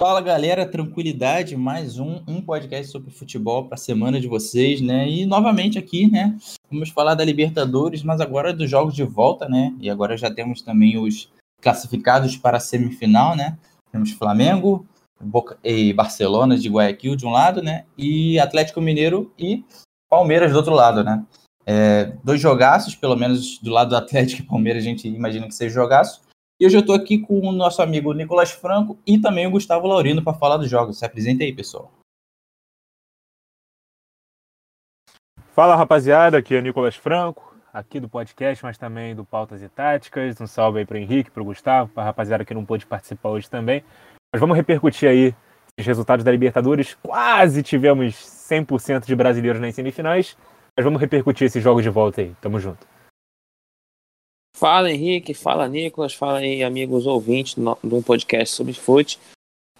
Fala 0.00 0.22
galera, 0.22 0.64
tranquilidade, 0.64 1.54
mais 1.58 1.98
um, 1.98 2.22
um 2.26 2.40
podcast 2.40 2.90
sobre 2.90 3.10
futebol 3.10 3.66
para 3.66 3.74
a 3.74 3.78
semana 3.78 4.18
de 4.18 4.26
vocês, 4.26 4.80
né? 4.80 5.06
E 5.06 5.26
novamente 5.26 5.78
aqui, 5.78 6.10
né? 6.10 6.38
Vamos 6.70 6.88
falar 6.88 7.14
da 7.14 7.22
Libertadores, 7.22 8.02
mas 8.02 8.18
agora 8.18 8.54
dos 8.54 8.70
jogos 8.70 8.94
de 8.94 9.04
volta, 9.04 9.46
né? 9.46 9.76
E 9.78 9.90
agora 9.90 10.16
já 10.16 10.30
temos 10.30 10.62
também 10.62 10.96
os 10.96 11.30
classificados 11.60 12.34
para 12.34 12.56
a 12.56 12.60
semifinal, 12.60 13.36
né? 13.36 13.58
Temos 13.92 14.12
Flamengo 14.12 14.86
Boca, 15.20 15.58
e 15.62 15.92
Barcelona 15.92 16.56
de 16.56 16.70
Guayaquil 16.70 17.14
de 17.14 17.26
um 17.26 17.30
lado, 17.30 17.60
né? 17.60 17.84
E 17.98 18.40
Atlético 18.40 18.80
Mineiro 18.80 19.30
e 19.38 19.62
Palmeiras 20.08 20.50
do 20.50 20.56
outro 20.56 20.72
lado, 20.72 21.04
né? 21.04 21.22
É, 21.66 22.16
dois 22.24 22.40
jogaços, 22.40 22.94
pelo 22.94 23.16
menos 23.16 23.58
do 23.58 23.70
lado 23.70 23.90
do 23.90 23.96
Atlético 23.96 24.40
e 24.40 24.46
Palmeiras 24.46 24.82
a 24.82 24.86
gente 24.86 25.06
imagina 25.06 25.46
que 25.46 25.54
seja 25.54 25.74
jogaço. 25.74 26.22
E 26.60 26.66
hoje 26.66 26.76
eu 26.76 26.82
estou 26.82 26.94
aqui 26.94 27.16
com 27.16 27.40
o 27.40 27.52
nosso 27.52 27.80
amigo 27.80 28.12
Nicolas 28.12 28.50
Franco 28.50 28.98
e 29.06 29.18
também 29.18 29.46
o 29.46 29.50
Gustavo 29.50 29.86
Laurino 29.86 30.22
para 30.22 30.34
falar 30.34 30.58
dos 30.58 30.68
jogos. 30.68 30.98
Se 30.98 31.06
apresente 31.06 31.42
aí, 31.42 31.54
pessoal. 31.54 31.90
Fala, 35.54 35.74
rapaziada. 35.74 36.36
Aqui 36.36 36.54
é 36.54 36.58
o 36.58 36.62
Nicolas 36.62 36.94
Franco, 36.94 37.56
aqui 37.72 37.98
do 37.98 38.10
podcast, 38.10 38.62
mas 38.62 38.76
também 38.76 39.14
do 39.16 39.24
Pautas 39.24 39.62
e 39.62 39.70
Táticas. 39.70 40.38
Um 40.38 40.46
salve 40.46 40.80
aí 40.80 40.84
para 40.84 40.98
Henrique, 40.98 41.30
para 41.30 41.42
o 41.42 41.46
Gustavo, 41.46 41.90
para 41.94 42.02
a 42.02 42.06
rapaziada 42.06 42.44
que 42.44 42.52
não 42.52 42.66
pôde 42.66 42.84
participar 42.84 43.30
hoje 43.30 43.48
também. 43.48 43.82
Mas 44.30 44.38
vamos 44.38 44.54
repercutir 44.54 45.08
aí 45.08 45.34
os 45.78 45.86
resultados 45.86 46.22
da 46.22 46.30
Libertadores. 46.30 46.92
Quase 47.02 47.62
tivemos 47.62 48.14
100% 48.14 49.06
de 49.06 49.16
brasileiros 49.16 49.62
nas 49.62 49.74
semifinais, 49.74 50.36
mas 50.76 50.84
vamos 50.84 51.00
repercutir 51.00 51.46
esse 51.46 51.58
jogo 51.58 51.80
de 51.80 51.88
volta 51.88 52.20
aí. 52.20 52.36
Tamo 52.38 52.60
junto. 52.60 52.86
Fala 54.60 54.92
Henrique, 54.92 55.32
fala 55.32 55.66
Nicolas, 55.66 56.12
fala 56.12 56.40
aí 56.40 56.62
amigos 56.62 57.06
ouvintes 57.06 57.54
de 57.54 57.94
um 57.94 58.02
podcast 58.02 58.54
sobre 58.54 58.74
fute. 58.74 59.18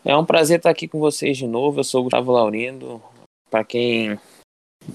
É 0.02 0.16
um 0.16 0.24
prazer 0.24 0.56
estar 0.56 0.70
aqui 0.70 0.88
com 0.88 0.98
vocês 0.98 1.36
de 1.36 1.46
novo. 1.46 1.80
Eu 1.80 1.84
sou 1.84 2.00
o 2.00 2.04
Gustavo 2.04 2.32
Laurindo. 2.32 3.02
Para 3.50 3.62
quem 3.62 4.18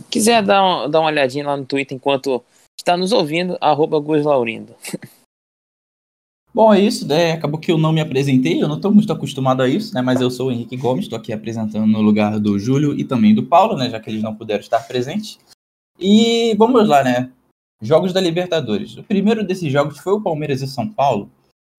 quiser 0.09 0.41
dar, 0.41 0.65
um, 0.65 0.89
dar 0.89 1.01
uma 1.01 1.09
olhadinha 1.11 1.45
lá 1.45 1.55
no 1.55 1.67
Twitter 1.67 1.95
enquanto 1.95 2.43
está 2.75 2.97
nos 2.97 3.11
ouvindo, 3.11 3.59
arroba 3.61 3.99
Laurindo. 3.99 4.73
Bom, 6.51 6.73
é 6.73 6.79
isso, 6.79 7.07
né? 7.07 7.33
Acabou 7.33 7.59
que 7.59 7.71
eu 7.71 7.77
não 7.77 7.93
me 7.93 8.01
apresentei, 8.01 8.59
eu 8.63 8.67
não 8.67 8.77
estou 8.77 8.91
muito 8.91 9.13
acostumado 9.13 9.61
a 9.61 9.69
isso, 9.69 9.93
né? 9.93 10.01
Mas 10.01 10.19
eu 10.19 10.31
sou 10.31 10.47
o 10.47 10.51
Henrique 10.51 10.75
Gomes, 10.75 11.05
estou 11.05 11.19
aqui 11.19 11.31
apresentando 11.31 11.85
no 11.85 12.01
lugar 12.01 12.39
do 12.39 12.57
Júlio 12.57 12.99
e 12.99 13.03
também 13.03 13.35
do 13.35 13.45
Paulo, 13.45 13.77
né? 13.77 13.87
Já 13.91 13.99
que 13.99 14.09
eles 14.09 14.23
não 14.23 14.33
puderam 14.33 14.61
estar 14.61 14.79
presentes. 14.87 15.37
E 15.99 16.55
vamos 16.57 16.87
lá, 16.87 17.03
né? 17.03 17.31
Jogos 17.85 18.11
da 18.11 18.19
Libertadores. 18.19 18.97
O 18.97 19.03
primeiro 19.03 19.45
desses 19.45 19.71
jogos 19.71 19.99
foi 19.99 20.13
o 20.13 20.21
Palmeiras 20.21 20.61
e 20.61 20.67
São 20.67 20.87
Paulo, 20.87 21.29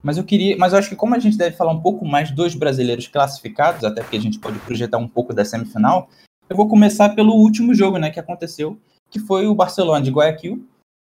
mas 0.03 0.17
eu 0.17 0.25
queria, 0.25 0.57
mas 0.57 0.73
eu 0.73 0.79
acho 0.79 0.89
que 0.89 0.97
como 0.97 1.15
a 1.15 1.19
gente 1.19 1.37
deve 1.37 1.57
falar 1.57 1.73
um 1.73 1.81
pouco 1.81 2.07
mais 2.07 2.31
dos 2.31 2.55
brasileiros 2.55 3.09
classificados, 3.09 3.83
até 3.83 4.03
porque 4.03 4.17
a 4.17 4.21
gente 4.21 4.39
pode 4.39 4.59
projetar 4.61 4.99
um 4.99 5.09
pouco 5.09 5.35
da 5.35 5.45
semifinal, 5.45 6.09
eu 6.49 6.57
vou 6.57 6.69
começar 6.69 7.09
pelo 7.11 7.35
último 7.35 7.75
jogo, 7.75 7.99
né, 7.99 8.11
que 8.11 8.21
aconteceu, 8.21 8.79
que 9.11 9.19
foi 9.19 9.49
o 9.49 9.55
Barcelona 9.55 10.05
de 10.05 10.11
Guayaquil 10.13 10.65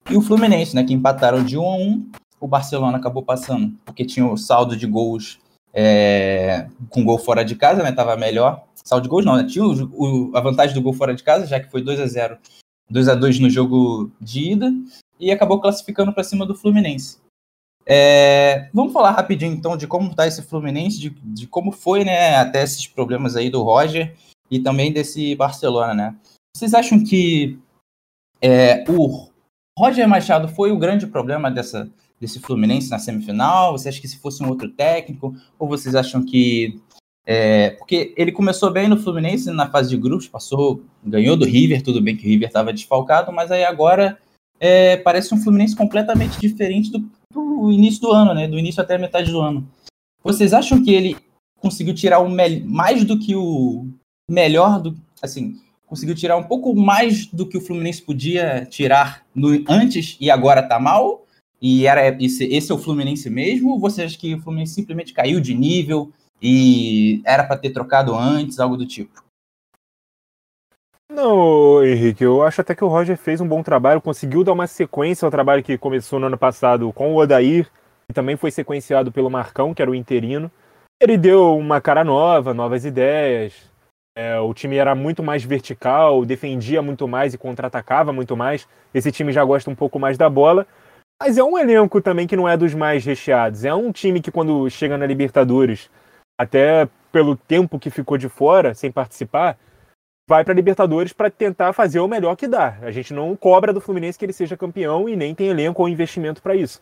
e 0.10 0.18
o 0.18 0.22
Fluminense, 0.22 0.76
né, 0.76 0.84
que 0.84 0.94
empataram 0.94 1.44
de 1.44 1.58
1 1.58 1.62
a 1.64 1.76
1. 1.78 2.12
O 2.42 2.48
Barcelona 2.48 2.98
acabou 2.98 3.24
passando 3.24 3.74
porque 3.86 4.04
tinha 4.04 4.26
o 4.26 4.36
saldo 4.36 4.76
de 4.76 4.86
gols 4.86 5.40
é, 5.74 6.68
com 6.90 7.06
gol 7.06 7.18
fora 7.18 7.46
de 7.46 7.56
casa, 7.56 7.82
né, 7.82 7.94
tava 7.94 8.18
melhor. 8.18 8.66
Saldo 8.76 9.04
de 9.04 9.10
gols 9.10 9.24
não, 9.24 9.38
né, 9.38 9.46
tinha 9.46 9.64
o, 9.64 10.32
o, 10.32 10.36
a 10.36 10.42
vantagem 10.42 10.76
do 10.76 10.82
gol 10.82 10.92
fora 10.92 11.16
de 11.16 11.24
casa, 11.24 11.46
já 11.46 11.60
que 11.60 11.72
foi 11.72 11.82
2 11.82 12.00
a 12.00 12.08
0 12.08 12.38
2 12.92 13.08
a 13.08 13.16
2 13.16 13.40
no 13.40 13.50
jogo 13.50 14.12
de 14.20 14.52
ida 14.52 14.72
e 15.20 15.32
acabou 15.32 15.60
classificando 15.60 16.14
para 16.14 16.24
cima 16.24 16.46
do 16.46 16.56
Fluminense. 16.56 17.18
É, 17.86 18.70
vamos 18.74 18.94
falar 18.94 19.12
rapidinho 19.12 19.54
então 19.54 19.76
de 19.76 19.88
como 19.88 20.12
está 20.12 20.28
esse 20.28 20.42
Fluminense, 20.44 21.00
de, 21.00 21.10
de, 21.10 21.48
como 21.48 21.72
foi 21.72 22.04
né, 22.04 22.36
até 22.36 22.64
esses 22.64 22.88
problemas 22.88 23.36
aí 23.36 23.50
do 23.50 23.64
Roger 23.64 24.16
e 24.50 24.60
também 24.60 24.92
desse 24.92 25.34
Barcelona, 25.36 25.94
né? 25.94 26.16
Vocês 26.56 26.74
acham 26.74 27.04
que 27.04 27.58
é, 28.42 28.84
o 28.90 29.30
Roger 29.78 30.08
Machado 30.08 30.48
foi 30.50 30.72
o 30.72 30.78
grande 30.78 31.08
problema 31.08 31.50
dessa, 31.50 31.90
desse 32.20 32.40
Fluminense 32.40 32.90
na 32.90 33.00
semifinal? 33.00 33.72
Você 33.72 33.90
acha 33.90 34.02
que 34.02 34.08
se 34.08 34.20
fosse 34.20 34.44
um 34.44 34.50
outro 34.50 34.70
técnico? 34.70 35.34
Ou 35.58 35.68
vocês 35.68 35.96
acham 35.96 36.24
que 36.24 36.80
é, 37.26 37.72
porque 37.72 38.14
ele 38.18 38.32
começou 38.32 38.72
bem 38.72 38.88
no 38.88 38.98
Fluminense 38.98 39.52
na 39.52 39.70
fase 39.70 39.90
de 39.90 39.98
grupos, 39.98 40.28
passou, 40.28 40.84
ganhou 41.04 41.38
do 41.38 41.46
River, 41.46 41.82
tudo 41.82 42.02
bem 42.02 42.18
que 42.18 42.26
o 42.26 42.30
River 42.30 42.48
estava 42.48 42.74
desfalcado, 42.74 43.32
mas 43.32 43.52
aí 43.52 43.64
agora 43.64 44.18
é, 44.60 44.98
parece 44.98 45.34
um 45.34 45.42
Fluminense 45.42 45.76
completamente 45.76 46.40
diferente 46.40 46.92
do, 46.92 47.04
do, 47.34 47.72
início 47.72 48.02
do 48.02 48.12
ano, 48.12 48.34
né? 48.34 48.48
Do 48.48 48.58
início 48.58 48.82
até 48.82 48.96
a 48.96 49.00
metade 49.00 49.32
do 49.32 49.40
ano. 49.40 49.68
Vocês 50.24 50.54
acham 50.54 50.84
que 50.84 50.92
ele 50.92 51.18
conseguiu 51.60 51.94
tirar 51.94 52.20
o 52.20 52.30
mais 52.30 53.04
do 53.04 53.18
que 53.20 53.36
o 53.36 53.88
melhor 54.30 54.82
do, 54.82 54.96
assim, 55.22 55.56
conseguiu 55.86 56.16
tirar 56.16 56.38
um 56.38 56.44
pouco 56.44 56.76
mais 56.76 57.26
do 57.28 57.46
que 57.46 57.58
o 57.58 57.62
Fluminense 57.62 58.02
podia 58.02 58.66
tirar 58.66 59.24
no, 59.34 59.50
antes 59.68 60.18
e 60.20 60.32
agora 60.32 60.64
tá 60.64 60.80
mal? 60.80 61.26
E 61.62 61.86
era 61.86 62.18
esse, 62.24 62.46
esse 62.46 62.72
é 62.72 62.76
o 62.76 62.80
Fluminense 62.80 63.30
mesmo? 63.30 63.72
Ou 63.72 63.80
você 63.80 64.04
acha 64.04 64.18
que 64.18 64.34
o 64.34 64.42
Fluminense 64.42 64.74
simplesmente 64.74 65.14
caiu 65.14 65.40
de 65.40 65.54
nível? 65.54 66.12
E 66.42 67.22
era 67.26 67.44
para 67.44 67.58
ter 67.58 67.70
trocado 67.72 68.16
antes, 68.16 68.60
algo 68.60 68.76
do 68.76 68.86
tipo. 68.86 69.22
Não, 71.10 71.84
Henrique, 71.84 72.24
eu 72.24 72.42
acho 72.42 72.62
até 72.62 72.74
que 72.74 72.84
o 72.84 72.88
Roger 72.88 73.18
fez 73.18 73.42
um 73.42 73.48
bom 73.48 73.62
trabalho, 73.62 74.02
conseguiu 74.02 74.46
dar 74.46 74.54
uma 74.54 74.66
sequência 74.66 75.26
ao 75.26 75.32
trabalho 75.32 75.62
que 75.62 75.78
começou 75.78 76.20
no 76.20 76.28
ano 76.28 76.38
passado 76.38 76.92
com 76.94 77.14
o 77.14 77.18
Odair, 77.18 77.70
que 78.08 78.14
também 78.14 78.38
foi 78.38 78.50
sequenciado 78.50 79.12
pelo 79.12 79.30
Marcão, 79.30 79.74
que 79.74 79.82
era 79.82 79.92
o 79.92 79.96
interino. 79.96 80.50
Ele 81.02 81.18
deu 81.18 81.58
uma 81.58 81.82
cara 81.82 82.04
nova, 82.04 82.54
novas 82.54 82.86
ideias. 82.86 83.54
É, 84.16 84.40
o 84.40 84.54
time 84.54 84.78
era 84.78 84.96
muito 84.96 85.22
mais 85.22 85.44
vertical, 85.44 86.24
defendia 86.26 86.82
muito 86.82 87.08
mais 87.08 87.34
e 87.34 87.38
contra-atacava 87.38 88.14
muito 88.14 88.38
mais. 88.38 88.68
Esse 88.94 89.12
time 89.12 89.34
já 89.34 89.44
gosta 89.44 89.70
um 89.70 89.76
pouco 89.76 90.00
mais 90.00 90.18
da 90.18 90.30
bola. 90.30 90.66
Mas 91.22 91.38
é 91.38 91.44
um 91.44 91.58
elenco 91.58 92.02
também 92.02 92.26
que 92.26 92.36
não 92.36 92.48
é 92.48 92.56
dos 92.56 92.74
mais 92.74 93.06
recheados. 93.06 93.66
É 93.66 93.74
um 93.74 93.92
time 93.92 94.22
que, 94.22 94.32
quando 94.32 94.70
chega 94.70 94.98
na 94.98 95.06
Libertadores, 95.06 95.90
até 96.42 96.90
pelo 97.12 97.36
tempo 97.36 97.78
que 97.78 97.92
ficou 97.92 98.18
de 98.18 98.28
fora, 98.28 98.74
sem 98.74 98.92
participar, 98.92 99.58
vai 100.28 100.44
para 100.44 100.54
a 100.54 100.56
Libertadores 100.56 101.14
para 101.14 101.30
tentar 101.30 101.72
fazer 101.72 102.00
o 102.00 102.08
melhor 102.08 102.36
que 102.36 102.48
dá. 102.48 102.80
A 102.82 102.90
gente 102.90 103.14
não 103.14 103.36
cobra 103.36 103.72
do 103.72 103.80
Fluminense 103.80 104.18
que 104.18 104.26
ele 104.26 104.34
seja 104.34 104.58
campeão 104.58 105.08
e 105.08 105.16
nem 105.16 105.36
tem 105.36 105.50
elenco 105.50 105.84
ou 105.84 105.90
investimento 105.90 106.42
para 106.42 106.56
isso. 106.56 106.82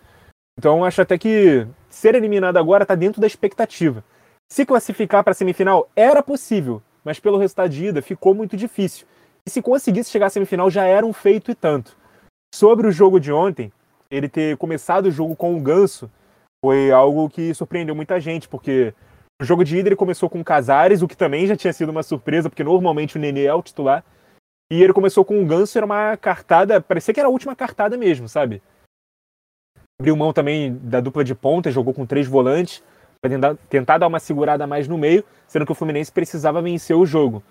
Então 0.58 0.86
acho 0.86 1.02
até 1.02 1.18
que 1.18 1.68
ser 1.90 2.16
eliminado 2.16 2.56
agora 2.56 2.84
está 2.84 2.96
dentro 2.96 3.20
da 3.20 3.28
expectativa. 3.28 4.02
Se 4.50 4.66
classificar 4.66 5.24
para 5.26 5.32
a 5.32 5.36
semifinal 5.36 5.90
era 5.94 6.24
possível, 6.24 6.82
mas 7.04 7.20
pelo 7.20 7.38
resultado 7.38 7.70
de 7.70 7.88
ida 7.88 8.02
ficou 8.02 8.34
muito 8.34 8.56
difícil. 8.56 9.06
E 9.46 9.50
se 9.50 9.62
conseguisse 9.62 10.10
chegar 10.10 10.28
à 10.28 10.30
semifinal 10.30 10.70
já 10.70 10.86
era 10.86 11.06
um 11.06 11.12
feito 11.12 11.52
e 11.52 11.56
tanto. 11.56 11.98
Sobre 12.56 12.88
o 12.88 12.92
jogo 12.92 13.20
de 13.20 13.32
ontem, 13.32 13.74
ele 14.10 14.30
ter 14.30 14.56
começado 14.56 15.08
o 15.08 15.12
jogo 15.12 15.36
com 15.36 15.58
o 15.58 15.62
Ganso 15.62 16.10
foi 16.64 16.92
algo 16.92 17.30
que 17.30 17.54
surpreendeu 17.54 17.94
muita 17.96 18.20
gente, 18.20 18.48
porque 18.48 18.94
o 19.42 19.46
jogo 19.46 19.64
de 19.64 19.78
ida 19.78 19.90
ele 19.90 19.96
começou 19.96 20.30
com 20.30 20.42
o 20.42 20.44
Casares, 20.44 21.02
o 21.02 21.08
que 21.08 21.16
também 21.16 21.48
já 21.48 21.56
tinha 21.56 21.72
sido 21.72 21.90
uma 21.90 22.04
surpresa, 22.04 22.50
porque 22.50 22.64
normalmente 22.64 23.18
o 23.18 23.20
Nenê 23.20 23.46
é 23.46 23.54
o 23.54 23.62
titular. 23.62 24.04
E 24.72 24.84
ele 24.84 24.94
começou 24.94 25.24
com 25.24 25.42
o 25.42 25.46
Ganso, 25.46 25.78
era 25.78 25.86
uma 25.86 26.18
cartada, 26.18 26.82
parecia 26.82 27.14
que 27.14 27.20
era 27.20 27.28
a 27.28 27.32
última 27.32 27.56
cartada 27.56 27.98
mesmo, 27.98 28.28
sabe? 28.28 28.62
Abriu 30.00 30.16
mão 30.16 30.32
também 30.32 30.76
da 30.78 31.00
dupla 31.00 31.24
de 31.24 31.34
ponta, 31.34 31.72
jogou 31.72 31.94
com 31.94 32.06
três 32.06 32.28
volantes, 32.28 32.84
para 33.22 33.32
tentar, 33.32 33.56
tentar 33.70 33.98
dar 33.98 34.08
uma 34.08 34.20
segurada 34.20 34.68
mais 34.68 34.88
no 34.88 34.98
meio, 34.98 35.24
sendo 35.48 35.66
que 35.66 35.72
o 35.72 35.76
Fluminense 35.76 36.12
precisava 36.12 36.62
vencer 36.62 36.96
o 36.96 37.06
jogo. 37.06 37.44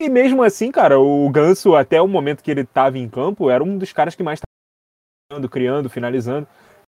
E 0.00 0.08
mesmo 0.08 0.42
assim, 0.42 0.70
cara, 0.70 0.98
o 0.98 1.28
Ganso, 1.30 1.74
até 1.74 2.00
o 2.00 2.08
momento 2.08 2.42
que 2.42 2.50
ele 2.50 2.62
estava 2.62 2.98
em 2.98 3.08
campo, 3.08 3.50
era 3.50 3.62
um 3.62 3.76
dos 3.76 3.92
caras 3.92 4.14
que 4.14 4.22
mais 4.22 4.40
estava 5.30 5.48
criando, 5.48 5.90
finalizando. 5.90 6.46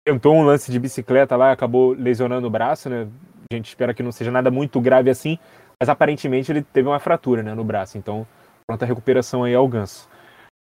Tentou 0.07 0.35
um 0.35 0.45
lance 0.45 0.71
de 0.71 0.79
bicicleta 0.79 1.37
lá, 1.37 1.51
acabou 1.51 1.93
lesionando 1.93 2.47
o 2.47 2.51
braço, 2.51 2.89
né? 2.89 3.09
A 3.52 3.56
gente 3.56 3.67
espera 3.67 3.93
que 3.93 4.02
não 4.02 4.12
seja 4.12 4.31
nada 4.31 4.49
muito 4.49 4.81
grave 4.81 5.11
assim, 5.11 5.37
mas 5.81 5.88
aparentemente 5.88 6.52
ele 6.52 6.62
teve 6.62 6.88
uma 6.88 7.00
fratura 7.00 7.43
né, 7.43 7.52
no 7.52 7.64
braço, 7.64 7.99
então 7.99 8.25
pronta 8.64 8.87
recuperação 8.87 9.43
aí 9.43 9.52
ao 9.52 9.67
ganso. 9.67 10.08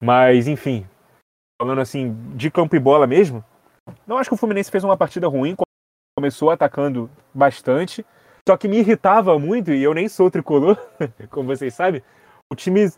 Mas, 0.00 0.46
enfim, 0.46 0.86
falando 1.60 1.80
assim, 1.80 2.16
de 2.36 2.48
campo 2.48 2.76
e 2.76 2.78
bola 2.78 3.04
mesmo, 3.04 3.44
não 4.06 4.18
acho 4.18 4.30
que 4.30 4.34
o 4.34 4.36
Fluminense 4.36 4.70
fez 4.70 4.84
uma 4.84 4.96
partida 4.96 5.26
ruim, 5.26 5.56
começou 6.16 6.48
atacando 6.48 7.10
bastante, 7.34 8.06
só 8.48 8.56
que 8.56 8.68
me 8.68 8.78
irritava 8.78 9.36
muito, 9.36 9.72
e 9.72 9.82
eu 9.82 9.92
nem 9.92 10.08
sou 10.08 10.30
tricolor, 10.30 10.78
como 11.30 11.48
vocês 11.48 11.74
sabem, 11.74 12.00
o 12.52 12.54
time 12.54 12.88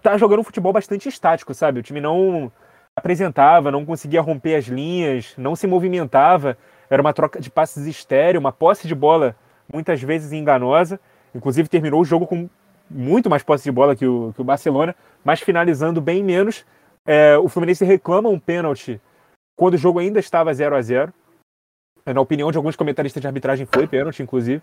tá 0.00 0.16
jogando 0.16 0.40
um 0.40 0.44
futebol 0.44 0.72
bastante 0.72 1.06
estático, 1.06 1.52
sabe? 1.52 1.80
O 1.80 1.82
time 1.82 2.00
não 2.00 2.50
apresentava, 2.98 3.70
não 3.70 3.84
conseguia 3.84 4.22
romper 4.22 4.54
as 4.54 4.64
linhas, 4.64 5.34
não 5.36 5.54
se 5.54 5.66
movimentava. 5.66 6.56
Era 6.88 7.02
uma 7.02 7.12
troca 7.12 7.40
de 7.40 7.50
passes 7.50 7.86
estéreo, 7.86 8.40
uma 8.40 8.52
posse 8.52 8.86
de 8.86 8.94
bola 8.94 9.36
muitas 9.72 10.02
vezes 10.02 10.32
enganosa. 10.32 11.00
Inclusive 11.34 11.68
terminou 11.68 12.00
o 12.00 12.04
jogo 12.04 12.26
com 12.26 12.48
muito 12.90 13.30
mais 13.30 13.42
posse 13.42 13.64
de 13.64 13.72
bola 13.72 13.96
que 13.96 14.06
o, 14.06 14.32
que 14.34 14.40
o 14.40 14.44
Barcelona, 14.44 14.94
mas 15.24 15.40
finalizando 15.40 16.00
bem 16.00 16.22
menos. 16.22 16.64
É, 17.06 17.36
o 17.36 17.48
Fluminense 17.48 17.84
reclama 17.84 18.28
um 18.28 18.38
pênalti 18.38 19.00
quando 19.56 19.74
o 19.74 19.78
jogo 19.78 19.98
ainda 19.98 20.18
estava 20.18 20.52
0 20.52 20.74
a 20.76 20.82
0 20.82 21.12
Na 22.06 22.20
opinião 22.20 22.50
de 22.50 22.56
alguns 22.56 22.76
comentaristas 22.76 23.20
de 23.20 23.26
arbitragem, 23.26 23.66
foi 23.66 23.86
pênalti, 23.86 24.22
inclusive. 24.22 24.62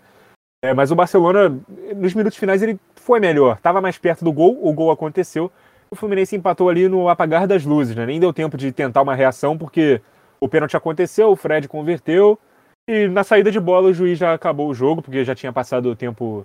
É, 0.64 0.72
mas 0.72 0.90
o 0.90 0.94
Barcelona, 0.94 1.60
nos 1.96 2.14
minutos 2.14 2.38
finais, 2.38 2.62
ele 2.62 2.78
foi 2.94 3.18
melhor. 3.18 3.56
Estava 3.56 3.80
mais 3.80 3.98
perto 3.98 4.24
do 4.24 4.32
gol, 4.32 4.58
o 4.62 4.72
gol 4.72 4.90
aconteceu. 4.90 5.50
O 5.90 5.96
Fluminense 5.96 6.36
empatou 6.36 6.68
ali 6.68 6.88
no 6.88 7.08
apagar 7.08 7.46
das 7.46 7.64
luzes, 7.64 7.96
né? 7.96 8.06
Nem 8.06 8.20
deu 8.20 8.32
tempo 8.32 8.56
de 8.56 8.70
tentar 8.70 9.02
uma 9.02 9.14
reação, 9.14 9.58
porque 9.58 10.00
o 10.42 10.48
pênalti 10.48 10.76
aconteceu, 10.76 11.30
o 11.30 11.36
Fred 11.36 11.68
converteu. 11.68 12.36
E 12.88 13.06
na 13.06 13.22
saída 13.22 13.48
de 13.48 13.60
bola 13.60 13.90
o 13.90 13.94
juiz 13.94 14.18
já 14.18 14.34
acabou 14.34 14.68
o 14.68 14.74
jogo, 14.74 15.00
porque 15.00 15.24
já 15.24 15.36
tinha 15.36 15.52
passado 15.52 15.88
o 15.88 15.94
tempo 15.94 16.44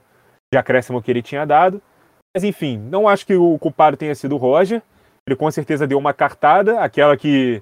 de 0.54 0.60
acréscimo 0.60 1.02
que 1.02 1.10
ele 1.10 1.24
tinha 1.24 1.48
dado. 1.48 1.82
Mas 2.36 2.44
enfim, 2.44 2.78
não 2.78 3.08
acho 3.08 3.26
que 3.26 3.36
o 3.36 3.58
culpado 3.58 3.98
tenha 3.98 4.14
sido 4.14 4.36
o 4.36 4.38
Roger. 4.38 4.84
Ele 5.28 5.36
com 5.36 5.50
certeza 5.50 5.88
deu 5.88 5.98
uma 5.98 6.14
cartada, 6.14 6.80
aquela 6.80 7.18
que 7.18 7.60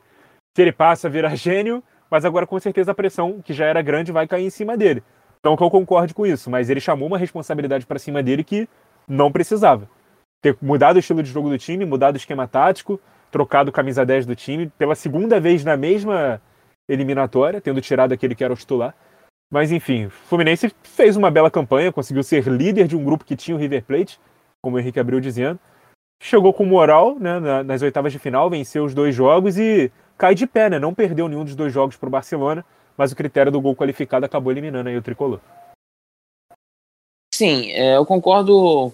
se 0.53 0.61
ele 0.61 0.73
passa 0.73 1.09
vira 1.09 1.33
gênio, 1.37 1.81
mas 2.11 2.25
agora 2.25 2.45
com 2.45 2.59
certeza 2.59 2.91
a 2.91 2.95
pressão, 2.95 3.41
que 3.41 3.53
já 3.53 3.65
era 3.65 3.81
grande, 3.81 4.11
vai 4.11 4.27
cair 4.27 4.45
em 4.45 4.49
cima 4.49 4.75
dele. 4.75 5.01
Então 5.39 5.55
que 5.55 5.63
eu 5.63 5.71
concorde 5.71 6.13
com 6.13 6.25
isso, 6.25 6.49
mas 6.49 6.69
ele 6.69 6.81
chamou 6.81 7.07
uma 7.07 7.17
responsabilidade 7.17 7.85
para 7.85 7.97
cima 7.97 8.21
dele 8.21 8.43
que 8.43 8.67
não 9.07 9.31
precisava. 9.31 9.87
Ter 10.41 10.57
mudado 10.61 10.97
o 10.97 10.99
estilo 10.99 11.23
de 11.23 11.31
jogo 11.31 11.49
do 11.49 11.57
time, 11.57 11.85
mudado 11.85 12.15
o 12.15 12.17
esquema 12.17 12.45
tático, 12.45 12.99
trocado 13.31 13.71
camisa 13.71 14.05
10 14.05 14.25
do 14.25 14.35
time 14.35 14.71
pela 14.77 14.95
segunda 14.95 15.39
vez 15.39 15.63
na 15.63 15.75
mesma 15.75 16.41
eliminatória, 16.87 17.61
tendo 17.61 17.81
tirado 17.81 18.13
aquele 18.13 18.35
que 18.35 18.43
era 18.43 18.53
o 18.53 18.57
titular. 18.57 18.95
Mas 19.51 19.71
enfim, 19.71 20.05
o 20.05 20.09
Fluminense 20.09 20.73
fez 20.83 21.15
uma 21.15 21.29
bela 21.29 21.51
campanha, 21.51 21.91
conseguiu 21.91 22.23
ser 22.23 22.47
líder 22.47 22.87
de 22.87 22.95
um 22.95 23.03
grupo 23.03 23.25
que 23.25 23.35
tinha 23.35 23.55
o 23.55 23.59
River 23.59 23.83
Plate, 23.83 24.19
como 24.61 24.77
o 24.77 24.79
Henrique 24.79 24.99
abriu 24.99 25.19
dizendo. 25.19 25.59
Chegou 26.21 26.53
com 26.53 26.65
moral 26.65 27.19
né, 27.19 27.39
nas 27.63 27.81
oitavas 27.81 28.11
de 28.11 28.19
final, 28.19 28.49
venceu 28.49 28.85
os 28.85 28.93
dois 28.93 29.13
jogos 29.13 29.57
e 29.57 29.91
cai 30.17 30.33
de 30.33 30.47
pé, 30.47 30.69
né? 30.69 30.79
Não 30.79 30.93
perdeu 30.93 31.27
nenhum 31.27 31.43
dos 31.43 31.55
dois 31.55 31.71
jogos 31.71 31.97
para 31.97 32.07
o 32.07 32.11
Barcelona, 32.11 32.65
mas 32.97 33.11
o 33.11 33.15
critério 33.15 33.51
do 33.51 33.61
gol 33.61 33.75
qualificado 33.75 34.25
acabou 34.25 34.51
eliminando 34.51 34.89
aí 34.89 34.97
o 34.97 35.01
tricolor. 35.01 35.39
Sim, 37.33 37.71
é, 37.71 37.97
eu 37.97 38.05
concordo 38.05 38.93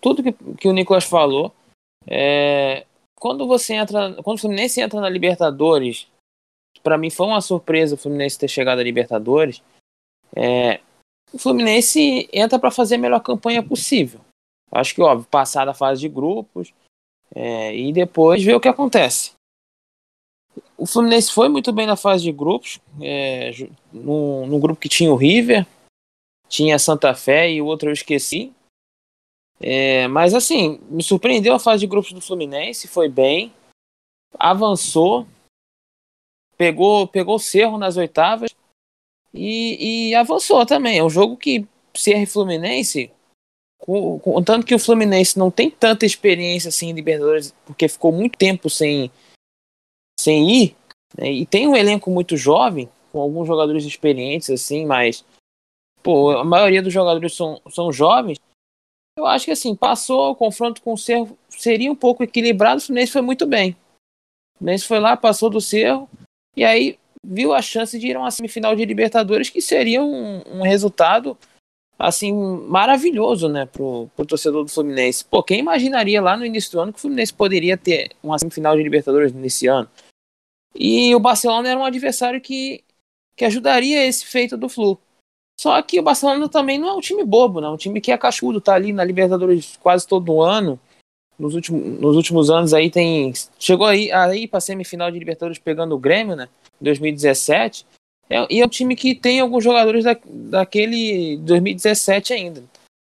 tudo 0.00 0.22
que, 0.22 0.32
que 0.32 0.68
o 0.68 0.72
Nicolas 0.72 1.04
falou. 1.04 1.52
É, 2.06 2.86
quando 3.20 3.46
você 3.46 3.74
entra, 3.74 4.14
quando 4.22 4.38
o 4.38 4.40
Fluminense 4.40 4.80
entra 4.80 4.98
na 4.98 5.08
Libertadores, 5.08 6.08
para 6.82 6.96
mim 6.96 7.10
foi 7.10 7.26
uma 7.26 7.42
surpresa 7.42 7.94
o 7.94 7.98
Fluminense 7.98 8.38
ter 8.38 8.48
chegado 8.48 8.78
à 8.78 8.82
Libertadores. 8.82 9.62
É, 10.34 10.80
o 11.30 11.38
Fluminense 11.38 12.28
entra 12.32 12.58
para 12.58 12.70
fazer 12.70 12.94
a 12.94 12.98
melhor 12.98 13.20
campanha 13.20 13.62
possível. 13.62 14.20
Acho 14.72 14.94
que, 14.94 15.02
óbvio, 15.02 15.28
passar 15.30 15.66
da 15.66 15.74
fase 15.74 16.00
de 16.00 16.08
grupos 16.08 16.72
é, 17.34 17.76
e 17.76 17.92
depois 17.92 18.42
ver 18.42 18.54
o 18.54 18.60
que 18.60 18.68
acontece. 18.68 19.32
O 20.78 20.86
Fluminense 20.86 21.30
foi 21.30 21.48
muito 21.48 21.72
bem 21.72 21.86
na 21.86 21.96
fase 21.96 22.24
de 22.24 22.32
grupos, 22.32 22.80
é, 23.02 23.50
no, 23.92 24.46
no 24.46 24.58
grupo 24.58 24.80
que 24.80 24.88
tinha 24.88 25.12
o 25.12 25.16
River, 25.16 25.66
tinha 26.48 26.78
Santa 26.78 27.14
Fé 27.14 27.52
e 27.52 27.60
o 27.60 27.66
outro 27.66 27.90
eu 27.90 27.92
esqueci. 27.92 28.52
É, 29.60 30.08
mas 30.08 30.32
assim, 30.32 30.80
me 30.88 31.02
surpreendeu 31.02 31.54
a 31.54 31.58
fase 31.58 31.80
de 31.80 31.86
grupos 31.86 32.12
do 32.12 32.20
Fluminense, 32.20 32.88
foi 32.88 33.08
bem, 33.08 33.52
avançou, 34.38 35.26
pegou, 36.56 37.06
pegou 37.06 37.36
o 37.36 37.40
Cerro 37.40 37.76
nas 37.76 37.96
oitavas 37.98 38.54
e, 39.34 40.08
e 40.10 40.14
avançou 40.14 40.64
também. 40.64 40.98
É 40.98 41.04
um 41.04 41.10
jogo 41.10 41.36
que 41.36 41.66
e 42.06 42.26
Fluminense, 42.26 43.10
contando 43.78 44.64
que 44.64 44.74
o 44.74 44.78
Fluminense 44.78 45.38
não 45.38 45.50
tem 45.50 45.70
tanta 45.70 46.06
experiência 46.06 46.68
assim 46.68 46.88
em 46.88 46.94
Libertadores, 46.94 47.54
porque 47.66 47.88
ficou 47.88 48.12
muito 48.12 48.38
tempo 48.38 48.70
sem, 48.70 49.10
sem 50.18 50.50
ir, 50.50 50.76
né, 51.18 51.30
e 51.30 51.44
tem 51.44 51.66
um 51.66 51.76
elenco 51.76 52.10
muito 52.10 52.36
jovem, 52.36 52.88
com 53.12 53.20
alguns 53.20 53.46
jogadores 53.46 53.84
experientes, 53.84 54.48
assim, 54.50 54.86
mas 54.86 55.24
pô, 56.02 56.30
a 56.30 56.44
maioria 56.44 56.82
dos 56.82 56.92
jogadores 56.92 57.34
são, 57.34 57.60
são 57.70 57.92
jovens. 57.92 58.38
Eu 59.20 59.26
acho 59.26 59.44
que 59.44 59.50
assim, 59.50 59.74
passou 59.74 60.30
o 60.30 60.34
confronto 60.34 60.82
com 60.82 60.94
o 60.94 60.98
Cerro, 60.98 61.36
seria 61.48 61.92
um 61.92 61.96
pouco 61.96 62.22
equilibrado, 62.22 62.78
o 62.78 62.84
Fluminense 62.84 63.12
foi 63.12 63.22
muito 63.22 63.46
bem. 63.46 63.72
O 64.54 64.58
Fluminense 64.58 64.86
foi 64.86 64.98
lá, 64.98 65.16
passou 65.16 65.50
do 65.50 65.60
Cerro, 65.60 66.08
e 66.56 66.64
aí 66.64 66.98
viu 67.22 67.52
a 67.52 67.60
chance 67.60 67.98
de 67.98 68.08
ir 68.08 68.16
a 68.16 68.20
uma 68.20 68.30
semifinal 68.30 68.74
de 68.74 68.84
Libertadores, 68.84 69.50
que 69.50 69.60
seria 69.60 70.02
um, 70.02 70.42
um 70.46 70.62
resultado 70.62 71.36
assim 71.98 72.32
maravilhoso, 72.32 73.46
né, 73.46 73.66
pro, 73.66 74.08
pro 74.16 74.24
torcedor 74.24 74.64
do 74.64 74.70
Fluminense. 74.70 75.22
Pô, 75.22 75.42
quem 75.42 75.58
imaginaria 75.58 76.22
lá 76.22 76.34
no 76.34 76.46
início 76.46 76.72
do 76.72 76.80
ano 76.80 76.92
que 76.92 76.98
o 76.98 77.02
Fluminense 77.02 77.32
poderia 77.34 77.76
ter 77.76 78.12
uma 78.22 78.38
semifinal 78.38 78.74
de 78.74 78.82
Libertadores 78.82 79.34
nesse 79.34 79.66
ano? 79.66 79.86
E 80.74 81.14
o 81.14 81.20
Barcelona 81.20 81.68
era 81.68 81.78
um 81.78 81.84
adversário 81.84 82.40
que, 82.40 82.82
que 83.36 83.44
ajudaria 83.44 84.06
esse 84.06 84.24
feito 84.24 84.56
do 84.56 84.68
Flu. 84.68 84.98
Só 85.60 85.82
que 85.82 86.00
o 86.00 86.02
Barcelona 86.02 86.48
também 86.48 86.78
não 86.78 86.88
é 86.88 86.92
um 86.94 87.02
time 87.02 87.22
bobo, 87.22 87.60
né? 87.60 87.68
Um 87.68 87.76
time 87.76 88.00
que 88.00 88.10
é 88.10 88.16
cachudo, 88.16 88.62
tá 88.62 88.72
ali 88.72 88.94
na 88.94 89.04
Libertadores 89.04 89.76
quase 89.76 90.08
todo 90.08 90.40
ano. 90.40 90.80
Nos 91.38 91.54
últimos, 91.54 92.00
nos 92.00 92.16
últimos 92.16 92.48
anos 92.48 92.72
aí 92.72 92.90
tem. 92.90 93.30
Chegou 93.58 93.86
aí, 93.86 94.10
aí 94.10 94.48
pra 94.48 94.58
semifinal 94.58 95.10
de 95.10 95.18
Libertadores 95.18 95.58
pegando 95.58 95.94
o 95.94 95.98
Grêmio, 95.98 96.34
né? 96.34 96.48
2017. 96.80 97.86
É, 98.30 98.46
e 98.48 98.62
é 98.62 98.64
um 98.64 98.70
time 98.70 98.96
que 98.96 99.14
tem 99.14 99.38
alguns 99.38 99.62
jogadores 99.62 100.02
da, 100.02 100.16
daquele 100.24 101.36
2017 101.42 102.32
ainda, 102.32 102.64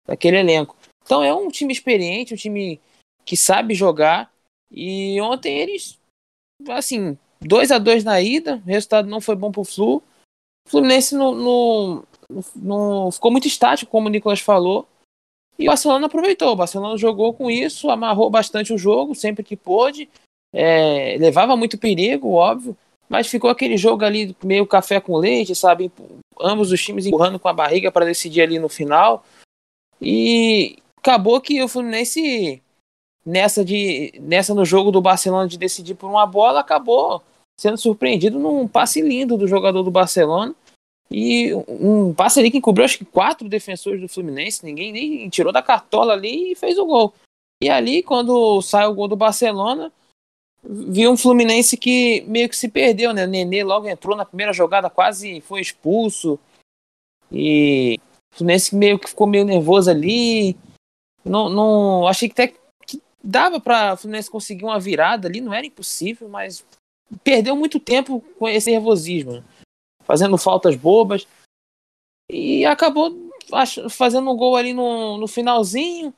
daquele 0.05 0.39
elenco. 0.39 0.77
Então 1.05 1.23
é 1.23 1.33
um 1.33 1.47
time 1.51 1.73
experiente, 1.73 2.35
um 2.35 2.37
time 2.37 2.81
que 3.25 3.37
sabe 3.37 3.75
jogar. 3.75 4.29
E 4.73 5.21
ontem 5.21 5.57
eles, 5.57 6.01
assim, 6.69 7.17
2 7.41 7.71
a 7.71 7.79
2 7.79 8.03
na 8.03 8.21
ida, 8.21 8.57
o 8.57 8.69
resultado 8.69 9.09
não 9.09 9.21
foi 9.21 9.37
bom 9.37 9.53
pro 9.53 9.63
Flu. 9.63 10.03
O 10.67 10.71
Fluminense 10.71 11.15
no, 11.15 12.05
no, 12.57 13.11
ficou 13.11 13.31
muito 13.31 13.49
estático, 13.49 13.91
como 13.91 14.09
o 14.09 14.11
Nicolas 14.11 14.41
falou. 14.41 14.87
E 15.59 15.65
o 15.65 15.71
Barcelona 15.71 16.07
aproveitou. 16.07 16.53
O 16.53 16.57
Barcelona 16.57 16.97
jogou 16.97 17.35
com 17.35 17.51
isso, 17.51 17.91
amarrou 17.91 18.31
bastante 18.31 18.73
o 18.73 18.79
jogo 18.79 19.15
sempre 19.15 19.45
que 19.45 19.57
pôde. 19.57 20.09
É, 20.53 21.17
levava 21.19 21.57
muito 21.57 21.79
perigo, 21.79 22.33
óbvio. 22.33 22.77
Mas 23.09 23.27
ficou 23.27 23.51
aquele 23.51 23.77
jogo 23.77 24.05
ali 24.05 24.37
meio 24.43 24.67
café 24.67 25.01
com 25.01 25.17
leite, 25.17 25.55
sabe? 25.55 25.91
Ambos 26.41 26.71
os 26.71 26.83
times 26.83 27.07
empurrando 27.07 27.39
com 27.39 27.49
a 27.49 27.53
barriga 27.53 27.91
para 27.91 28.07
decidir 28.07 28.43
ali 28.43 28.59
no 28.59 28.69
final. 28.69 29.25
E 30.01 30.79
acabou 30.99 31.41
que 31.41 31.63
o 31.63 31.69
Fluminense, 31.69 32.63
nessa, 33.27 33.65
de, 33.65 34.15
nessa 34.21 34.55
no 34.55 34.65
jogo 34.65 34.91
do 34.91 35.03
Barcelona 35.03 35.49
de 35.49 35.59
decidir 35.59 35.95
por 35.95 36.09
uma 36.09 36.25
bola, 36.25 36.61
acabou 36.61 37.23
sendo 37.59 37.77
surpreendido 37.77 38.39
num 38.39 38.67
passe 38.67 39.03
lindo 39.03 39.37
do 39.37 39.47
jogador 39.47 39.83
do 39.83 39.91
Barcelona. 39.91 40.55
E 41.13 41.53
um 41.69 42.15
passe 42.15 42.39
ali 42.39 42.51
que 42.51 42.59
encobriu 42.59 42.85
acho 42.85 42.99
que 42.99 43.05
quatro 43.05 43.49
defensores 43.49 44.01
do 44.01 44.09
Fluminense, 44.09 44.65
ninguém 44.65 44.93
nem 44.93 45.29
tirou 45.29 45.53
da 45.53 45.61
cartola 45.61 46.13
ali 46.13 46.53
e 46.53 46.55
fez 46.55 46.79
o 46.79 46.87
gol. 46.87 47.13
E 47.63 47.69
ali, 47.69 48.03
quando 48.03 48.63
sai 48.63 48.87
o 48.87 48.95
gol 48.95 49.09
do 49.09 49.17
Barcelona, 49.17 49.93
viu 50.63 51.11
um 51.11 51.17
Fluminense 51.17 51.77
que 51.77 52.23
meio 52.23 52.49
que 52.49 52.57
se 52.57 52.69
perdeu, 52.69 53.13
né? 53.13 53.25
O 53.25 53.29
Nenê 53.29 53.65
logo 53.65 53.89
entrou 53.89 54.17
na 54.17 54.25
primeira 54.25 54.53
jogada, 54.53 54.89
quase 54.89 55.41
foi 55.41 55.61
expulso. 55.61 56.39
E 57.31 57.99
o 58.33 58.37
Fluminense 58.37 58.75
meio 58.75 58.99
que 58.99 59.09
ficou 59.09 59.27
meio 59.27 59.45
nervoso 59.45 59.91
ali. 59.91 60.57
Não, 61.25 61.49
não 61.49 62.07
achei 62.07 62.29
que 62.29 62.41
até 62.41 62.55
que 62.87 63.03
dava 63.23 63.61
para 63.61 63.95
o 63.95 63.97
Fluminense 63.97 64.31
conseguir 64.31 64.65
uma 64.65 64.79
virada 64.79 65.27
ali, 65.27 65.41
não 65.41 65.53
era 65.53 65.67
impossível, 65.67 66.29
mas 66.29 66.65
perdeu 67.25 67.57
muito 67.57 67.81
tempo 67.81 68.23
com 68.39 68.49
esse 68.49 68.71
nervosismo, 68.71 69.33
né? 69.33 69.45
Fazendo 70.05 70.37
faltas 70.39 70.77
bobas 70.77 71.27
e 72.31 72.65
acabou 72.65 73.31
fazendo 73.91 74.31
um 74.31 74.37
gol 74.37 74.57
ali 74.57 74.73
no, 74.73 75.19
no 75.19 75.27
finalzinho 75.27 76.15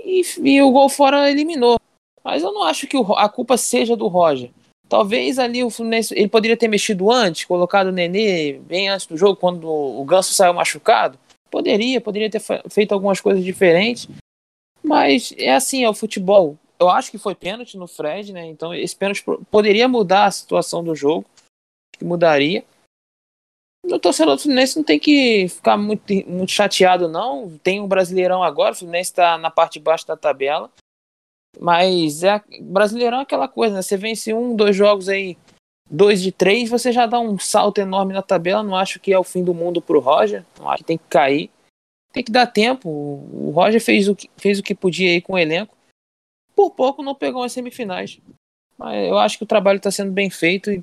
e, 0.00 0.22
e, 0.42 0.62
o 0.62 0.70
gol 0.70 0.88
fora 0.88 1.30
eliminou. 1.30 1.78
Mas 2.24 2.42
eu 2.42 2.52
não 2.52 2.64
acho 2.64 2.86
que 2.86 2.96
o, 2.96 3.12
a 3.14 3.28
culpa 3.28 3.56
seja 3.56 3.96
do 3.96 4.06
Roger. 4.08 4.50
Talvez 4.88 5.38
ali 5.38 5.62
o 5.62 5.70
Fluminense 5.70 6.14
ele 6.14 6.28
poderia 6.28 6.56
ter 6.56 6.68
mexido 6.68 7.10
antes, 7.10 7.44
colocado 7.44 7.88
o 7.88 7.92
Nenê 7.92 8.54
bem 8.54 8.88
antes 8.88 9.06
do 9.06 9.16
jogo, 9.16 9.36
quando 9.36 9.68
o 9.68 10.04
Ganso 10.04 10.32
saiu 10.32 10.54
machucado. 10.54 11.18
Poderia, 11.50 12.00
poderia 12.00 12.30
ter 12.30 12.42
feito 12.70 12.92
algumas 12.92 13.20
coisas 13.20 13.44
diferentes. 13.44 14.08
Mas 14.82 15.34
é 15.36 15.54
assim, 15.54 15.84
é 15.84 15.90
o 15.90 15.94
futebol 15.94 16.56
eu 16.78 16.88
acho 16.88 17.10
que 17.10 17.18
foi 17.18 17.34
pênalti 17.34 17.76
no 17.76 17.88
Fred, 17.88 18.32
né? 18.32 18.46
Então 18.46 18.72
esse 18.72 18.94
pênalti 18.94 19.24
poderia 19.50 19.88
mudar 19.88 20.26
a 20.26 20.30
situação 20.30 20.84
do 20.84 20.94
jogo, 20.94 21.26
que 21.96 22.04
mudaria. 22.04 22.64
O 23.90 23.98
torcedor 23.98 24.36
do 24.36 24.42
Fluminense 24.42 24.76
não 24.76 24.84
tem 24.84 24.98
que 24.98 25.48
ficar 25.48 25.76
muito, 25.76 26.12
muito 26.26 26.50
chateado, 26.50 27.08
não. 27.08 27.58
Tem 27.62 27.80
um 27.80 27.88
Brasileirão 27.88 28.42
agora, 28.42 28.72
o 28.72 28.76
Fluminense 28.76 29.10
está 29.10 29.38
na 29.38 29.50
parte 29.50 29.74
de 29.74 29.80
baixo 29.80 30.06
da 30.06 30.16
tabela. 30.16 30.70
Mas 31.58 32.22
é, 32.22 32.42
Brasileirão 32.60 33.20
é 33.20 33.22
aquela 33.22 33.48
coisa, 33.48 33.74
né? 33.74 33.82
Você 33.82 33.96
vence 33.96 34.32
um, 34.32 34.54
dois 34.54 34.76
jogos 34.76 35.08
aí, 35.08 35.36
dois 35.90 36.20
de 36.20 36.30
três, 36.30 36.68
você 36.68 36.92
já 36.92 37.06
dá 37.06 37.18
um 37.18 37.38
salto 37.38 37.78
enorme 37.78 38.12
na 38.12 38.22
tabela. 38.22 38.62
Não 38.62 38.76
acho 38.76 39.00
que 39.00 39.12
é 39.12 39.18
o 39.18 39.24
fim 39.24 39.42
do 39.42 39.54
mundo 39.54 39.80
pro 39.80 40.00
Roger. 40.00 40.44
Não 40.58 40.68
acho 40.68 40.82
que 40.82 40.88
tem 40.88 40.98
que 40.98 41.08
cair. 41.08 41.50
Tem 42.12 42.22
que 42.22 42.32
dar 42.32 42.46
tempo. 42.46 42.88
O 42.88 43.50
Roger 43.54 43.80
fez 43.80 44.08
o 44.08 44.14
que, 44.14 44.30
fez 44.36 44.58
o 44.58 44.62
que 44.62 44.74
podia 44.74 45.10
aí 45.10 45.20
com 45.20 45.32
o 45.32 45.38
elenco 45.38 45.78
por 46.58 46.72
pouco 46.72 47.04
não 47.04 47.14
pegou 47.14 47.44
as 47.44 47.52
semifinais. 47.52 48.18
Mas 48.76 49.08
eu 49.08 49.16
acho 49.16 49.38
que 49.38 49.44
o 49.44 49.46
trabalho 49.46 49.76
está 49.76 49.92
sendo 49.92 50.10
bem 50.10 50.28
feito. 50.28 50.72
E... 50.72 50.82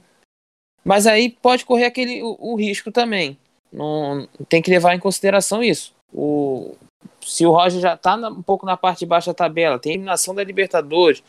Mas 0.86 1.08
aí 1.08 1.30
pode 1.30 1.66
correr 1.66 1.86
aquele 1.86 2.22
o, 2.22 2.38
o 2.40 2.56
risco 2.56 2.92
também. 2.92 3.38
Não 3.72 4.28
tem 4.48 4.62
que 4.62 4.70
levar 4.70 4.96
em 4.96 5.00
consideração 5.00 5.64
isso. 5.64 5.94
o, 6.14 6.76
se 7.22 7.46
o 7.46 7.52
Roger 7.52 7.82
já 7.82 7.94
está 7.96 8.16
um 8.16 8.42
pouco 8.42 8.66
na 8.66 8.78
parte 8.78 9.00
de 9.00 9.06
baixo 9.06 9.28
da 9.28 9.34
tabela, 9.34 9.80
tem 9.80 9.94
eliminação 9.94 10.34
da 10.36 10.44
Libertadores, 10.44 11.24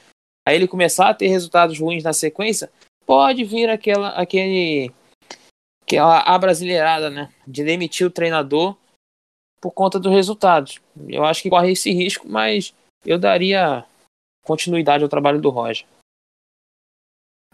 aí 0.47 0.55
ele 0.55 0.69
começar 0.69 1.09
a 1.09 1.15
ter 1.15 1.29
resultados 1.29 1.79
ruins 1.79 2.05
na 2.05 2.13
sequência, 2.13 2.71
pode 3.07 3.45
vir 3.45 3.71
aquela, 3.71 4.11
aquele, 4.11 4.93
aquela 5.83 6.21
abrasileirada, 6.21 7.09
né? 7.09 7.33
De 7.47 7.65
demitir 7.65 8.07
o 8.07 8.11
treinador 8.11 8.77
por 9.61 9.71
conta 9.71 9.99
dos 9.99 10.13
resultados. 10.13 10.81
Eu 11.09 11.25
acho 11.25 11.43
que 11.43 11.51
corre 11.51 11.73
esse 11.73 11.91
risco, 11.93 12.29
mas 12.29 12.75
eu 13.05 13.19
daria 13.19 13.85
continuidade 14.45 15.03
ao 15.03 15.09
trabalho 15.09 15.41
do 15.41 15.51
Roger. 15.51 15.87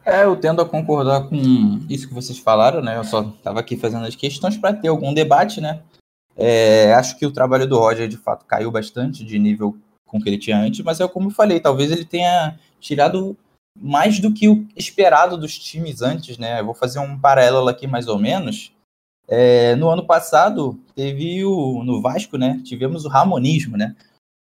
É, 0.05 0.25
eu 0.25 0.37
tendo 0.37 0.61
a 0.61 0.69
concordar 0.69 1.29
com 1.29 1.81
isso 1.89 2.09
que 2.09 2.15
vocês 2.15 2.39
falaram, 2.39 2.83
né? 2.83 2.97
Eu 2.97 3.05
só 3.05 3.23
estava 3.23 3.61
aqui 3.61 3.77
fazendo 3.77 4.05
as 4.05 4.17
questões 4.17 4.57
para 4.57 4.75
ter 4.75 4.89
algum 4.89 5.15
debate, 5.15 5.61
né? 5.61 5.81
É, 6.37 6.93
acho 6.95 7.19
que 7.19 7.27
o 7.27 7.31
trabalho 7.33 7.67
do 7.69 7.79
Roger, 7.79 8.09
de 8.09 8.17
fato, 8.17 8.45
caiu 8.45 8.71
bastante 8.71 9.25
de 9.25 9.39
nível 9.39 9.77
com 10.07 10.19
o 10.19 10.21
que 10.21 10.29
ele 10.29 10.39
tinha 10.39 10.59
antes, 10.59 10.81
mas 10.81 11.01
é 11.01 11.07
como 11.07 11.29
eu 11.29 11.35
falei, 11.35 11.61
talvez 11.61 11.91
ele 11.91 12.05
tenha 12.05 12.59
tirado 12.81 13.37
mais 13.81 14.19
do 14.19 14.33
que 14.33 14.49
o 14.49 14.67
esperado 14.77 15.39
dos 15.39 15.59
times 15.59 16.03
antes, 16.03 16.37
né? 16.37 16.61
Eu 16.61 16.67
vou 16.67 16.75
fazer 16.75 16.99
um 16.99 17.19
paralelo 17.19 17.69
aqui 17.69 17.87
mais 17.87 18.09
ou 18.09 18.19
menos. 18.19 18.73
É, 19.29 19.77
no 19.77 19.89
ano 19.89 20.05
passado, 20.05 20.79
teve 20.95 21.45
o 21.45 21.83
no 21.85 22.03
Vasco, 22.03 22.37
né? 22.37 22.61
Tivemos 22.65 23.05
o 23.05 23.09
Ramonismo, 23.09 23.77
né? 23.77 23.95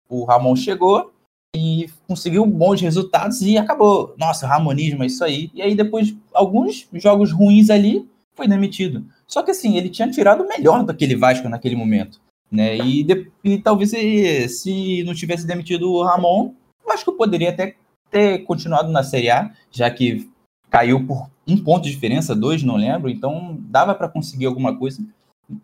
O 0.09 0.25
Ramon 0.25 0.57
chegou 0.57 1.13
e 1.55 1.87
conseguiu 2.09 2.47
bons 2.47 2.81
resultados 2.81 3.43
e 3.43 3.59
acabou. 3.59 4.15
Nossa, 4.19 4.47
Ramonismo 4.47 5.03
é 5.03 5.07
isso 5.07 5.23
aí. 5.23 5.51
E 5.55 5.61
aí 5.61 5.75
depois 5.75 6.15
alguns 6.33 6.89
jogos 6.95 7.31
ruins 7.31 7.69
ali 7.69 8.09
foi 8.35 8.49
demitido. 8.49 9.05
Só 9.27 9.43
que 9.43 9.51
assim, 9.51 9.77
ele 9.77 9.91
tinha 9.91 10.11
tirado 10.11 10.43
o 10.43 10.49
melhor 10.49 10.83
daquele 10.83 11.15
Vasco 11.15 11.49
naquele 11.49 11.77
momento. 11.77 12.21
Né? 12.51 12.77
E, 12.77 13.05
de, 13.05 13.31
e 13.45 13.59
talvez 13.59 13.91
se, 13.91 14.49
se 14.49 15.03
não 15.05 15.15
tivesse 15.15 15.47
demitido 15.47 15.91
o 15.91 16.03
Ramon, 16.03 16.55
o 16.85 16.89
Vasco 16.89 17.13
poderia 17.13 17.51
até 17.51 17.77
ter 18.11 18.41
continuado 18.41 18.91
na 18.91 19.03
Série 19.03 19.31
A, 19.31 19.51
já 19.71 19.91
que 19.91 20.31
caiu 20.71 21.07
por 21.07 21.31
um 21.47 21.57
ponto 21.57 21.85
de 21.85 21.91
diferença, 21.91 22.35
dois, 22.35 22.63
não 22.63 22.77
lembro, 22.77 23.11
então 23.11 23.59
dava 23.61 23.95
para 23.95 24.09
conseguir 24.09 24.47
alguma 24.47 24.77
coisa. 24.77 25.03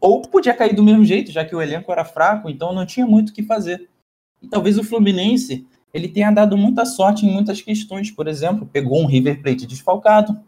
Ou 0.00 0.22
podia 0.22 0.54
cair 0.54 0.74
do 0.74 0.82
mesmo 0.82 1.04
jeito, 1.04 1.30
já 1.30 1.44
que 1.44 1.54
o 1.54 1.62
elenco 1.62 1.90
era 1.92 2.04
fraco, 2.04 2.50
então 2.50 2.74
não 2.74 2.84
tinha 2.84 3.06
muito 3.06 3.30
o 3.30 3.32
que 3.32 3.42
fazer. 3.42 3.88
E 4.42 4.48
talvez 4.48 4.78
o 4.78 4.84
Fluminense 4.84 5.66
ele 5.92 6.08
tenha 6.08 6.30
dado 6.30 6.56
muita 6.56 6.84
sorte 6.84 7.26
em 7.26 7.32
muitas 7.32 7.60
questões. 7.60 8.10
Por 8.10 8.28
exemplo, 8.28 8.66
pegou 8.66 9.00
um 9.00 9.06
River 9.06 9.40
Plate 9.42 9.66
desfalcado, 9.66 10.38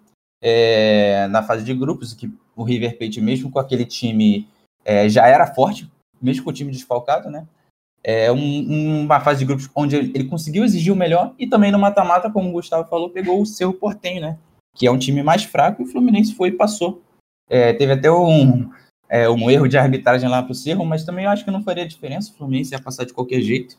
é, 0.42 1.26
na 1.28 1.42
fase 1.42 1.64
de 1.64 1.74
grupos, 1.74 2.14
que 2.14 2.30
o 2.56 2.62
River 2.62 2.96
Plate, 2.98 3.20
mesmo 3.20 3.50
com 3.50 3.58
aquele 3.58 3.84
time, 3.84 4.48
é, 4.84 5.08
já 5.08 5.26
era 5.26 5.46
forte, 5.46 5.90
mesmo 6.20 6.44
com 6.44 6.50
o 6.50 6.52
time 6.52 6.72
desfalcado, 6.72 7.30
né? 7.30 7.46
É 8.02 8.32
um, 8.32 9.02
uma 9.02 9.20
fase 9.20 9.40
de 9.40 9.44
grupos 9.44 9.68
onde 9.74 9.94
ele 9.94 10.24
conseguiu 10.24 10.64
exigir 10.64 10.90
o 10.90 10.96
melhor 10.96 11.34
e 11.38 11.46
também 11.46 11.70
no 11.70 11.78
mata-mata, 11.78 12.30
como 12.30 12.48
o 12.48 12.52
Gustavo 12.52 12.88
falou, 12.88 13.10
pegou 13.10 13.42
o 13.42 13.46
seu 13.46 13.74
Portem, 13.74 14.20
né? 14.20 14.38
Que 14.74 14.86
é 14.86 14.90
um 14.90 14.98
time 14.98 15.22
mais 15.22 15.44
fraco 15.44 15.82
e 15.82 15.84
o 15.84 15.88
Fluminense 15.88 16.34
foi 16.34 16.48
e 16.48 16.52
passou. 16.52 17.02
É, 17.48 17.74
teve 17.74 17.92
até 17.92 18.10
um, 18.10 18.70
é, 19.08 19.28
um 19.28 19.50
erro 19.50 19.68
de 19.68 19.76
arbitragem 19.76 20.28
lá 20.30 20.42
para 20.42 20.52
o 20.52 20.54
Cerro, 20.54 20.84
mas 20.86 21.04
também 21.04 21.26
eu 21.26 21.30
acho 21.30 21.44
que 21.44 21.50
não 21.50 21.62
faria 21.62 21.86
diferença. 21.86 22.30
O 22.30 22.36
Fluminense 22.36 22.72
ia 22.72 22.80
passar 22.80 23.04
de 23.04 23.12
qualquer 23.12 23.42
jeito. 23.42 23.76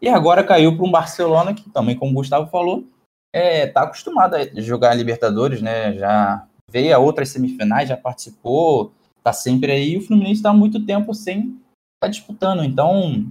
E 0.00 0.08
agora 0.08 0.44
caiu 0.44 0.76
para 0.76 0.86
um 0.86 0.90
Barcelona 0.90 1.54
que 1.54 1.68
também, 1.70 1.96
como 1.96 2.12
o 2.12 2.14
Gustavo 2.14 2.50
falou, 2.50 2.86
é, 3.32 3.66
tá 3.66 3.82
acostumado 3.82 4.34
a 4.34 4.60
jogar 4.60 4.94
Libertadores, 4.94 5.60
né? 5.60 5.92
Já 5.94 6.46
veio 6.70 6.94
a 6.94 6.98
outras 6.98 7.28
semifinais, 7.28 7.88
já 7.88 7.96
participou, 7.96 8.92
tá 9.22 9.32
sempre 9.32 9.72
aí. 9.72 9.96
O 9.96 10.00
Fluminense 10.00 10.36
está 10.36 10.52
muito 10.52 10.84
tempo 10.84 11.14
sem 11.14 11.60
tá 12.00 12.08
disputando. 12.08 12.64
Então, 12.64 13.26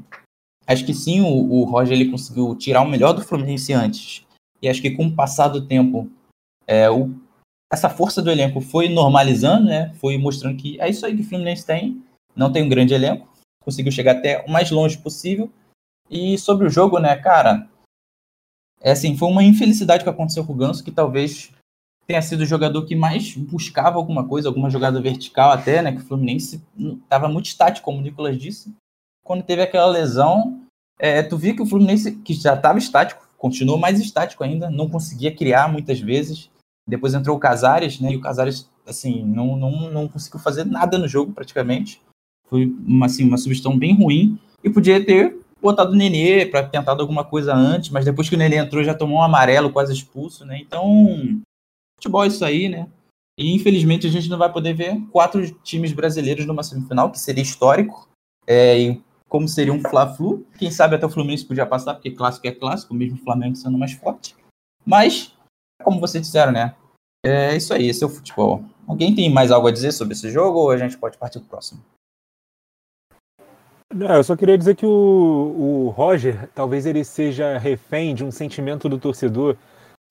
acho 0.67 0.85
que 0.85 0.93
sim, 0.93 1.21
o, 1.21 1.27
o 1.27 1.63
Roger 1.63 1.93
ele 1.99 2.11
conseguiu 2.11 2.55
tirar 2.55 2.81
o 2.81 2.89
melhor 2.89 3.13
do 3.13 3.23
Fluminense 3.23 3.73
antes. 3.73 4.25
E 4.61 4.69
acho 4.69 4.81
que 4.81 4.91
com 4.91 5.07
o 5.07 5.15
passar 5.15 5.47
do 5.47 5.65
tempo, 5.65 6.09
é, 6.67 6.89
o, 6.89 7.13
essa 7.71 7.89
força 7.89 8.21
do 8.21 8.29
elenco 8.29 8.61
foi 8.61 8.87
normalizando, 8.87 9.65
né? 9.65 9.91
Foi 9.95 10.17
mostrando 10.17 10.57
que 10.57 10.79
é 10.79 10.89
isso 10.89 11.05
aí 11.05 11.15
que 11.15 11.21
o 11.21 11.27
Fluminense 11.27 11.65
tem. 11.65 12.03
Não 12.35 12.51
tem 12.51 12.63
um 12.63 12.69
grande 12.69 12.93
elenco, 12.93 13.27
conseguiu 13.63 13.91
chegar 13.91 14.13
até 14.13 14.45
o 14.45 14.51
mais 14.51 14.69
longe 14.69 14.97
possível. 14.97 15.51
E 16.09 16.37
sobre 16.37 16.65
o 16.65 16.69
jogo, 16.69 16.99
né, 16.99 17.15
cara, 17.15 17.67
é 18.81 18.91
assim, 18.91 19.15
foi 19.15 19.27
uma 19.27 19.43
infelicidade 19.43 20.03
que 20.03 20.09
aconteceu 20.09 20.45
com 20.45 20.53
o 20.53 20.55
Ganso, 20.55 20.83
que 20.83 20.91
talvez 20.91 21.51
tenha 22.07 22.21
sido 22.21 22.41
o 22.41 22.45
jogador 22.45 22.85
que 22.85 22.95
mais 22.95 23.35
buscava 23.35 23.97
alguma 23.97 24.27
coisa, 24.27 24.47
alguma 24.47 24.69
jogada 24.69 24.99
vertical 24.99 25.51
até, 25.51 25.81
né? 25.81 25.91
Que 25.91 25.99
o 25.99 26.05
Fluminense 26.05 26.59
estava 27.03 27.29
muito 27.29 27.45
estático, 27.45 27.85
como 27.85 27.99
o 27.99 28.01
Nicolas 28.01 28.35
disse. 28.35 28.73
Quando 29.23 29.43
teve 29.43 29.61
aquela 29.61 29.85
lesão, 29.85 30.59
é, 30.97 31.21
tu 31.21 31.37
viu 31.37 31.55
que 31.55 31.61
o 31.61 31.67
Fluminense, 31.67 32.13
que 32.15 32.33
já 32.33 32.55
estava 32.55 32.79
estático, 32.79 33.29
continuou 33.37 33.77
mais 33.77 33.99
estático 33.99 34.43
ainda, 34.43 34.71
não 34.71 34.89
conseguia 34.89 35.35
criar 35.35 35.71
muitas 35.71 35.99
vezes. 35.99 36.49
Depois 36.87 37.13
entrou 37.13 37.37
o 37.37 37.39
Casares, 37.39 37.99
né? 37.99 38.11
E 38.11 38.15
o 38.15 38.21
Casares, 38.21 38.67
assim, 38.87 39.23
não, 39.23 39.55
não, 39.55 39.91
não 39.91 40.07
conseguiu 40.07 40.39
fazer 40.39 40.65
nada 40.65 40.97
no 40.97 41.07
jogo 41.07 41.31
praticamente. 41.31 42.01
Foi 42.47 42.65
uma, 42.65 43.05
assim, 43.05 43.23
uma 43.23 43.37
substituição 43.37 43.77
bem 43.77 43.95
ruim. 43.95 44.39
E 44.63 44.69
podia 44.69 45.05
ter 45.05 45.37
botado 45.61 45.91
o 45.91 45.95
Nenê 45.95 46.45
para 46.45 46.67
tentar 46.67 46.91
alguma 46.91 47.23
coisa 47.23 47.53
antes, 47.53 47.89
mas 47.89 48.05
depois 48.05 48.29
que 48.29 48.35
o 48.35 48.37
Nenê 48.37 48.57
entrou 48.57 48.83
já 48.83 48.93
tomou 48.93 49.19
um 49.19 49.23
amarelo, 49.23 49.71
quase 49.71 49.93
expulso, 49.93 50.45
né? 50.45 50.59
Então, 50.59 51.41
futebol 51.97 52.23
é 52.23 52.27
isso 52.27 52.43
aí, 52.45 52.69
né? 52.69 52.87
E 53.37 53.55
infelizmente 53.55 54.05
a 54.05 54.09
gente 54.09 54.29
não 54.29 54.37
vai 54.37 54.51
poder 54.51 54.73
ver 54.73 54.99
quatro 55.11 55.49
times 55.61 55.93
brasileiros 55.93 56.45
numa 56.45 56.63
semifinal, 56.63 57.09
que 57.09 57.19
seria 57.19 57.41
histórico. 57.41 58.07
É, 58.45 58.79
e 58.79 59.01
como 59.29 59.47
seria 59.47 59.71
um 59.71 59.79
Fla-Flu. 59.79 60.45
Quem 60.57 60.71
sabe 60.71 60.95
até 60.95 61.05
o 61.05 61.09
Fluminense 61.09 61.45
podia 61.45 61.65
passar, 61.65 61.93
porque 61.93 62.11
clássico 62.11 62.47
é 62.47 62.51
clássico, 62.51 62.93
mesmo 62.93 63.15
o 63.15 63.23
Flamengo 63.23 63.55
sendo 63.55 63.77
mais 63.77 63.93
forte. 63.93 64.35
Mas, 64.85 65.33
como 65.83 65.99
vocês 65.99 66.25
disseram, 66.25 66.51
né? 66.51 66.75
É 67.23 67.55
isso 67.55 67.73
aí, 67.73 67.87
esse 67.87 68.03
é 68.03 68.07
o 68.07 68.09
futebol. 68.09 68.63
Alguém 68.87 69.13
tem 69.13 69.31
mais 69.31 69.51
algo 69.51 69.67
a 69.67 69.71
dizer 69.71 69.91
sobre 69.91 70.13
esse 70.13 70.31
jogo 70.31 70.59
ou 70.59 70.71
a 70.71 70.77
gente 70.77 70.97
pode 70.97 71.17
partir 71.17 71.39
para 71.39 71.45
o 71.45 71.49
próximo? 71.49 71.81
Não, 73.93 74.15
eu 74.15 74.23
só 74.23 74.35
queria 74.35 74.57
dizer 74.57 74.75
que 74.75 74.85
o, 74.85 74.89
o 74.89 75.89
Roger, 75.89 76.47
talvez 76.53 76.85
ele 76.85 77.03
seja 77.03 77.57
refém 77.57 78.13
de 78.13 78.23
um 78.23 78.29
sentimento 78.29 78.87
do 78.87 78.99
torcedor 78.99 79.57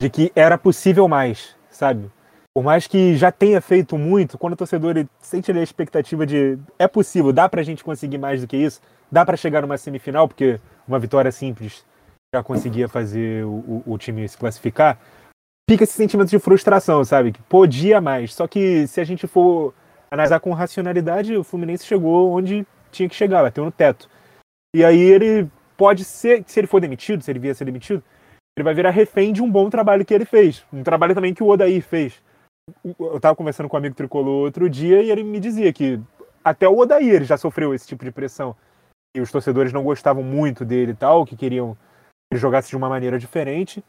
de 0.01 0.11
que 0.11 0.33
era 0.35 0.59
possível 0.59 1.07
mais, 1.07 1.55
sabe? 1.71 2.11
Por 2.53 2.65
mais 2.65 2.89
que 2.89 3.17
já 3.17 3.31
tenha 3.31 3.61
feito 3.61 3.97
muito, 3.97 4.37
quando 4.37 4.55
o 4.55 4.57
torcedor 4.57 4.97
ele 4.97 5.09
sente 5.21 5.51
ali 5.51 5.61
a 5.61 5.63
expectativa 5.63 6.27
de 6.27 6.59
é 6.77 6.89
possível, 6.89 7.33
dá 7.33 7.49
pra 7.49 7.63
gente 7.63 7.85
conseguir 7.85 8.19
mais 8.19 8.41
do 8.41 8.49
que 8.49 8.57
isso, 8.57 8.81
dá 9.11 9.25
para 9.25 9.37
chegar 9.37 9.63
numa 9.63 9.79
semifinal, 9.79 10.27
porque 10.27 10.59
uma 10.87 10.99
vitória 10.99 11.31
simples 11.31 11.85
já 12.35 12.43
conseguia 12.43 12.89
fazer 12.89 13.45
o, 13.45 13.83
o, 13.87 13.93
o 13.95 13.99
time 13.99 14.29
se 14.29 14.37
classificar, 14.37 14.99
fica 15.71 15.85
esse 15.85 15.93
sentimento 15.93 16.31
de 16.31 16.39
frustração, 16.41 17.05
sabe? 17.05 17.31
Que 17.31 17.43
podia 17.43 18.01
mais. 18.01 18.35
Só 18.35 18.49
que 18.49 18.89
se 18.89 19.01
a 19.01 19.05
gente 19.05 19.29
for 19.29 19.73
analisar 20.11 20.41
com 20.41 20.53
racionalidade, 20.53 21.37
o 21.37 21.45
Fluminense 21.45 21.87
chegou 21.87 22.33
onde 22.33 22.67
tinha 22.99 23.09
que 23.09 23.15
chegar, 23.15 23.43
bateu 23.43 23.65
no 23.65 23.73
teto. 23.73 24.09
E 24.75 24.85
aí 24.85 25.01
ele 25.01 25.51
pode 25.77 26.05
ser, 26.05 26.45
se 26.47 26.61
ele 26.61 26.67
for 26.67 26.81
demitido, 26.81 27.23
se 27.23 27.31
ele 27.31 27.39
vier 27.39 27.53
a 27.53 27.55
ser 27.55 27.65
demitido, 27.65 28.03
ele 28.57 28.65
vai 28.65 28.75
virar 28.75 28.91
refém 28.91 29.33
de 29.33 29.43
um 29.43 29.51
bom 29.51 29.71
trabalho 29.71 30.05
que 30.05 30.13
ele 30.13 30.25
fez. 30.25 30.65
Um 30.73 30.83
trabalho 30.83 31.15
também 31.15 31.33
que 31.33 31.43
o 31.43 31.49
Odair 31.49 31.83
fez. 31.83 32.21
Eu 32.99 33.19
tava 33.21 33.37
conversando 33.37 33.69
com 33.69 33.77
um 33.77 33.79
amigo 33.79 33.95
tricolor 33.95 34.45
outro 34.45 34.69
dia 34.69 35.03
e 35.03 35.11
ele 35.11 35.23
me 35.23 35.41
dizia 35.41 35.73
que 35.73 36.01
até 36.45 36.69
o 36.69 36.77
Odair 36.77 37.25
já 37.25 37.37
sofreu 37.37 37.73
esse 37.73 37.87
tipo 37.87 38.05
de 38.05 38.11
pressão. 38.11 38.55
E 39.17 39.21
os 39.21 39.31
torcedores 39.31 39.73
não 39.73 39.85
gostavam 39.85 40.23
muito 40.23 40.65
dele 40.65 40.93
e 40.93 40.97
tal, 40.97 41.25
que 41.25 41.37
queriam 41.37 41.75
que 41.75 42.35
ele 42.35 42.41
jogasse 42.41 42.69
de 42.69 42.77
uma 42.77 42.89
maneira 42.89 43.19
diferente. 43.19 43.83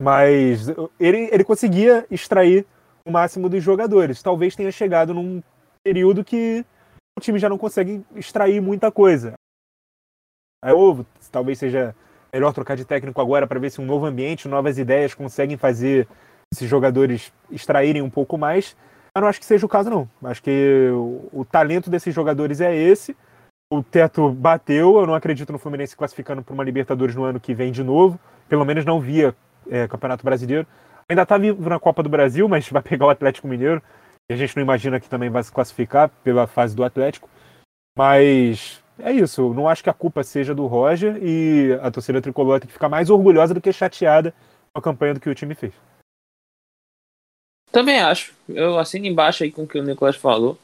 Mas 0.00 0.68
ele, 1.00 1.28
ele 1.32 1.42
conseguia 1.42 2.06
extrair 2.10 2.66
o 3.04 3.10
máximo 3.10 3.48
dos 3.48 3.64
jogadores. 3.64 4.22
Talvez 4.22 4.54
tenha 4.54 4.70
chegado 4.70 5.14
num 5.14 5.42
período 5.82 6.24
que 6.24 6.64
o 7.16 7.20
time 7.20 7.38
já 7.38 7.48
não 7.48 7.58
consegue 7.58 8.04
extrair 8.14 8.60
muita 8.60 8.92
coisa. 8.92 9.34
Aí, 10.62 10.72
ou 10.72 11.04
talvez 11.32 11.58
seja 11.58 11.94
melhor 12.32 12.52
trocar 12.52 12.76
de 12.76 12.84
técnico 12.84 13.20
agora 13.20 13.46
para 13.46 13.58
ver 13.58 13.70
se 13.70 13.80
um 13.80 13.86
novo 13.86 14.04
ambiente, 14.04 14.48
novas 14.48 14.78
ideias 14.78 15.14
conseguem 15.14 15.56
fazer 15.56 16.06
esses 16.52 16.68
jogadores 16.68 17.32
extraírem 17.50 18.02
um 18.02 18.10
pouco 18.10 18.36
mais. 18.36 18.76
Mas 19.14 19.22
não 19.22 19.28
acho 19.28 19.40
que 19.40 19.46
seja 19.46 19.64
o 19.64 19.68
caso, 19.68 19.88
não. 19.88 20.08
Acho 20.24 20.42
que 20.42 20.90
o, 20.92 21.28
o 21.32 21.44
talento 21.44 21.88
desses 21.88 22.14
jogadores 22.14 22.60
é 22.60 22.74
esse. 22.74 23.16
O 23.72 23.82
teto 23.82 24.30
bateu. 24.30 24.98
Eu 24.98 25.06
não 25.06 25.14
acredito 25.14 25.52
no 25.52 25.58
Fluminense 25.58 25.96
classificando 25.96 26.42
para 26.42 26.52
uma 26.52 26.62
Libertadores 26.62 27.14
no 27.14 27.24
ano 27.24 27.40
que 27.40 27.54
vem 27.54 27.72
de 27.72 27.82
novo. 27.82 28.20
Pelo 28.48 28.64
menos 28.64 28.84
não 28.84 29.00
via 29.00 29.34
é, 29.70 29.88
Campeonato 29.88 30.24
Brasileiro. 30.24 30.66
Ainda 31.08 31.22
está 31.22 31.38
vivo 31.38 31.68
na 31.68 31.78
Copa 31.78 32.02
do 32.02 32.08
Brasil, 32.08 32.48
mas 32.48 32.68
vai 32.68 32.82
pegar 32.82 33.06
o 33.06 33.10
Atlético 33.10 33.48
Mineiro. 33.48 33.82
A 34.30 34.36
gente 34.36 34.56
não 34.56 34.62
imagina 34.62 34.98
que 34.98 35.08
também 35.08 35.30
vai 35.30 35.42
se 35.42 35.52
classificar 35.52 36.08
pela 36.24 36.46
fase 36.46 36.74
do 36.74 36.84
Atlético. 36.84 37.28
Mas 37.96 38.82
é 38.98 39.12
isso. 39.12 39.54
Não 39.54 39.68
acho 39.68 39.82
que 39.82 39.90
a 39.90 39.94
culpa 39.94 40.22
seja 40.24 40.54
do 40.54 40.66
Roger 40.66 41.16
e 41.22 41.72
a 41.80 41.90
torcida 41.90 42.20
tricolor 42.20 42.58
tem 42.60 42.66
que 42.66 42.72
ficar 42.72 42.88
mais 42.88 43.08
orgulhosa 43.08 43.54
do 43.54 43.60
que 43.60 43.72
chateada 43.72 44.34
com 44.72 44.80
a 44.80 44.82
campanha 44.82 45.14
do 45.14 45.20
que 45.20 45.30
o 45.30 45.34
time 45.34 45.54
fez. 45.54 45.72
Também 47.70 48.00
acho. 48.00 48.34
Eu 48.48 48.78
assino 48.78 49.06
embaixo 49.06 49.44
aí 49.44 49.52
com 49.52 49.62
o 49.62 49.68
que 49.68 49.78
o 49.78 49.82
Nicolas 49.82 50.16
falou. 50.16 50.58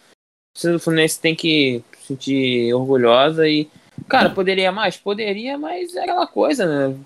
o 0.65 0.79
Fluminense 0.79 1.21
tem 1.21 1.35
que 1.35 1.85
se 1.99 2.07
sentir 2.09 2.75
orgulhosa 2.75 3.49
e, 3.49 3.71
cara, 4.09 4.31
poderia 4.31 4.73
mais? 4.73 4.97
Poderia, 4.97 5.57
mas 5.57 5.95
é 5.95 6.03
aquela 6.03 6.27
coisa, 6.27 6.67
né? 6.67 6.99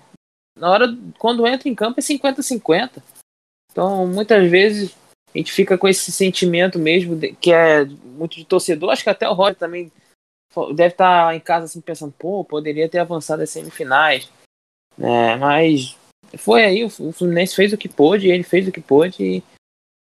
Na 0.57 0.71
hora, 0.71 0.97
quando 1.19 1.45
entra 1.45 1.69
em 1.69 1.75
campo 1.75 1.99
é 1.99 2.03
50-50. 2.03 3.03
Então, 3.71 4.07
muitas 4.07 4.49
vezes 4.49 4.95
a 5.33 5.37
gente 5.37 5.51
fica 5.51 5.77
com 5.77 5.87
esse 5.87 6.11
sentimento 6.11 6.79
mesmo 6.79 7.15
de, 7.15 7.33
que 7.33 7.51
é 7.51 7.85
muito 7.85 8.37
de 8.37 8.45
torcedor. 8.45 8.91
Acho 8.91 9.03
que 9.03 9.09
até 9.09 9.29
o 9.29 9.33
Roger 9.33 9.55
também 9.55 9.91
deve 10.73 10.93
estar 10.93 11.35
em 11.35 11.39
casa 11.39 11.65
assim 11.65 11.81
pensando, 11.81 12.13
pô, 12.17 12.43
poderia 12.43 12.89
ter 12.89 12.99
avançado 12.99 13.43
as 13.43 13.49
semifinais. 13.49 14.29
É, 14.99 15.35
mas 15.35 15.95
foi 16.37 16.65
aí, 16.65 16.83
o 16.83 16.89
Fluminense 16.89 17.55
fez 17.55 17.71
o 17.71 17.77
que 17.77 17.87
pôde, 17.87 18.27
ele 18.27 18.43
fez 18.43 18.67
o 18.67 18.71
que 18.71 18.81
pôde 18.81 19.23
e 19.23 19.43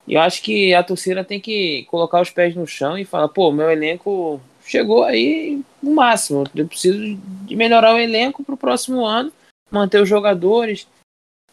eu 0.07 0.21
acho 0.21 0.43
que 0.43 0.75
a 0.75 0.83
torcida 0.83 1.25
tem 1.25 1.41
que 1.41 1.85
colocar 1.85 2.21
os 2.21 2.31
pés 2.31 2.55
no 2.55 2.67
chão 2.67 2.99
e 2.99 3.05
falar, 3.05 3.29
pô, 3.29 3.51
meu 3.51 3.71
elenco 3.71 4.41
chegou 4.65 5.03
aí 5.05 5.63
no 5.83 5.95
máximo. 5.95 6.45
Eu 6.55 6.69
preciso 6.69 7.17
de 7.17 7.57
melhorar 7.57 7.95
o 7.95 7.99
elenco 7.99 8.45
para 8.45 8.55
o 8.55 8.59
próximo 8.59 9.05
ano, 9.05 9.33
manter 9.71 10.03
os 10.03 10.09
jogadores. 10.09 10.87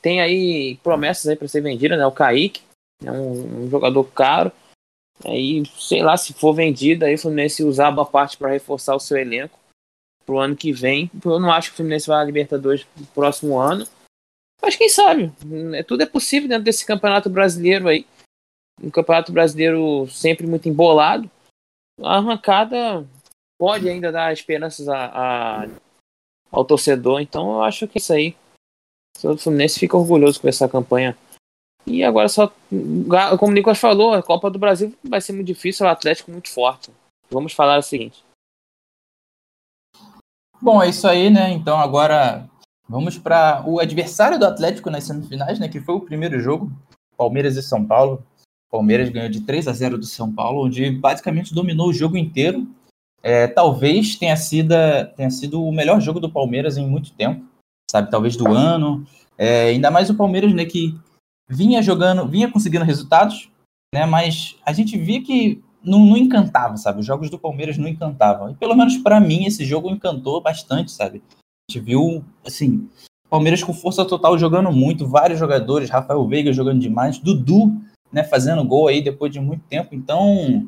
Tem 0.02 0.20
aí 0.20 0.78
promessas 0.84 1.28
aí 1.28 1.36
para 1.36 1.48
ser 1.48 1.62
vendida, 1.62 1.96
né? 1.96 2.06
O 2.06 2.12
Kaique, 2.12 2.62
é 3.06 3.12
um, 3.12 3.64
um 3.64 3.70
jogador 3.70 4.04
caro. 4.06 4.52
Aí, 5.26 5.64
sei 5.78 6.02
lá, 6.02 6.18
se 6.18 6.34
for 6.34 6.54
vendido, 6.54 7.06
aí 7.06 7.16
o 7.16 7.18
Fluminense 7.18 7.64
usar 7.64 7.92
boa 7.92 8.06
parte 8.06 8.38
para 8.38 8.52
reforçar 8.52 8.96
o 8.96 9.00
seu 9.00 9.18
elenco 9.18 9.60
pro 10.26 10.40
ano 10.40 10.56
que 10.56 10.72
vem. 10.72 11.10
Eu 11.24 11.40
não 11.40 11.52
acho 11.52 11.70
que 11.70 11.74
o 11.74 11.78
Fluminense 11.78 12.08
vai 12.08 12.22
à 12.22 12.24
Libertadores 12.24 12.86
no 12.98 13.06
próximo 13.08 13.60
ano. 13.60 13.88
Mas 14.62 14.76
quem 14.76 14.90
sabe? 14.90 15.32
É, 15.74 15.84
tudo 15.84 16.04
é 16.04 16.06
possível 16.06 16.48
dentro 16.48 16.64
desse 16.64 16.86
campeonato 16.86 17.30
brasileiro 17.30 17.88
aí. 17.88 18.06
Um 18.82 18.90
campeonato 18.90 19.32
brasileiro 19.32 20.08
sempre 20.08 20.48
muito 20.48 20.70
embolado. 20.70 21.30
A 22.00 22.18
arrancada 22.18 23.06
pode 23.60 23.88
ainda 23.88 24.12
dar 24.12 24.34
esperanças 24.34 24.88
a, 24.88 25.06
a, 25.06 25.68
ao 26.52 26.66
torcedor. 26.66 27.22
Então 27.22 27.54
eu 27.54 27.64
acho 27.64 27.88
que 27.88 27.98
é 27.98 28.02
isso 28.02 28.14
aí. 28.14 28.36
O 29.24 29.38
Fluminense 29.38 29.80
fica 29.80 29.98
orgulhoso 29.98 30.42
com 30.42 30.48
essa 30.48 30.68
campanha 30.68 31.18
e 31.86 32.04
agora 32.04 32.30
só, 32.30 32.52
como 33.40 33.52
o 33.52 33.56
Nicolas 33.56 33.80
falou, 33.80 34.14
a 34.14 34.24
Copa 34.24 34.50
do 34.50 34.60
Brasil 34.60 34.94
vai 35.04 35.20
ser 35.20 35.34
muito 35.34 35.48
difícil, 35.48 35.86
o 35.86 35.90
Atlético 35.90 36.32
muito 36.32 36.50
forte. 36.50 36.92
Vamos 37.30 37.54
falar 37.54 37.80
o 37.80 37.84
seguinte. 37.84 38.24
Bom, 40.62 40.82
é 40.82 40.90
isso 40.90 41.08
aí, 41.08 41.30
né? 41.30 41.50
Então 41.50 41.80
agora 41.80 42.48
vamos 42.88 43.18
para 43.18 43.64
o 43.66 43.80
adversário 43.80 44.38
do 44.38 44.46
Atlético 44.46 44.92
nas 44.92 45.06
semifinais, 45.06 45.60
né? 45.60 45.68
Que 45.68 45.80
foi 45.80 45.96
o 45.96 46.02
primeiro 46.02 46.40
jogo, 46.40 46.72
Palmeiras 47.18 47.58
e 47.58 47.64
São 47.64 47.84
Paulo. 47.84 48.24
Palmeiras 48.70 49.10
ganhou 49.10 49.30
de 49.30 49.42
3 49.42 49.68
a 49.68 49.74
0 49.74 49.98
do 49.98 50.06
São 50.06 50.32
Paulo, 50.32 50.66
onde 50.66 50.92
basicamente 50.92 51.54
dominou 51.54 51.90
o 51.90 51.94
jogo 51.94 52.16
inteiro. 52.16 52.68
É, 53.24 53.48
talvez 53.48 54.16
tenha 54.16 54.36
sido, 54.36 54.74
tenha 55.16 55.30
sido 55.30 55.64
o 55.64 55.72
melhor 55.72 56.00
jogo 56.00 56.20
do 56.20 56.32
Palmeiras 56.32 56.78
em 56.78 56.88
muito 56.88 57.12
tempo, 57.14 57.46
sabe? 57.90 58.10
Talvez 58.10 58.36
do 58.38 58.48
ano. 58.48 59.06
É, 59.38 59.70
ainda 59.70 59.90
mais 59.90 60.10
o 60.10 60.16
Palmeiras, 60.16 60.54
né? 60.54 60.66
Que 60.66 60.96
vinha 61.52 61.82
jogando, 61.82 62.28
vinha 62.28 62.50
conseguindo 62.50 62.86
resultados, 62.86 63.52
né? 63.94 64.06
Mas 64.06 64.56
a 64.66 64.72
gente 64.72 64.98
via 64.98 65.22
que 65.22 65.62
não, 65.84 66.00
não 66.06 66.18
encantava, 66.18 66.78
sabe? 66.78 67.02
Os 67.02 67.06
jogos 67.06 67.30
do 67.30 67.38
Palmeiras 67.38 67.78
não 67.78 67.88
encantavam. 67.88 68.50
E 68.50 68.56
pelo 68.56 68.76
menos 68.76 68.98
para 68.98 69.20
mim 69.20 69.46
esse 69.46 69.66
jogo 69.66 69.90
encantou 69.90 70.42
bastante, 70.42 70.92
sabe? 70.92 71.22
A 71.38 71.72
gente 71.72 71.84
viu, 71.84 72.24
assim, 72.46 72.88
Palmeiras 73.30 73.64
com 73.64 73.74
força 73.74 74.06
total 74.06 74.38
jogando 74.38 74.72
muito, 74.72 75.08
vários 75.08 75.40
jogadores, 75.40 75.90
Rafael 75.90 76.26
Veiga 76.28 76.54
jogando 76.54 76.80
demais, 76.80 77.18
Dudu, 77.18 77.72
né, 78.12 78.24
fazendo 78.24 78.64
gol 78.64 78.88
aí 78.88 79.02
depois 79.02 79.32
de 79.32 79.40
muito 79.40 79.64
tempo. 79.70 79.96
Então, 79.96 80.68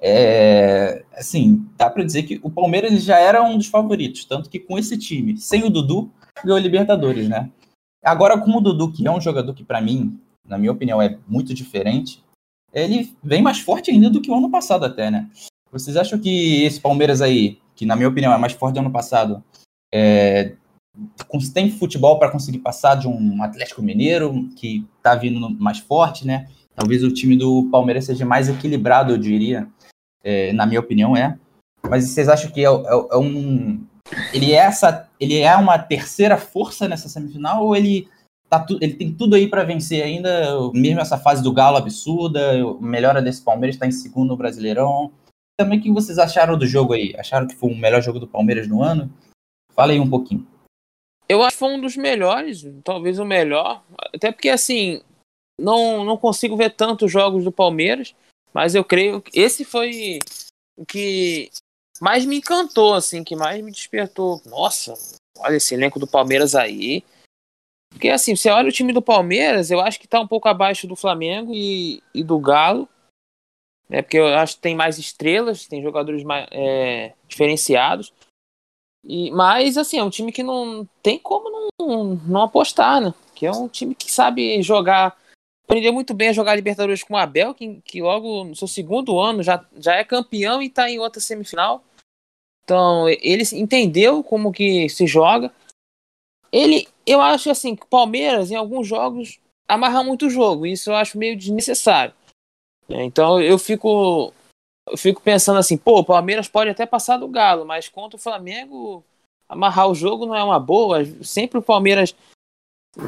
é, 0.00 1.04
assim, 1.14 1.66
dá 1.76 1.88
para 1.88 2.04
dizer 2.04 2.24
que 2.24 2.40
o 2.42 2.50
Palmeiras 2.50 3.02
já 3.02 3.18
era 3.18 3.42
um 3.42 3.56
dos 3.56 3.66
favoritos, 3.66 4.24
tanto 4.24 4.50
que 4.50 4.58
com 4.58 4.78
esse 4.78 4.98
time, 4.98 5.38
sem 5.38 5.64
o 5.64 5.70
Dudu, 5.70 6.10
ganhou 6.44 6.58
Libertadores, 6.58 7.28
né? 7.28 7.50
Agora, 8.04 8.38
com 8.38 8.50
o 8.50 8.60
Dudu, 8.60 8.92
que 8.92 9.06
é 9.06 9.10
um 9.10 9.20
jogador 9.20 9.54
que, 9.54 9.64
para 9.64 9.80
mim, 9.80 10.18
na 10.46 10.58
minha 10.58 10.72
opinião, 10.72 11.00
é 11.00 11.18
muito 11.26 11.54
diferente, 11.54 12.22
ele 12.72 13.14
vem 13.22 13.42
mais 13.42 13.60
forte 13.60 13.90
ainda 13.90 14.10
do 14.10 14.20
que 14.20 14.30
o 14.30 14.34
ano 14.34 14.50
passado, 14.50 14.84
até, 14.84 15.10
né? 15.10 15.28
Vocês 15.70 15.96
acham 15.96 16.18
que 16.18 16.64
esse 16.64 16.80
Palmeiras 16.80 17.22
aí, 17.22 17.58
que 17.74 17.86
na 17.86 17.96
minha 17.96 18.08
opinião 18.08 18.32
é 18.32 18.38
mais 18.38 18.52
forte 18.52 18.74
do 18.74 18.80
ano 18.80 18.90
passado, 18.90 19.42
é, 19.92 20.54
tem 21.54 21.70
futebol 21.70 22.18
para 22.18 22.30
conseguir 22.30 22.58
passar 22.58 22.96
de 22.96 23.08
um 23.08 23.42
Atlético 23.42 23.82
Mineiro, 23.82 24.48
que 24.56 24.86
tá 25.02 25.14
vindo 25.14 25.48
mais 25.50 25.78
forte, 25.78 26.26
né? 26.26 26.48
Talvez 26.74 27.02
o 27.04 27.12
time 27.12 27.36
do 27.36 27.68
Palmeiras 27.70 28.06
seja 28.06 28.24
mais 28.24 28.48
equilibrado, 28.48 29.12
eu 29.12 29.18
diria. 29.18 29.68
É, 30.24 30.52
na 30.52 30.66
minha 30.66 30.80
opinião, 30.80 31.16
é. 31.16 31.38
Mas 31.88 32.04
vocês 32.08 32.28
acham 32.28 32.50
que 32.50 32.60
é, 32.60 32.68
é, 32.68 32.68
é 32.68 33.16
um, 33.16 33.84
ele 34.32 34.52
é 34.52 34.56
essa, 34.56 35.08
ele 35.18 35.38
é 35.38 35.54
uma 35.56 35.78
terceira 35.78 36.36
força 36.36 36.88
nessa 36.88 37.08
semifinal 37.08 37.64
ou 37.64 37.76
ele 37.76 38.08
tá 38.48 38.60
tu, 38.60 38.78
ele 38.80 38.94
tem 38.94 39.12
tudo 39.12 39.34
aí 39.34 39.48
para 39.48 39.64
vencer 39.64 40.02
ainda, 40.02 40.30
mesmo 40.72 41.00
essa 41.00 41.16
fase 41.16 41.42
do 41.42 41.52
Galo 41.52 41.76
absurda, 41.76 42.52
melhora 42.80 43.22
desse 43.22 43.42
Palmeiras 43.42 43.76
está 43.76 43.86
em 43.86 43.92
segundo 43.92 44.28
no 44.28 44.36
Brasileirão. 44.36 45.12
Também 45.58 45.78
o 45.78 45.82
que 45.82 45.90
vocês 45.90 46.18
acharam 46.18 46.58
do 46.58 46.66
jogo 46.66 46.92
aí? 46.92 47.14
Acharam 47.16 47.46
que 47.46 47.54
foi 47.54 47.70
o 47.70 47.76
melhor 47.76 48.02
jogo 48.02 48.18
do 48.18 48.26
Palmeiras 48.26 48.68
no 48.68 48.82
ano? 48.82 49.10
Fala 49.74 49.92
aí 49.92 50.00
um 50.00 50.08
pouquinho. 50.08 50.46
Eu 51.28 51.42
acho 51.42 51.52
que 51.52 51.60
foi 51.60 51.74
um 51.74 51.80
dos 51.80 51.96
melhores, 51.96 52.66
talvez 52.84 53.18
o 53.18 53.24
melhor, 53.24 53.82
até 54.14 54.30
porque 54.30 54.50
assim, 54.50 55.00
não 55.58 56.04
não 56.04 56.16
consigo 56.16 56.56
ver 56.56 56.74
tantos 56.74 57.10
jogos 57.10 57.44
do 57.44 57.52
Palmeiras, 57.52 58.14
mas 58.52 58.74
eu 58.74 58.84
creio 58.84 59.22
que 59.22 59.38
esse 59.38 59.64
foi 59.64 60.18
o 60.76 60.84
que 60.84 61.48
mais 62.00 62.24
me 62.24 62.36
encantou, 62.36 62.94
assim, 62.94 63.22
que 63.22 63.36
mais 63.36 63.62
me 63.62 63.70
despertou. 63.70 64.40
Nossa, 64.46 64.94
olha 65.38 65.56
esse 65.56 65.74
elenco 65.74 65.98
do 65.98 66.06
Palmeiras 66.06 66.54
aí. 66.54 67.04
Porque 67.90 68.08
assim, 68.08 68.34
você 68.34 68.50
olha 68.50 68.68
o 68.68 68.72
time 68.72 68.92
do 68.92 69.02
Palmeiras, 69.02 69.70
eu 69.70 69.80
acho 69.80 70.00
que 70.00 70.08
tá 70.08 70.18
um 70.20 70.26
pouco 70.26 70.48
abaixo 70.48 70.86
do 70.86 70.96
Flamengo 70.96 71.52
e, 71.54 72.02
e 72.14 72.24
do 72.24 72.38
Galo. 72.38 72.88
Né, 73.88 74.00
porque 74.00 74.16
eu 74.16 74.26
acho 74.38 74.56
que 74.56 74.62
tem 74.62 74.74
mais 74.74 74.98
estrelas, 74.98 75.66
tem 75.66 75.82
jogadores 75.82 76.24
mais, 76.24 76.48
é, 76.50 77.12
diferenciados. 77.28 78.12
E, 79.04 79.30
mas 79.32 79.76
assim, 79.76 79.98
é 79.98 80.04
um 80.04 80.10
time 80.10 80.32
que 80.32 80.42
não 80.42 80.88
tem 81.02 81.18
como 81.18 81.70
não, 81.78 82.14
não 82.26 82.42
apostar, 82.42 83.00
né? 83.00 83.12
Que 83.34 83.46
é 83.46 83.50
um 83.50 83.68
time 83.68 83.94
que 83.94 84.10
sabe 84.10 84.62
jogar 84.62 85.20
aprendeu 85.72 85.92
muito 85.92 86.12
bem 86.12 86.28
a 86.28 86.32
jogar 86.34 86.54
Libertadores 86.54 87.02
com 87.02 87.14
o 87.14 87.16
Abel, 87.16 87.54
que, 87.54 87.80
que 87.82 88.02
logo 88.02 88.44
no 88.44 88.54
seu 88.54 88.68
segundo 88.68 89.18
ano 89.18 89.42
já, 89.42 89.64
já 89.78 89.94
é 89.94 90.04
campeão 90.04 90.60
e 90.60 90.66
está 90.66 90.88
em 90.90 90.98
outra 90.98 91.18
semifinal. 91.18 91.82
Então, 92.62 93.08
ele 93.08 93.42
entendeu 93.54 94.22
como 94.22 94.52
que 94.52 94.88
se 94.90 95.06
joga. 95.06 95.50
Ele, 96.52 96.86
eu 97.06 97.22
acho 97.22 97.50
assim, 97.50 97.74
que 97.74 97.84
o 97.84 97.88
Palmeiras, 97.88 98.50
em 98.50 98.54
alguns 98.54 98.86
jogos, 98.86 99.40
amarra 99.66 100.04
muito 100.04 100.26
o 100.26 100.30
jogo. 100.30 100.66
Isso 100.66 100.90
eu 100.90 100.94
acho 100.94 101.16
meio 101.16 101.36
desnecessário. 101.36 102.14
É, 102.90 103.02
então, 103.02 103.40
eu 103.40 103.58
fico, 103.58 104.32
eu 104.86 104.98
fico 104.98 105.22
pensando 105.22 105.58
assim, 105.58 105.78
pô, 105.78 106.00
o 106.00 106.04
Palmeiras 106.04 106.48
pode 106.48 106.68
até 106.68 106.84
passar 106.84 107.16
do 107.16 107.28
Galo, 107.28 107.64
mas 107.64 107.88
contra 107.88 108.16
o 108.16 108.20
Flamengo, 108.20 109.02
amarrar 109.48 109.88
o 109.88 109.94
jogo 109.94 110.26
não 110.26 110.36
é 110.36 110.44
uma 110.44 110.60
boa. 110.60 111.02
Sempre 111.24 111.58
o 111.58 111.62
Palmeiras 111.62 112.14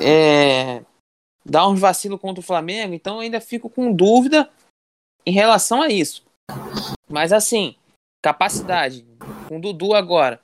é, 0.00 0.83
dá 1.44 1.68
uns 1.68 1.80
vacilos 1.80 2.20
contra 2.20 2.40
o 2.40 2.46
Flamengo, 2.46 2.94
então 2.94 3.16
eu 3.16 3.20
ainda 3.20 3.40
fico 3.40 3.68
com 3.68 3.92
dúvida 3.92 4.50
em 5.26 5.33
relação 5.33 5.83
a 5.83 5.88
isso. 5.88 6.24
Mas 7.09 7.33
assim, 7.33 7.76
capacidade, 8.22 9.04
com 9.48 9.59
o 9.59 9.61
Dudu 9.61 9.94
agora. 9.94 10.40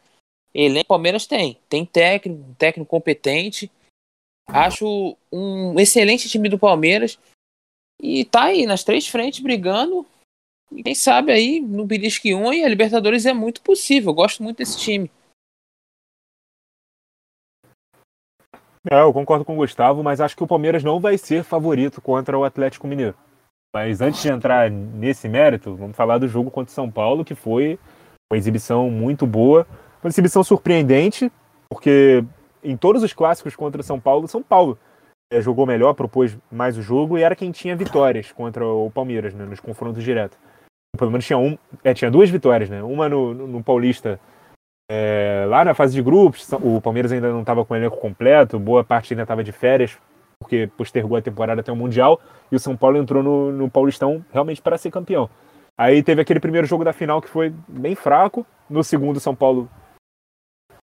Elenco 0.52 0.88
Palmeiras 0.88 1.26
tem. 1.26 1.58
Tem 1.68 1.86
técnico, 1.86 2.54
técnico 2.58 2.90
competente. 2.90 3.70
Acho 4.48 5.16
um 5.32 5.78
excelente 5.78 6.28
time 6.28 6.48
do 6.48 6.58
Palmeiras. 6.58 7.18
E 8.02 8.24
tá 8.24 8.44
aí 8.44 8.66
nas 8.66 8.82
três 8.82 9.06
frentes 9.06 9.40
brigando. 9.40 10.06
E 10.72 10.82
quem 10.82 10.94
sabe 10.94 11.32
aí 11.32 11.60
no 11.60 11.84
Belisque 11.84 12.34
1 12.34 12.52
e 12.54 12.64
a 12.64 12.68
Libertadores 12.68 13.26
é 13.26 13.32
muito 13.32 13.60
possível. 13.60 14.10
Eu 14.10 14.14
gosto 14.14 14.42
muito 14.42 14.58
desse 14.58 14.78
time. 14.78 15.10
É, 18.88 19.00
eu 19.00 19.12
concordo 19.12 19.44
com 19.44 19.54
o 19.54 19.56
Gustavo, 19.56 20.02
mas 20.02 20.20
acho 20.20 20.36
que 20.36 20.42
o 20.42 20.46
Palmeiras 20.46 20.82
não 20.82 21.00
vai 21.00 21.18
ser 21.18 21.42
favorito 21.42 22.00
contra 22.00 22.38
o 22.38 22.44
Atlético 22.44 22.86
Mineiro. 22.86 23.14
Mas 23.74 24.00
antes 24.00 24.22
de 24.22 24.28
entrar 24.28 24.70
nesse 24.70 25.28
mérito, 25.28 25.76
vamos 25.76 25.96
falar 25.96 26.18
do 26.18 26.26
jogo 26.26 26.50
contra 26.50 26.70
o 26.70 26.74
São 26.74 26.90
Paulo, 26.90 27.24
que 27.24 27.34
foi 27.34 27.78
uma 28.32 28.38
exibição 28.38 28.90
muito 28.90 29.26
boa, 29.26 29.66
uma 30.02 30.08
exibição 30.08 30.42
surpreendente, 30.42 31.30
porque 31.68 32.24
em 32.64 32.76
todos 32.76 33.02
os 33.02 33.12
clássicos 33.12 33.54
contra 33.54 33.82
São 33.82 34.00
Paulo, 34.00 34.26
São 34.26 34.42
Paulo 34.42 34.78
é, 35.32 35.40
jogou 35.40 35.66
melhor, 35.66 35.94
propôs 35.94 36.36
mais 36.50 36.76
o 36.76 36.82
jogo 36.82 37.18
e 37.18 37.22
era 37.22 37.36
quem 37.36 37.52
tinha 37.52 37.76
vitórias 37.76 38.32
contra 38.32 38.66
o 38.66 38.90
Palmeiras, 38.90 39.34
né, 39.34 39.44
nos 39.44 39.60
confrontos 39.60 40.02
diretos. 40.02 40.38
Pelo 40.96 41.10
menos 41.10 41.24
tinha, 41.24 41.38
um, 41.38 41.56
é, 41.84 41.94
tinha 41.94 42.10
duas 42.10 42.28
vitórias, 42.28 42.68
né? 42.68 42.82
Uma 42.82 43.08
no, 43.08 43.32
no 43.32 43.62
Paulista, 43.62 44.18
é, 44.92 45.44
lá 45.46 45.64
na 45.64 45.72
fase 45.72 45.94
de 45.94 46.02
grupos, 46.02 46.52
o 46.52 46.80
Palmeiras 46.80 47.12
ainda 47.12 47.30
não 47.30 47.42
estava 47.42 47.64
com 47.64 47.72
o 47.72 47.76
elenco 47.76 47.96
completo, 47.96 48.58
boa 48.58 48.82
parte 48.82 49.12
ainda 49.12 49.22
estava 49.22 49.44
de 49.44 49.52
férias, 49.52 49.96
porque 50.36 50.68
postergou 50.76 51.16
a 51.16 51.22
temporada 51.22 51.60
até 51.60 51.70
o 51.70 51.76
Mundial, 51.76 52.20
e 52.50 52.56
o 52.56 52.58
São 52.58 52.76
Paulo 52.76 52.96
entrou 52.96 53.22
no, 53.22 53.52
no 53.52 53.70
Paulistão 53.70 54.24
realmente 54.32 54.60
para 54.60 54.76
ser 54.76 54.90
campeão. 54.90 55.30
Aí 55.78 56.02
teve 56.02 56.20
aquele 56.20 56.40
primeiro 56.40 56.66
jogo 56.66 56.82
da 56.82 56.92
final 56.92 57.22
que 57.22 57.30
foi 57.30 57.54
bem 57.68 57.94
fraco. 57.94 58.44
No 58.68 58.82
segundo, 58.82 59.20
São 59.20 59.32
Paulo 59.32 59.70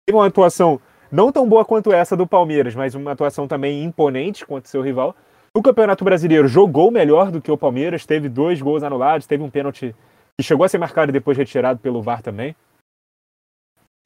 teve 0.07 0.17
uma 0.17 0.27
atuação 0.27 0.81
não 1.11 1.33
tão 1.33 1.49
boa 1.49 1.65
quanto 1.65 1.93
essa 1.93 2.17
do 2.17 2.25
Palmeiras, 2.25 2.77
mas 2.77 2.95
uma 2.95 3.11
atuação 3.11 3.49
também 3.49 3.83
imponente 3.83 4.47
contra 4.47 4.71
seu 4.71 4.81
rival. 4.81 5.13
No 5.53 5.61
Campeonato 5.61 6.05
Brasileiro, 6.05 6.47
jogou 6.47 6.93
melhor 6.93 7.33
do 7.33 7.41
que 7.41 7.51
o 7.51 7.59
Palmeiras, 7.59 8.07
teve 8.07 8.29
dois 8.29 8.63
gols 8.63 8.85
anulados, 8.85 9.27
teve 9.27 9.43
um 9.43 9.51
pênalti 9.51 9.93
que 10.39 10.47
chegou 10.47 10.65
a 10.65 10.69
ser 10.69 10.79
marcado 10.79 11.11
e 11.11 11.13
depois 11.13 11.37
retirado 11.37 11.81
pelo 11.81 12.01
VAR 12.01 12.23
também. 12.23 12.55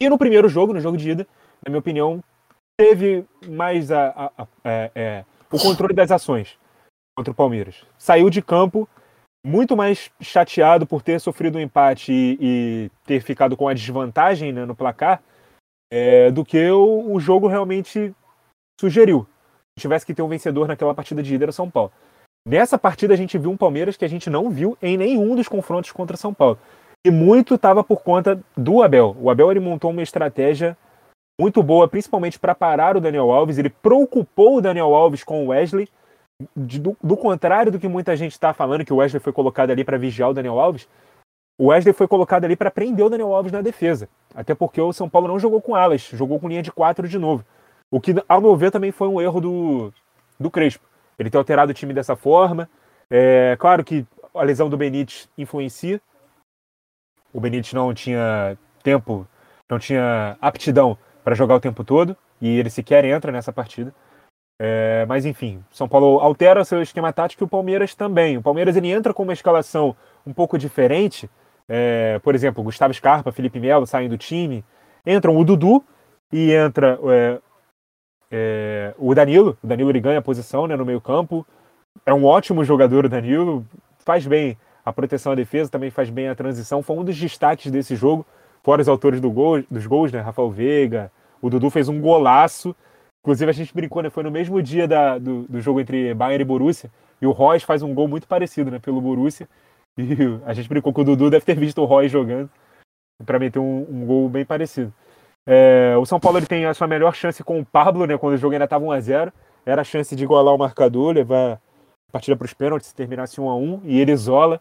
E 0.02 0.08
no 0.08 0.18
primeiro 0.18 0.48
jogo, 0.48 0.72
no 0.72 0.80
jogo 0.80 0.96
de 0.96 1.10
ida, 1.10 1.28
na 1.64 1.70
minha 1.70 1.78
opinião, 1.78 2.20
teve 2.76 3.24
mais 3.46 3.92
a, 3.92 4.08
a, 4.08 4.42
a, 4.42 4.48
é, 4.64 4.90
é, 4.96 5.24
o 5.48 5.56
controle 5.60 5.94
das 5.94 6.10
ações 6.10 6.58
contra 7.16 7.30
o 7.30 7.34
Palmeiras. 7.36 7.86
Saiu 7.96 8.28
de 8.28 8.42
campo 8.42 8.88
muito 9.46 9.76
mais 9.76 10.10
chateado 10.20 10.88
por 10.88 11.02
ter 11.02 11.20
sofrido 11.20 11.56
um 11.56 11.60
empate 11.60 12.12
e, 12.12 12.38
e 12.40 12.90
ter 13.06 13.20
ficado 13.22 13.56
com 13.56 13.68
a 13.68 13.74
desvantagem 13.74 14.52
né, 14.52 14.64
no 14.64 14.74
placar 14.74 15.22
é, 15.92 16.32
do 16.32 16.44
que 16.44 16.68
o, 16.68 17.12
o, 17.12 17.20
jogo 17.20 17.46
realmente 17.46 18.12
sugeriu. 18.80 19.24
Se 19.78 19.82
tivesse 19.82 20.04
que 20.04 20.14
ter 20.14 20.22
um 20.22 20.28
vencedor 20.28 20.66
naquela 20.66 20.96
partida 20.96 21.22
de 21.22 21.32
ida 21.32 21.44
era 21.44 21.52
São 21.52 21.70
Paulo. 21.70 21.92
Nessa 22.44 22.76
partida 22.76 23.14
a 23.14 23.16
gente 23.16 23.38
viu 23.38 23.52
um 23.52 23.56
Palmeiras 23.56 23.96
que 23.96 24.04
a 24.04 24.08
gente 24.08 24.28
não 24.28 24.50
viu 24.50 24.76
em 24.82 24.96
nenhum 24.96 25.36
dos 25.36 25.46
confrontos 25.46 25.92
contra 25.92 26.16
São 26.16 26.34
Paulo. 26.34 26.58
E 27.04 27.10
muito 27.10 27.56
estava 27.56 27.82
por 27.82 28.02
conta 28.02 28.40
do 28.56 28.82
Abel. 28.82 29.16
O 29.20 29.28
Abel 29.30 29.50
ele 29.50 29.60
montou 29.60 29.90
uma 29.90 30.02
estratégia 30.02 30.76
muito 31.40 31.62
boa, 31.62 31.88
principalmente 31.88 32.38
para 32.38 32.54
parar 32.54 32.96
o 32.96 33.00
Daniel 33.00 33.30
Alves. 33.32 33.58
Ele 33.58 33.70
preocupou 33.70 34.58
o 34.58 34.60
Daniel 34.60 34.94
Alves 34.94 35.24
com 35.24 35.44
o 35.44 35.48
Wesley. 35.48 35.88
Do, 36.56 36.96
do 37.02 37.16
contrário 37.16 37.70
do 37.70 37.78
que 37.78 37.86
muita 37.86 38.16
gente 38.16 38.32
está 38.32 38.52
falando, 38.52 38.84
que 38.84 38.92
o 38.92 38.96
Wesley 38.96 39.20
foi 39.20 39.32
colocado 39.32 39.70
ali 39.70 39.84
para 39.84 39.98
vigiar 39.98 40.30
o 40.30 40.34
Daniel 40.34 40.58
Alves, 40.58 40.88
o 41.58 41.66
Wesley 41.66 41.92
foi 41.92 42.08
colocado 42.08 42.44
ali 42.44 42.56
para 42.56 42.70
prender 42.70 43.04
o 43.04 43.10
Daniel 43.10 43.34
Alves 43.34 43.52
na 43.52 43.60
defesa. 43.60 44.08
Até 44.34 44.54
porque 44.54 44.80
o 44.80 44.92
São 44.92 45.08
Paulo 45.08 45.28
não 45.28 45.38
jogou 45.38 45.60
com 45.60 45.74
alas, 45.74 46.02
jogou 46.02 46.40
com 46.40 46.48
linha 46.48 46.62
de 46.62 46.72
quatro 46.72 47.06
de 47.06 47.18
novo. 47.18 47.44
O 47.90 48.00
que, 48.00 48.14
ao 48.28 48.40
meu 48.40 48.56
ver, 48.56 48.70
também 48.70 48.90
foi 48.90 49.06
um 49.06 49.20
erro 49.20 49.40
do, 49.40 49.92
do 50.40 50.50
Crespo. 50.50 50.84
Ele 51.18 51.30
ter 51.30 51.38
alterado 51.38 51.70
o 51.70 51.74
time 51.74 51.92
dessa 51.92 52.16
forma. 52.16 52.68
É 53.10 53.56
claro 53.58 53.84
que 53.84 54.06
a 54.34 54.42
lesão 54.42 54.68
do 54.68 54.76
Benítez 54.76 55.28
influencia. 55.36 56.00
O 57.32 57.40
Benítez 57.40 57.72
não 57.72 57.92
tinha 57.94 58.56
tempo, 58.82 59.26
não 59.68 59.78
tinha 59.78 60.36
aptidão 60.40 60.96
para 61.24 61.34
jogar 61.34 61.54
o 61.54 61.60
tempo 61.60 61.84
todo 61.84 62.16
e 62.40 62.58
ele 62.58 62.68
sequer 62.68 63.04
entra 63.04 63.30
nessa 63.32 63.52
partida. 63.52 63.94
É, 64.58 65.04
mas 65.06 65.24
enfim, 65.24 65.64
São 65.70 65.88
Paulo 65.88 66.20
altera 66.20 66.64
seu 66.64 66.82
esquema 66.82 67.12
tático 67.12 67.42
e 67.42 67.46
o 67.46 67.48
Palmeiras 67.48 67.94
também. 67.94 68.36
O 68.36 68.42
Palmeiras 68.42 68.76
ele 68.76 68.90
entra 68.90 69.12
com 69.12 69.22
uma 69.22 69.32
escalação 69.32 69.96
um 70.26 70.32
pouco 70.32 70.58
diferente. 70.58 71.28
É, 71.68 72.18
por 72.20 72.34
exemplo, 72.34 72.62
Gustavo 72.62 72.92
Scarpa, 72.92 73.32
Felipe 73.32 73.58
Melo 73.58 73.86
saem 73.86 74.08
do 74.08 74.18
time. 74.18 74.64
Entram 75.06 75.36
o 75.36 75.44
Dudu 75.44 75.82
e 76.32 76.52
entra 76.52 76.98
é, 77.10 77.38
é, 78.30 78.94
o 78.98 79.14
Danilo. 79.14 79.58
O 79.62 79.66
Danilo 79.66 79.90
ele 79.90 80.00
ganha 80.00 80.18
a 80.18 80.22
posição 80.22 80.66
né, 80.66 80.76
no 80.76 80.84
meio-campo. 80.84 81.46
É 82.06 82.12
um 82.12 82.24
ótimo 82.24 82.64
jogador 82.64 83.04
o 83.04 83.08
Danilo. 83.08 83.66
Faz 84.04 84.26
bem 84.26 84.56
a 84.84 84.92
proteção 84.92 85.32
à 85.32 85.34
defesa, 85.34 85.70
também 85.70 85.90
faz 85.90 86.10
bem 86.10 86.28
a 86.28 86.34
transição. 86.34 86.82
Foi 86.82 86.96
um 86.96 87.04
dos 87.04 87.16
destaques 87.16 87.70
desse 87.70 87.94
jogo, 87.94 88.26
fora 88.62 88.82
os 88.82 88.88
autores 88.88 89.20
do 89.20 89.30
gol, 89.30 89.62
dos 89.70 89.86
gols, 89.86 90.12
né? 90.12 90.20
Rafael 90.20 90.50
Veiga. 90.50 91.10
O 91.40 91.48
Dudu 91.48 91.70
fez 91.70 91.88
um 91.88 92.00
golaço. 92.00 92.74
Inclusive, 93.22 93.50
a 93.50 93.54
gente 93.54 93.74
brincou, 93.74 94.02
né? 94.02 94.10
Foi 94.10 94.22
no 94.22 94.30
mesmo 94.30 94.60
dia 94.62 94.88
da, 94.88 95.18
do, 95.18 95.42
do 95.42 95.60
jogo 95.60 95.80
entre 95.80 96.12
Bayern 96.14 96.42
e 96.42 96.44
Borussia. 96.44 96.90
E 97.20 97.26
o 97.26 97.30
Royce 97.30 97.64
faz 97.64 97.82
um 97.82 97.94
gol 97.94 98.08
muito 98.08 98.26
parecido, 98.26 98.70
né? 98.70 98.78
Pelo 98.80 99.00
Borussia. 99.00 99.48
E 99.96 100.02
a 100.44 100.52
gente 100.52 100.68
brincou 100.68 100.92
que 100.92 101.00
o 101.00 101.04
Dudu 101.04 101.30
deve 101.30 101.44
ter 101.44 101.56
visto 101.56 101.80
o 101.80 101.84
Roy 101.84 102.08
jogando 102.08 102.50
para 103.24 103.38
meter 103.38 103.60
um, 103.60 103.86
um, 103.88 104.06
gol 104.06 104.28
bem 104.28 104.44
parecido. 104.44 104.92
É, 105.46 105.94
o 105.96 106.04
São 106.04 106.18
Paulo 106.18 106.38
ele 106.38 106.46
tem 106.46 106.66
a 106.66 106.74
sua 106.74 106.88
melhor 106.88 107.14
chance 107.14 107.42
com 107.44 107.60
o 107.60 107.64
Pablo, 107.64 108.06
né? 108.06 108.18
Quando 108.18 108.34
o 108.34 108.36
jogo 108.36 108.54
ainda 108.54 108.64
estava 108.64 108.84
1x0. 108.84 109.32
Era 109.64 109.82
a 109.82 109.84
chance 109.84 110.16
de 110.16 110.24
igualar 110.24 110.52
o 110.52 110.58
marcador, 110.58 111.14
levar 111.14 111.52
a 111.54 112.12
partida 112.12 112.36
para 112.36 112.44
os 112.44 112.52
pênaltis, 112.52 112.88
se 112.88 112.94
terminasse 112.94 113.40
1x1, 113.40 113.80
e 113.84 114.00
ele 114.00 114.10
isola. 114.10 114.60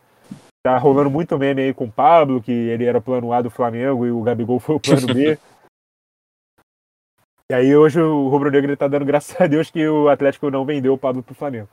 Tá 0.64 0.78
rolando 0.78 1.10
muito 1.10 1.38
meme 1.40 1.64
aí 1.64 1.74
com 1.74 1.86
o 1.86 1.92
Pablo, 1.92 2.42
que 2.42 2.52
ele 2.52 2.86
era 2.86 3.00
o 3.00 3.02
plano 3.02 3.34
A 3.34 3.42
do 3.42 3.50
Flamengo 3.50 4.06
e 4.06 4.12
o 4.12 4.22
Gabigol 4.22 4.60
foi 4.60 4.76
o 4.76 4.80
plano 4.80 5.08
B. 5.08 5.38
e 7.52 7.54
aí 7.54 7.76
hoje 7.76 8.00
o 8.00 8.28
Rubro 8.28 8.52
Negro 8.52 8.72
está 8.72 8.88
dando 8.88 9.06
graças 9.06 9.40
a 9.42 9.48
Deus 9.48 9.72
que 9.72 9.88
o 9.88 10.08
Atlético 10.08 10.52
não 10.52 10.64
vendeu 10.64 10.94
o 10.94 10.98
Pablo 10.98 11.24
para 11.24 11.32
o 11.32 11.36
Flamengo. 11.36 11.68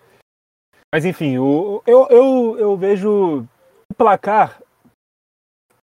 Mas 0.92 1.04
enfim, 1.04 1.36
o, 1.36 1.82
eu, 1.86 2.06
eu, 2.08 2.58
eu 2.58 2.76
vejo 2.76 3.46
o 3.90 3.94
placar 3.94 4.58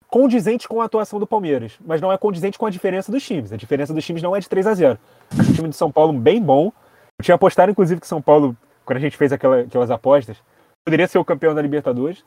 condizente 0.09 0.67
com 0.67 0.83
a 0.83 0.85
atuação 0.85 1.21
do 1.21 1.27
Palmeiras, 1.27 1.79
mas 1.81 2.01
não 2.01 2.11
é 2.11 2.19
condizente 2.19 2.59
com 2.59 2.67
a 2.67 2.71
diferença 2.71 3.13
dos 3.13 3.25
times. 3.25 3.53
A 3.53 3.57
diferença 3.57 3.95
dos 3.95 4.05
times 4.05 4.23
não 4.23 4.35
é 4.35 4.41
de 4.41 4.49
3 4.49 4.67
a 4.67 4.75
0 4.75 4.99
Acho 5.39 5.51
o 5.51 5.55
time 5.55 5.69
de 5.69 5.77
São 5.77 5.93
Paulo 5.93 6.13
bem 6.13 6.43
bom. 6.43 6.73
Eu 7.19 7.25
tinha 7.25 7.37
apostado, 7.37 7.71
inclusive, 7.71 8.01
que 8.01 8.07
São 8.07 8.21
Paulo, 8.21 8.57
quando 8.85 8.97
a 8.97 9.01
gente 9.01 9.17
fez 9.17 9.33
aquela, 9.33 9.61
aquelas 9.61 9.93
apostas, 9.93 10.43
poderia 10.85 11.07
ser 11.07 11.19
o 11.19 11.25
campeão 11.25 11.55
da 11.55 11.63
Libertadores. 11.63 12.25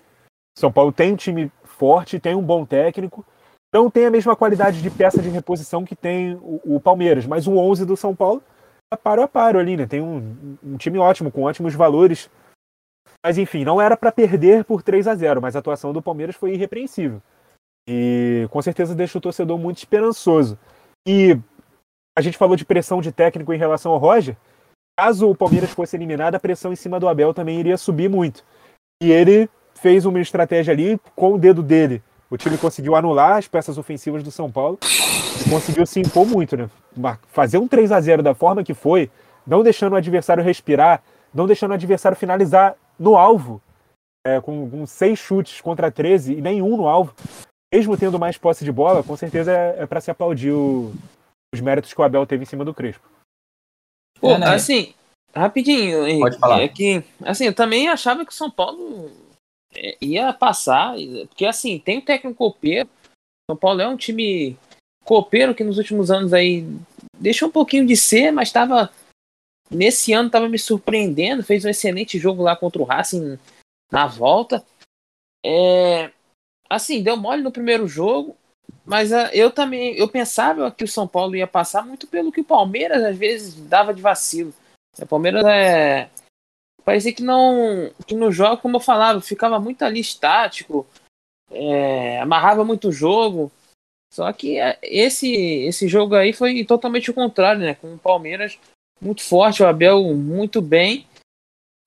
São 0.58 0.72
Paulo 0.72 0.92
tem 0.92 1.14
um 1.14 1.16
time 1.16 1.52
forte, 1.64 2.20
tem 2.20 2.36
um 2.36 2.42
bom 2.42 2.66
técnico, 2.66 3.26
não 3.74 3.90
tem 3.90 4.06
a 4.06 4.12
mesma 4.12 4.36
qualidade 4.36 4.82
de 4.82 4.90
peça 4.90 5.22
de 5.22 5.30
reposição 5.30 5.84
que 5.84 5.96
tem 5.96 6.36
o, 6.36 6.76
o 6.76 6.80
Palmeiras, 6.80 7.26
mas 7.26 7.48
o 7.48 7.58
11 7.58 7.86
do 7.86 7.98
São 7.98 8.16
Paulo 8.16 8.42
é 8.94 8.96
paro 8.96 9.24
a 9.24 9.28
paro 9.28 9.58
ali, 9.58 9.76
né? 9.76 9.88
Tem 9.88 10.02
um, 10.02 10.58
um 10.64 10.78
time 10.78 11.00
ótimo, 11.00 11.32
com 11.32 11.44
ótimos 11.44 11.74
valores 11.74 12.30
mas 13.26 13.38
enfim, 13.38 13.64
não 13.64 13.82
era 13.82 13.96
para 13.96 14.12
perder 14.12 14.66
por 14.66 14.84
3 14.84 15.08
a 15.08 15.16
0 15.16 15.42
mas 15.42 15.56
a 15.56 15.60
atuação 15.60 15.94
do 15.94 16.02
Palmeiras 16.02 16.36
foi 16.36 16.54
irrepreensível. 16.54 17.22
E 17.88 18.48
com 18.52 18.62
certeza 18.62 18.94
deixa 18.94 19.18
o 19.18 19.22
torcedor 19.22 19.58
muito 19.58 19.78
esperançoso. 19.78 20.60
E 21.08 21.38
a 22.18 22.22
gente 22.22 22.38
falou 22.38 22.56
de 22.56 22.66
pressão 22.66 23.02
de 23.02 23.12
técnico 23.12 23.54
em 23.54 23.58
relação 23.58 23.94
ao 23.94 23.98
Roger. 23.98 24.36
Caso 24.98 25.30
o 25.30 25.36
Palmeiras 25.36 25.72
fosse 25.72 25.96
eliminado, 25.96 26.36
a 26.36 26.40
pressão 26.40 26.72
em 26.72 26.76
cima 26.76 27.00
do 27.00 27.08
Abel 27.08 27.34
também 27.34 27.60
iria 27.60 27.78
subir 27.78 28.10
muito. 28.10 28.44
E 29.02 29.12
ele 29.12 29.50
fez 29.84 30.06
uma 30.06 30.22
estratégia 30.22 30.74
ali 30.74 30.98
com 31.14 31.34
o 31.34 31.38
dedo 31.38 31.62
dele. 31.62 32.02
O 32.30 32.38
time 32.38 32.58
conseguiu 32.58 32.96
anular 32.96 33.38
as 33.38 33.50
peças 33.50 33.78
ofensivas 33.78 34.24
do 34.24 34.32
São 34.32 34.50
Paulo 34.50 34.80
e 35.46 35.50
conseguiu 35.50 35.86
se 35.86 36.00
impor 36.00 36.26
muito, 36.26 36.56
né? 36.56 36.70
Fazer 37.28 37.58
um 37.58 37.68
3 37.68 37.92
a 37.92 38.00
0 38.00 38.24
da 38.24 38.34
forma 38.34 38.64
que 38.64 38.74
foi, 38.74 39.12
não 39.46 39.62
deixando 39.62 39.92
o 39.92 39.98
adversário 39.98 40.42
respirar, 40.42 41.04
não 41.34 41.46
deixando 41.46 41.72
o 41.72 41.74
adversário 41.74 42.18
finalizar 42.18 42.76
no 42.98 43.18
alvo, 43.18 43.62
é, 44.26 44.40
com, 44.40 44.70
com, 44.70 44.86
seis 44.88 45.20
chutes 45.20 45.60
contra 45.60 45.92
13 45.92 46.36
e 46.36 46.42
nenhum 46.42 46.78
no 46.78 46.88
alvo, 46.88 47.14
mesmo 47.74 47.98
tendo 47.98 48.18
mais 48.18 48.38
posse 48.38 48.64
de 48.64 48.72
bola, 48.72 49.04
com 49.04 49.18
certeza 49.18 49.52
é, 49.52 49.84
é 49.84 49.86
para 49.86 50.00
se 50.00 50.10
aplaudir 50.10 50.52
o, 50.52 50.94
os 51.54 51.60
méritos 51.60 51.94
que 51.94 52.00
o 52.00 52.04
Abel 52.06 52.26
teve 52.26 52.44
em 52.44 52.48
cima 52.48 52.64
do 52.64 52.74
Crespo. 52.74 53.06
Pô, 54.22 54.32
é, 54.32 54.38
né? 54.38 54.48
assim, 54.48 54.94
rapidinho, 55.36 56.08
Henrique, 56.08 56.22
Pode 56.22 56.40
falar. 56.40 56.62
é 56.62 56.70
que, 56.70 57.04
assim, 57.22 57.48
eu 57.48 57.54
também 57.54 57.90
achava 57.90 58.26
que 58.26 58.32
o 58.32 58.36
São 58.36 58.50
Paulo 58.50 59.12
ia 60.02 60.34
passar, 60.34 60.96
porque 61.28 61.46
assim, 61.46 61.80
tem 61.80 62.00
o 62.00 62.06
técnico 62.06 62.38
copeiro, 62.38 62.90
São 63.50 63.58
Paulo 63.58 63.82
é 63.82 63.88
um 63.88 63.98
time 63.98 64.58
copeiro 65.04 65.54
que 65.54 65.64
nos 65.64 65.78
últimos 65.78 66.10
anos 66.10 66.34
aí 66.34 66.66
deixou 67.18 67.50
um 67.50 67.52
pouquinho 67.52 67.86
de 67.86 67.98
ser, 67.98 68.32
mas 68.32 68.50
estava 68.50 68.92
Nesse 69.74 70.14
ano 70.14 70.28
estava 70.28 70.48
me 70.48 70.60
surpreendendo, 70.60 71.44
fez 71.44 71.66
um 71.66 71.70
excelente 71.70 72.20
jogo 72.20 72.44
lá 72.44 72.56
contra 72.56 72.82
o 72.82 72.86
Racing 72.86 73.40
na 73.92 74.06
volta. 74.06 74.64
É, 75.44 76.12
assim, 76.70 77.02
deu 77.02 77.18
mole 77.18 77.42
no 77.42 77.52
primeiro 77.52 77.88
jogo, 77.88 78.38
mas 78.86 79.12
uh, 79.12 79.30
eu 79.34 79.50
também 79.50 79.96
eu 79.96 80.08
pensava 80.08 80.72
que 80.72 80.84
o 80.84 80.88
São 80.88 81.08
Paulo 81.08 81.36
ia 81.36 81.48
passar 81.48 81.86
muito 81.86 82.08
pelo 82.08 82.32
que 82.32 82.42
o 82.42 82.46
Palmeiras 82.46 83.04
às 83.04 83.18
vezes 83.18 83.56
dava 83.56 83.94
de 83.94 84.02
vacilo. 84.02 84.54
O 85.00 85.06
Palmeiras 85.08 85.44
é 85.46 86.10
parecia 86.84 87.14
que 87.14 87.24
não 87.24 87.92
que 88.06 88.16
no 88.16 88.32
jogo, 88.32 88.62
como 88.62 88.78
eu 88.78 88.82
falava, 88.82 89.22
ficava 89.22 89.60
muito 89.60 89.84
ali 89.84 90.00
estático, 90.00 90.86
é, 91.52 92.20
amarrava 92.20 92.64
muito 92.64 92.90
o 92.90 92.92
jogo. 92.92 93.52
Só 94.12 94.32
que 94.32 94.60
é, 94.60 94.78
esse 94.84 95.32
esse 95.32 95.88
jogo 95.88 96.16
aí 96.16 96.34
foi 96.34 96.64
totalmente 96.66 97.10
o 97.10 97.14
contrário, 97.14 97.62
né? 97.62 97.76
Com 97.76 97.96
o 97.96 98.00
Palmeiras 98.00 98.60
muito 99.04 99.22
forte, 99.22 99.62
o 99.62 99.68
Abel 99.68 100.02
muito 100.14 100.62
bem. 100.62 101.06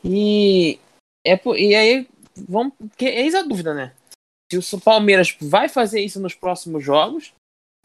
E, 0.04 0.78
é, 1.26 1.40
e 1.56 1.74
aí, 1.74 2.08
vamos. 2.36 2.74
Que, 2.96 3.06
eis 3.06 3.34
a 3.34 3.42
dúvida, 3.42 3.74
né? 3.74 3.92
Se 4.52 4.76
o 4.76 4.80
Palmeiras 4.80 5.36
vai 5.40 5.68
fazer 5.68 6.00
isso 6.00 6.20
nos 6.20 6.34
próximos 6.34 6.84
jogos, 6.84 7.32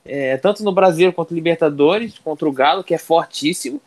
é, 0.05 0.37
tanto 0.37 0.63
no 0.63 0.71
Brasil 0.71 1.11
quanto 1.11 1.31
no 1.31 1.35
Libertadores, 1.35 2.19
contra 2.19 2.47
o 2.47 2.51
Galo, 2.51 2.83
que 2.83 2.93
é 2.93 2.99
fortíssimo, 2.99 3.81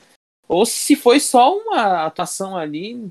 ou 0.48 0.66
se 0.66 0.94
foi 0.94 1.20
só 1.20 1.56
uma 1.56 2.06
atuação 2.06 2.56
ali 2.56 3.10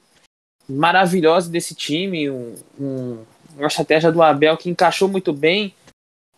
maravilhosa 0.68 1.50
desse 1.50 1.76
time, 1.76 2.30
um, 2.30 2.56
um, 2.80 3.26
uma 3.58 3.68
estratégia 3.68 4.12
do 4.12 4.22
Abel 4.22 4.58
que 4.58 4.70
encaixou 4.70 5.08
muito 5.08 5.34
bem 5.34 5.74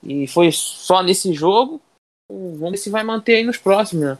e 0.03 0.27
foi 0.27 0.51
só 0.51 1.01
nesse 1.01 1.34
jogo. 1.34 1.81
Vamos 2.29 2.71
ver 2.71 2.77
se 2.77 2.89
vai 2.89 3.03
manter 3.03 3.36
aí 3.36 3.43
nos 3.43 3.58
próximos, 3.58 4.05
né? 4.05 4.17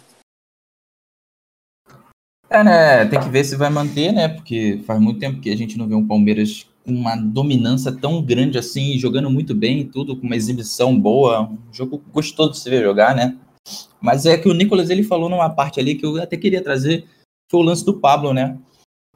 É, 2.50 2.64
né? 2.64 3.06
Tem 3.06 3.20
que 3.20 3.30
ver 3.30 3.44
se 3.44 3.56
vai 3.56 3.70
manter, 3.70 4.12
né? 4.12 4.28
Porque 4.28 4.82
faz 4.86 5.00
muito 5.00 5.20
tempo 5.20 5.42
que 5.42 5.50
a 5.50 5.58
gente 5.58 5.78
não 5.78 5.88
vê 5.88 5.96
um 5.96 6.08
Palmeiras 6.08 6.68
com 6.86 6.92
uma 6.92 7.16
dominância 7.16 7.92
tão 7.92 8.22
grande 8.22 8.60
assim, 8.60 8.98
jogando 9.00 9.30
muito 9.30 9.56
bem, 9.56 9.88
tudo 9.88 10.16
com 10.16 10.28
uma 10.28 10.36
exibição 10.36 10.98
boa, 10.98 11.42
um 11.42 11.58
jogo 11.74 11.98
gostoso 12.14 12.52
de 12.52 12.60
se 12.60 12.70
ver 12.70 12.84
jogar, 12.84 13.16
né? 13.16 13.36
Mas 14.00 14.26
é 14.26 14.38
que 14.38 14.48
o 14.48 14.54
Nicolas 14.54 14.90
ele 14.90 15.04
falou 15.04 15.30
numa 15.30 15.50
parte 15.50 15.80
ali 15.80 15.96
que 15.96 16.06
eu 16.06 16.22
até 16.22 16.38
queria 16.38 16.64
trazer, 16.64 17.08
foi 17.50 17.60
o 17.60 17.64
lance 17.64 17.84
do 17.84 18.00
Pablo, 18.00 18.34
né? 18.34 18.58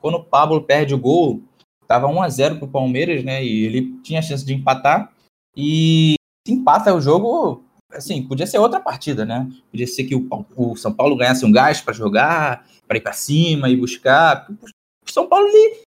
Quando 0.01 0.15
o 0.15 0.23
Pablo 0.23 0.63
perde 0.63 0.93
o 0.93 0.99
gol, 0.99 1.43
tava 1.87 2.07
1 2.07 2.21
a 2.21 2.29
0 2.29 2.57
pro 2.57 2.67
Palmeiras, 2.67 3.23
né? 3.23 3.43
E 3.43 3.65
ele 3.65 3.99
tinha 4.01 4.19
a 4.19 4.23
chance 4.23 4.45
de 4.45 4.53
empatar 4.53 5.11
e 5.55 6.15
se 6.47 6.53
empata 6.53 6.93
o 6.93 7.01
jogo, 7.01 7.63
assim, 7.91 8.25
podia 8.27 8.47
ser 8.47 8.59
outra 8.59 8.79
partida, 8.79 9.25
né? 9.25 9.49
Podia 9.71 9.87
ser 9.87 10.05
que 10.05 10.15
o, 10.15 10.27
o 10.55 10.75
São 10.75 10.93
Paulo 10.93 11.15
ganhasse 11.15 11.45
um 11.45 11.51
gás 11.51 11.81
para 11.81 11.93
jogar, 11.93 12.65
para 12.87 12.97
ir 12.97 13.01
para 13.01 13.13
cima 13.13 13.69
e 13.69 13.75
buscar. 13.75 14.47
O 15.05 15.11
São 15.11 15.27
Paulo, 15.27 15.47
ele, 15.47 15.81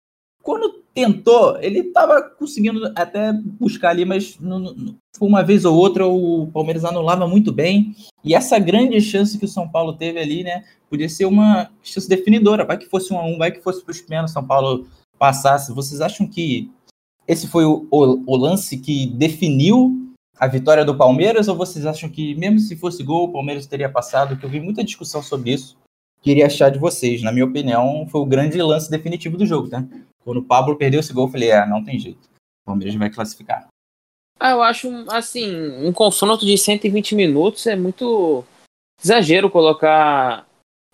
quando 0.49 0.83
tentou, 0.95 1.59
ele 1.61 1.81
estava 1.81 2.23
conseguindo 2.23 2.91
até 2.95 3.31
buscar 3.31 3.89
ali, 3.89 4.03
mas 4.03 4.35
uma 5.21 5.43
vez 5.43 5.63
ou 5.63 5.77
outra 5.77 6.07
o 6.07 6.47
Palmeiras 6.51 6.83
anulava 6.83 7.27
muito 7.27 7.51
bem. 7.51 7.95
E 8.23 8.33
essa 8.33 8.57
grande 8.57 8.99
chance 8.99 9.37
que 9.37 9.45
o 9.45 9.47
São 9.47 9.69
Paulo 9.69 9.93
teve 9.93 10.19
ali, 10.19 10.43
né? 10.43 10.63
Podia 10.89 11.07
ser 11.07 11.25
uma 11.25 11.69
chance 11.83 12.09
definidora. 12.09 12.65
Vai 12.65 12.79
que 12.79 12.87
fosse 12.87 13.13
um 13.13 13.19
a 13.19 13.23
um, 13.23 13.37
vai 13.37 13.51
que 13.51 13.61
fosse 13.61 13.83
para 13.83 13.91
os 13.91 14.01
pênaltis, 14.01 14.33
São 14.33 14.43
Paulo 14.43 14.87
passasse. 15.19 15.71
Vocês 15.71 16.01
acham 16.01 16.25
que 16.25 16.71
esse 17.27 17.47
foi 17.47 17.63
o, 17.63 17.87
o, 17.91 18.23
o 18.25 18.35
lance 18.35 18.75
que 18.75 19.05
definiu 19.05 20.11
a 20.39 20.47
vitória 20.47 20.83
do 20.83 20.97
Palmeiras 20.97 21.47
ou 21.47 21.55
vocês 21.55 21.85
acham 21.85 22.09
que, 22.09 22.33
mesmo 22.33 22.57
se 22.57 22.75
fosse 22.75 23.03
gol, 23.03 23.25
o 23.25 23.31
Palmeiras 23.31 23.67
teria 23.67 23.87
passado? 23.87 24.35
Que 24.35 24.47
eu 24.47 24.49
vi 24.49 24.59
muita 24.59 24.83
discussão 24.83 25.21
sobre 25.21 25.53
isso. 25.53 25.77
Queria 26.23 26.47
achar 26.47 26.71
de 26.71 26.79
vocês. 26.79 27.21
Na 27.21 27.31
minha 27.31 27.45
opinião, 27.45 28.07
foi 28.09 28.19
o 28.19 28.25
grande 28.25 28.59
lance 28.59 28.89
definitivo 28.89 29.37
do 29.37 29.45
jogo, 29.45 29.69
tá? 29.69 29.85
Quando 30.23 30.37
o 30.37 30.45
Pablo 30.45 30.75
perdeu 30.75 30.99
esse 30.99 31.13
gol, 31.13 31.27
eu 31.27 31.31
falei, 31.31 31.51
é, 31.51 31.65
não 31.65 31.83
tem 31.83 31.99
jeito. 31.99 32.27
O 32.63 32.67
Palmeiras 32.67 32.95
vai 32.95 33.09
classificar. 33.09 33.67
Ah, 34.39 34.51
eu 34.51 34.61
acho, 34.61 34.87
assim, 35.09 35.53
um 35.85 35.91
confronto 35.91 36.45
de 36.45 36.57
120 36.57 37.15
minutos 37.15 37.67
é 37.67 37.75
muito 37.75 38.45
exagero 39.01 39.49
colocar 39.49 40.47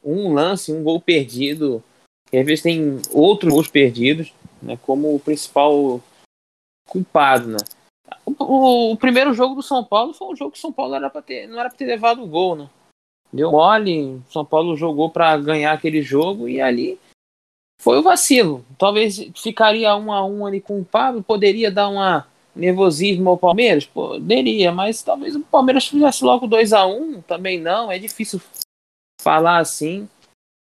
um 0.04 0.34
lance, 0.34 0.72
um 0.72 0.84
gol 0.84 1.00
perdido, 1.00 1.84
que 2.30 2.38
às 2.38 2.46
vezes 2.46 2.64
tem 2.64 3.00
outros 3.12 3.52
gols 3.52 3.68
perdidos, 3.68 4.34
né, 4.62 4.78
como 4.78 5.16
o 5.16 5.20
principal 5.20 6.02
culpado, 6.88 7.50
né? 7.50 7.58
O, 8.26 8.92
o, 8.92 8.98
primeiro 8.98 9.34
jogo 9.34 9.56
do 9.56 9.64
São 9.64 9.84
Paulo 9.84 10.14
foi 10.14 10.28
um 10.28 10.36
jogo 10.36 10.52
que 10.52 10.58
o 10.58 10.62
São 10.62 10.72
Paulo 10.72 10.96
era 10.96 11.10
pra 11.10 11.22
ter, 11.22 11.48
não 11.48 11.60
era 11.60 11.70
para 11.70 11.78
ter 11.78 11.86
levado 11.86 12.24
o 12.24 12.28
gol, 12.28 12.56
né? 12.56 12.70
Deu 13.34 13.52
mole, 13.52 14.22
São 14.30 14.46
Paulo 14.46 14.78
jogou 14.78 15.10
para 15.10 15.36
ganhar 15.38 15.74
aquele 15.74 16.02
jogo 16.02 16.48
e 16.48 16.62
ali 16.62 17.00
foi 17.80 17.98
o 17.98 18.04
vacilo. 18.04 18.66
Talvez 18.78 19.18
ficaria 19.36 19.96
um 19.96 20.12
a 20.12 20.26
um 20.26 20.46
ali 20.46 20.62
com 20.62 20.80
o 20.80 20.86
Pablo, 20.86 21.24
poderia 21.24 21.72
dar 21.72 21.90
uma 21.90 22.28
nervosismo 22.56 23.30
ao 23.30 23.38
Palmeiras, 23.38 23.86
poderia, 23.86 24.72
mas 24.72 25.04
talvez 25.04 25.36
o 25.36 25.42
Palmeiras 25.42 25.88
fizesse 25.88 26.24
logo 26.24 26.48
2 26.48 26.72
a 26.72 26.86
1 26.86 26.96
um, 26.96 27.22
também 27.22 27.60
não. 27.60 27.92
É 27.92 28.00
difícil 28.00 28.42
falar 29.22 29.60
assim, 29.60 30.08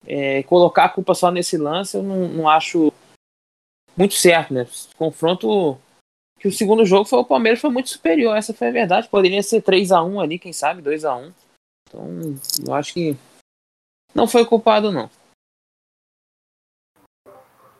é, 0.05 0.43
colocar 0.43 0.85
a 0.85 0.89
culpa 0.89 1.13
só 1.13 1.29
nesse 1.29 1.57
lance, 1.57 1.97
eu 1.97 2.03
não, 2.03 2.27
não 2.29 2.49
acho 2.49 2.93
muito 3.97 4.13
certo, 4.13 4.53
né? 4.53 4.65
Confronto 4.97 5.77
que 6.39 6.47
o 6.47 6.51
segundo 6.51 6.85
jogo 6.85 7.05
foi 7.05 7.19
o 7.19 7.25
Palmeiras 7.25 7.59
foi 7.59 7.69
muito 7.69 7.89
superior, 7.89 8.35
essa 8.35 8.53
foi 8.53 8.69
a 8.69 8.71
verdade. 8.71 9.09
Poderia 9.09 9.43
ser 9.43 9.61
3 9.61 9.91
a 9.91 10.01
1 10.01 10.19
ali, 10.19 10.39
quem 10.39 10.53
sabe 10.53 10.81
2 10.81 11.05
a 11.05 11.15
1 11.15 11.33
Então, 11.87 12.07
eu 12.67 12.73
acho 12.73 12.93
que 12.93 13.15
não 14.15 14.27
foi 14.27 14.45
culpado, 14.45 14.91
não. 14.91 15.09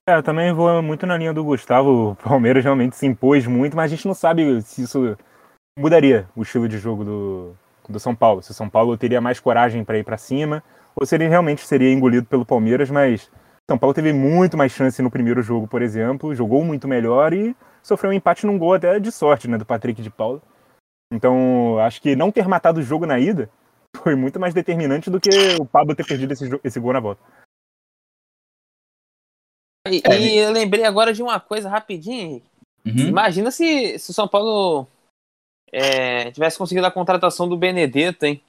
É, 0.10 0.16
eu 0.16 0.24
também 0.24 0.52
vou 0.52 0.82
muito 0.82 1.06
na 1.06 1.18
linha 1.18 1.34
do 1.34 1.44
Gustavo. 1.44 2.12
O 2.12 2.16
Palmeiras 2.16 2.64
realmente 2.64 2.96
se 2.96 3.06
impôs 3.06 3.46
muito, 3.46 3.76
mas 3.76 3.92
a 3.92 3.96
gente 3.96 4.08
não 4.08 4.14
sabe 4.14 4.62
se 4.62 4.84
isso 4.84 5.18
mudaria 5.78 6.28
o 6.36 6.42
estilo 6.42 6.68
de 6.68 6.78
jogo 6.78 7.06
do, 7.06 7.56
do 7.88 8.00
São 8.00 8.16
Paulo. 8.16 8.42
Se 8.42 8.52
o 8.52 8.54
São 8.54 8.70
Paulo 8.70 8.98
teria 8.98 9.22
mais 9.22 9.40
coragem 9.40 9.84
para 9.84 10.00
ir 10.00 10.04
para 10.04 10.18
cima, 10.18 10.64
ou 10.96 11.06
se 11.06 11.16
ele 11.16 11.28
realmente 11.28 11.66
seria 11.66 11.92
engolido 11.92 12.26
pelo 12.26 12.46
Palmeiras, 12.46 12.90
mas 12.90 13.30
São 13.70 13.78
Paulo 13.78 13.94
teve 13.94 14.12
muito 14.12 14.58
mais 14.58 14.72
chance 14.72 15.02
no 15.02 15.12
primeiro 15.12 15.42
jogo, 15.42 15.68
por 15.68 15.82
exemplo, 15.82 16.34
jogou 16.34 16.64
muito 16.64 16.88
melhor 16.88 17.34
e 17.34 17.56
sofreu 17.84 18.12
um 18.12 18.14
empate 18.14 18.46
num 18.46 18.58
gol 18.58 18.74
até 18.74 19.00
de 19.00 19.12
sorte, 19.12 19.48
né, 19.48 19.58
do 19.58 19.66
Patrick 19.66 20.02
de 20.02 20.10
Paula. 20.10 20.42
Então, 21.14 21.78
acho 21.80 22.02
que 22.02 22.16
não 22.16 22.32
ter 22.32 22.48
matado 22.48 22.80
o 22.80 22.84
jogo 22.84 23.06
na 23.06 23.20
ida 23.20 23.50
foi 24.04 24.16
muito 24.16 24.40
mais 24.40 24.54
determinante 24.54 25.12
do 25.12 25.20
que 25.20 25.30
o 25.60 25.66
Pablo 25.66 25.96
ter 25.96 26.06
perdido 26.06 26.34
esse, 26.34 26.50
esse 26.64 26.80
gol 26.80 26.94
na 26.94 27.00
volta. 27.00 27.22
E, 29.88 30.02
é. 30.06 30.20
e, 30.20 30.38
eu 30.38 30.52
lembrei 30.52 30.84
agora 30.84 31.14
de 31.14 31.24
uma 31.24 31.40
coisa 31.40 31.70
rapidinho. 31.70 32.42
Uhum. 32.86 33.08
Imagina 33.08 33.52
se, 33.52 33.98
se 33.98 34.12
o 34.12 34.14
São 34.14 34.28
Paulo 34.28 34.88
é, 35.72 36.32
tivesse 36.32 36.58
conseguido 36.58 36.86
a 36.86 36.92
contratação 36.92 37.48
do 37.48 37.58
Benedetto, 37.58 38.26
hein? 38.26 38.42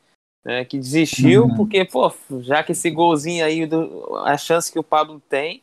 É, 0.44 0.64
que 0.64 0.76
desistiu, 0.76 1.44
uhum. 1.44 1.54
porque, 1.54 1.84
pô, 1.84 2.12
já 2.40 2.64
que 2.64 2.72
esse 2.72 2.90
golzinho 2.90 3.44
aí, 3.44 3.64
do, 3.64 4.16
a 4.24 4.36
chance 4.36 4.72
que 4.72 4.78
o 4.78 4.82
Pablo 4.82 5.20
tem, 5.28 5.62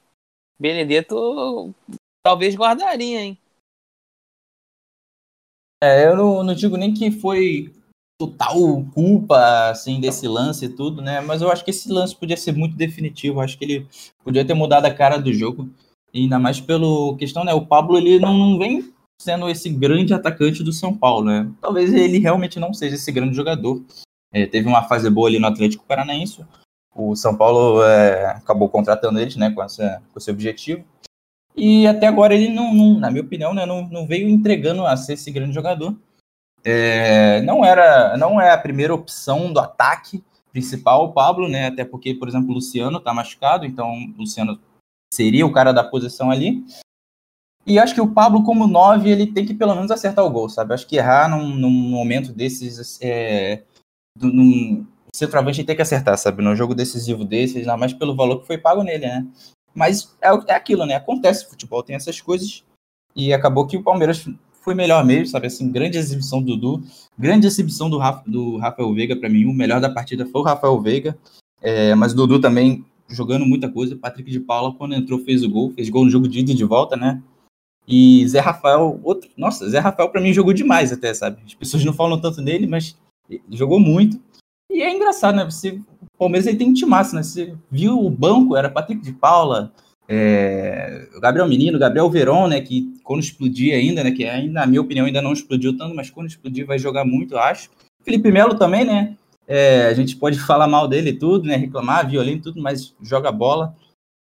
Benedetto 0.58 1.74
talvez 2.24 2.56
guardaria, 2.56 3.22
hein? 3.22 3.38
É, 5.84 6.06
eu 6.06 6.16
não, 6.16 6.44
não, 6.44 6.54
digo 6.54 6.78
nem 6.78 6.94
que 6.94 7.12
foi 7.12 7.74
total 8.20 8.84
culpa 8.94 9.70
assim 9.70 10.02
desse 10.02 10.28
lance 10.28 10.66
e 10.66 10.70
tudo, 10.70 11.02
né? 11.02 11.22
Mas 11.22 11.42
eu 11.42 11.50
acho 11.50 11.64
que 11.64 11.72
esse 11.72 11.90
lance 11.90 12.14
podia 12.14 12.36
ser 12.36 12.52
muito 12.52 12.76
definitivo. 12.76 13.40
acho 13.40 13.58
que 13.58 13.64
ele 13.64 13.88
podia 14.24 14.44
ter 14.44 14.54
mudado 14.54 14.86
a 14.86 14.94
cara 14.94 15.18
do 15.18 15.34
jogo. 15.34 15.70
Ainda 16.14 16.38
mais 16.38 16.60
pelo 16.60 17.16
questão, 17.16 17.46
né? 17.46 17.54
O 17.54 17.66
Pablo 17.66 17.98
ele 17.98 18.20
não, 18.20 18.38
não 18.38 18.60
vem 18.60 18.94
sendo 19.22 19.50
esse 19.50 19.70
grande 19.70 20.14
atacante 20.14 20.64
do 20.64 20.74
São 20.74 20.96
Paulo, 20.96 21.26
né? 21.26 21.50
Talvez 21.62 21.94
ele 21.94 22.20
realmente 22.20 22.60
não 22.60 22.74
seja 22.74 22.96
esse 22.96 23.12
grande 23.12 23.36
jogador. 23.36 23.82
É, 24.34 24.46
teve 24.46 24.68
uma 24.68 24.84
fase 24.84 25.10
boa 25.10 25.30
ali 25.30 25.40
no 25.40 25.48
Atlético 25.48 25.86
Paranaense. 25.88 26.44
O 26.94 27.16
São 27.16 27.38
Paulo 27.38 27.82
é, 27.84 28.26
acabou 28.32 28.68
contratando 28.68 29.20
ele, 29.20 29.34
né? 29.38 29.50
Com, 29.50 29.64
essa, 29.64 30.02
com 30.12 30.20
esse 30.20 30.30
objetivo. 30.30 30.84
E 31.56 31.88
até 31.88 32.08
agora 32.08 32.36
ele 32.36 32.50
não, 32.50 32.74
não 32.74 33.00
na 33.00 33.10
minha 33.10 33.24
opinião, 33.24 33.54
né, 33.54 33.66
não, 33.66 33.88
não 33.90 34.06
veio 34.06 34.30
entregando 34.30 34.86
a 34.86 34.96
ser 34.96 35.14
esse 35.14 35.32
grande 35.32 35.54
jogador. 35.54 35.96
É, 36.70 37.42
não 37.42 37.66
era, 37.66 38.16
não 38.18 38.40
é 38.40 38.52
a 38.52 38.58
primeira 38.58 38.94
opção 38.94 39.52
do 39.52 39.60
ataque 39.60 40.24
principal 40.52 41.06
o 41.06 41.14
Pablo, 41.14 41.48
né? 41.48 41.68
Até 41.68 41.86
porque, 41.86 42.14
por 42.14 42.28
exemplo, 42.28 42.52
o 42.52 42.54
Luciano 42.54 42.98
está 42.98 43.14
machucado, 43.14 43.66
então 43.66 43.92
o 43.92 44.20
Luciano 44.20 44.60
seria 45.14 45.46
o 45.46 45.52
cara 45.52 45.72
da 45.72 45.84
posição 45.84 46.30
ali. 46.30 46.64
E 47.66 47.78
acho 47.78 47.94
que 47.94 48.02
o 48.02 48.14
Pablo, 48.14 48.44
como 48.44 48.68
9, 48.68 49.10
ele 49.10 49.28
tem 49.28 49.46
que 49.46 49.54
pelo 49.54 49.76
menos 49.76 49.92
acertar 49.92 50.26
o 50.26 50.30
gol, 50.30 50.50
sabe? 50.50 50.74
Acho 50.74 50.88
que 50.88 50.98
errar 50.98 51.30
num, 51.30 51.56
num 51.56 51.70
momento 51.70 52.34
desses. 52.34 53.00
É, 53.02 53.64
do, 54.18 54.28
num, 54.28 54.86
centroavante 55.16 55.64
tem 55.64 55.76
que 55.76 55.82
acertar, 55.82 56.18
sabe? 56.18 56.44
Num 56.44 56.56
jogo 56.56 56.76
decisivo 56.76 57.26
desses, 57.26 57.58
ainda 57.58 57.78
mais 57.78 57.94
pelo 57.94 58.16
valor 58.16 58.42
que 58.42 58.48
foi 58.48 58.58
pago 58.58 58.84
nele, 58.84 59.08
né? 59.08 59.28
Mas 59.74 60.16
é, 60.22 60.30
é 60.48 60.54
aquilo, 60.54 60.86
né? 60.86 60.96
Acontece, 60.96 61.48
futebol 61.48 61.84
tem 61.84 61.96
essas 61.96 62.20
coisas. 62.22 62.64
E 63.16 63.34
acabou 63.34 63.68
que 63.68 63.78
o 63.78 63.84
Palmeiras 63.84 64.26
foi 64.70 64.76
melhor 64.76 65.04
mesmo, 65.04 65.26
sabe? 65.26 65.48
Assim, 65.48 65.72
grande 65.72 65.98
exibição 65.98 66.44
do 66.44 66.56
Dudu, 66.56 66.84
grande 67.18 67.48
exibição 67.48 67.90
do, 67.90 67.98
Rafa, 67.98 68.22
do 68.30 68.58
Rafael 68.58 68.94
Veiga 68.94 69.16
para 69.16 69.28
mim. 69.28 69.46
O 69.46 69.52
melhor 69.52 69.82
da 69.82 69.90
partida 69.90 70.28
foi 70.28 70.42
o 70.42 70.44
Rafael 70.44 70.80
Veiga, 70.80 71.18
é, 71.60 71.96
mas 71.96 72.14
o 72.14 72.16
Dudu 72.16 72.40
também 72.40 72.86
jogando 73.10 73.48
muita 73.48 73.68
coisa. 73.68 73.96
Patrick 73.96 74.30
de 74.30 74.40
Paula, 74.40 74.72
quando 74.76 74.94
entrou, 74.94 75.18
fez 75.18 75.44
o 75.44 75.50
gol, 75.50 75.72
fez 75.72 75.90
gol 75.90 76.06
no 76.06 76.12
jogo 76.12 76.28
de 76.28 76.42
ida 76.42 76.52
e 76.52 76.56
de 76.56 76.64
volta, 76.64 76.96
né? 76.96 77.20
E 77.88 78.28
Zé 78.28 78.40
Rafael, 78.40 79.00
outro. 79.04 79.28
Nossa, 79.36 79.68
Zé 79.68 79.80
Rafael 79.80 80.10
para 80.10 80.22
mim 80.22 80.34
jogou 80.34 80.54
demais 80.54 80.94
até, 80.94 81.12
sabe? 81.16 81.42
As 81.44 81.56
pessoas 81.56 81.84
não 81.84 81.92
falam 81.94 82.22
tanto 82.22 82.40
nele, 82.40 82.68
mas 82.68 82.96
jogou 83.50 83.80
muito. 83.80 84.22
E 84.72 84.84
é 84.84 84.96
engraçado, 84.96 85.36
né? 85.36 85.46
Você, 85.46 85.82
o 86.04 86.18
Palmeiras 86.20 86.46
ele 86.46 86.60
tem 86.60 86.70
um 86.70 86.74
timaço, 86.76 87.16
né? 87.16 87.24
Você 87.24 87.56
viu 87.72 88.00
o 88.00 88.10
banco, 88.12 88.56
era 88.56 88.70
Patrick 88.70 89.02
de 89.02 89.14
Paula, 89.14 89.74
é, 90.12 91.08
o 91.16 91.20
Gabriel 91.20 91.48
Menino, 91.48 91.78
Gabriel 91.78 92.10
Veron, 92.10 92.48
né, 92.48 92.60
que 92.60 92.92
quando 93.04 93.22
explodir 93.22 93.76
ainda, 93.76 94.04
né, 94.04 94.10
que 94.10 94.26
ainda, 94.26 94.62
na 94.62 94.66
minha 94.66 94.82
opinião 94.82 95.06
ainda 95.06 95.22
não 95.22 95.32
explodiu 95.32 95.78
tanto, 95.78 95.96
mas 95.96 96.10
quando 96.10 96.26
explodir 96.26 96.66
vai 96.66 96.80
jogar 96.80 97.06
muito, 97.06 97.36
eu 97.36 97.40
acho. 97.40 97.70
Felipe 98.04 98.32
Melo 98.32 98.58
também, 98.58 98.84
né, 98.84 99.16
é, 99.48 99.86
a 99.86 99.94
gente 99.94 100.16
pode 100.16 100.40
falar 100.40 100.68
mal 100.68 100.88
dele 100.88 101.14
tudo, 101.14 101.48
né, 101.48 101.56
reclamar, 101.56 102.10
violento 102.10 102.46
tudo, 102.46 102.60
mas 102.60 102.96
joga 103.00 103.32
bola. 103.32 103.76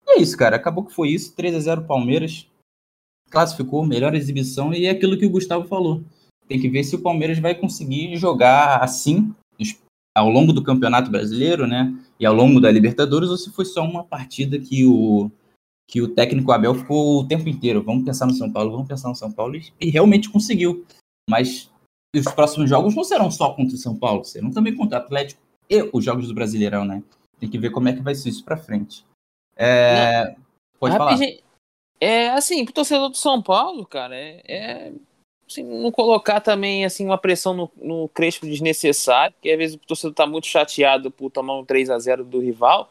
E 0.07 0.11
é 0.11 0.21
isso, 0.21 0.37
cara, 0.37 0.55
acabou 0.55 0.85
que 0.85 0.93
foi 0.93 1.09
isso, 1.09 1.35
3 1.35 1.55
a 1.55 1.59
0 1.59 1.81
Palmeiras, 1.85 2.45
classificou, 3.31 3.83
melhor 3.83 4.13
exibição, 4.13 4.71
e 4.71 4.85
é 4.85 4.91
aquilo 4.91 5.17
que 5.17 5.25
o 5.25 5.31
Gustavo 5.31 5.67
falou. 5.67 6.03
Tem 6.47 6.59
que 6.59 6.69
ver 6.69 6.83
se 6.83 6.95
o 6.95 7.01
Palmeiras 7.01 7.39
vai 7.39 7.55
conseguir 7.55 8.15
jogar 8.17 8.83
assim 8.83 9.33
ao 10.13 10.29
longo 10.29 10.51
do 10.53 10.61
Campeonato 10.61 11.09
Brasileiro, 11.09 11.65
né, 11.65 11.91
e 12.19 12.25
ao 12.25 12.35
longo 12.35 12.59
da 12.59 12.69
Libertadores, 12.69 13.29
ou 13.29 13.37
se 13.37 13.49
foi 13.49 13.65
só 13.65 13.83
uma 13.83 14.03
partida 14.03 14.59
que 14.59 14.85
o 14.85 15.31
que 15.91 16.01
o 16.01 16.07
técnico 16.07 16.53
Abel 16.53 16.73
ficou 16.73 17.19
o 17.19 17.27
tempo 17.27 17.49
inteiro. 17.49 17.83
Vamos 17.83 18.05
pensar 18.05 18.25
no 18.25 18.33
São 18.33 18.49
Paulo, 18.49 18.71
vamos 18.71 18.87
pensar 18.87 19.09
no 19.09 19.15
São 19.15 19.29
Paulo. 19.29 19.59
E 19.79 19.89
realmente 19.89 20.29
conseguiu. 20.29 20.85
Mas 21.29 21.69
os 22.15 22.33
próximos 22.33 22.69
jogos 22.69 22.95
não 22.95 23.03
serão 23.03 23.29
só 23.29 23.53
contra 23.53 23.75
o 23.75 23.77
São 23.77 23.93
Paulo, 23.93 24.23
serão 24.23 24.51
também 24.51 24.73
contra 24.73 24.99
o 24.99 25.01
Atlético 25.01 25.41
e 25.69 25.89
os 25.91 26.03
jogos 26.03 26.29
do 26.29 26.33
Brasileirão, 26.33 26.85
né? 26.85 27.03
Tem 27.41 27.49
que 27.49 27.57
ver 27.57 27.71
como 27.71 27.89
é 27.89 27.93
que 27.93 28.01
vai 28.01 28.15
ser 28.15 28.29
isso 28.29 28.43
para 28.43 28.55
frente. 28.55 29.05
É, 29.53 30.33
pode 30.79 30.95
falar. 30.95 31.11
Rapidinho. 31.11 31.39
É 31.99 32.29
assim, 32.29 32.63
pro 32.63 32.73
torcedor 32.73 33.09
do 33.09 33.17
São 33.17 33.41
Paulo, 33.41 33.85
cara, 33.85 34.15
é, 34.15 34.41
é 34.47 34.91
assim, 35.45 35.63
não 35.63 35.91
colocar 35.91 36.39
também 36.39 36.85
assim 36.85 37.05
uma 37.05 37.17
pressão 37.17 37.53
no, 37.53 37.71
no 37.75 38.07
Crespo 38.09 38.45
desnecessária, 38.45 39.31
porque 39.33 39.51
às 39.51 39.57
vezes 39.57 39.75
o 39.75 39.79
torcedor 39.79 40.15
tá 40.15 40.25
muito 40.25 40.47
chateado 40.47 41.11
por 41.11 41.29
tomar 41.29 41.59
um 41.59 41.65
3 41.65 41.89
a 41.89 41.99
0 41.99 42.23
do 42.23 42.39
rival. 42.39 42.89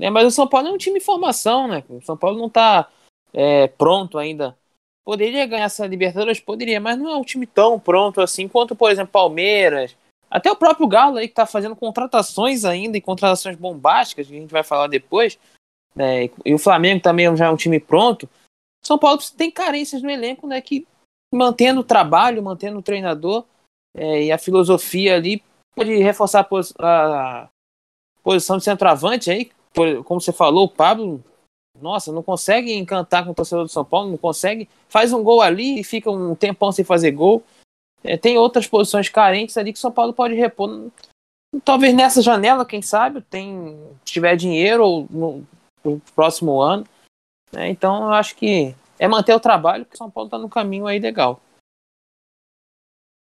Né? 0.00 0.08
Mas 0.08 0.26
o 0.26 0.30
São 0.30 0.48
Paulo 0.48 0.68
é 0.68 0.70
um 0.70 0.78
time 0.78 0.96
em 0.96 1.02
formação, 1.02 1.68
né? 1.68 1.84
O 1.90 2.00
São 2.00 2.16
Paulo 2.16 2.38
não 2.38 2.48
tá 2.48 2.90
é, 3.34 3.68
pronto 3.68 4.16
ainda. 4.16 4.56
Poderia 5.04 5.46
ganhar 5.46 5.66
essa 5.66 5.86
Libertadores? 5.86 6.40
Poderia, 6.40 6.80
mas 6.80 6.98
não 6.98 7.10
é 7.10 7.16
um 7.16 7.22
time 7.22 7.46
tão 7.46 7.78
pronto 7.78 8.22
assim 8.22 8.48
quanto, 8.48 8.74
por 8.74 8.90
exemplo, 8.90 9.12
Palmeiras. 9.12 9.94
Até 10.30 10.50
o 10.50 10.56
próprio 10.56 10.88
Galo 10.88 11.18
aí 11.18 11.28
que 11.28 11.34
tá 11.34 11.44
fazendo 11.44 11.76
contratações 11.76 12.64
ainda 12.64 12.96
e 12.96 13.00
contratações 13.00 13.56
bombásticas, 13.56 14.26
que 14.26 14.34
a 14.34 14.40
gente 14.40 14.50
vai 14.50 14.62
falar 14.62 14.86
depois. 14.86 15.38
Né? 15.94 16.30
E 16.46 16.54
o 16.54 16.58
Flamengo 16.58 17.02
também 17.02 17.36
já 17.36 17.46
é 17.46 17.50
um 17.50 17.56
time 17.56 17.78
pronto. 17.78 18.28
São 18.82 18.98
Paulo 18.98 19.20
tem 19.36 19.50
carências 19.50 20.00
no 20.00 20.10
elenco, 20.10 20.46
né? 20.46 20.62
Que 20.62 20.86
mantendo 21.34 21.80
o 21.80 21.84
trabalho, 21.84 22.42
mantendo 22.42 22.78
o 22.78 22.82
treinador 22.82 23.44
é, 23.94 24.24
e 24.24 24.32
a 24.32 24.38
filosofia 24.38 25.16
ali, 25.16 25.42
pode 25.74 25.94
reforçar 25.98 26.40
a, 26.40 26.44
pos 26.44 26.72
a 26.78 27.50
posição 28.22 28.56
de 28.56 28.64
centroavante 28.64 29.30
aí, 29.30 29.50
como 30.04 30.20
você 30.20 30.32
falou, 30.32 30.64
o 30.64 30.68
Pablo, 30.68 31.22
nossa, 31.80 32.12
não 32.12 32.22
consegue 32.22 32.74
encantar 32.74 33.24
com 33.24 33.30
o 33.30 33.34
torcedor 33.34 33.64
do 33.64 33.70
São 33.70 33.84
Paulo, 33.84 34.10
não 34.10 34.16
consegue, 34.16 34.68
faz 34.88 35.12
um 35.12 35.22
gol 35.22 35.40
ali 35.40 35.80
e 35.80 35.84
fica 35.84 36.10
um 36.10 36.34
tempão 36.34 36.72
sem 36.72 36.84
fazer 36.84 37.12
gol. 37.12 37.42
É, 38.02 38.16
tem 38.16 38.38
outras 38.38 38.66
posições 38.66 39.08
carentes 39.08 39.56
ali 39.56 39.72
que 39.72 39.78
o 39.78 39.80
São 39.80 39.92
Paulo 39.92 40.12
pode 40.12 40.34
repor. 40.34 40.90
Talvez 41.64 41.94
nessa 41.94 42.22
janela, 42.22 42.64
quem 42.64 42.80
sabe, 42.80 43.20
tem, 43.22 43.78
se 44.04 44.12
tiver 44.12 44.36
dinheiro 44.36 44.84
ou 44.84 45.06
no, 45.10 45.46
no 45.84 46.00
próximo 46.14 46.60
ano. 46.60 46.86
Né? 47.52 47.68
Então 47.70 48.04
eu 48.04 48.10
acho 48.10 48.36
que 48.36 48.74
é 48.98 49.08
manter 49.08 49.34
o 49.34 49.40
trabalho, 49.40 49.84
que 49.84 49.94
o 49.94 49.98
São 49.98 50.10
Paulo 50.10 50.28
está 50.28 50.38
no 50.38 50.48
caminho 50.48 50.86
aí 50.86 50.98
legal. 50.98 51.40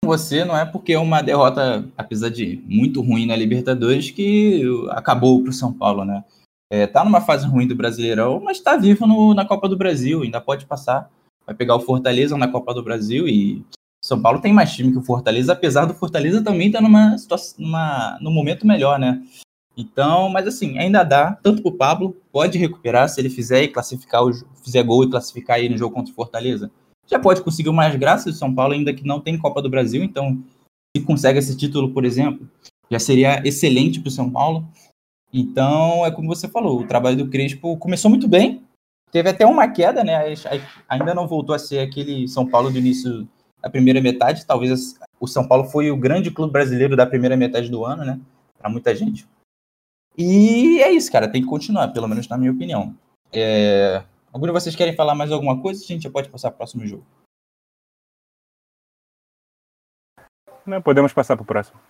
Você 0.06 0.44
não 0.44 0.56
é 0.56 0.64
porque 0.64 0.92
é 0.92 0.98
uma 0.98 1.20
derrota, 1.20 1.84
apesar 1.96 2.30
de 2.30 2.62
muito 2.64 3.02
ruim 3.02 3.26
na 3.26 3.34
Libertadores, 3.34 4.10
que 4.10 4.62
acabou 4.90 5.42
para 5.42 5.50
o 5.50 5.52
São 5.52 5.72
Paulo, 5.72 6.04
né? 6.04 6.24
É, 6.70 6.86
tá 6.86 7.04
numa 7.04 7.20
fase 7.20 7.46
ruim 7.46 7.66
do 7.66 7.76
Brasileirão, 7.76 8.40
mas 8.40 8.58
está 8.58 8.76
vivo 8.76 9.06
no, 9.06 9.34
na 9.34 9.44
Copa 9.44 9.68
do 9.68 9.76
Brasil, 9.76 10.22
ainda 10.22 10.40
pode 10.40 10.64
passar. 10.64 11.10
Vai 11.44 11.54
pegar 11.54 11.74
o 11.76 11.80
Fortaleza 11.80 12.36
na 12.36 12.48
Copa 12.48 12.72
do 12.72 12.82
Brasil 12.82 13.28
e 13.28 13.64
São 14.04 14.20
Paulo 14.20 14.40
tem 14.40 14.52
mais 14.52 14.72
time 14.72 14.92
que 14.92 14.98
o 14.98 15.02
Fortaleza, 15.02 15.52
apesar 15.52 15.84
do 15.86 15.94
Fortaleza 15.94 16.42
também 16.42 16.68
estar 16.68 16.78
tá 16.78 16.84
numa 16.84 17.18
situação, 17.18 17.56
numa, 17.58 18.18
num 18.20 18.32
momento 18.32 18.66
melhor, 18.66 18.98
né? 18.98 19.22
Então, 19.76 20.28
mas 20.28 20.46
assim, 20.46 20.78
ainda 20.78 21.02
dá, 21.02 21.32
tanto 21.42 21.62
pro 21.62 21.76
Pablo, 21.76 22.16
pode 22.32 22.58
recuperar 22.58 23.08
se 23.08 23.20
ele 23.20 23.28
fizer 23.28 23.62
e 23.64 23.68
classificar 23.68 24.24
o 24.24 24.32
fizer 24.64 24.82
gol 24.82 25.04
e 25.04 25.10
classificar 25.10 25.56
aí 25.56 25.68
no 25.68 25.76
jogo 25.76 25.94
contra 25.94 26.12
o 26.12 26.14
Fortaleza. 26.14 26.70
Já 27.06 27.18
pode 27.18 27.42
conseguir 27.42 27.70
mais 27.70 27.94
graça 27.96 28.30
do 28.30 28.36
São 28.36 28.54
Paulo, 28.54 28.74
ainda 28.74 28.92
que 28.92 29.06
não 29.06 29.20
tem 29.20 29.38
Copa 29.38 29.62
do 29.62 29.70
Brasil, 29.70 30.02
então 30.02 30.42
se 30.96 31.02
consegue 31.04 31.38
esse 31.38 31.56
título, 31.56 31.92
por 31.92 32.04
exemplo, 32.04 32.48
já 32.90 32.98
seria 32.98 33.46
excelente 33.46 34.00
para 34.00 34.08
o 34.08 34.12
São 34.12 34.30
Paulo. 34.30 34.66
Então, 35.32 36.04
é 36.06 36.10
como 36.10 36.28
você 36.28 36.48
falou, 36.48 36.80
o 36.80 36.86
trabalho 36.86 37.16
do 37.16 37.28
Crespo 37.28 37.76
começou 37.76 38.10
muito 38.10 38.26
bem, 38.26 38.62
teve 39.10 39.28
até 39.28 39.46
uma 39.46 39.68
queda, 39.68 40.02
né? 40.02 40.34
Ainda 40.88 41.14
não 41.14 41.26
voltou 41.26 41.54
a 41.54 41.58
ser 41.58 41.80
aquele 41.80 42.26
São 42.28 42.46
Paulo 42.46 42.70
do 42.70 42.78
início 42.78 43.28
da 43.62 43.70
primeira 43.70 44.00
metade. 44.00 44.46
Talvez 44.46 44.98
o 45.20 45.26
São 45.26 45.46
Paulo 45.46 45.64
foi 45.64 45.90
o 45.90 45.96
grande 45.96 46.30
clube 46.30 46.52
brasileiro 46.52 46.96
da 46.96 47.06
primeira 47.06 47.36
metade 47.36 47.70
do 47.70 47.84
ano, 47.84 48.04
né? 48.04 48.20
Para 48.58 48.70
muita 48.70 48.94
gente. 48.94 49.26
E 50.16 50.80
é 50.80 50.90
isso, 50.90 51.12
cara, 51.12 51.28
tem 51.28 51.42
que 51.42 51.48
continuar, 51.48 51.88
pelo 51.88 52.08
menos 52.08 52.28
na 52.28 52.38
minha 52.38 52.52
opinião. 52.52 52.94
É... 53.32 54.02
Algum 54.36 54.48
de 54.48 54.52
vocês 54.52 54.76
querem 54.76 54.94
falar 54.94 55.14
mais 55.14 55.32
alguma 55.32 55.62
coisa? 55.62 55.82
A 55.82 55.86
gente 55.86 56.02
já 56.02 56.10
pode 56.10 56.28
passar 56.28 56.50
para 56.50 56.56
o 56.56 56.58
próximo 56.58 56.86
jogo. 56.86 57.06
Não, 60.66 60.82
podemos 60.82 61.10
passar 61.10 61.36
para 61.36 61.42
o 61.42 61.46
próximo. 61.46 61.80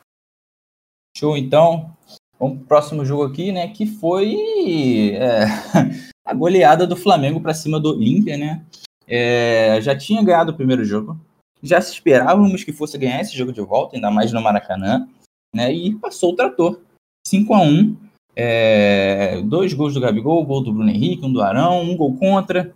Show, 1.17 1.37
então. 1.37 1.93
Vamos 2.39 2.59
pro 2.59 2.67
próximo 2.69 3.05
jogo 3.05 3.25
aqui, 3.25 3.51
né? 3.51 3.67
Que 3.75 3.85
foi 3.85 5.17
é, 5.17 5.47
a 6.25 6.33
goleada 6.33 6.87
do 6.87 6.95
Flamengo 6.95 7.41
para 7.41 7.53
cima 7.53 7.81
do 7.81 7.89
Olímpia, 7.89 8.37
né? 8.37 8.65
É, 9.09 9.81
já 9.81 9.99
tinha 9.99 10.23
ganhado 10.23 10.53
o 10.53 10.57
primeiro 10.57 10.85
jogo. 10.85 11.19
Já 11.61 11.81
se 11.81 11.95
esperávamos 11.95 12.63
que 12.63 12.73
fosse 12.73 12.97
ganhar 12.97 13.21
esse 13.21 13.37
jogo 13.37 13.53
de 13.53 13.61
volta, 13.61 13.97
ainda 13.97 14.09
mais 14.09 14.31
no 14.31 14.41
Maracanã, 14.41 15.09
né? 15.53 15.73
E 15.73 15.97
passou 15.97 16.33
o 16.33 16.37
trator. 16.37 16.81
5 17.27 17.55
a 17.55 17.61
1 17.61 17.97
é, 18.37 19.41
dois 19.43 19.73
gols 19.73 19.95
do 19.95 20.01
Gabigol, 20.01 20.45
gol 20.45 20.63
do 20.63 20.73
Bruno 20.73 20.91
Henrique, 20.91 21.25
um 21.25 21.33
do 21.33 21.41
Arão, 21.41 21.81
um 21.81 21.97
gol 21.97 22.15
contra. 22.17 22.75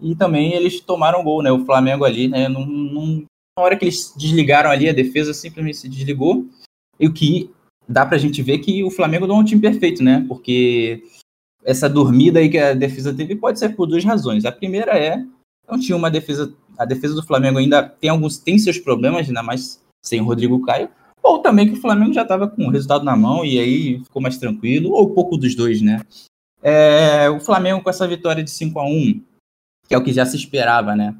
E 0.00 0.16
também 0.16 0.52
eles 0.52 0.80
tomaram 0.80 1.22
gol, 1.22 1.40
né? 1.40 1.52
O 1.52 1.64
Flamengo 1.64 2.04
ali, 2.04 2.26
né? 2.26 2.48
Num, 2.48 2.66
num, 2.66 3.24
na 3.56 3.64
hora 3.64 3.76
que 3.76 3.84
eles 3.84 4.12
desligaram 4.16 4.68
ali, 4.68 4.88
a 4.88 4.92
defesa 4.92 5.32
simplesmente 5.32 5.76
se 5.76 5.88
desligou. 5.88 6.44
E 6.98 7.06
o 7.06 7.12
que 7.12 7.50
dá 7.88 8.04
pra 8.04 8.18
gente 8.18 8.42
ver 8.42 8.58
que 8.58 8.82
o 8.82 8.90
Flamengo 8.90 9.26
não 9.26 9.36
é 9.36 9.38
um 9.38 9.44
time 9.44 9.60
perfeito, 9.60 10.02
né? 10.02 10.24
Porque 10.26 11.04
essa 11.64 11.88
dormida 11.88 12.40
aí 12.40 12.48
que 12.48 12.58
a 12.58 12.74
defesa 12.74 13.14
teve 13.14 13.36
pode 13.36 13.60
ser 13.60 13.70
por 13.70 13.86
duas 13.86 14.04
razões. 14.04 14.44
A 14.44 14.52
primeira 14.52 14.98
é 14.98 15.24
não 15.70 15.78
tinha 15.78 15.96
uma 15.96 16.10
defesa, 16.10 16.52
a 16.76 16.84
defesa 16.84 17.14
do 17.14 17.22
Flamengo 17.22 17.58
ainda 17.58 17.82
tem 17.82 18.10
alguns 18.10 18.36
tem 18.36 18.58
seus 18.58 18.78
problemas, 18.78 19.28
ainda 19.28 19.42
mais 19.42 19.80
sem 20.04 20.20
o 20.20 20.24
Rodrigo 20.24 20.60
Caio 20.62 20.90
ou 21.24 21.38
também 21.38 21.66
que 21.66 21.72
o 21.72 21.80
Flamengo 21.80 22.12
já 22.12 22.22
estava 22.22 22.46
com 22.46 22.66
o 22.66 22.70
resultado 22.70 23.02
na 23.02 23.16
mão 23.16 23.44
e 23.44 23.58
aí 23.58 24.04
ficou 24.04 24.20
mais 24.20 24.36
tranquilo, 24.36 24.92
ou 24.92 25.14
pouco 25.14 25.38
dos 25.38 25.54
dois, 25.54 25.80
né? 25.80 26.02
É, 26.62 27.30
o 27.30 27.40
Flamengo 27.40 27.82
com 27.82 27.90
essa 27.90 28.06
vitória 28.06 28.44
de 28.44 28.50
5 28.50 28.78
a 28.78 28.86
1 28.86 29.22
que 29.88 29.94
é 29.94 29.98
o 29.98 30.04
que 30.04 30.12
já 30.12 30.24
se 30.24 30.36
esperava, 30.36 30.94
né? 30.94 31.16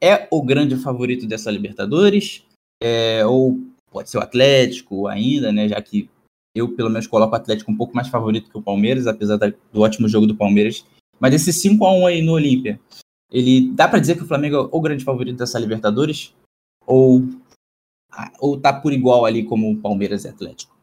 É 0.00 0.26
o 0.30 0.42
grande 0.42 0.76
favorito 0.76 1.26
dessa 1.26 1.50
Libertadores, 1.50 2.44
é, 2.82 3.26
ou 3.26 3.60
pode 3.90 4.08
ser 4.08 4.18
o 4.18 4.22
Atlético 4.22 5.06
ainda, 5.06 5.52
né? 5.52 5.68
Já 5.68 5.80
que 5.82 6.08
eu, 6.54 6.74
pelo 6.74 6.90
menos, 6.90 7.06
coloco 7.06 7.32
o 7.32 7.36
Atlético 7.36 7.70
um 7.70 7.76
pouco 7.76 7.94
mais 7.94 8.08
favorito 8.08 8.50
que 8.50 8.58
o 8.58 8.62
Palmeiras, 8.62 9.06
apesar 9.06 9.36
do 9.36 9.80
ótimo 9.80 10.08
jogo 10.08 10.26
do 10.26 10.34
Palmeiras. 10.34 10.84
Mas 11.18 11.34
esse 11.34 11.52
5 11.52 11.84
a 11.84 11.92
1 11.92 12.06
aí 12.06 12.22
no 12.22 12.32
Olímpia, 12.32 12.80
ele 13.30 13.70
dá 13.72 13.86
para 13.86 14.00
dizer 14.00 14.16
que 14.16 14.22
o 14.22 14.26
Flamengo 14.26 14.56
é 14.56 14.68
o 14.72 14.80
grande 14.80 15.04
favorito 15.04 15.38
dessa 15.38 15.58
Libertadores? 15.58 16.32
Ou 16.86 17.28
ou 18.40 18.60
tá 18.60 18.72
por 18.72 18.92
igual 18.92 19.24
ali 19.24 19.44
como 19.44 19.76
Palmeiras 19.76 20.24
e 20.24 20.28
Atlético? 20.28 20.74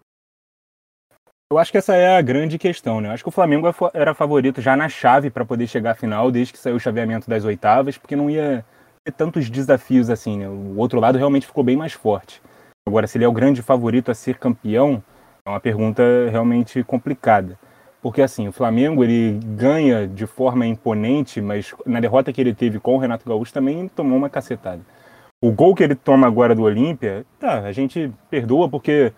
Eu 1.51 1.57
acho 1.57 1.71
que 1.71 1.77
essa 1.77 1.95
é 1.95 2.17
a 2.17 2.21
grande 2.21 2.57
questão, 2.57 2.99
né? 2.99 3.07
Eu 3.07 3.13
acho 3.13 3.23
que 3.23 3.29
o 3.29 3.31
Flamengo 3.31 3.67
era 3.93 4.13
favorito 4.13 4.61
já 4.61 4.75
na 4.75 4.89
chave 4.89 5.29
para 5.29 5.45
poder 5.45 5.65
chegar 5.65 5.91
à 5.91 5.95
final, 5.95 6.29
desde 6.29 6.51
que 6.51 6.59
saiu 6.59 6.75
o 6.75 6.79
chaveamento 6.79 7.29
das 7.29 7.45
oitavas, 7.45 7.97
porque 7.97 8.17
não 8.17 8.29
ia 8.29 8.65
ter 9.05 9.13
tantos 9.13 9.49
desafios 9.49 10.09
assim, 10.09 10.39
né? 10.39 10.49
O 10.49 10.77
outro 10.77 10.99
lado 10.99 11.17
realmente 11.17 11.47
ficou 11.47 11.63
bem 11.63 11.77
mais 11.77 11.93
forte. 11.93 12.41
Agora, 12.85 13.07
se 13.07 13.17
ele 13.17 13.23
é 13.23 13.27
o 13.27 13.33
grande 13.33 13.61
favorito 13.61 14.11
a 14.11 14.13
ser 14.13 14.37
campeão, 14.37 15.01
é 15.45 15.49
uma 15.49 15.59
pergunta 15.59 16.03
realmente 16.29 16.83
complicada. 16.83 17.57
Porque 18.01 18.21
assim, 18.21 18.47
o 18.47 18.51
Flamengo 18.51 19.03
ele 19.03 19.39
ganha 19.55 20.05
de 20.05 20.27
forma 20.27 20.65
imponente, 20.65 21.41
mas 21.41 21.73
na 21.85 22.01
derrota 22.01 22.31
que 22.31 22.41
ele 22.41 22.53
teve 22.53 22.79
com 22.79 22.95
o 22.95 22.99
Renato 22.99 23.27
Gaúcho 23.27 23.53
também 23.53 23.87
tomou 23.87 24.17
uma 24.17 24.29
cacetada. 24.29 24.81
O 25.41 25.51
gol 25.51 25.75
que 25.75 25.83
ele 25.83 25.95
toma 25.95 26.25
agora 26.25 26.55
do 26.55 26.63
Olímpia, 26.63 27.25
tá, 27.39 27.59
a 27.59 27.71
gente 27.71 28.11
perdoa 28.29 28.67
porque 28.67 29.13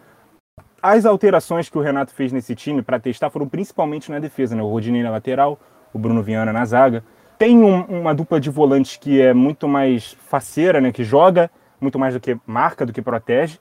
as 0.82 1.05
alterações 1.05 1.69
que 1.69 1.77
o 1.77 1.82
Renato 1.82 2.13
fez 2.13 2.32
nesse 2.32 2.55
time 2.55 2.82
para 2.82 2.99
testar 2.99 3.29
foram 3.29 3.47
principalmente 3.47 4.12
na 4.12 4.19
defesa, 4.19 4.55
né? 4.55 4.62
O 4.62 4.67
Rodinei 4.67 5.01
na 5.01 5.12
lateral, 5.12 5.60
o 5.93 5.99
Bruno 5.99 6.21
Viana 6.21 6.51
na 6.51 6.65
zaga. 6.65 7.03
Tem 7.38 7.58
um, 7.58 7.84
uma 7.84 8.13
dupla 8.13 8.39
de 8.39 8.49
volantes 8.49 8.97
que 8.97 9.21
é 9.21 9.34
muito 9.34 9.67
mais 9.67 10.12
faceira, 10.27 10.82
né? 10.82 10.91
Que 10.91 11.03
joga 11.03 11.49
muito 11.79 11.97
mais 11.97 12.13
do 12.13 12.19
que 12.19 12.38
marca, 12.45 12.86
do 12.86 12.93
que 12.93 13.01
protege. 13.01 13.60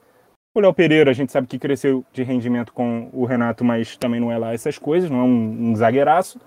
O 0.54 0.60
Léo 0.60 0.74
Pereira, 0.74 1.10
a 1.10 1.14
gente 1.14 1.30
sabe 1.30 1.46
que 1.46 1.58
cresceu 1.58 2.04
de 2.12 2.22
rendimento 2.22 2.72
com 2.72 3.08
o 3.12 3.24
Renato, 3.24 3.64
mas 3.64 3.96
também 3.96 4.18
não 4.18 4.32
é 4.32 4.38
lá 4.38 4.52
essas 4.52 4.78
coisas, 4.78 5.08
não 5.08 5.20
é 5.20 5.22
um, 5.22 5.70
um 5.70 5.76
zagueiraço. 5.76 6.40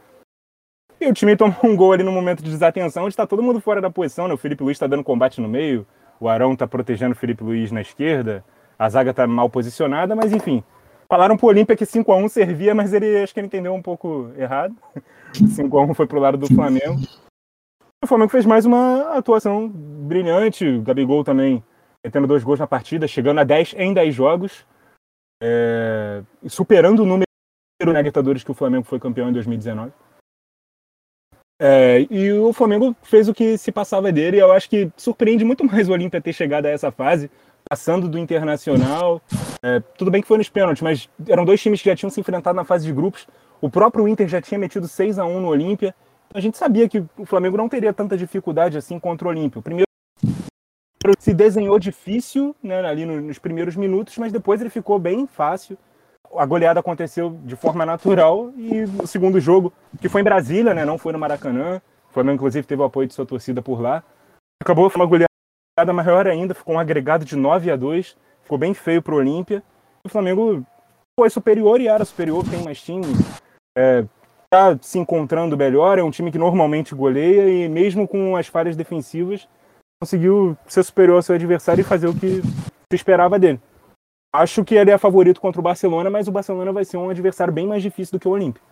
E 0.99 1.07
o 1.07 1.13
time 1.13 1.35
toma 1.35 1.55
um 1.63 1.75
gol 1.75 1.93
ali 1.93 2.03
no 2.03 2.11
momento 2.11 2.43
de 2.43 2.49
desatenção, 2.49 3.03
onde 3.03 3.13
está 3.13 3.25
todo 3.25 3.41
mundo 3.41 3.61
fora 3.61 3.79
da 3.79 3.89
posição, 3.89 4.27
né? 4.27 4.33
O 4.33 4.37
Felipe 4.37 4.63
Luiz 4.63 4.75
está 4.75 4.87
dando 4.87 5.03
combate 5.03 5.39
no 5.39 5.47
meio, 5.47 5.87
o 6.21 6.29
Arão 6.29 6.53
está 6.53 6.67
protegendo 6.67 7.13
o 7.13 7.17
Felipe 7.17 7.43
Luiz 7.43 7.71
na 7.71 7.81
esquerda, 7.81 8.45
a 8.77 8.87
zaga 8.87 9.09
está 9.09 9.25
mal 9.25 9.49
posicionada, 9.49 10.15
mas 10.15 10.31
enfim. 10.31 10.63
Falaram 11.09 11.35
pro 11.35 11.47
Olímpia 11.47 11.75
que 11.75 11.85
5 11.85 12.09
a 12.11 12.15
1 12.15 12.29
servia, 12.29 12.73
mas 12.73 12.93
ele 12.93 13.21
acho 13.21 13.33
que 13.33 13.39
ele 13.39 13.47
entendeu 13.47 13.73
um 13.73 13.81
pouco 13.81 14.31
errado. 14.37 14.73
5 15.33 15.77
a 15.77 15.83
1 15.83 15.93
foi 15.95 16.05
pro 16.05 16.19
lado 16.19 16.37
do 16.37 16.47
Flamengo. 16.47 17.01
O 18.03 18.07
Flamengo 18.07 18.29
fez 18.29 18.45
mais 18.45 18.65
uma 18.65 19.17
atuação 19.17 19.67
brilhante. 19.67 20.65
O 20.65 20.81
Gabigol 20.83 21.23
também 21.23 21.63
tendo 22.11 22.27
dois 22.27 22.43
gols 22.43 22.59
na 22.59 22.67
partida, 22.67 23.07
chegando 23.07 23.39
a 23.39 23.43
10 23.43 23.75
em 23.77 23.93
10 23.93 24.15
jogos, 24.15 24.65
é, 25.41 26.23
superando 26.47 27.01
o 27.01 27.05
número 27.05 27.25
de 27.79 27.85
Libertadores 27.85 28.43
que 28.43 28.51
o 28.51 28.55
Flamengo 28.55 28.85
foi 28.85 28.99
campeão 28.99 29.29
em 29.29 29.33
2019. 29.33 29.91
É, 31.63 32.07
e 32.09 32.33
o 32.33 32.51
Flamengo 32.51 32.95
fez 33.03 33.29
o 33.29 33.35
que 33.35 33.55
se 33.55 33.71
passava 33.71 34.11
dele, 34.11 34.37
e 34.37 34.39
eu 34.39 34.51
acho 34.51 34.67
que 34.67 34.91
surpreende 34.97 35.45
muito 35.45 35.63
mais 35.63 35.87
o 35.87 35.91
Olímpia 35.91 36.19
ter 36.19 36.33
chegado 36.33 36.65
a 36.65 36.69
essa 36.69 36.91
fase, 36.91 37.29
passando 37.69 38.09
do 38.09 38.17
Internacional. 38.17 39.21
É, 39.61 39.79
tudo 39.95 40.09
bem 40.09 40.23
que 40.23 40.27
foi 40.27 40.39
nos 40.39 40.49
pênaltis, 40.49 40.81
mas 40.81 41.07
eram 41.29 41.45
dois 41.45 41.61
times 41.61 41.79
que 41.79 41.87
já 41.87 41.95
tinham 41.95 42.09
se 42.09 42.19
enfrentado 42.19 42.55
na 42.55 42.63
fase 42.63 42.87
de 42.87 42.91
grupos. 42.91 43.27
O 43.61 43.69
próprio 43.69 44.07
Inter 44.07 44.27
já 44.27 44.41
tinha 44.41 44.57
metido 44.57 44.87
6 44.87 45.19
a 45.19 45.25
1 45.25 45.39
no 45.39 45.49
Olímpia. 45.49 45.93
A 46.33 46.39
gente 46.39 46.57
sabia 46.57 46.89
que 46.89 47.03
o 47.15 47.25
Flamengo 47.27 47.57
não 47.57 47.69
teria 47.69 47.93
tanta 47.93 48.17
dificuldade 48.17 48.75
assim 48.75 48.99
contra 48.99 49.27
o 49.27 49.29
Olímpio. 49.29 49.59
O 49.59 49.61
primeiro 49.61 49.85
se 51.19 51.31
desenhou 51.31 51.77
difícil 51.77 52.55
né, 52.63 52.83
ali 52.83 53.05
nos 53.05 53.37
primeiros 53.37 53.75
minutos, 53.75 54.17
mas 54.17 54.31
depois 54.31 54.61
ele 54.61 54.71
ficou 54.71 54.97
bem 54.97 55.27
fácil. 55.27 55.77
A 56.35 56.45
goleada 56.45 56.79
aconteceu 56.79 57.37
de 57.43 57.55
forma 57.55 57.85
natural 57.85 58.51
e 58.57 58.83
o 59.01 59.07
segundo 59.07 59.39
jogo, 59.39 59.73
que 59.99 60.09
foi 60.09 60.21
em 60.21 60.23
Brasília, 60.23 60.73
né, 60.73 60.85
não 60.85 60.97
foi 60.97 61.11
no 61.11 61.19
Maracanã, 61.19 61.81
o 62.09 62.13
Flamengo 62.13 62.35
inclusive 62.35 62.65
teve 62.65 62.81
o 62.81 62.85
apoio 62.85 63.07
de 63.07 63.13
sua 63.13 63.25
torcida 63.25 63.61
por 63.61 63.81
lá. 63.81 64.03
Acabou 64.61 64.91
uma 64.95 65.05
goleada 65.05 65.93
maior 65.93 66.27
ainda, 66.27 66.53
ficou 66.53 66.75
um 66.75 66.79
agregado 66.79 67.25
de 67.25 67.35
9 67.35 67.71
a 67.71 67.75
2, 67.75 68.17
ficou 68.43 68.57
bem 68.57 68.73
feio 68.73 69.01
para 69.01 69.13
o 69.13 69.17
Olímpia. 69.17 69.63
O 70.05 70.09
Flamengo 70.09 70.63
foi 71.19 71.29
superior 71.29 71.79
e 71.81 71.87
era 71.87 72.05
superior, 72.05 72.43
tem 72.49 72.63
mais 72.63 72.81
time, 72.81 73.05
é, 73.77 74.05
tá 74.49 74.77
se 74.81 74.99
encontrando 74.99 75.57
melhor, 75.57 75.97
é 75.97 76.03
um 76.03 76.11
time 76.11 76.31
que 76.31 76.37
normalmente 76.37 76.93
goleia 76.93 77.49
e 77.49 77.69
mesmo 77.69 78.07
com 78.07 78.35
as 78.35 78.47
falhas 78.47 78.75
defensivas 78.75 79.47
conseguiu 80.01 80.57
ser 80.67 80.83
superior 80.83 81.17
ao 81.17 81.21
seu 81.21 81.35
adversário 81.35 81.81
e 81.81 81.85
fazer 81.85 82.07
o 82.07 82.13
que 82.13 82.41
se 82.41 82.95
esperava 82.95 83.37
dele. 83.37 83.61
Acho 84.33 84.63
que 84.63 84.75
ele 84.75 84.91
é 84.91 84.97
favorito 84.97 85.41
contra 85.41 85.59
o 85.59 85.63
Barcelona, 85.63 86.09
mas 86.09 86.27
o 86.27 86.31
Barcelona 86.31 86.71
vai 86.71 86.85
ser 86.85 86.97
um 86.97 87.09
adversário 87.09 87.53
bem 87.53 87.67
mais 87.67 87.83
difícil 87.83 88.17
do 88.17 88.21
que 88.21 88.27
o 88.27 88.31
Olímpio. 88.31 88.63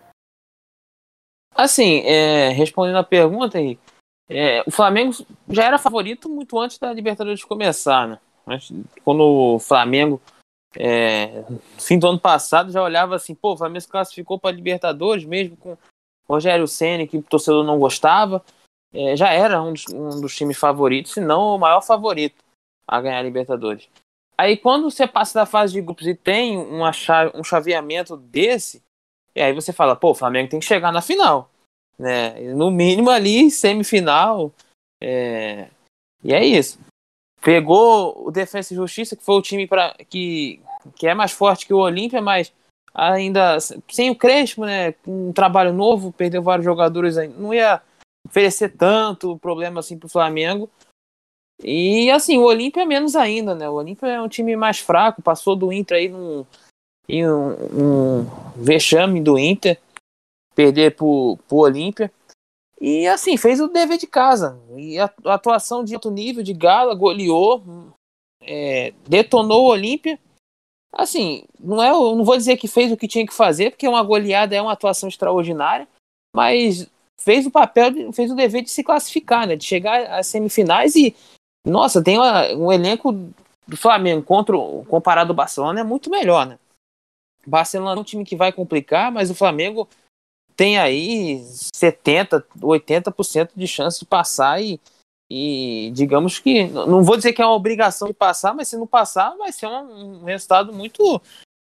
Assim, 1.54 2.00
é, 2.00 2.48
respondendo 2.50 2.96
a 2.96 3.04
pergunta, 3.04 3.58
Henrique, 3.58 3.82
é, 4.28 4.62
o 4.66 4.70
Flamengo 4.70 5.12
já 5.48 5.64
era 5.64 5.78
favorito 5.78 6.28
muito 6.28 6.58
antes 6.58 6.78
da 6.78 6.92
Libertadores 6.92 7.44
começar, 7.44 8.08
né? 8.08 8.18
Quando 9.04 9.22
o 9.22 9.58
Flamengo, 9.58 10.20
é, 10.76 11.44
fim 11.78 11.98
do 11.98 12.08
ano 12.08 12.18
passado, 12.18 12.72
já 12.72 12.82
olhava 12.82 13.16
assim, 13.16 13.34
pô, 13.34 13.52
o 13.52 13.56
Flamengo 13.56 13.80
se 13.80 13.88
classificou 13.88 14.38
para 14.38 14.54
Libertadores, 14.54 15.24
mesmo 15.24 15.56
com 15.56 15.76
Rogério 16.28 16.66
Senna, 16.66 17.06
que 17.06 17.18
o 17.18 17.22
torcedor 17.22 17.64
não 17.64 17.78
gostava 17.78 18.42
é, 18.92 19.16
já 19.16 19.30
era 19.30 19.62
um 19.62 19.72
dos, 19.72 19.86
um 19.88 20.20
dos, 20.20 20.34
times 20.34 20.58
favoritos, 20.58 21.12
se 21.12 21.20
não 21.20 21.54
o 21.54 21.58
maior 21.58 21.80
favorito 21.80 22.42
a 22.86 23.00
ganhar 23.00 23.18
a 23.18 23.22
Libertadores. 23.22 23.88
Aí 24.40 24.56
quando 24.56 24.90
você 24.90 25.06
passa 25.06 25.40
da 25.40 25.44
fase 25.44 25.74
de 25.74 25.82
grupos 25.82 26.06
e 26.06 26.14
tem 26.14 26.56
uma 26.56 26.94
chave, 26.94 27.30
um 27.34 27.44
chaveamento 27.44 28.16
desse, 28.16 28.82
e 29.36 29.42
aí 29.42 29.52
você 29.52 29.70
fala, 29.70 29.94
pô, 29.94 30.12
o 30.12 30.14
Flamengo 30.14 30.48
tem 30.48 30.58
que 30.58 30.64
chegar 30.64 30.90
na 30.90 31.02
final. 31.02 31.50
Né? 31.98 32.40
No 32.54 32.70
mínimo 32.70 33.10
ali, 33.10 33.50
semifinal. 33.50 34.50
É... 34.98 35.68
E 36.24 36.32
é 36.32 36.42
isso. 36.42 36.78
Pegou 37.42 38.28
o 38.28 38.30
Defensa 38.30 38.72
e 38.72 38.76
Justiça, 38.78 39.14
que 39.14 39.22
foi 39.22 39.34
o 39.34 39.42
time 39.42 39.66
pra, 39.66 39.94
que, 40.08 40.58
que 40.96 41.06
é 41.06 41.12
mais 41.12 41.32
forte 41.32 41.66
que 41.66 41.74
o 41.74 41.78
Olímpia, 41.78 42.22
mas 42.22 42.50
ainda 42.94 43.58
sem 43.90 44.08
o 44.08 44.16
Crespo, 44.16 44.64
né? 44.64 44.94
Um 45.06 45.34
trabalho 45.34 45.74
novo, 45.74 46.12
perdeu 46.12 46.42
vários 46.42 46.64
jogadores, 46.64 47.16
não 47.38 47.52
ia 47.52 47.82
oferecer 48.26 48.70
tanto 48.70 49.38
problema 49.38 49.80
assim 49.80 49.98
pro 49.98 50.08
Flamengo. 50.08 50.70
E 51.62 52.10
assim, 52.10 52.38
o 52.38 52.44
Olímpia 52.44 52.82
é 52.82 52.86
menos 52.86 53.14
ainda, 53.14 53.54
né? 53.54 53.68
O 53.68 53.74
Olímpia 53.74 54.06
é 54.06 54.20
um 54.20 54.28
time 54.28 54.56
mais 54.56 54.78
fraco, 54.78 55.22
passou 55.22 55.54
do 55.54 55.72
Inter 55.72 55.98
aí 55.98 56.08
num, 56.08 56.44
em 57.08 57.28
um, 57.28 58.22
um 58.22 58.26
vexame 58.56 59.20
do 59.20 59.38
Inter, 59.38 59.78
perder 60.54 60.94
pro, 60.94 61.38
pro 61.48 61.58
Olímpia. 61.58 62.10
E 62.80 63.06
assim, 63.06 63.36
fez 63.36 63.60
o 63.60 63.68
dever 63.68 63.98
de 63.98 64.06
casa. 64.06 64.58
E 64.76 64.98
a, 64.98 65.12
a 65.26 65.34
atuação 65.34 65.84
de 65.84 65.94
alto 65.94 66.10
nível 66.10 66.42
de 66.42 66.54
Gala, 66.54 66.94
goleou, 66.94 67.62
é, 68.42 68.94
detonou 69.06 69.64
o 69.64 69.70
Olímpia. 69.70 70.18
Assim, 70.92 71.44
não 71.58 71.82
é, 71.82 71.90
eu 71.90 72.16
não 72.16 72.24
vou 72.24 72.36
dizer 72.36 72.56
que 72.56 72.66
fez 72.66 72.90
o 72.90 72.96
que 72.96 73.06
tinha 73.06 73.26
que 73.26 73.34
fazer, 73.34 73.70
porque 73.70 73.86
uma 73.86 74.02
goleada 74.02 74.56
é 74.56 74.62
uma 74.62 74.72
atuação 74.72 75.08
extraordinária, 75.08 75.86
mas 76.34 76.88
fez 77.20 77.46
o 77.46 77.50
papel, 77.50 78.12
fez 78.12 78.30
o 78.30 78.34
dever 78.34 78.62
de 78.62 78.70
se 78.70 78.82
classificar, 78.82 79.46
né? 79.46 79.56
De 79.56 79.64
chegar 79.64 80.02
às 80.10 80.26
semifinais 80.26 80.96
e, 80.96 81.14
nossa, 81.66 82.02
tem 82.02 82.18
uma, 82.18 82.48
um 82.54 82.72
elenco 82.72 83.12
do 83.66 83.76
Flamengo 83.76 84.22
contra, 84.22 84.56
comparado 84.88 85.30
ao 85.30 85.36
Barcelona 85.36 85.80
é 85.80 85.84
muito 85.84 86.10
melhor, 86.10 86.46
né? 86.46 86.58
Barcelona 87.46 87.98
é 87.98 88.00
um 88.00 88.04
time 88.04 88.24
que 88.24 88.36
vai 88.36 88.52
complicar, 88.52 89.10
mas 89.10 89.30
o 89.30 89.34
Flamengo 89.34 89.88
tem 90.56 90.78
aí 90.78 91.42
70, 91.74 92.46
80% 92.60 93.50
de 93.56 93.66
chance 93.66 94.00
de 94.00 94.04
passar 94.04 94.62
e, 94.62 94.78
e 95.30 95.90
digamos 95.94 96.38
que 96.38 96.66
não 96.68 97.02
vou 97.02 97.16
dizer 97.16 97.32
que 97.32 97.40
é 97.40 97.46
uma 97.46 97.54
obrigação 97.54 98.08
de 98.08 98.14
passar, 98.14 98.54
mas 98.54 98.68
se 98.68 98.76
não 98.76 98.86
passar 98.86 99.36
vai 99.36 99.52
ser 99.52 99.66
um, 99.66 100.20
um 100.20 100.24
resultado 100.24 100.72
muito 100.72 101.20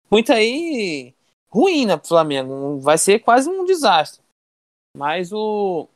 muito 0.10 0.34
aí 0.34 1.14
ruim 1.52 1.86
né, 1.86 1.98
pro 1.98 2.08
Flamengo, 2.08 2.80
vai 2.80 2.98
ser 2.98 3.20
quase 3.20 3.50
um 3.50 3.66
desastre. 3.66 4.22
Mas 4.96 5.32
o. 5.32 5.88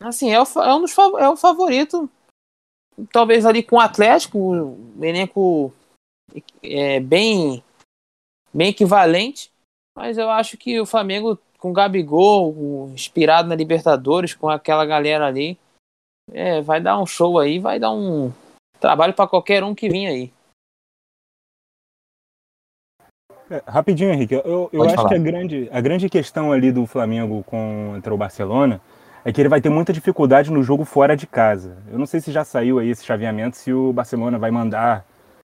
Assim, 0.00 0.30
é, 0.30 0.40
o, 0.40 0.44
é 0.62 0.74
um 0.74 0.80
dos 0.80 0.96
é 1.18 1.28
o 1.28 1.36
favorito. 1.36 2.10
Talvez 3.12 3.44
ali 3.44 3.62
com 3.62 3.76
o 3.76 3.80
Atlético, 3.80 4.38
o 4.38 5.04
elenco 5.04 5.72
é 6.62 7.00
bem, 7.00 7.62
bem 8.52 8.68
equivalente. 8.68 9.50
Mas 9.96 10.18
eu 10.18 10.28
acho 10.30 10.56
que 10.56 10.80
o 10.80 10.86
Flamengo, 10.86 11.38
com 11.58 11.70
o 11.70 11.72
Gabigol, 11.72 12.90
inspirado 12.92 13.48
na 13.48 13.54
Libertadores, 13.54 14.34
com 14.34 14.48
aquela 14.48 14.84
galera 14.84 15.26
ali, 15.26 15.58
é, 16.32 16.60
vai 16.60 16.80
dar 16.80 17.00
um 17.00 17.06
show 17.06 17.38
aí, 17.38 17.58
vai 17.58 17.78
dar 17.78 17.92
um 17.92 18.32
trabalho 18.80 19.14
para 19.14 19.28
qualquer 19.28 19.62
um 19.62 19.74
que 19.74 19.88
vinha 19.88 20.10
aí. 20.10 20.32
É, 23.50 23.62
rapidinho, 23.66 24.10
Henrique, 24.10 24.34
eu, 24.34 24.70
eu 24.72 24.82
acho 24.84 24.94
falar. 24.94 25.08
que 25.08 25.14
a 25.14 25.18
grande, 25.18 25.68
a 25.70 25.80
grande 25.80 26.08
questão 26.08 26.50
ali 26.50 26.72
do 26.72 26.86
Flamengo 26.86 27.44
contra 27.44 28.12
o 28.12 28.16
Barcelona 28.16 28.80
é 29.24 29.32
que 29.32 29.40
ele 29.40 29.48
vai 29.48 29.60
ter 29.60 29.70
muita 29.70 29.92
dificuldade 29.92 30.52
no 30.52 30.62
jogo 30.62 30.84
fora 30.84 31.16
de 31.16 31.26
casa. 31.26 31.78
Eu 31.90 31.98
não 31.98 32.06
sei 32.06 32.20
se 32.20 32.30
já 32.30 32.44
saiu 32.44 32.78
aí 32.78 32.90
esse 32.90 33.04
chaveamento, 33.04 33.56
se 33.56 33.72
o 33.72 33.92
Barcelona 33.92 34.38
vai 34.38 34.50
mandar 34.50 35.06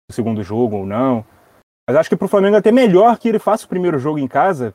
o 0.08 0.12
segundo 0.12 0.42
jogo 0.42 0.76
ou 0.76 0.86
não. 0.86 1.24
Mas 1.88 1.96
acho 1.96 2.08
que 2.08 2.16
para 2.16 2.26
o 2.26 2.28
Flamengo 2.28 2.54
é 2.54 2.58
até 2.60 2.70
melhor 2.70 3.18
que 3.18 3.28
ele 3.28 3.38
faça 3.38 3.66
o 3.66 3.68
primeiro 3.68 3.98
jogo 3.98 4.18
em 4.18 4.28
casa, 4.28 4.72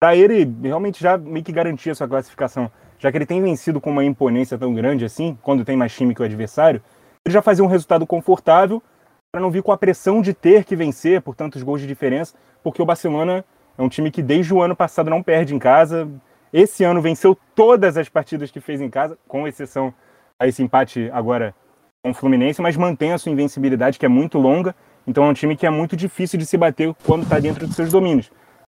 para 0.00 0.16
ele 0.16 0.52
realmente 0.62 1.00
já 1.00 1.16
meio 1.16 1.44
que 1.44 1.52
garantir 1.52 1.90
a 1.90 1.94
sua 1.94 2.08
classificação. 2.08 2.70
Já 2.98 3.10
que 3.10 3.18
ele 3.18 3.26
tem 3.26 3.40
vencido 3.40 3.80
com 3.80 3.90
uma 3.90 4.04
imponência 4.04 4.58
tão 4.58 4.74
grande 4.74 5.04
assim, 5.04 5.38
quando 5.40 5.64
tem 5.64 5.76
mais 5.76 5.94
time 5.94 6.14
que 6.14 6.20
o 6.20 6.24
adversário, 6.24 6.82
ele 7.24 7.32
já 7.32 7.40
fazer 7.40 7.62
um 7.62 7.66
resultado 7.66 8.04
confortável 8.04 8.82
para 9.30 9.40
não 9.40 9.50
vir 9.50 9.62
com 9.62 9.70
a 9.70 9.78
pressão 9.78 10.20
de 10.20 10.34
ter 10.34 10.64
que 10.64 10.74
vencer 10.74 11.22
por 11.22 11.36
tantos 11.36 11.62
gols 11.62 11.80
de 11.80 11.86
diferença, 11.86 12.34
porque 12.62 12.82
o 12.82 12.86
Barcelona 12.86 13.44
é 13.76 13.82
um 13.82 13.88
time 13.88 14.10
que 14.10 14.22
desde 14.22 14.52
o 14.52 14.60
ano 14.60 14.74
passado 14.74 15.08
não 15.08 15.22
perde 15.22 15.54
em 15.54 15.58
casa. 15.58 16.08
Esse 16.52 16.84
ano 16.84 17.02
venceu 17.02 17.36
todas 17.54 17.96
as 17.96 18.08
partidas 18.08 18.50
que 18.50 18.60
fez 18.60 18.80
em 18.80 18.88
casa, 18.88 19.18
com 19.26 19.46
exceção 19.46 19.92
a 20.38 20.46
esse 20.46 20.62
empate 20.62 21.10
agora 21.12 21.54
com 22.02 22.10
o 22.10 22.14
Fluminense, 22.14 22.62
mas 22.62 22.76
mantém 22.76 23.12
a 23.12 23.18
sua 23.18 23.32
invencibilidade, 23.32 23.98
que 23.98 24.06
é 24.06 24.08
muito 24.08 24.38
longa. 24.38 24.74
Então 25.06 25.24
é 25.24 25.28
um 25.28 25.34
time 25.34 25.56
que 25.56 25.66
é 25.66 25.70
muito 25.70 25.96
difícil 25.96 26.38
de 26.38 26.46
se 26.46 26.56
bater 26.56 26.94
quando 27.04 27.24
está 27.24 27.38
dentro 27.38 27.66
dos 27.66 27.76
seus 27.76 27.90
domínios. 27.90 28.30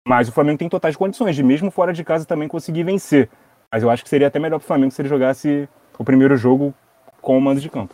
Mas 0.08 0.28
o 0.28 0.32
Flamengo 0.32 0.60
tem 0.60 0.70
totais 0.70 0.96
condições 0.96 1.36
de, 1.36 1.44
mesmo 1.44 1.72
fora 1.72 1.94
de 1.94 2.04
casa, 2.04 2.26
também 2.26 2.48
conseguir 2.48 2.84
vencer. 2.84 3.30
Mas 3.72 3.82
eu 3.82 3.90
acho 3.90 4.04
que 4.04 4.10
seria 4.10 4.28
até 4.28 4.40
melhor 4.40 4.60
para 4.60 4.66
o 4.66 4.68
Flamengo 4.68 4.92
se 4.92 5.02
ele 5.02 5.10
jogasse 5.10 5.68
o 5.98 6.04
primeiro 6.04 6.36
jogo 6.36 6.74
com 7.22 7.38
o 7.38 7.42
mando 7.42 7.62
de 7.62 7.70
campo. 7.70 7.94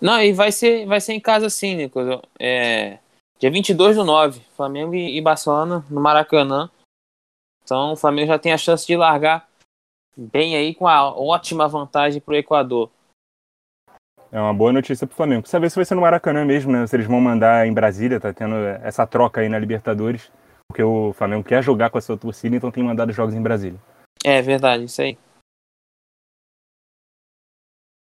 Não, 0.00 0.20
e 0.22 0.32
vai 0.32 0.52
ser, 0.52 0.86
vai 0.86 1.00
ser 1.00 1.12
em 1.12 1.20
casa 1.20 1.50
sim, 1.50 1.76
Nicolas. 1.76 2.20
É, 2.38 2.98
dia 3.38 3.50
22 3.50 3.96
do 3.96 4.04
9, 4.04 4.40
Flamengo 4.56 4.94
e 4.94 5.20
Barcelona 5.20 5.84
no 5.90 6.00
Maracanã. 6.00 6.70
Então 7.64 7.92
o 7.92 7.96
Flamengo 7.96 8.28
já 8.28 8.38
tem 8.38 8.52
a 8.52 8.58
chance 8.58 8.86
de 8.86 8.96
largar 8.96 9.48
bem 10.16 10.56
aí 10.56 10.74
com 10.74 10.86
a 10.86 11.08
ótima 11.08 11.68
vantagem 11.68 12.20
para 12.20 12.32
o 12.32 12.36
Equador. 12.36 12.90
É 14.30 14.40
uma 14.40 14.54
boa 14.54 14.72
notícia 14.72 15.06
para 15.06 15.12
o 15.12 15.16
Flamengo. 15.16 15.42
Precisa 15.42 15.60
ver 15.60 15.70
se 15.70 15.76
vai 15.76 15.84
ser 15.84 15.94
no 15.94 16.00
Maracanã 16.00 16.44
mesmo, 16.44 16.72
né? 16.72 16.86
Se 16.86 16.96
eles 16.96 17.06
vão 17.06 17.20
mandar 17.20 17.66
em 17.66 17.72
Brasília, 17.72 18.18
tá 18.18 18.32
tendo 18.32 18.56
essa 18.82 19.06
troca 19.06 19.42
aí 19.42 19.48
na 19.48 19.58
Libertadores. 19.58 20.30
Porque 20.66 20.82
o 20.82 21.12
Flamengo 21.12 21.44
quer 21.44 21.62
jogar 21.62 21.90
com 21.90 21.98
a 21.98 22.00
sua 22.00 22.16
torcida, 22.16 22.56
então 22.56 22.70
tem 22.70 22.82
mandado 22.82 23.12
jogos 23.12 23.34
em 23.34 23.42
Brasília. 23.42 23.78
É 24.24 24.40
verdade, 24.40 24.84
isso 24.84 25.02
aí. 25.02 25.18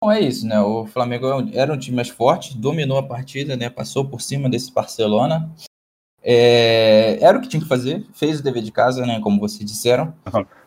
Bom, 0.03 0.12
é 0.12 0.20
isso, 0.20 0.45
né? 0.45 0.60
O 0.60 0.86
Flamengo 0.86 1.28
é 1.28 1.58
era 1.58 1.74
um 1.74 1.80
time 1.80 1.95
mais 1.95 2.10
forte, 2.10 2.58
dominou 2.58 2.97
a 2.97 3.08
partida, 3.08 3.55
né? 3.55 3.70
Passou 3.70 4.03
por 4.03 4.20
cima 4.20 4.49
desse 4.49 4.72
Barcelona. 4.72 5.49
É... 6.24 7.18
Era 7.22 7.38
o 7.38 7.41
que 7.41 7.47
tinha 7.47 7.61
que 7.61 7.68
fazer, 7.68 8.05
fez 8.13 8.39
o 8.39 8.43
dever 8.43 8.63
de 8.63 8.72
casa, 8.72 9.05
né? 9.05 9.20
Como 9.22 9.39
vocês 9.39 9.65
disseram. 9.65 10.13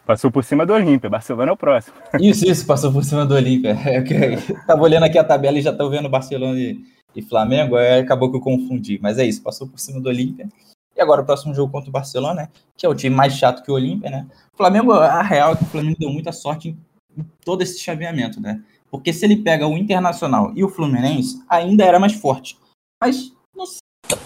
Passou 0.07 0.31
por 0.31 0.43
cima 0.43 0.67
do 0.67 0.73
Olímpia, 0.73 1.11
Barcelona 1.11 1.51
é 1.51 1.53
o 1.53 1.57
próximo. 1.57 1.95
Isso, 2.19 2.45
isso, 2.45 2.67
passou 2.67 2.93
por 2.93 3.05
cima 3.05 3.25
do 3.25 3.35
Olímpia. 3.35 3.79
É, 3.87 4.03
tava 4.67 4.83
olhando 4.83 5.05
aqui 5.05 5.19
a 5.19 5.25
tabela 5.25 5.59
e 5.59 5.63
já 5.63 5.73
tô 5.73 5.89
vendo 5.89 6.09
Barcelona 6.09 6.59
e, 6.59 6.81
e 7.15 7.23
Flamengo, 7.23 7.77
aí 7.77 8.01
acabou 8.01 8.31
que 8.31 8.37
eu 8.37 8.41
confundi. 8.41 8.99
Mas 9.01 9.19
é 9.19 9.25
isso, 9.25 9.43
passou 9.43 9.69
por 9.69 9.79
cima 9.79 10.01
do 10.01 10.09
Olímpia. 10.09 10.49
E 10.97 11.01
agora 11.01 11.23
o 11.23 11.25
próximo 11.25 11.55
jogo 11.55 11.71
contra 11.71 11.89
o 11.89 11.93
Barcelona, 11.93 12.43
né? 12.43 12.49
Que 12.77 12.85
é 12.85 12.89
o 12.89 12.95
time 12.95 13.15
mais 13.15 13.35
chato 13.35 13.63
que 13.63 13.71
o 13.71 13.75
Olímpia, 13.75 14.11
né? 14.11 14.27
O 14.53 14.57
Flamengo, 14.57 14.93
a 14.93 15.23
real 15.23 15.53
é 15.53 15.57
que 15.57 15.63
o 15.63 15.67
Flamengo 15.67 15.97
deu 15.99 16.11
muita 16.11 16.33
sorte 16.33 16.77
em 17.17 17.25
todo 17.45 17.63
esse 17.63 17.79
chaveamento, 17.79 18.41
né? 18.41 18.61
Porque 18.91 19.13
se 19.13 19.25
ele 19.25 19.37
pega 19.37 19.67
o 19.67 19.79
Internacional 19.79 20.53
e 20.57 20.65
o 20.65 20.69
Fluminense, 20.69 21.43
ainda 21.49 21.85
era 21.85 22.01
mais 22.01 22.15
forte. 22.15 22.59
Mas 23.01 23.33
não 23.55 23.65
sei, 23.65 23.79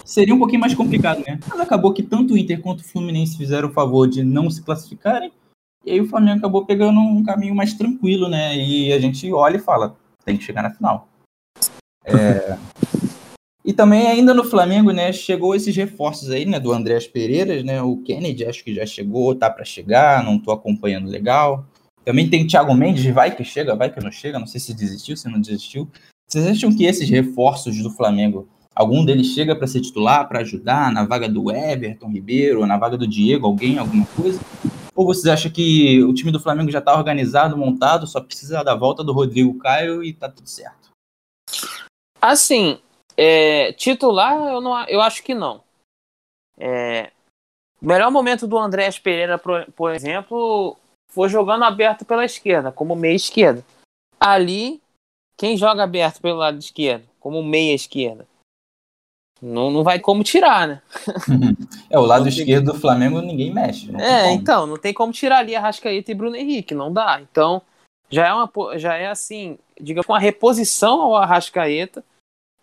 seria 0.05 0.35
um 0.35 0.39
pouquinho 0.39 0.61
mais 0.61 0.75
complicado, 0.75 1.23
né? 1.27 1.39
Mas 1.49 1.61
acabou 1.61 1.93
que 1.93 2.03
tanto 2.03 2.35
o 2.35 2.39
Inter 2.39 2.61
quanto 2.61 2.81
o 2.81 2.85
Fluminense 2.85 3.37
fizeram 3.37 3.69
o 3.69 3.73
favor 3.73 4.09
de 4.09 4.23
não 4.23 4.51
se 4.51 4.63
classificarem, 4.63 5.33
e 5.85 5.91
aí 5.93 6.01
o 6.01 6.09
Flamengo 6.09 6.39
acabou 6.39 6.65
pegando 6.65 6.99
um 6.99 7.23
caminho 7.23 7.55
mais 7.55 7.75
tranquilo, 7.75 8.29
né? 8.29 8.57
E 8.57 8.93
a 8.93 8.99
gente 8.99 9.31
olha 9.33 9.57
e 9.57 9.61
fala, 9.61 9.97
tem 10.25 10.37
que 10.37 10.45
chegar 10.45 10.63
na 10.63 10.71
final. 10.71 11.09
É... 12.05 12.57
E 13.65 13.73
também 13.73 14.07
ainda 14.07 14.35
no 14.35 14.45
Flamengo, 14.45 14.93
né, 14.93 15.11
chegou 15.11 15.55
esses 15.55 15.75
reforços 15.75 16.31
aí, 16.31 16.45
né, 16.45 16.61
do 16.61 16.71
Andréas 16.71 17.07
Pereiras, 17.07 17.65
né, 17.65 17.81
o 17.81 17.97
Kennedy 17.97 18.45
acho 18.45 18.63
que 18.63 18.75
já 18.75 18.85
chegou, 18.85 19.35
tá 19.35 19.49
para 19.49 19.65
chegar, 19.65 20.23
não 20.23 20.39
tô 20.39 20.53
acompanhando 20.53 21.09
legal. 21.09 21.65
Também 22.05 22.29
tem 22.29 22.47
Thiago 22.47 22.75
Mendes, 22.75 23.07
vai 23.07 23.35
que 23.35 23.43
chega, 23.43 23.75
vai 23.75 23.91
que 23.91 24.05
não 24.05 24.13
chega, 24.13 24.39
não 24.39 24.47
sei 24.47 24.61
se 24.61 24.75
desistiu, 24.75 25.17
se 25.17 25.31
não 25.31 25.41
desistiu. 25.41 25.89
Vocês 26.29 26.47
acham 26.47 26.77
que 26.77 26.85
esses 26.85 27.09
reforços 27.09 27.83
do 27.83 27.91
Flamengo, 27.91 28.47
algum 28.75 29.05
deles 29.05 29.29
chega 29.29 29.55
para 29.55 29.67
ser 29.67 29.81
titular, 29.81 30.29
para 30.29 30.41
ajudar 30.41 30.93
na 30.93 31.05
vaga 31.05 31.29
do 31.29 31.51
Everton 31.51 32.11
Ribeiro, 32.11 32.67
na 32.67 32.77
vaga 32.77 32.97
do 32.97 33.07
Diego, 33.07 33.47
alguém, 33.47 33.79
alguma 33.79 34.07
coisa? 34.07 34.41
Ou 34.95 35.07
vocês 35.07 35.27
acham 35.27 35.51
que 35.51 36.03
o 36.05 36.15
time 36.15 36.31
do 36.31 36.41
Flamengo 36.41 36.71
já 36.71 36.79
está 36.79 36.97
organizado, 36.97 37.57
montado, 37.57 38.07
só 38.07 38.21
precisa 38.21 38.63
da 38.63 38.75
volta 38.75 39.03
do 39.03 39.13
Rodrigo 39.13 39.59
Caio 39.59 40.03
e 40.03 40.13
tá 40.13 40.29
tudo 40.29 40.49
certo? 40.49 40.91
Assim, 42.21 42.81
é, 43.17 43.73
titular, 43.73 44.35
eu, 44.49 44.61
não, 44.61 44.85
eu 44.87 45.01
acho 45.01 45.23
que 45.23 45.35
não. 45.35 45.63
É, 46.57 47.11
o 47.83 47.87
melhor 47.87 48.11
momento 48.11 48.47
do 48.47 48.57
Andrés 48.57 48.99
Pereira, 48.99 49.37
por, 49.37 49.67
por 49.73 49.93
exemplo, 49.93 50.77
foi 51.11 51.29
jogando 51.29 51.65
aberto 51.65 52.05
pela 52.05 52.25
esquerda, 52.25 52.73
como 52.73 52.97
meia 52.97 53.15
esquerda. 53.15 53.65
Ali, 54.19 54.81
quem 55.37 55.57
joga 55.57 55.83
aberto 55.83 56.21
pelo 56.21 56.39
lado 56.39 56.59
esquerdo, 56.59 57.07
como 57.21 57.43
meia 57.43 57.75
esquerda? 57.75 58.27
Não, 59.43 59.71
não 59.71 59.83
vai 59.83 59.99
como 59.99 60.25
tirar, 60.25 60.67
né? 60.67 60.83
é, 61.91 61.99
o 61.99 62.03
lado 62.03 62.29
esquerdo 62.29 62.73
do 62.73 62.81
Flamengo 62.81 63.21
ninguém 63.21 63.53
mexe. 63.53 63.91
É, 64.01 64.31
então, 64.33 64.67
não 64.67 64.79
tem 64.79 64.95
como 64.95 65.13
tirar 65.13 65.39
ali 65.39 65.55
a 65.55 65.61
Rascaeta 65.61 66.11
e 66.11 66.15
Bruno 66.15 66.37
Henrique, 66.37 66.75
não 66.75 66.93
dá. 66.93 67.21
Então, 67.21 67.61
já 68.09 68.27
é, 68.27 68.33
uma, 68.33 68.51
já 68.79 68.95
é 68.95 69.09
assim, 69.09 69.59
digamos, 69.81 70.09
uma 70.09 70.19
reposição 70.19 71.03
ao 71.03 71.17
Arrascaeta 71.17 72.05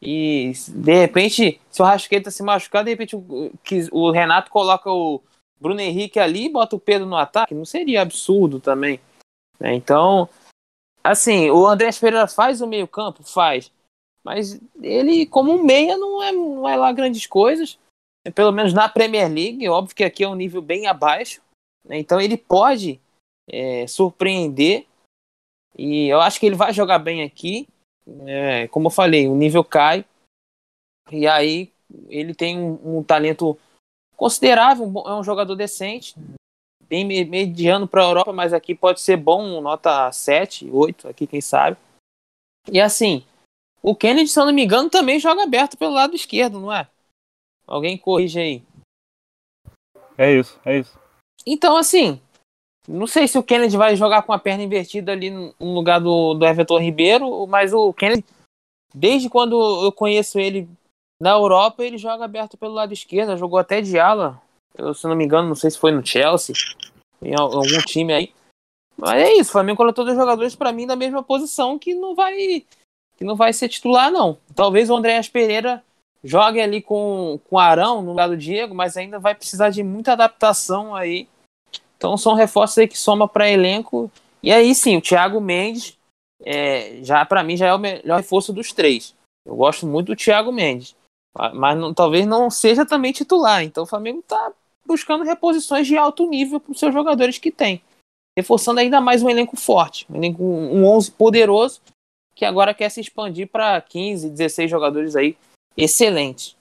e 0.02 0.54
de 0.68 0.94
repente, 0.94 1.62
se 1.70 1.82
o 1.82 1.86
Rasqueta 1.86 2.32
se 2.32 2.42
machucar, 2.42 2.84
de 2.84 2.90
repente 2.90 3.16
o, 3.16 3.52
que, 3.64 3.88
o 3.92 4.10
Renato 4.10 4.50
coloca 4.50 4.90
o 4.90 5.22
Bruno 5.60 5.80
Henrique 5.80 6.20
ali 6.20 6.46
e 6.46 6.52
bota 6.52 6.76
o 6.76 6.80
Pedro 6.80 7.06
no 7.08 7.16
ataque, 7.16 7.54
não 7.54 7.66
seria 7.66 8.02
absurdo 8.02 8.60
também. 8.60 9.00
Né? 9.60 9.76
Então, 9.76 10.28
assim, 11.04 11.52
o 11.52 11.68
André 11.68 11.92
Pereira 12.00 12.28
faz 12.28 12.62
o 12.62 12.68
meio-campo? 12.68 13.22
Faz. 13.24 13.72
Mas 14.24 14.60
ele, 14.82 15.26
como 15.26 15.52
um 15.52 15.64
meia, 15.64 15.98
não 15.98 16.22
é, 16.22 16.32
não 16.32 16.70
é 16.70 16.76
lá 16.76 16.92
grandes 16.92 17.26
coisas. 17.26 17.80
Pelo 18.36 18.52
menos 18.52 18.74
na 18.74 18.88
Premier 18.88 19.28
League, 19.28 19.68
óbvio 19.68 19.96
que 19.96 20.04
aqui 20.04 20.24
é 20.24 20.28
um 20.28 20.36
nível 20.36 20.62
bem 20.62 20.88
abaixo. 20.88 21.42
Né? 21.84 21.98
Então 21.98 22.22
ele 22.22 22.38
pode 22.38 23.00
é, 23.50 23.88
surpreender. 23.88 24.86
E 25.78 26.08
eu 26.08 26.22
acho 26.22 26.40
que 26.40 26.46
ele 26.46 26.56
vai 26.56 26.72
jogar 26.72 27.00
bem 27.00 27.24
aqui. 27.24 27.68
É, 28.28 28.68
como 28.68 28.88
eu 28.88 28.92
falei, 28.92 29.28
o 29.28 29.36
nível 29.36 29.64
cai. 29.64 30.06
E 31.12 31.28
aí 31.28 31.72
ele 32.10 32.36
tem 32.36 32.60
um, 32.60 32.98
um 33.00 33.04
talento 33.04 33.58
considerável, 34.16 34.86
é 35.08 35.16
um 35.16 35.24
jogador 35.24 35.56
decente, 35.56 36.16
bem 36.88 37.04
mediano 37.04 37.88
para 37.88 38.04
a 38.04 38.08
Europa, 38.08 38.32
mas 38.32 38.54
aqui 38.54 38.76
pode 38.76 39.02
ser 39.02 39.18
bom, 39.18 39.60
nota 39.62 40.12
7, 40.12 40.70
8, 40.70 41.08
aqui 41.08 41.26
quem 41.26 41.42
sabe. 41.42 41.76
E 42.72 42.80
assim, 42.80 43.26
o 43.82 43.96
Kennedy, 43.96 44.30
se 44.30 44.40
eu 44.40 44.46
não 44.46 44.54
me 44.54 44.64
engano, 44.64 44.90
também 44.90 45.20
joga 45.20 45.44
aberto 45.44 45.78
pelo 45.78 45.94
lado 45.94 46.16
esquerdo, 46.16 46.60
não 46.60 46.72
é? 46.72 46.88
Alguém 47.66 47.98
corrige 47.98 48.40
aí. 48.40 48.64
É 50.18 50.32
isso, 50.34 50.60
é 50.64 50.80
isso. 50.80 51.00
Então, 51.46 51.76
assim, 51.78 52.22
não 52.88 53.08
sei 53.08 53.28
se 53.28 53.38
o 53.38 53.44
Kennedy 53.44 53.78
vai 53.78 53.96
jogar 53.96 54.22
com 54.24 54.34
a 54.34 54.40
perna 54.40 54.64
invertida 54.64 55.12
ali 55.12 55.30
no 55.30 55.54
lugar 55.60 56.00
do, 56.00 56.34
do 56.34 56.46
Everton 56.46 56.80
Ribeiro, 56.80 57.48
mas 57.48 57.74
o 57.74 57.92
Kennedy, 57.94 58.24
desde 58.94 59.30
quando 59.30 59.56
eu 59.84 59.92
conheço 59.92 60.40
ele 60.40 60.70
na 61.20 61.32
Europa, 61.32 61.84
ele 61.84 61.98
joga 61.98 62.26
aberto 62.26 62.58
pelo 62.58 62.74
lado 62.74 62.94
esquerdo, 62.94 63.38
jogou 63.38 63.60
até 63.60 63.82
de 63.82 63.98
ala. 63.98 64.42
Eu, 64.76 64.94
se 64.94 65.08
não 65.08 65.16
me 65.16 65.26
engano, 65.26 65.48
não 65.48 65.56
sei 65.56 65.72
se 65.72 65.78
foi 65.78 65.92
no 65.92 66.06
Chelsea, 66.06 66.56
em 67.22 67.34
algum 67.36 67.62
time 67.86 68.14
aí. 68.14 68.34
Mas 68.98 69.22
é 69.22 69.34
isso, 69.34 69.50
o 69.50 69.54
Flamengo 69.54 69.78
colocou 69.78 70.06
dois 70.06 70.18
jogadores 70.18 70.56
para 70.56 70.72
mim 70.72 70.86
da 70.86 70.96
mesma 70.96 71.24
posição 71.24 71.80
que 71.80 71.94
não 71.94 72.14
vai 72.14 72.64
que 73.22 73.26
não 73.26 73.36
vai 73.36 73.54
ser 73.54 73.70
titular 73.70 74.10
não. 74.10 74.36
Talvez 74.56 74.90
o 74.90 74.96
Andréas 74.96 75.30
Pereira 75.30 75.84
jogue 76.24 76.60
ali 76.60 76.82
com 76.82 77.40
com 77.48 77.60
Arão 77.60 78.02
no 78.02 78.10
lugar 78.10 78.28
do 78.28 78.36
Diego, 78.36 78.74
mas 78.74 78.98
ainda 78.98 79.20
vai 79.20 79.36
precisar 79.36 79.70
de 79.70 79.84
muita 79.84 80.14
adaptação 80.14 80.96
aí 80.96 81.28
então 82.02 82.18
são 82.18 82.34
reforços 82.34 82.80
aí 82.80 82.88
que 82.88 82.98
soma 82.98 83.28
para 83.28 83.48
elenco. 83.48 84.12
E 84.42 84.52
aí 84.52 84.74
sim, 84.74 84.98
o 84.98 85.02
Thiago 85.02 85.40
Mendes, 85.40 85.96
é, 86.44 87.00
já 87.04 87.24
para 87.24 87.44
mim, 87.44 87.56
já 87.56 87.68
é 87.68 87.74
o 87.76 87.78
melhor 87.78 88.18
reforço 88.18 88.52
dos 88.52 88.74
três. 88.74 89.14
Eu 89.46 89.56
gosto 89.56 89.86
muito 89.86 90.08
do 90.08 90.16
Thiago 90.16 90.52
Mendes. 90.52 90.96
Mas 91.54 91.78
não, 91.78 91.94
talvez 91.94 92.26
não 92.26 92.50
seja 92.50 92.88
também 92.88 93.12
titular. 93.12 93.64
Então 93.64 93.84
o 93.84 93.86
Flamengo 93.88 94.20
está 94.20 94.52
buscando 94.84 95.24
reposições 95.24 95.86
de 95.86 95.96
alto 95.96 96.28
nível 96.28 96.60
para 96.60 96.72
os 96.72 96.80
seus 96.80 96.92
jogadores 96.92 97.38
que 97.38 97.52
tem. 97.52 97.84
Reforçando 98.36 98.80
ainda 98.80 99.00
mais 99.00 99.22
um 99.22 99.30
elenco 99.30 99.56
forte. 99.56 100.08
Um, 100.10 100.16
elenco, 100.16 100.44
um 100.44 100.84
11 100.84 101.12
poderoso 101.12 101.82
que 102.42 102.46
agora 102.46 102.74
quer 102.74 102.90
se 102.90 103.00
expandir 103.00 103.48
para 103.48 103.80
15, 103.80 104.32
16 104.32 104.72
jogadores 104.72 105.16
aí 105.16 105.38
excelentes. 105.78 106.58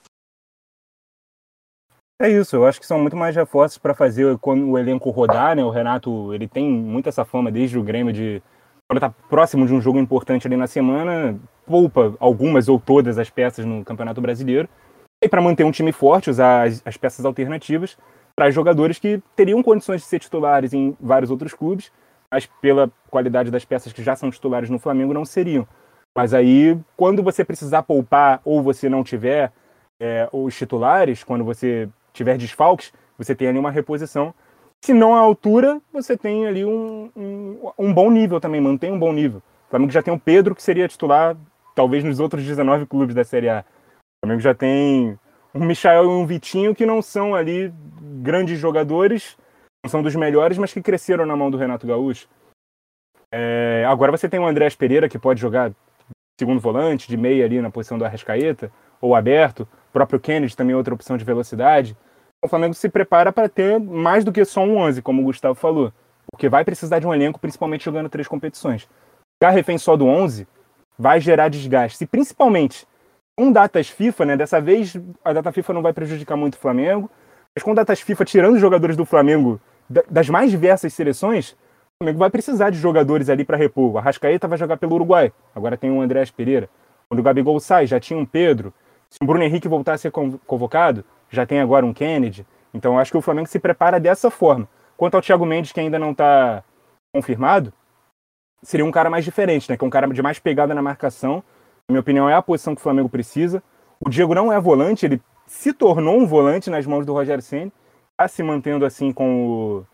É 2.21 2.29
isso, 2.29 2.55
eu 2.55 2.67
acho 2.67 2.79
que 2.79 2.85
são 2.85 2.99
muito 2.99 3.15
mais 3.15 3.35
reforços 3.35 3.79
para 3.79 3.95
fazer 3.95 4.37
quando 4.37 4.69
o 4.69 4.77
elenco 4.77 5.09
rodar, 5.09 5.55
né? 5.55 5.63
O 5.63 5.71
Renato, 5.71 6.35
ele 6.35 6.47
tem 6.47 6.69
muito 6.69 7.09
essa 7.09 7.25
fama 7.25 7.51
desde 7.51 7.79
o 7.79 7.83
Grêmio 7.83 8.13
de 8.13 8.43
quando 8.87 8.99
tá 8.99 9.09
próximo 9.09 9.65
de 9.65 9.73
um 9.73 9.81
jogo 9.81 9.97
importante 9.97 10.45
ali 10.45 10.55
na 10.55 10.67
semana, 10.67 11.39
poupa 11.65 12.15
algumas 12.19 12.69
ou 12.69 12.79
todas 12.79 13.17
as 13.17 13.31
peças 13.31 13.65
no 13.65 13.83
Campeonato 13.83 14.21
Brasileiro. 14.21 14.69
E 15.19 15.27
para 15.27 15.41
manter 15.41 15.63
um 15.63 15.71
time 15.71 15.91
forte, 15.91 16.29
usar 16.29 16.67
as, 16.67 16.83
as 16.85 16.95
peças 16.95 17.25
alternativas 17.25 17.97
para 18.35 18.51
jogadores 18.51 18.99
que 18.99 19.19
teriam 19.35 19.63
condições 19.63 20.01
de 20.01 20.07
ser 20.07 20.19
titulares 20.19 20.73
em 20.73 20.95
vários 21.01 21.31
outros 21.31 21.55
clubes, 21.55 21.91
mas 22.31 22.45
pela 22.45 22.89
qualidade 23.09 23.51
das 23.51 23.65
peças 23.65 23.91
que 23.91 24.01
já 24.01 24.15
são 24.15 24.31
titulares 24.31 24.69
no 24.69 24.79
Flamengo 24.79 25.13
não 25.13 25.25
seriam. 25.25 25.67
Mas 26.15 26.33
aí, 26.33 26.77
quando 26.95 27.21
você 27.21 27.43
precisar 27.43 27.83
poupar 27.83 28.41
ou 28.43 28.63
você 28.63 28.87
não 28.89 29.03
tiver 29.03 29.51
é, 29.99 30.27
os 30.31 30.55
titulares, 30.55 31.23
quando 31.23 31.43
você 31.43 31.89
tiver 32.13 32.37
desfalques, 32.37 32.93
você 33.17 33.35
tem 33.35 33.47
ali 33.47 33.59
uma 33.59 33.71
reposição. 33.71 34.33
Se 34.83 34.93
não 34.93 35.15
a 35.15 35.19
altura, 35.19 35.79
você 35.93 36.17
tem 36.17 36.47
ali 36.47 36.65
um, 36.65 37.11
um, 37.15 37.71
um, 37.77 37.93
bom 37.93 38.09
nível 38.09 38.39
também, 38.39 38.59
mantém 38.59 38.91
um 38.91 38.99
bom 38.99 39.13
nível. 39.13 39.39
O 39.67 39.69
Flamengo 39.69 39.91
já 39.91 40.01
tem 40.01 40.13
o 40.13 40.19
Pedro, 40.19 40.55
que 40.55 40.63
seria 40.63 40.87
titular, 40.87 41.37
talvez 41.75 42.03
nos 42.03 42.19
outros 42.19 42.43
19 42.43 42.87
clubes 42.87 43.13
da 43.13 43.23
Série 43.23 43.47
A. 43.47 43.63
O 43.63 44.25
Flamengo 44.25 44.41
já 44.41 44.53
tem 44.53 45.17
um 45.53 45.65
Michael 45.65 46.05
e 46.05 46.07
um 46.07 46.25
Vitinho, 46.25 46.73
que 46.73 46.85
não 46.85 47.01
são 47.01 47.35
ali 47.35 47.71
grandes 48.21 48.59
jogadores, 48.59 49.37
são 49.89 50.03
dos 50.03 50.15
melhores, 50.15 50.57
mas 50.57 50.73
que 50.73 50.81
cresceram 50.81 51.25
na 51.25 51.35
mão 51.35 51.49
do 51.49 51.57
Renato 51.57 51.87
Gaúcho. 51.87 52.27
É, 53.33 53.85
agora 53.87 54.11
você 54.11 54.29
tem 54.29 54.39
o 54.39 54.45
Andrés 54.45 54.75
Pereira, 54.75 55.09
que 55.09 55.17
pode 55.17 55.39
jogar 55.39 55.71
segundo 56.39 56.59
volante, 56.59 57.07
de 57.07 57.17
meia 57.17 57.45
ali 57.45 57.61
na 57.61 57.69
posição 57.69 57.97
do 57.97 58.05
Arrascaeta, 58.05 58.71
ou 58.99 59.15
aberto. 59.15 59.61
O 59.61 59.93
próprio 59.93 60.19
Kennedy 60.19 60.55
também 60.55 60.73
é 60.73 60.77
outra 60.77 60.93
opção 60.93 61.17
de 61.17 61.23
velocidade. 61.23 61.95
O 62.43 62.47
Flamengo 62.47 62.73
se 62.73 62.89
prepara 62.89 63.31
para 63.31 63.47
ter 63.47 63.79
mais 63.79 64.23
do 64.23 64.31
que 64.31 64.43
só 64.43 64.61
um 64.61 64.77
11, 64.77 65.01
como 65.01 65.21
o 65.21 65.25
Gustavo 65.25 65.55
falou. 65.55 65.93
Porque 66.31 66.49
vai 66.49 66.63
precisar 66.65 66.99
de 66.99 67.05
um 67.05 67.13
elenco, 67.13 67.39
principalmente 67.39 67.85
jogando 67.85 68.09
três 68.09 68.27
competições. 68.27 68.87
Ficar 69.37 69.51
refém 69.51 69.77
só 69.77 69.95
do 69.95 70.07
11 70.07 70.47
vai 70.97 71.19
gerar 71.19 71.49
desgaste. 71.49 72.03
E 72.03 72.07
principalmente 72.07 72.87
com 73.37 73.51
datas 73.51 73.89
FIFA, 73.89 74.25
né? 74.25 74.37
Dessa 74.37 74.59
vez 74.59 74.95
a 75.23 75.33
data 75.33 75.51
FIFA 75.51 75.73
não 75.73 75.81
vai 75.81 75.93
prejudicar 75.93 76.35
muito 76.35 76.55
o 76.55 76.59
Flamengo. 76.59 77.09
Mas 77.55 77.63
com 77.63 77.75
datas 77.75 78.01
FIFA 78.01 78.25
tirando 78.25 78.55
os 78.55 78.61
jogadores 78.61 78.95
do 78.95 79.05
Flamengo 79.05 79.59
das 80.09 80.29
mais 80.29 80.51
diversas 80.51 80.93
seleções, 80.93 81.51
o 81.51 82.03
Flamengo 82.03 82.19
vai 82.19 82.29
precisar 82.29 82.69
de 82.69 82.77
jogadores 82.77 83.29
ali 83.29 83.43
para 83.43 83.57
repor. 83.57 83.91
O 83.91 83.97
Arrascaeta 83.97 84.47
vai 84.47 84.57
jogar 84.57 84.77
pelo 84.77 84.95
Uruguai. 84.95 85.31
Agora 85.55 85.77
tem 85.77 85.91
o 85.91 86.01
Andrés 86.01 86.31
Pereira. 86.31 86.69
Quando 87.09 87.19
o 87.19 87.23
Gabigol 87.23 87.59
sai, 87.59 87.85
já 87.85 87.99
tinha 87.99 88.17
um 88.17 88.25
Pedro. 88.25 88.73
Se 89.09 89.17
o 89.21 89.25
Bruno 89.25 89.43
Henrique 89.43 89.67
voltar 89.67 89.93
a 89.93 89.97
ser 89.97 90.11
convocado, 90.11 91.03
já 91.29 91.45
tem 91.45 91.59
agora 91.59 91.85
um 91.85 91.93
Kennedy. 91.93 92.45
Então 92.73 92.97
acho 92.97 93.11
que 93.11 93.17
o 93.17 93.21
Flamengo 93.21 93.47
se 93.47 93.59
prepara 93.59 93.99
dessa 93.99 94.31
forma. 94.31 94.67
Quanto 94.95 95.15
ao 95.15 95.21
Thiago 95.21 95.45
Mendes, 95.45 95.71
que 95.71 95.79
ainda 95.79 95.99
não 95.99 96.11
está 96.11 96.63
confirmado, 97.13 97.73
seria 98.63 98.85
um 98.85 98.91
cara 98.91 99.09
mais 99.09 99.25
diferente, 99.25 99.69
né? 99.69 99.75
Que 99.75 99.83
é 99.83 99.87
um 99.87 99.89
cara 99.89 100.07
de 100.07 100.21
mais 100.21 100.39
pegada 100.39 100.73
na 100.73 100.81
marcação. 100.81 101.43
Na 101.87 101.93
minha 101.93 102.01
opinião, 102.01 102.29
é 102.29 102.33
a 102.33 102.41
posição 102.41 102.73
que 102.73 102.79
o 102.79 102.83
Flamengo 102.83 103.09
precisa. 103.09 103.61
O 103.99 104.09
Diego 104.09 104.33
não 104.33 104.51
é 104.51 104.59
volante, 104.59 105.05
ele 105.05 105.21
se 105.45 105.73
tornou 105.73 106.17
um 106.17 106.25
volante 106.25 106.69
nas 106.69 106.85
mãos 106.85 107.05
do 107.05 107.13
Rogério 107.13 107.43
Senna, 107.43 107.71
está 108.21 108.27
se 108.27 108.43
mantendo 108.43 108.85
assim 108.85 109.11
com 109.11 109.47
o, 109.47 109.85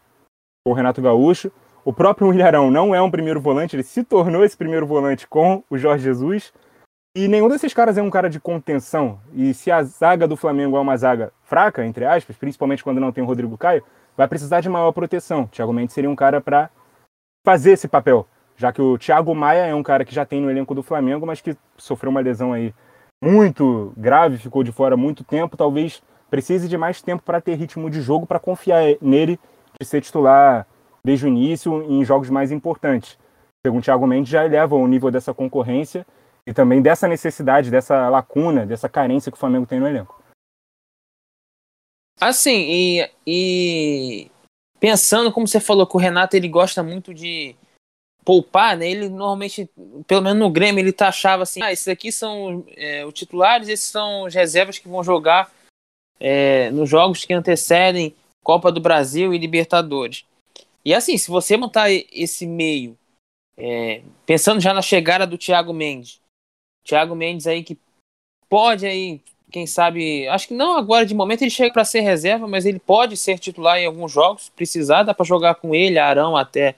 com 0.66 0.72
o 0.72 0.74
Renato 0.74 1.02
Gaúcho. 1.02 1.52
O 1.86 1.94
próprio 1.94 2.34
Ilharão 2.34 2.70
não 2.70 2.94
é 2.94 3.02
um 3.02 3.10
primeiro 3.10 3.40
volante, 3.40 3.76
ele 3.76 3.84
se 3.84 4.04
tornou 4.04 4.44
esse 4.44 4.58
primeiro 4.58 4.86
volante 4.86 5.26
com 5.26 5.64
o 5.70 5.78
Jorge 5.78 6.04
Jesus. 6.04 6.54
E 7.16 7.28
nenhum 7.28 7.48
desses 7.48 7.74
caras 7.74 7.98
é 7.98 8.02
um 8.02 8.10
cara 8.10 8.30
de 8.30 8.40
contenção. 8.40 9.20
E 9.34 9.54
se 9.54 9.72
a 9.72 9.82
zaga 9.82 10.28
do 10.28 10.36
Flamengo 10.36 10.76
é 10.76 10.80
uma 10.80 10.98
zaga 10.98 11.32
fraca, 11.44 11.86
entre 11.86 12.06
aspas, 12.06 12.36
principalmente 12.36 12.84
quando 12.84 13.00
não 13.00 13.12
tem 13.12 13.24
o 13.24 13.28
Rodrigo 13.28 13.58
Caio, 13.58 13.84
vai 14.16 14.28
precisar 14.28 14.60
de 14.60 14.70
maior 14.70 14.92
proteção. 14.92 15.48
Thiago 15.48 15.72
Mendes 15.72 15.94
seria 15.94 16.10
um 16.10 16.16
cara 16.16 16.42
para 16.42 16.70
fazer 17.46 17.72
esse 17.72 17.88
papel, 17.88 18.28
já 18.58 18.74
que 18.74 18.82
o 18.82 18.98
Thiago 18.98 19.34
Maia 19.34 19.68
é 19.68 19.74
um 19.74 19.82
cara 19.82 20.04
que 20.04 20.14
já 20.14 20.26
tem 20.26 20.42
no 20.42 20.52
elenco 20.52 20.76
do 20.76 20.84
Flamengo, 20.84 21.26
mas 21.26 21.40
que 21.40 21.56
sofreu 21.78 22.12
uma 22.12 22.20
lesão 22.20 22.52
aí 22.52 22.74
muito 23.24 23.94
grave, 23.96 24.38
ficou 24.38 24.64
de 24.64 24.72
fora 24.72 24.98
muito 24.98 25.24
tempo, 25.24 25.56
talvez 25.56 26.04
precise 26.30 26.68
de 26.68 26.78
mais 26.78 27.02
tempo 27.02 27.24
para 27.24 27.42
ter 27.42 27.56
ritmo 27.56 27.90
de 27.90 28.02
jogo, 28.02 28.26
para 28.26 28.40
confiar 28.40 28.84
nele 29.02 29.40
de 29.80 29.86
ser 29.86 30.02
titular 30.02 30.68
desde 31.04 31.26
o 31.26 31.30
início 31.30 31.84
em 31.84 32.04
jogos 32.04 32.30
mais 32.30 32.52
importantes. 32.52 33.18
Segundo 33.66 33.82
o 33.82 33.84
Thiago 33.84 34.08
Mendes, 34.08 34.30
já 34.30 34.46
eleva 34.46 34.76
o 34.76 34.88
nível 34.88 35.10
dessa 35.10 35.34
concorrência 35.34 36.06
e 36.46 36.54
também 36.54 36.82
dessa 36.82 37.08
necessidade, 37.08 37.72
dessa 37.72 38.10
lacuna, 38.10 38.66
dessa 38.66 38.88
carência 38.88 39.32
que 39.32 39.38
o 39.38 39.40
Flamengo 39.40 39.66
tem 39.66 39.80
no 39.80 39.88
elenco. 39.88 40.22
Assim, 42.20 42.66
e, 42.70 43.12
e 43.26 44.32
pensando 44.80 45.32
como 45.32 45.48
você 45.48 45.60
falou 45.60 45.86
que 45.86 45.96
o 45.96 46.00
Renato 46.00 46.36
ele 46.36 46.48
gosta 46.48 46.82
muito 46.82 47.14
de 47.14 47.56
poupar, 48.26 48.76
né? 48.76 48.90
Ele 48.90 49.08
normalmente, 49.08 49.70
pelo 50.08 50.22
menos 50.22 50.40
no 50.40 50.50
Grêmio, 50.50 50.82
ele 50.82 50.92
taxava 50.92 51.44
assim: 51.44 51.62
ah, 51.62 51.72
esses 51.72 51.88
aqui 51.88 52.12
são 52.12 52.66
é, 52.76 53.06
os 53.06 53.14
titulares, 53.14 53.70
esses 53.70 53.88
são 53.88 54.24
os 54.24 54.34
reservas 54.34 54.80
que 54.80 54.88
vão 54.88 55.04
jogar 55.04 55.52
é, 56.20 56.70
nos 56.72 56.90
jogos 56.90 57.26
que 57.26 57.34
antecedem 57.34 58.16
Copa 58.44 58.72
do 58.72 58.80
Brasil 58.80 59.34
e 59.34 59.38
Libertadores. 59.38 60.26
E 60.86 60.94
assim, 60.94 61.18
se 61.18 61.30
você 61.30 61.58
montar 61.58 61.92
esse 61.92 62.48
meio, 62.48 62.98
é, 63.58 64.02
pensando 64.26 64.62
já 64.62 64.74
na 64.74 64.82
chegada 64.82 65.28
do 65.28 65.38
Thiago 65.38 65.74
Mendes, 65.74 66.22
Thiago 66.86 67.16
Mendes 67.16 67.46
aí 67.46 67.64
que 67.64 67.78
pode 68.50 68.86
aí, 68.86 69.22
quem 69.52 69.68
sabe, 69.68 70.28
acho 70.30 70.48
que 70.48 70.54
não 70.54 70.78
agora 70.78 71.06
de 71.06 71.14
momento 71.14 71.42
ele 71.42 71.52
chega 71.52 71.74
para 71.74 71.84
ser 71.84 72.00
reserva, 72.00 72.48
mas 72.48 72.66
ele 72.66 72.80
pode 72.80 73.18
ser 73.18 73.38
titular 73.38 73.78
em 73.78 73.86
alguns 73.86 74.12
jogos, 74.12 74.50
precisar, 74.50 75.04
dá 75.04 75.14
para 75.14 75.26
jogar 75.26 75.56
com 75.56 75.76
ele, 75.76 76.00
Arão 76.00 76.38
até 76.38 76.76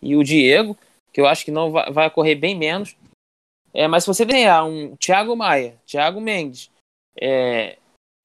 e 0.00 0.16
o 0.16 0.22
Diego, 0.22 0.76
que 1.12 1.20
eu 1.20 1.26
acho 1.26 1.44
que 1.44 1.50
não 1.50 1.70
vai, 1.70 2.08
correr 2.10 2.36
bem 2.36 2.56
menos. 2.56 2.96
É, 3.74 3.86
mas 3.86 4.04
se 4.04 4.08
você 4.08 4.24
ganhar 4.24 4.64
um 4.64 4.96
Thiago 4.96 5.36
Maia, 5.36 5.76
Thiago 5.86 6.20
Mendes, 6.20 6.70
é, 7.20 7.78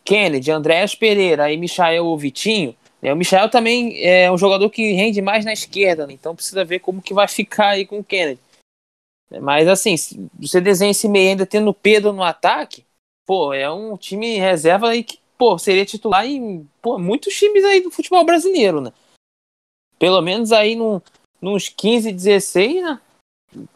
Kennedy, 0.06 0.52
Andréas 0.52 0.96
Pereira 0.96 1.52
e 1.52 1.58
Michael 1.58 2.06
ou 2.06 2.18
Vitinho, 2.18 2.76
né, 3.02 3.12
o 3.12 3.18
Michael 3.18 3.50
também 3.50 4.02
é 4.02 4.32
um 4.32 4.38
jogador 4.38 4.70
que 4.70 4.94
rende 4.94 5.22
mais 5.22 5.44
na 5.44 5.52
esquerda, 5.52 6.06
né, 6.08 6.14
então 6.14 6.36
precisa 6.36 6.64
ver 6.64 6.80
como 6.80 7.02
que 7.02 7.14
vai 7.14 7.28
ficar 7.28 7.70
aí 7.70 7.86
com 7.86 8.00
o 8.00 8.04
Kennedy. 8.04 8.40
Mas 9.42 9.68
assim, 9.68 9.98
se 9.98 10.30
você 10.40 10.62
desenha 10.62 10.92
esse 10.92 11.10
meio 11.10 11.32
ainda 11.32 11.46
tendo 11.46 11.74
Pedro 11.74 12.14
no 12.14 12.24
ataque, 12.24 12.86
pô, 13.26 13.54
é 13.54 13.70
um 13.70 13.98
time 13.98 14.38
reserva 14.38 14.90
aí 14.90 15.04
que, 15.04 15.20
pô, 15.38 15.58
seria 15.58 15.86
titular 15.86 16.26
em 16.26 16.70
pô, 16.82 17.00
muitos 17.00 17.34
times 17.34 17.64
aí 17.64 17.82
do 17.82 17.92
futebol 17.92 18.24
brasileiro, 18.24 18.80
né? 18.80 18.94
Pelo 19.98 20.22
menos 20.22 20.52
aí 20.52 20.76
no, 20.76 21.02
nos 21.42 21.70
15, 21.70 22.12
16, 22.12 22.84
né? 22.84 23.02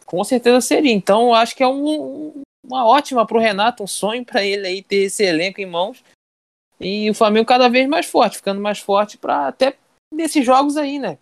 Com 0.06 0.22
certeza 0.22 0.60
seria. 0.60 0.92
Então, 0.92 1.28
eu 1.28 1.34
acho 1.34 1.56
que 1.56 1.62
é 1.62 1.68
um, 1.68 2.42
uma 2.64 2.86
ótima 2.86 3.26
para 3.26 3.36
o 3.36 3.40
Renato, 3.40 3.82
um 3.82 3.86
sonho 3.86 4.24
para 4.24 4.44
ele 4.44 4.66
aí 4.66 4.82
ter 4.82 5.04
esse 5.04 5.24
elenco 5.24 5.60
em 5.60 5.66
mãos. 5.66 6.02
E 6.80 7.10
o 7.10 7.14
Flamengo 7.14 7.46
cada 7.46 7.68
vez 7.68 7.86
mais 7.86 8.06
forte, 8.06 8.38
ficando 8.38 8.60
mais 8.60 8.78
forte 8.78 9.18
para 9.18 9.48
até 9.48 9.76
nesses 10.12 10.44
jogos 10.44 10.76
aí, 10.76 10.98
né? 10.98 11.18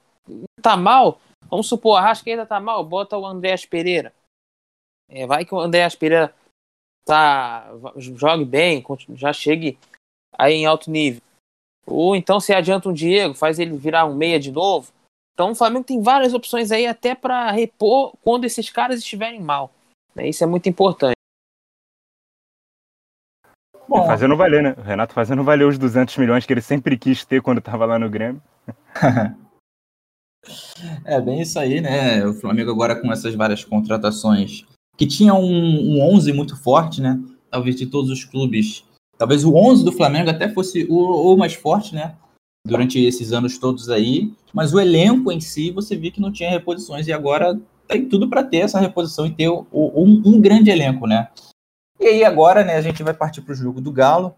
Tá 0.62 0.76
mal, 0.76 1.20
vamos 1.50 1.66
supor, 1.66 1.98
a 1.98 2.02
Rascaeta 2.02 2.46
tá 2.46 2.60
mal, 2.60 2.84
bota 2.84 3.18
o 3.18 3.26
Andréas 3.26 3.66
Pereira. 3.66 4.12
É, 5.08 5.26
vai 5.26 5.44
que 5.44 5.54
o 5.54 5.60
Andréas 5.60 5.96
Pereira 5.96 6.34
tá, 7.04 7.68
jogue 7.96 8.44
bem, 8.44 8.84
já 9.14 9.32
chegue 9.32 9.78
aí 10.32 10.54
em 10.54 10.66
alto 10.66 10.90
nível. 10.90 11.22
Ou 11.86 12.14
então 12.14 12.38
se 12.38 12.52
adianta 12.52 12.88
um 12.88 12.92
Diego, 12.92 13.34
faz 13.34 13.58
ele 13.58 13.76
virar 13.76 14.04
um 14.04 14.14
meia 14.14 14.38
de 14.38 14.52
novo. 14.52 14.92
Então 15.34 15.52
o 15.52 15.54
Flamengo 15.54 15.84
tem 15.84 16.02
várias 16.02 16.34
opções 16.34 16.70
aí 16.70 16.86
até 16.86 17.14
para 17.14 17.50
repor 17.50 18.12
quando 18.22 18.44
esses 18.44 18.68
caras 18.70 19.00
estiverem 19.00 19.40
mal. 19.40 19.72
Né? 20.14 20.28
Isso 20.28 20.44
é 20.44 20.46
muito 20.46 20.68
importante. 20.68 21.17
Bom, 23.88 24.06
fazendo 24.06 24.36
valer, 24.36 24.62
né? 24.62 24.74
O 24.76 24.82
Renato 24.82 25.14
fazendo 25.14 25.42
valer 25.42 25.66
os 25.66 25.78
200 25.78 26.16
milhões 26.18 26.44
que 26.44 26.52
ele 26.52 26.60
sempre 26.60 26.98
quis 26.98 27.24
ter 27.24 27.40
quando 27.40 27.58
estava 27.58 27.86
lá 27.86 27.98
no 27.98 28.10
Grêmio. 28.10 28.42
é 31.04 31.20
bem 31.20 31.40
isso 31.40 31.58
aí, 31.58 31.80
né? 31.80 32.24
O 32.26 32.34
Flamengo 32.34 32.70
agora 32.70 33.00
com 33.00 33.10
essas 33.10 33.34
várias 33.34 33.64
contratações 33.64 34.66
que 34.96 35.06
tinha 35.06 35.32
um, 35.32 35.96
um 35.96 36.02
11 36.14 36.32
muito 36.32 36.56
forte, 36.56 37.00
né? 37.00 37.18
Talvez 37.50 37.76
de 37.76 37.86
todos 37.86 38.10
os 38.10 38.24
clubes. 38.24 38.84
Talvez 39.16 39.44
o 39.44 39.54
11 39.54 39.84
do 39.84 39.92
Flamengo 39.92 40.30
até 40.30 40.48
fosse 40.48 40.86
o, 40.88 41.32
o 41.32 41.36
mais 41.36 41.54
forte, 41.54 41.94
né? 41.94 42.14
durante 42.68 43.02
esses 43.02 43.32
anos 43.32 43.58
todos 43.58 43.88
aí, 43.88 44.32
mas 44.52 44.74
o 44.74 44.80
elenco 44.80 45.32
em 45.32 45.40
si 45.40 45.70
você 45.70 45.96
viu 45.96 46.12
que 46.12 46.20
não 46.20 46.30
tinha 46.30 46.50
reposições 46.50 47.08
e 47.08 47.12
agora 47.12 47.58
tem 47.86 48.06
tudo 48.06 48.28
para 48.28 48.44
ter 48.44 48.58
essa 48.58 48.78
reposição 48.78 49.26
e 49.26 49.30
ter 49.30 49.48
um, 49.48 49.64
um, 49.72 50.40
grande 50.40 50.70
elenco, 50.70 51.06
né? 51.06 51.28
E 52.00 52.06
aí 52.06 52.24
agora, 52.24 52.64
né, 52.64 52.76
a 52.76 52.80
gente 52.80 53.02
vai 53.02 53.14
partir 53.14 53.40
para 53.42 53.52
o 53.52 53.56
jogo 53.56 53.80
do 53.80 53.92
Galo, 53.92 54.34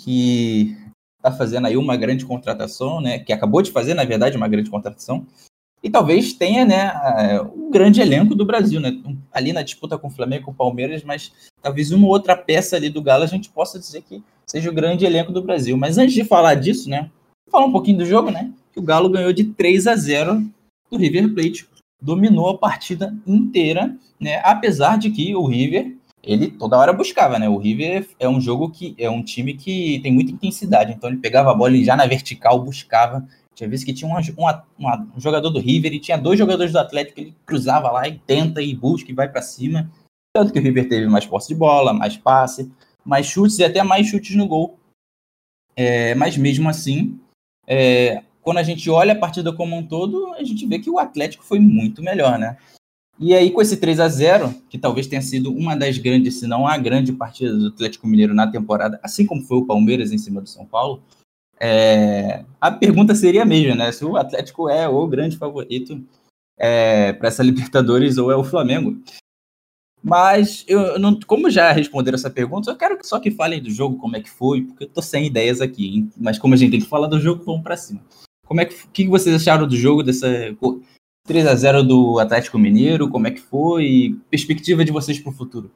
que 0.00 0.76
está 1.18 1.30
fazendo 1.32 1.66
aí 1.66 1.76
uma 1.76 1.96
grande 1.96 2.24
contratação, 2.24 3.00
né, 3.00 3.18
que 3.18 3.32
acabou 3.32 3.62
de 3.62 3.70
fazer, 3.70 3.94
na 3.94 4.04
verdade, 4.04 4.36
uma 4.36 4.48
grande 4.48 4.70
contratação, 4.70 5.26
e 5.82 5.90
talvez 5.90 6.32
tenha, 6.32 6.64
né, 6.64 6.92
um 7.54 7.70
grande 7.70 8.00
elenco 8.00 8.34
do 8.34 8.44
Brasil, 8.44 8.80
né, 8.80 9.00
ali 9.32 9.52
na 9.52 9.62
disputa 9.62 9.96
com 9.96 10.08
o 10.08 10.10
Flamengo, 10.10 10.46
com 10.46 10.50
o 10.50 10.54
Palmeiras, 10.54 11.04
mas 11.04 11.32
talvez 11.62 11.92
uma 11.92 12.08
outra 12.08 12.36
peça 12.36 12.76
ali 12.76 12.88
do 12.88 13.02
Galo 13.02 13.24
a 13.24 13.28
gente 13.28 13.50
possa 13.50 13.78
dizer 13.78 14.02
que 14.02 14.22
seja 14.46 14.70
o 14.70 14.74
grande 14.74 15.04
elenco 15.04 15.32
do 15.32 15.42
Brasil. 15.42 15.76
Mas 15.76 15.98
antes 15.98 16.14
de 16.14 16.24
falar 16.24 16.54
disso, 16.54 16.88
né, 16.88 17.10
falar 17.50 17.66
um 17.66 17.72
pouquinho 17.72 17.98
do 17.98 18.06
jogo, 18.06 18.30
né? 18.30 18.52
Que 18.72 18.78
o 18.78 18.82
Galo 18.82 19.08
ganhou 19.08 19.32
de 19.32 19.44
3 19.44 19.86
a 19.86 19.96
0 19.96 20.44
do 20.90 20.96
River 20.96 21.32
Plate. 21.34 21.68
Dominou 22.00 22.50
a 22.50 22.58
partida 22.58 23.16
inteira, 23.26 23.96
né? 24.20 24.40
Apesar 24.44 24.98
de 24.98 25.10
que 25.10 25.34
o 25.34 25.46
River, 25.46 25.95
ele 26.26 26.50
toda 26.50 26.76
hora 26.76 26.92
buscava, 26.92 27.38
né? 27.38 27.48
O 27.48 27.56
River 27.56 28.08
é 28.18 28.28
um 28.28 28.40
jogo 28.40 28.68
que 28.68 28.96
é 28.98 29.08
um 29.08 29.22
time 29.22 29.54
que 29.54 30.00
tem 30.02 30.12
muita 30.12 30.32
intensidade, 30.32 30.92
então 30.92 31.08
ele 31.08 31.18
pegava 31.18 31.52
a 31.52 31.54
bola 31.54 31.76
e 31.76 31.84
já 31.84 31.94
na 31.94 32.04
vertical 32.04 32.62
buscava. 32.62 33.26
Tinha 33.54 33.70
vezes 33.70 33.84
que 33.84 33.94
tinha 33.94 34.10
um 34.10 35.20
jogador 35.20 35.48
do 35.50 35.60
River 35.60 35.94
e 35.94 36.00
tinha 36.00 36.18
dois 36.18 36.38
jogadores 36.38 36.72
do 36.72 36.78
Atlético, 36.78 37.20
ele 37.20 37.34
cruzava 37.46 37.90
lá 37.90 38.06
e 38.08 38.18
tenta 38.18 38.60
e 38.60 38.74
busca 38.74 39.10
e 39.10 39.14
vai 39.14 39.28
para 39.28 39.40
cima. 39.40 39.90
Tanto 40.34 40.52
que 40.52 40.58
o 40.58 40.62
River 40.62 40.88
teve 40.88 41.06
mais 41.06 41.24
posse 41.24 41.48
de 41.48 41.54
bola, 41.54 41.94
mais 41.94 42.16
passe, 42.16 42.70
mais 43.04 43.26
chutes 43.26 43.58
e 43.58 43.64
até 43.64 43.82
mais 43.82 44.08
chutes 44.08 44.36
no 44.36 44.46
gol. 44.46 44.78
É, 45.76 46.14
mas 46.16 46.36
mesmo 46.36 46.68
assim, 46.68 47.18
é, 47.66 48.22
quando 48.42 48.58
a 48.58 48.62
gente 48.62 48.90
olha 48.90 49.12
a 49.12 49.18
partida 49.18 49.52
como 49.52 49.76
um 49.76 49.86
todo, 49.86 50.34
a 50.34 50.42
gente 50.42 50.66
vê 50.66 50.78
que 50.78 50.90
o 50.90 50.98
Atlético 50.98 51.44
foi 51.44 51.60
muito 51.60 52.02
melhor, 52.02 52.38
né? 52.38 52.58
E 53.18 53.34
aí, 53.34 53.50
com 53.50 53.62
esse 53.62 53.78
3 53.78 53.98
a 53.98 54.08
0 54.08 54.54
que 54.68 54.76
talvez 54.76 55.06
tenha 55.06 55.22
sido 55.22 55.50
uma 55.50 55.74
das 55.74 55.96
grandes, 55.96 56.38
se 56.38 56.46
não 56.46 56.66
a 56.66 56.76
grande 56.76 57.12
partida 57.12 57.56
do 57.56 57.68
Atlético 57.68 58.06
Mineiro 58.06 58.34
na 58.34 58.46
temporada, 58.46 59.00
assim 59.02 59.24
como 59.24 59.42
foi 59.42 59.58
o 59.58 59.66
Palmeiras 59.66 60.12
em 60.12 60.18
cima 60.18 60.40
do 60.40 60.48
São 60.48 60.66
Paulo, 60.66 61.02
é, 61.58 62.44
a 62.60 62.70
pergunta 62.70 63.14
seria 63.14 63.42
a 63.42 63.46
mesma, 63.46 63.74
né? 63.74 63.92
Se 63.92 64.04
o 64.04 64.16
Atlético 64.16 64.68
é 64.68 64.86
o 64.86 65.06
grande 65.06 65.38
favorito 65.38 66.02
é, 66.58 67.12
para 67.14 67.28
essa 67.28 67.42
Libertadores 67.44 68.18
ou 68.18 68.30
é 68.30 68.36
o 68.36 68.44
Flamengo. 68.44 68.98
Mas 70.02 70.64
eu 70.68 70.98
não, 70.98 71.18
como 71.20 71.50
já 71.50 71.72
responderam 71.72 72.16
essa 72.16 72.30
pergunta, 72.30 72.70
eu 72.70 72.76
quero 72.76 72.98
só 73.02 73.18
que 73.18 73.30
falem 73.30 73.62
do 73.62 73.70
jogo, 73.70 73.98
como 73.98 74.16
é 74.16 74.20
que 74.20 74.30
foi, 74.30 74.62
porque 74.62 74.84
eu 74.84 74.88
tô 74.88 75.02
sem 75.02 75.26
ideias 75.26 75.60
aqui. 75.60 75.86
Hein? 75.86 76.10
Mas 76.16 76.38
como 76.38 76.54
a 76.54 76.56
gente 76.56 76.70
tem 76.70 76.80
que 76.80 76.86
falar 76.86 77.08
do 77.08 77.18
jogo, 77.18 77.42
vamos 77.44 77.62
para 77.62 77.76
cima. 77.76 78.00
Como 78.46 78.60
é 78.60 78.66
que, 78.66 78.86
que 78.92 79.08
vocês 79.08 79.34
acharam 79.34 79.66
do 79.66 79.76
jogo 79.76 80.02
dessa 80.04 80.28
3 81.26 81.46
a 81.46 81.54
0 81.54 81.82
do 81.82 82.18
Atlético 82.18 82.58
Mineiro? 82.58 83.10
Como 83.10 83.26
é 83.26 83.30
que 83.30 83.40
foi? 83.40 84.18
Perspectiva 84.30 84.84
de 84.84 84.92
vocês 84.92 85.18
para 85.18 85.30
o 85.30 85.34
futuro? 85.34 85.70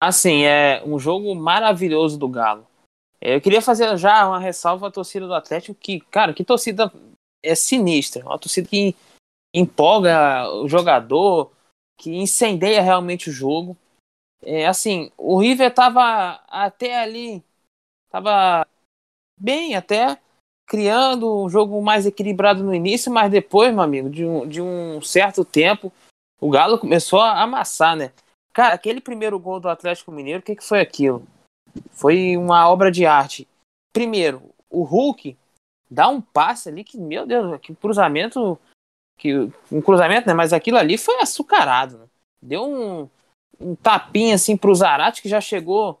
Assim, 0.00 0.44
é 0.44 0.82
um 0.84 0.98
jogo 0.98 1.34
maravilhoso 1.34 2.18
do 2.18 2.28
Galo. 2.28 2.66
Eu 3.20 3.40
queria 3.40 3.60
fazer 3.60 3.96
já 3.98 4.26
uma 4.26 4.38
ressalva 4.38 4.88
à 4.88 4.90
torcida 4.90 5.26
do 5.26 5.34
Atlético, 5.34 5.78
que, 5.78 6.00
cara, 6.00 6.32
que 6.32 6.42
torcida 6.42 6.90
é 7.42 7.54
sinistra. 7.54 8.24
Uma 8.24 8.38
torcida 8.38 8.66
que 8.68 8.94
empolga 9.54 10.48
o 10.50 10.68
jogador, 10.68 11.52
que 11.98 12.14
incendeia 12.16 12.80
realmente 12.80 13.28
o 13.28 13.32
jogo. 13.32 13.76
É, 14.42 14.66
assim, 14.66 15.12
o 15.18 15.38
River 15.38 15.72
tava 15.74 16.40
até 16.48 16.98
ali, 16.98 17.44
tava 18.10 18.66
bem 19.38 19.74
até, 19.74 20.18
criando 20.70 21.36
um 21.36 21.48
jogo 21.48 21.82
mais 21.82 22.06
equilibrado 22.06 22.62
no 22.62 22.72
início, 22.72 23.12
mas 23.12 23.28
depois, 23.28 23.74
meu 23.74 23.82
amigo, 23.82 24.08
de 24.08 24.24
um, 24.24 24.46
de 24.46 24.62
um 24.62 25.02
certo 25.02 25.44
tempo, 25.44 25.92
o 26.40 26.48
Galo 26.48 26.78
começou 26.78 27.18
a 27.18 27.42
amassar, 27.42 27.96
né? 27.96 28.12
Cara, 28.52 28.74
aquele 28.74 29.00
primeiro 29.00 29.36
gol 29.36 29.58
do 29.58 29.68
Atlético 29.68 30.12
Mineiro, 30.12 30.38
o 30.38 30.42
que, 30.44 30.54
que 30.54 30.62
foi 30.62 30.80
aquilo? 30.80 31.26
Foi 31.90 32.36
uma 32.36 32.70
obra 32.70 32.88
de 32.88 33.04
arte. 33.04 33.48
Primeiro, 33.92 34.54
o 34.70 34.84
Hulk 34.84 35.36
dá 35.90 36.06
um 36.06 36.20
passe 36.20 36.68
ali 36.68 36.84
que, 36.84 36.96
meu 36.96 37.26
Deus, 37.26 37.60
que 37.60 37.74
cruzamento 37.74 38.56
que 39.18 39.34
um 39.72 39.82
cruzamento, 39.82 40.28
né? 40.28 40.34
Mas 40.34 40.52
aquilo 40.52 40.78
ali 40.78 40.96
foi 40.96 41.20
açucarado. 41.20 41.98
Né? 41.98 42.06
Deu 42.40 42.64
um, 42.64 43.08
um 43.60 43.74
tapinha 43.74 44.36
assim 44.36 44.56
pro 44.56 44.74
Zarate, 44.74 45.20
que 45.20 45.28
já 45.28 45.40
chegou 45.40 46.00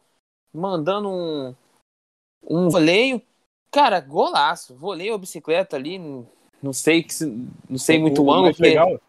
mandando 0.54 1.08
um, 1.08 1.54
um 2.48 2.68
voleio. 2.70 3.20
Cara, 3.70 4.00
golaço. 4.00 4.74
Voleio 4.74 5.12
ou 5.12 5.18
bicicleta 5.18 5.76
ali, 5.76 5.98
não 6.62 6.72
sei, 6.72 7.06
não 7.68 7.78
sei 7.78 7.98
muito 7.98 8.22
o 8.22 8.30
ângulo. 8.30 8.42
Mais 8.44 8.56
porque... 8.56 8.68
legal, 8.68 9.00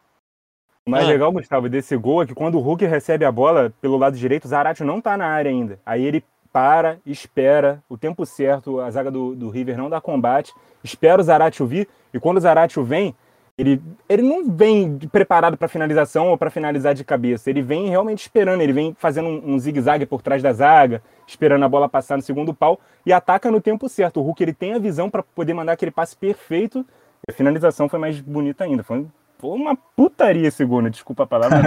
o 0.85 0.89
mais 0.89 1.05
ah. 1.05 1.07
legal, 1.07 1.31
Gustavo, 1.31 1.69
desse 1.69 1.95
gol 1.95 2.23
é 2.23 2.25
que 2.25 2.33
quando 2.33 2.55
o 2.55 2.61
Hulk 2.61 2.85
recebe 2.85 3.23
a 3.23 3.31
bola 3.31 3.73
pelo 3.81 3.97
lado 3.97 4.17
direito, 4.17 4.45
o 4.45 4.47
Zarate 4.47 4.83
não 4.83 4.99
tá 4.99 5.15
na 5.15 5.27
área 5.27 5.49
ainda. 5.49 5.79
Aí 5.85 6.03
ele 6.03 6.23
para, 6.51 6.99
espera 7.05 7.81
o 7.87 7.97
tempo 7.97 8.25
certo, 8.25 8.79
a 8.79 8.91
zaga 8.91 9.09
do, 9.09 9.35
do 9.35 9.49
River 9.49 9.77
não 9.77 9.89
dá 9.89 10.01
combate, 10.01 10.53
espera 10.83 11.21
o 11.21 11.23
Zaratio 11.23 11.65
vir, 11.65 11.87
e 12.13 12.19
quando 12.19 12.37
o 12.37 12.41
Zaratio 12.41 12.83
vem, 12.83 13.15
ele, 13.61 13.81
ele 14.09 14.23
não 14.23 14.49
vem 14.49 14.97
preparado 14.97 15.55
para 15.55 15.67
finalização 15.67 16.29
ou 16.29 16.37
para 16.37 16.49
finalizar 16.49 16.95
de 16.95 17.03
cabeça, 17.03 17.47
ele 17.47 17.61
vem 17.61 17.89
realmente 17.89 18.21
esperando, 18.21 18.61
ele 18.61 18.73
vem 18.73 18.95
fazendo 18.97 19.29
um, 19.29 19.53
um 19.53 19.59
zigue-zague 19.59 20.07
por 20.07 20.23
trás 20.23 20.41
da 20.41 20.51
zaga, 20.51 21.03
esperando 21.27 21.63
a 21.63 21.69
bola 21.69 21.87
passar 21.87 22.17
no 22.17 22.23
segundo 22.23 22.55
pau 22.55 22.79
e 23.05 23.13
ataca 23.13 23.51
no 23.51 23.61
tempo 23.61 23.87
certo. 23.87 24.19
O 24.19 24.23
Hulk 24.23 24.41
ele 24.41 24.53
tem 24.53 24.73
a 24.73 24.79
visão 24.79 25.11
para 25.11 25.21
poder 25.21 25.53
mandar 25.53 25.73
aquele 25.73 25.91
passe 25.91 26.17
perfeito, 26.17 26.83
e 27.27 27.31
a 27.31 27.33
finalização 27.35 27.87
foi 27.87 27.99
mais 27.99 28.19
bonita 28.19 28.63
ainda, 28.63 28.81
foi 28.81 29.05
foi 29.37 29.49
uma 29.49 29.75
putaria 29.75 30.47
esse 30.47 30.63
gol, 30.63 30.83
né? 30.83 30.91
Desculpa 30.91 31.23
a 31.23 31.25
palavra, 31.27 31.57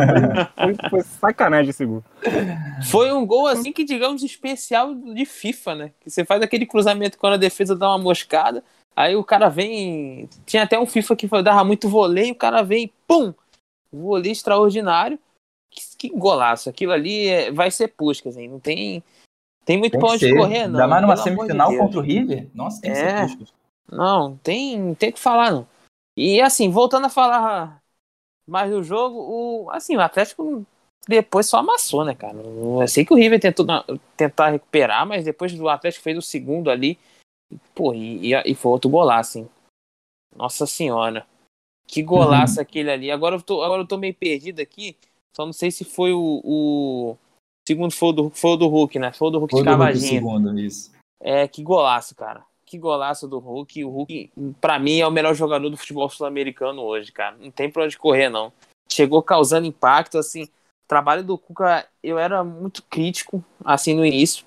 foi, 0.57 0.74
foi, 0.76 0.90
foi, 0.90 1.03
sacanagem 1.03 1.70
esse 1.70 1.84
gol. 1.84 2.05
Foi 2.88 3.12
um 3.12 3.26
gol, 3.26 3.49
assim, 3.49 3.72
que 3.72 3.82
digamos, 3.82 4.22
especial 4.22 4.95
de 4.95 5.24
FIFA, 5.24 5.74
né? 5.74 5.90
Que 6.01 6.09
você 6.09 6.24
faz 6.24 6.40
aquele 6.40 6.66
cruzamento 6.66 7.18
quando 7.18 7.32
a 7.32 7.36
defesa 7.36 7.74
dá 7.74 7.88
uma 7.88 7.99
moscada, 7.99 8.62
aí 8.95 9.16
o 9.16 9.24
cara 9.24 9.49
vem. 9.49 10.28
Tinha 10.47 10.62
até 10.62 10.78
um 10.78 10.86
FIFA 10.86 11.16
que 11.16 11.28
dava 11.42 11.64
muito 11.64 11.88
voleio, 11.88 12.32
o 12.32 12.36
cara 12.36 12.62
vem, 12.62 12.92
pum! 13.07 13.32
Voleio 13.92 14.32
extraordinário. 14.32 15.18
Que, 15.70 15.80
que 15.97 16.09
golaço. 16.11 16.68
Aquilo 16.68 16.92
ali 16.92 17.28
é, 17.28 17.51
vai 17.51 17.70
ser 17.70 17.88
Puskas, 17.88 18.36
hein? 18.36 18.49
Não 18.49 18.61
tem. 18.61 19.03
Tem 19.64 19.78
muito 19.78 19.99
pra 19.99 20.11
onde 20.11 20.36
correr, 20.36 20.68
não. 20.68 20.80
Ainda 20.80 20.86
mais 20.86 21.03
numa 21.03 21.16
semifinal 21.16 21.70
de 21.70 21.78
contra 21.78 21.99
o 21.99 22.03
River? 22.03 22.49
Nossa, 22.55 22.80
tem 22.80 22.90
é. 22.90 22.95
que 22.95 23.01
ser 23.01 23.36
Puskas. 23.36 23.55
Não, 23.90 24.36
tem, 24.38 24.95
tem 24.95 25.12
que 25.12 25.20
falar, 25.20 25.51
não. 25.51 25.66
E 26.16 26.40
assim, 26.40 26.70
voltando 26.70 27.07
a 27.07 27.11
falar 27.11 27.82
mais 28.47 28.70
do 28.70 28.82
jogo, 28.82 29.18
o, 29.18 29.70
assim, 29.70 29.97
o 29.97 30.01
Atlético 30.01 30.64
depois 31.09 31.47
só 31.47 31.59
amassou, 31.59 32.05
né, 32.05 32.14
cara? 32.14 32.36
Eu 32.36 32.88
sei 32.88 33.05
que 33.05 33.12
o 33.12 33.16
River 33.16 33.40
tentou 33.40 33.66
tentar 34.16 34.51
recuperar, 34.51 35.07
mas 35.07 35.24
depois 35.24 35.53
do 35.53 35.68
Atlético 35.68 36.03
fez 36.03 36.16
o 36.16 36.22
segundo 36.22 36.70
ali, 36.70 36.99
pô, 37.75 37.93
e, 37.95 38.33
e 38.35 38.55
foi 38.55 38.73
outro 38.73 38.91
golaço, 38.91 39.39
hein? 39.39 39.49
Nossa 40.35 40.67
senhora. 40.67 41.27
Que 41.87 42.03
golaço 42.03 42.57
uhum. 42.57 42.63
aquele 42.63 42.91
ali. 42.91 43.11
Agora 43.11 43.37
eu, 43.37 43.43
tô, 43.43 43.63
agora 43.63 43.83
eu 43.83 43.87
tô 43.87 43.97
meio 43.99 44.15
perdido 44.15 44.61
aqui. 44.61 44.97
Só 45.37 45.45
não 45.45 45.53
sei 45.53 45.71
se 45.71 45.85
foi 45.85 46.13
o, 46.13 46.41
o 46.45 47.17
segundo 47.67 47.93
foi 47.93 48.09
o 48.09 48.13
do, 48.13 48.31
foi 48.31 48.51
o 48.53 48.57
do 48.57 48.69
Hulk, 48.69 48.99
né? 48.99 49.13
Foi 49.13 49.29
o 49.29 49.31
do 49.31 49.39
Hulk 49.39 49.53
foi 49.53 49.93
de 49.93 50.01
segundo, 50.01 50.59
isso. 50.59 50.93
É, 51.21 51.47
que 51.47 51.63
golaço, 51.63 52.15
cara 52.15 52.45
que 52.75 52.79
golaço 52.79 53.29
do 53.29 53.39
Hulk. 53.39 53.85
O 53.85 53.91
Hulk, 53.91 54.33
para 54.61 54.79
mim, 54.79 54.99
é 54.99 55.07
o 55.07 55.11
melhor 55.11 55.35
jogador 55.35 55.69
do 55.69 55.77
futebol 55.77 56.09
sul-americano 56.09 56.83
hoje, 56.83 57.13
cara. 57.13 57.37
Não 57.37 57.51
tem 57.51 57.71
pra 57.71 57.85
onde 57.85 57.97
correr, 57.97 58.29
não. 58.29 58.53
Chegou 58.91 59.23
causando 59.23 59.67
impacto, 59.67 60.19
assim. 60.19 60.45
O 60.45 60.89
trabalho 60.89 61.23
do 61.23 61.39
Cuca, 61.39 61.87
eu 62.03 62.19
era 62.19 62.43
muito 62.43 62.83
crítico, 62.83 63.45
assim, 63.65 63.95
no 63.95 64.05
início. 64.05 64.45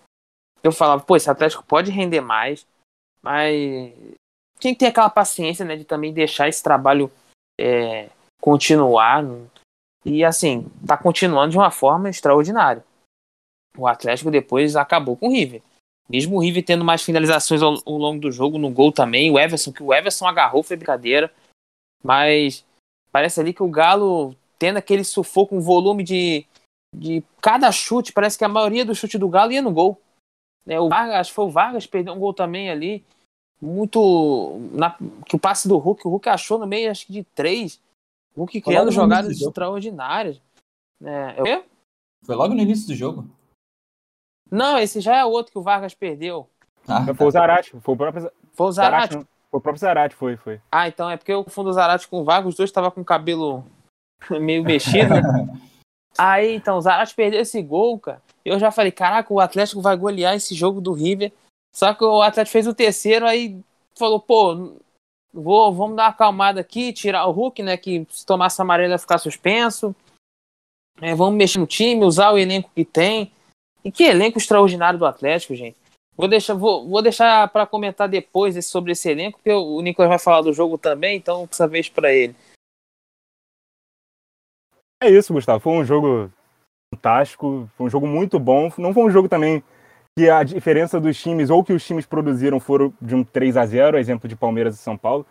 Eu 0.62 0.72
falava, 0.72 1.02
pô, 1.02 1.16
esse 1.16 1.30
Atlético 1.30 1.64
pode 1.64 1.92
render 1.92 2.22
mais, 2.22 2.68
mas 3.28 3.94
tinha 4.58 4.74
que 4.74 4.80
ter 4.80 4.86
aquela 4.86 5.10
paciência, 5.10 5.66
né, 5.66 5.76
de 5.76 5.84
também 5.84 6.14
deixar 6.14 6.48
esse 6.48 6.64
trabalho 6.64 7.12
é, 7.60 8.10
continuar. 8.40 9.22
E, 10.06 10.24
assim, 10.24 10.66
tá 10.88 10.96
continuando 10.96 11.52
de 11.52 11.58
uma 11.58 11.70
forma 11.70 12.10
extraordinária. 12.10 12.86
O 13.78 13.86
Atlético 13.86 14.32
depois 14.32 14.78
acabou 14.78 15.18
com 15.18 15.28
o 15.28 15.32
River. 15.32 15.62
Mesmo 16.10 16.38
o 16.38 16.40
River 16.40 16.64
tendo 16.64 16.86
mais 16.86 17.04
finalizações 17.04 17.62
ao, 17.62 17.74
ao, 17.86 17.98
longo 17.98 18.22
do 18.22 18.32
jogo, 18.32 18.58
no 18.58 18.70
gol 18.70 18.94
também. 18.94 19.30
O 19.30 19.38
Everson, 19.38 19.74
que 19.74 19.84
o 19.84 19.94
Everson 19.94 20.26
agarrou, 20.26 20.64
foi 20.64 20.78
brincadeira. 20.78 21.30
Mas 22.02 22.64
parece 23.12 23.42
ali 23.42 23.54
que 23.54 23.62
o 23.62 23.70
Galo, 23.70 24.34
tendo 24.58 24.78
aquele 24.78 25.04
sufoco, 25.04 25.54
um 25.54 25.60
volume 25.60 26.02
de, 26.02 26.46
de 26.96 27.22
cada 27.42 27.70
chute, 27.74 28.14
parece 28.14 28.38
que 28.38 28.46
a 28.46 28.50
maioria 28.50 28.86
do 28.86 28.96
chute 28.96 29.18
do 29.18 29.28
Galo 29.28 29.52
ia 29.52 29.62
no 29.62 29.74
gol. 29.74 30.02
É, 30.66 30.80
o 30.80 30.88
Vargas, 30.88 31.16
acho 31.16 31.32
que 31.32 31.36
foi 31.36 31.46
o 31.46 31.50
Vargas, 31.50 31.86
perdeu 31.86 32.14
um 32.14 32.20
gol 32.20 32.34
também 32.34 32.70
ali. 32.70 33.04
Muito. 33.62 34.60
Na, 34.72 34.96
que 35.26 35.36
o 35.36 35.40
passe 35.40 35.68
do 35.68 35.78
Hulk, 35.78 36.08
o 36.08 36.12
Hulk 36.12 36.30
achou 36.30 36.60
no 36.60 36.68
meio, 36.68 36.92
acho 36.92 37.06
que 37.08 37.14
de 37.14 37.24
três. 37.24 37.82
O 38.36 38.42
Hulk 38.42 38.62
criando 38.62 38.92
jogadas 38.92 39.40
extraordinárias. 39.42 40.40
É, 41.04 41.50
é 41.50 41.64
foi 42.24 42.36
logo 42.36 42.54
no 42.54 42.62
início 42.62 42.88
do 42.88 42.96
jogo. 42.96 43.28
Não, 44.50 44.78
esse 44.78 45.02
já 45.02 45.16
é 45.16 45.26
outro 45.26 45.52
que 45.52 45.60
o 45.60 45.64
Vargas 45.64 45.94
perdeu. 45.94 46.50
Ah, 46.88 47.14
foi 47.14 47.28
o 47.28 47.32
Zarate, 47.32 47.80
foi 47.80 47.94
o 47.94 47.98
próprio 47.98 48.32
Foi 48.54 48.68
o 48.68 48.72
Zarate? 48.72 49.14
Zarate 49.14 49.30
foi 49.50 49.58
o 49.58 49.62
próprio 49.62 49.80
Zarate, 49.80 50.16
foi, 50.16 50.38
foi. 50.38 50.62
Ah, 50.72 50.88
então 50.88 51.10
é 51.10 51.18
porque 51.18 51.32
eu 51.32 51.44
confundo 51.44 51.70
o 51.70 51.74
Zarate 51.74 52.08
com 52.08 52.22
o 52.22 52.24
Vargas, 52.24 52.50
os 52.50 52.56
dois 52.56 52.70
estavam 52.70 52.92
com 52.92 53.02
o 53.02 53.06
cabelo 53.06 53.66
meio 54.30 54.64
mexido. 54.64 55.14
Aí, 56.18 56.56
então, 56.56 56.78
o 56.78 56.82
Zarate 56.82 57.14
perdeu 57.14 57.42
esse 57.42 57.62
gol, 57.62 58.00
cara. 58.00 58.22
Eu 58.44 58.58
já 58.58 58.72
falei, 58.72 58.92
caraca, 58.92 59.32
o 59.32 59.40
Atlético 59.40 59.82
vai 59.82 59.96
golear 59.96 60.34
esse 60.34 60.56
jogo 60.56 60.82
do 60.82 60.92
River. 60.92 61.32
Só 61.78 61.94
que 61.94 62.04
o 62.04 62.24
Atlético 62.24 62.54
fez 62.54 62.66
o 62.66 62.74
terceiro, 62.74 63.28
aí 63.28 63.56
falou, 63.96 64.20
pô, 64.20 64.80
vou, 65.32 65.72
vamos 65.72 65.96
dar 65.96 66.06
uma 66.06 66.10
acalmada 66.10 66.60
aqui, 66.60 66.92
tirar 66.92 67.28
o 67.28 67.32
Hulk, 67.32 67.62
né, 67.62 67.78
que 67.78 68.04
se 68.10 68.26
tomar 68.26 68.48
essa 68.48 68.64
amarela 68.64 68.90
vai 68.90 68.98
ficar 68.98 69.20
suspenso. 69.20 69.96
É, 71.00 71.14
vamos 71.14 71.38
mexer 71.38 71.60
no 71.60 71.68
time, 71.68 72.04
usar 72.04 72.32
o 72.32 72.38
elenco 72.40 72.72
que 72.74 72.84
tem. 72.84 73.32
E 73.86 73.92
que 73.92 74.06
elenco 74.06 74.40
extraordinário 74.40 74.98
do 74.98 75.06
Atlético, 75.06 75.54
gente. 75.54 75.78
Vou 76.16 76.28
deixar, 76.28 76.56
vou, 76.56 76.90
vou 76.90 77.00
deixar 77.00 77.48
para 77.50 77.68
comentar 77.68 78.10
depois 78.10 78.66
sobre 78.66 78.94
esse 78.94 79.12
elenco, 79.12 79.38
porque 79.38 79.54
o 79.54 79.80
Nicolas 79.80 80.10
vai 80.10 80.18
falar 80.18 80.42
do 80.42 80.54
jogo 80.54 80.80
também, 80.80 81.16
então 81.16 81.48
essa 81.52 81.68
vez 81.68 81.88
para 81.88 82.12
ele. 82.12 82.36
É 85.00 85.12
isso, 85.12 85.32
Gustavo. 85.32 85.60
Foi 85.60 85.74
um 85.74 85.86
jogo 85.86 86.34
fantástico, 86.92 87.70
foi 87.78 87.86
um 87.86 87.90
jogo 87.90 88.08
muito 88.08 88.40
bom. 88.40 88.72
Não 88.80 88.96
foi 88.96 89.04
um 89.04 89.12
jogo 89.12 89.30
também 89.30 89.64
que 90.18 90.32
a 90.32 90.42
diferença 90.42 91.00
dos 91.00 91.16
times, 91.16 91.52
ou 91.52 91.64
que 91.64 91.72
os 91.72 91.86
times 91.86 92.04
produziram, 92.04 92.60
foram 92.60 92.92
de 93.00 93.14
um 93.14 93.24
3 93.24 93.56
a 93.56 93.64
0 93.68 94.00
exemplo 94.00 94.28
de 94.28 94.36
Palmeiras 94.36 94.74
e 94.74 94.80
São 94.80 94.98
Paulo. 94.98 95.24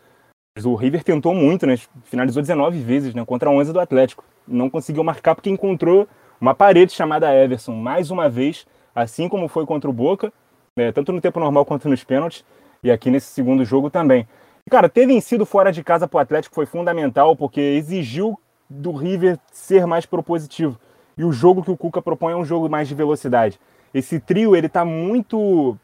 Mas 0.57 0.65
o 0.65 0.77
River 0.77 1.03
tentou 1.03 1.35
muito, 1.35 1.67
né? 1.67 1.77
Finalizou 2.05 2.41
19 2.41 2.79
vezes 2.79 3.13
né? 3.13 3.25
contra 3.25 3.51
11 3.51 3.73
do 3.73 3.81
Atlético. 3.81 4.23
Não 4.47 4.71
conseguiu 4.71 5.03
marcar 5.03 5.35
porque 5.35 5.51
encontrou 5.51 6.07
uma 6.41 6.55
parede 6.55 6.93
chamada 6.93 7.35
Everson, 7.35 7.73
mais 7.73 8.13
uma 8.13 8.29
vez, 8.29 8.65
assim 8.95 9.29
como 9.29 9.49
foi 9.49 9.67
contra 9.67 9.91
o 9.91 9.93
Boca, 9.93 10.33
né, 10.79 10.93
tanto 10.93 11.11
no 11.11 11.21
tempo 11.21 11.41
normal 11.41 11.65
quanto 11.65 11.89
nos 11.89 12.05
pênaltis, 12.05 12.45
e 12.85 12.91
aqui 12.91 13.11
nesse 13.11 13.27
segundo 13.27 13.65
jogo 13.65 13.91
também. 13.91 14.29
Cara, 14.71 14.89
ter 14.89 15.05
vencido 15.05 15.45
fora 15.45 15.73
de 15.73 15.83
casa 15.83 16.07
para 16.07 16.19
o 16.19 16.21
Atlético 16.21 16.55
foi 16.55 16.67
fundamental, 16.67 17.35
porque 17.35 17.61
exigiu 17.61 18.39
do 18.71 18.93
River 18.93 19.37
ser 19.51 19.85
mais 19.85 20.07
propositivo. 20.07 20.79
E 21.19 21.25
o 21.25 21.33
jogo 21.33 21.65
que 21.65 21.71
o 21.73 21.77
Cuca 21.77 22.01
propõe 22.01 22.35
é 22.35 22.37
um 22.37 22.45
jogo 22.45 22.69
mais 22.69 22.87
de 22.87 22.95
velocidade. 22.95 23.59
Esse 23.97 24.21
trio, 24.21 24.55
ele 24.55 24.69
tá 24.69 24.85
muito 24.85 25.77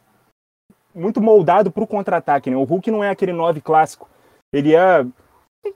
muito 0.94 1.22
moldado 1.22 1.70
para 1.70 1.82
o 1.82 1.86
contra-ataque, 1.86 2.50
né? 2.50 2.56
O 2.56 2.64
Hulk 2.64 2.90
não 2.90 3.02
é 3.02 3.08
aquele 3.08 3.32
9 3.32 3.62
clássico. 3.62 4.06
Ele 4.52 4.74
é 4.74 5.06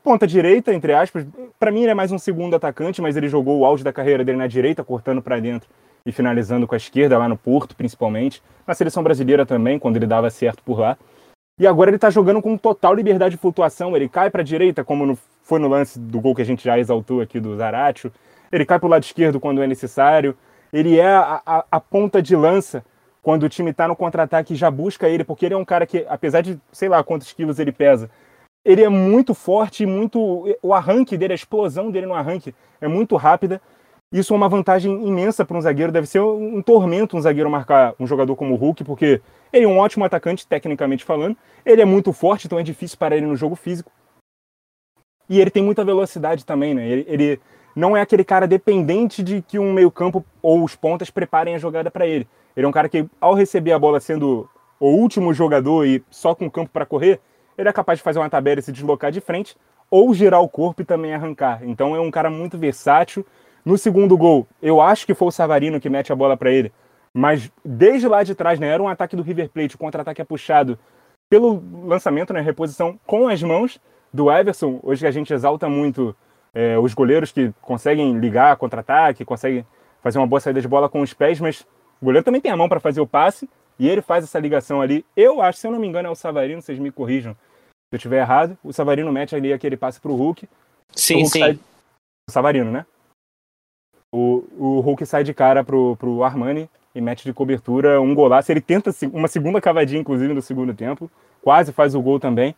ponta 0.05 0.27
direita, 0.27 0.75
entre 0.75 0.93
aspas. 0.93 1.27
Para 1.59 1.71
mim 1.71 1.83
ele 1.83 1.93
é 1.93 1.95
mais 1.95 2.13
um 2.13 2.19
segundo 2.19 2.55
atacante, 2.55 3.01
mas 3.01 3.17
ele 3.17 3.29
jogou 3.29 3.61
o 3.61 3.65
auge 3.65 3.83
da 3.83 3.93
carreira 3.93 4.23
dele 4.23 4.37
na 4.37 4.47
direita, 4.47 4.85
cortando 4.85 5.23
para 5.23 5.41
dentro 5.41 5.67
e 6.05 6.13
finalizando 6.13 6.67
com 6.67 6.75
a 6.75 6.77
esquerda 6.77 7.17
lá 7.17 7.27
no 7.27 7.39
Porto, 7.39 7.75
principalmente. 7.75 8.43
Na 8.67 8.75
seleção 8.75 9.03
brasileira 9.03 9.47
também, 9.47 9.79
quando 9.79 9.97
ele 9.97 10.07
dava 10.07 10.29
certo 10.29 10.63
por 10.63 10.79
lá. 10.79 10.99
E 11.59 11.67
agora 11.67 11.89
ele 11.89 11.97
está 11.97 12.11
jogando 12.11 12.43
com 12.43 12.59
total 12.59 12.95
liberdade 12.95 13.37
de 13.37 13.41
flutuação. 13.41 13.97
Ele 13.97 14.11
cai 14.11 14.29
para 14.29 14.43
a 14.43 14.45
direita, 14.45 14.85
como 14.85 15.07
no, 15.07 15.19
foi 15.43 15.59
no 15.59 15.69
lance 15.69 15.99
do 15.99 16.21
gol 16.21 16.35
que 16.35 16.43
a 16.43 16.45
gente 16.45 16.63
já 16.63 16.79
exaltou 16.79 17.23
aqui 17.23 17.41
do 17.41 17.57
Zaratio. 17.57 18.13
Ele 18.53 18.67
cai 18.67 18.79
para 18.79 18.87
o 18.87 18.91
lado 18.91 19.05
esquerdo 19.05 19.41
quando 19.41 19.63
é 19.63 19.67
necessário. 19.67 20.37
Ele 20.73 20.99
é 20.99 21.09
a, 21.09 21.43
a, 21.45 21.65
a 21.71 21.81
ponta 21.81 22.23
de 22.23 22.35
lança 22.35 22.85
quando 23.23 23.43
o 23.43 23.49
time 23.49 23.71
está 23.71 23.89
no 23.89 23.97
contra-ataque 23.97 24.55
e 24.55 24.57
já 24.57 24.71
busca 24.71 25.09
ele, 25.09 25.25
porque 25.25 25.45
ele 25.45 25.55
é 25.55 25.59
um 25.59 25.65
cara 25.65 25.87
que, 25.87 26.07
apesar 26.09 26.43
de 26.43 26.61
sei 26.71 26.89
lá 26.89 27.03
quantos 27.03 27.33
quilos 27.33 27.59
ele 27.59 27.73
pesa, 27.73 28.09
ele 28.65 28.83
é 28.83 28.89
muito 28.89 29.35
forte, 29.35 29.87
muito 29.87 30.45
o 30.63 30.75
arranque 30.75 31.17
dele, 31.17 31.33
a 31.33 31.37
explosão 31.37 31.91
dele 31.91 32.07
no 32.07 32.15
arranque 32.15 32.55
é 32.81 32.89
muito 32.89 33.17
rápida. 33.17 33.61
Isso 34.13 34.33
é 34.33 34.37
uma 34.37 34.49
vantagem 34.49 35.07
imensa 35.07 35.45
para 35.45 35.57
um 35.57 35.61
zagueiro. 35.61 35.93
Deve 35.93 36.07
ser 36.07 36.21
um 36.21 36.63
tormento 36.63 37.17
um 37.17 37.21
zagueiro 37.21 37.51
marcar 37.51 37.95
um 37.99 38.07
jogador 38.07 38.35
como 38.37 38.55
o 38.55 38.57
Hulk, 38.57 38.85
porque 38.85 39.21
ele 39.53 39.65
é 39.65 39.69
um 39.69 39.79
ótimo 39.79 40.05
atacante, 40.05 40.47
tecnicamente 40.47 41.05
falando. 41.05 41.37
Ele 41.65 41.83
é 41.83 41.85
muito 41.85 42.13
forte, 42.13 42.47
então 42.47 42.59
é 42.59 42.63
difícil 42.63 42.99
para 42.99 43.17
ele 43.17 43.27
no 43.27 43.37
jogo 43.37 43.57
físico. 43.57 43.91
E 45.29 45.41
ele 45.41 45.51
tem 45.51 45.63
muita 45.63 45.85
velocidade 45.85 46.45
também, 46.45 46.75
né? 46.75 46.89
Ele, 46.89 47.05
ele 47.09 47.41
não 47.77 47.95
é 47.95 48.01
aquele 48.01 48.25
cara 48.25 48.47
dependente 48.47 49.23
de 49.23 49.43
que 49.43 49.59
um 49.59 49.73
meio-campo 49.73 50.25
ou 50.41 50.65
os 50.65 50.75
pontas 50.75 51.11
preparem 51.11 51.55
a 51.55 51.59
jogada 51.59 51.91
para 51.91 52.07
ele. 52.07 52.27
Ele 52.57 52.65
é 52.65 52.69
um 52.69 52.73
cara 52.73 52.89
que, 52.89 53.07
ao 53.21 53.35
receber 53.35 53.73
a 53.73 53.79
bola 53.79 54.01
sendo 54.01 54.49
o 54.81 54.89
último 54.89 55.35
jogador 55.35 55.87
e 55.87 56.03
só 56.11 56.35
com 56.35 56.51
campo 56.51 56.71
para 56.73 56.87
correr, 56.87 57.21
ele 57.59 57.69
é 57.69 57.73
capaz 57.73 57.99
de 57.99 58.03
fazer 58.03 58.19
uma 58.19 58.31
tabela 58.31 58.61
e 58.61 58.63
se 58.63 58.73
deslocar 58.73 59.13
de 59.13 59.21
frente, 59.21 59.55
ou 59.91 60.13
girar 60.15 60.41
o 60.41 60.49
corpo 60.49 60.81
e 60.81 60.85
também 60.85 61.15
arrancar. 61.15 61.61
Então 61.63 61.95
é 61.95 62.01
um 62.01 62.11
cara 62.11 62.31
muito 62.31 62.57
versátil, 62.57 63.25
No 63.67 63.77
segundo 63.77 64.17
gol, 64.17 64.47
eu 64.63 64.81
acho 64.81 65.05
que 65.05 65.13
foi 65.13 65.27
o 65.27 65.33
Savarino 65.33 65.81
que 65.81 65.91
mete 65.91 66.13
a 66.13 66.15
bola 66.15 66.37
para 66.37 66.53
ele. 66.53 66.73
Mas 67.13 67.51
desde 67.65 68.07
lá 68.07 68.23
de 68.23 68.33
trás, 68.33 68.61
né, 68.61 68.69
era 68.69 68.81
um 68.81 68.87
ataque 68.87 69.17
do 69.17 69.25
River 69.25 69.51
Plate, 69.51 69.75
o 69.75 69.79
contra-ataque 69.79 70.23
é 70.23 70.25
puxado 70.25 70.79
pelo 71.29 71.61
lançamento, 71.85 72.33
né, 72.33 72.41
reposição 72.41 72.97
com 73.05 73.27
as 73.27 73.43
mãos 73.43 73.81
do 74.15 74.31
Everson. 74.31 74.79
Hoje 74.85 75.05
a 75.05 75.11
gente 75.11 75.35
exalta 75.35 75.69
muito 75.69 76.15
é, 76.57 76.79
os 76.79 76.95
goleiros 76.95 77.31
que 77.31 77.53
conseguem 77.61 78.19
ligar 78.19 78.57
contra-ataque, 78.57 79.27
conseguem 79.27 79.67
fazer 80.03 80.19
uma 80.19 80.27
boa 80.27 80.41
saída 80.41 80.59
de 80.59 80.67
bola 80.67 80.89
com 80.89 81.03
os 81.03 81.13
pés, 81.13 81.39
mas 81.39 81.61
o 82.01 82.07
goleiro 82.07 82.25
também 82.25 82.41
tem 82.41 82.51
a 82.51 82.57
mão 82.57 82.67
para 82.67 82.81
fazer 82.81 82.99
o 82.99 83.07
passe 83.07 83.47
e 83.79 83.87
ele 83.87 84.01
faz 84.01 84.25
essa 84.25 84.39
ligação 84.39 84.81
ali. 84.81 85.05
Eu 85.15 85.43
acho, 85.43 85.59
se 85.59 85.67
eu 85.67 85.71
não 85.71 85.79
me 85.79 85.87
engano, 85.87 86.09
é 86.09 86.11
o 86.11 86.15
Savarino, 86.15 86.63
vocês 86.63 86.79
me 86.79 86.91
corrijam 86.91 87.35
se 87.35 87.93
eu 87.93 87.97
estiver 87.99 88.21
errado. 88.21 88.57
O 88.65 88.73
Savarino 88.73 89.13
mete 89.13 89.37
ali 89.37 89.53
aquele 89.53 89.77
passe 89.77 90.01
para 90.01 90.11
o 90.11 90.17
Hulk. 90.17 90.49
Sim, 90.95 91.17
Hulk 91.17 91.29
sim. 91.29 91.41
Sai... 91.41 91.59
O 92.27 92.33
Savarino, 92.33 92.71
né? 92.71 92.87
O, 94.11 94.45
o 94.59 94.81
Hulk 94.81 95.05
sai 95.05 95.25
de 95.25 95.35
cara 95.35 95.63
pro, 95.63 95.95
pro 95.97 96.25
Armani 96.25 96.71
e 96.95 97.03
mete 97.03 97.23
de 97.25 97.35
cobertura 97.35 98.01
um 98.01 98.15
golaço. 98.15 98.51
Ele 98.51 98.63
tenta 98.63 98.91
uma 99.13 99.29
segunda 99.29 99.61
cavadinha, 99.61 100.01
inclusive, 100.01 100.33
no 100.33 100.41
segundo 100.41 100.73
tempo. 100.73 101.11
Quase 101.43 101.71
faz 101.71 101.95
o 101.95 102.01
gol 102.01 102.19
também. 102.19 102.57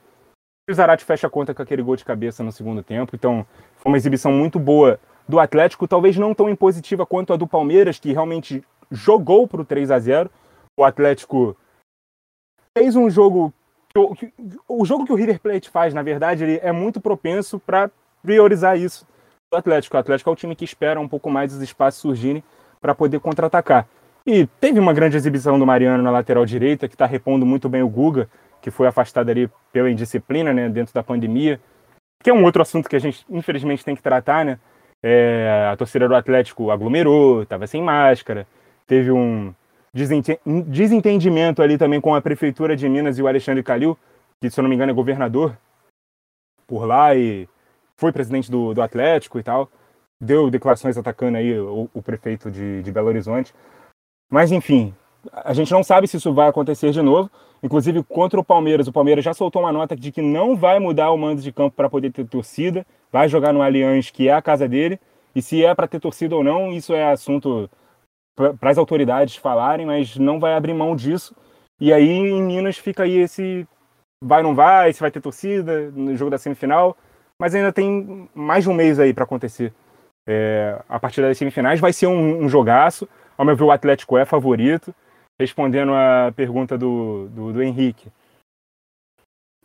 O 0.68 0.74
Zarate 0.74 1.02
fecha 1.02 1.26
a 1.26 1.30
conta 1.30 1.54
com 1.54 1.62
aquele 1.62 1.82
gol 1.82 1.96
de 1.96 2.04
cabeça 2.04 2.44
no 2.44 2.52
segundo 2.52 2.82
tempo. 2.82 3.16
Então, 3.16 3.46
foi 3.76 3.90
uma 3.90 3.96
exibição 3.96 4.30
muito 4.30 4.58
boa 4.58 5.00
do 5.26 5.40
Atlético, 5.40 5.88
talvez 5.88 6.16
não 6.18 6.34
tão 6.34 6.48
impositiva 6.48 7.06
quanto 7.06 7.32
a 7.32 7.36
do 7.36 7.46
Palmeiras, 7.46 7.98
que 7.98 8.12
realmente 8.12 8.62
jogou 8.90 9.48
para 9.48 9.62
o 9.62 9.64
3 9.64 9.90
a 9.90 9.98
0 9.98 10.30
O 10.78 10.84
Atlético 10.84 11.56
fez 12.76 12.96
um 12.96 13.08
jogo. 13.08 13.52
O 14.68 14.84
jogo 14.84 15.06
que 15.06 15.12
o 15.12 15.16
River 15.16 15.40
Plate 15.40 15.70
faz, 15.70 15.94
na 15.94 16.02
verdade, 16.02 16.44
ele 16.44 16.60
é 16.62 16.70
muito 16.70 17.00
propenso 17.00 17.58
para 17.58 17.90
priorizar 18.22 18.78
isso 18.78 19.06
do 19.50 19.56
Atlético. 19.56 19.96
O 19.96 20.00
Atlético 20.00 20.28
é 20.28 20.32
o 20.32 20.36
time 20.36 20.54
que 20.54 20.64
espera 20.64 21.00
um 21.00 21.08
pouco 21.08 21.30
mais 21.30 21.54
os 21.54 21.62
espaços 21.62 22.00
surgirem 22.00 22.44
para 22.80 22.94
poder 22.94 23.20
contra-atacar. 23.20 23.88
E 24.26 24.46
teve 24.60 24.78
uma 24.78 24.92
grande 24.92 25.16
exibição 25.16 25.58
do 25.58 25.64
Mariano 25.64 26.02
na 26.02 26.10
lateral 26.10 26.44
direita, 26.44 26.86
que 26.86 26.94
está 26.94 27.06
repondo 27.06 27.46
muito 27.46 27.68
bem 27.68 27.82
o 27.82 27.88
Guga, 27.88 28.28
que 28.60 28.70
foi 28.70 28.86
afastado 28.86 29.30
ali 29.30 29.50
pela 29.72 29.90
indisciplina, 29.90 30.52
né, 30.52 30.68
dentro 30.68 30.92
da 30.94 31.02
pandemia, 31.02 31.60
que 32.22 32.30
é 32.30 32.34
um 32.34 32.44
outro 32.44 32.62
assunto 32.62 32.88
que 32.88 32.96
a 32.96 32.98
gente, 32.98 33.24
infelizmente, 33.30 33.84
tem 33.84 33.94
que 33.94 34.02
tratar, 34.02 34.44
né? 34.44 34.58
É, 35.02 35.68
a 35.72 35.76
torcida 35.76 36.08
do 36.08 36.14
Atlético 36.14 36.72
aglomerou, 36.72 37.42
estava 37.42 37.66
sem 37.68 37.80
máscara, 37.80 38.46
teve 38.86 39.12
um 39.12 39.54
desentendimento 39.94 41.62
ali 41.62 41.78
também 41.78 42.00
com 42.00 42.14
a 42.14 42.20
prefeitura 42.20 42.76
de 42.76 42.88
Minas 42.88 43.18
e 43.18 43.22
o 43.22 43.28
Alexandre 43.28 43.62
Calil, 43.62 43.96
que, 44.40 44.50
se 44.50 44.58
eu 44.58 44.62
não 44.62 44.68
me 44.68 44.74
engano, 44.74 44.90
é 44.90 44.94
governador 44.94 45.56
por 46.66 46.84
lá 46.84 47.14
e 47.14 47.48
foi 47.96 48.12
presidente 48.12 48.50
do, 48.50 48.74
do 48.74 48.82
Atlético 48.82 49.38
e 49.38 49.42
tal. 49.42 49.68
Deu 50.20 50.50
declarações 50.50 50.98
atacando 50.98 51.38
aí 51.38 51.58
o, 51.58 51.88
o 51.94 52.02
prefeito 52.02 52.50
de, 52.50 52.82
de 52.82 52.92
Belo 52.92 53.08
Horizonte. 53.08 53.54
Mas, 54.30 54.52
enfim, 54.52 54.94
a 55.32 55.54
gente 55.54 55.72
não 55.72 55.82
sabe 55.82 56.06
se 56.06 56.16
isso 56.16 56.32
vai 56.34 56.48
acontecer 56.48 56.90
de 56.90 57.00
novo. 57.00 57.30
Inclusive, 57.62 58.02
contra 58.04 58.38
o 58.38 58.44
Palmeiras, 58.44 58.86
o 58.86 58.92
Palmeiras 58.92 59.24
já 59.24 59.34
soltou 59.34 59.62
uma 59.62 59.72
nota 59.72 59.96
de 59.96 60.12
que 60.12 60.22
não 60.22 60.56
vai 60.56 60.78
mudar 60.78 61.10
o 61.10 61.18
mando 61.18 61.42
de 61.42 61.52
campo 61.52 61.74
para 61.74 61.90
poder 61.90 62.12
ter 62.12 62.26
torcida, 62.26 62.86
vai 63.10 63.28
jogar 63.28 63.52
no 63.52 63.62
Allianz, 63.62 64.10
que 64.10 64.28
é 64.28 64.32
a 64.32 64.42
casa 64.42 64.68
dele, 64.68 65.00
e 65.34 65.42
se 65.42 65.64
é 65.64 65.74
para 65.74 65.88
ter 65.88 66.00
torcida 66.00 66.36
ou 66.36 66.44
não, 66.44 66.72
isso 66.72 66.94
é 66.94 67.10
assunto 67.10 67.68
para 68.36 68.70
as 68.70 68.78
autoridades 68.78 69.36
falarem, 69.36 69.84
mas 69.84 70.16
não 70.16 70.38
vai 70.38 70.54
abrir 70.54 70.72
mão 70.72 70.94
disso. 70.94 71.34
E 71.80 71.92
aí 71.92 72.08
em 72.08 72.42
Minas 72.42 72.78
fica 72.78 73.02
aí 73.02 73.18
esse 73.18 73.66
vai 74.22 74.42
não 74.42 74.54
vai, 74.54 74.92
se 74.92 75.00
vai 75.00 75.10
ter 75.10 75.20
torcida 75.20 75.90
no 75.92 76.16
jogo 76.16 76.30
da 76.30 76.38
semifinal, 76.38 76.96
mas 77.40 77.54
ainda 77.54 77.72
tem 77.72 78.28
mais 78.34 78.64
de 78.64 78.70
um 78.70 78.74
mês 78.74 78.98
aí 78.98 79.12
para 79.12 79.24
acontecer. 79.24 79.72
É, 80.28 80.80
a 80.88 80.98
partir 80.98 81.22
das 81.22 81.38
semifinais 81.38 81.80
vai 81.80 81.92
ser 81.92 82.06
um, 82.06 82.44
um 82.44 82.48
jogaço. 82.48 83.08
Ao 83.36 83.44
meu 83.44 83.56
ver, 83.56 83.64
o 83.64 83.70
Atlético 83.70 84.18
é 84.18 84.24
favorito 84.24 84.94
respondendo 85.38 85.92
a 85.94 86.32
pergunta 86.34 86.76
do, 86.76 87.28
do, 87.28 87.52
do, 87.52 87.62
Henrique. 87.62 88.08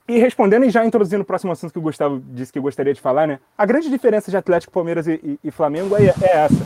E 0.08 0.18
respondendo 0.20 0.66
e 0.66 0.70
já 0.70 0.86
introduzindo 0.86 1.24
o 1.24 1.26
próximo 1.26 1.52
assunto 1.52 1.72
que 1.72 1.80
o 1.80 1.82
Gustavo 1.82 2.22
disse 2.32 2.52
que 2.52 2.60
gostaria 2.60 2.94
de 2.94 3.02
falar, 3.02 3.26
né? 3.26 3.40
A 3.58 3.66
grande 3.66 3.90
diferença 3.90 4.30
de 4.30 4.38
Atlético, 4.38 4.74
Palmeiras 4.74 5.08
e, 5.08 5.14
e, 5.24 5.40
e 5.46 5.52
Flamengo 5.52 5.96
é, 5.96 6.14
é, 6.22 6.38
essa. 6.46 6.64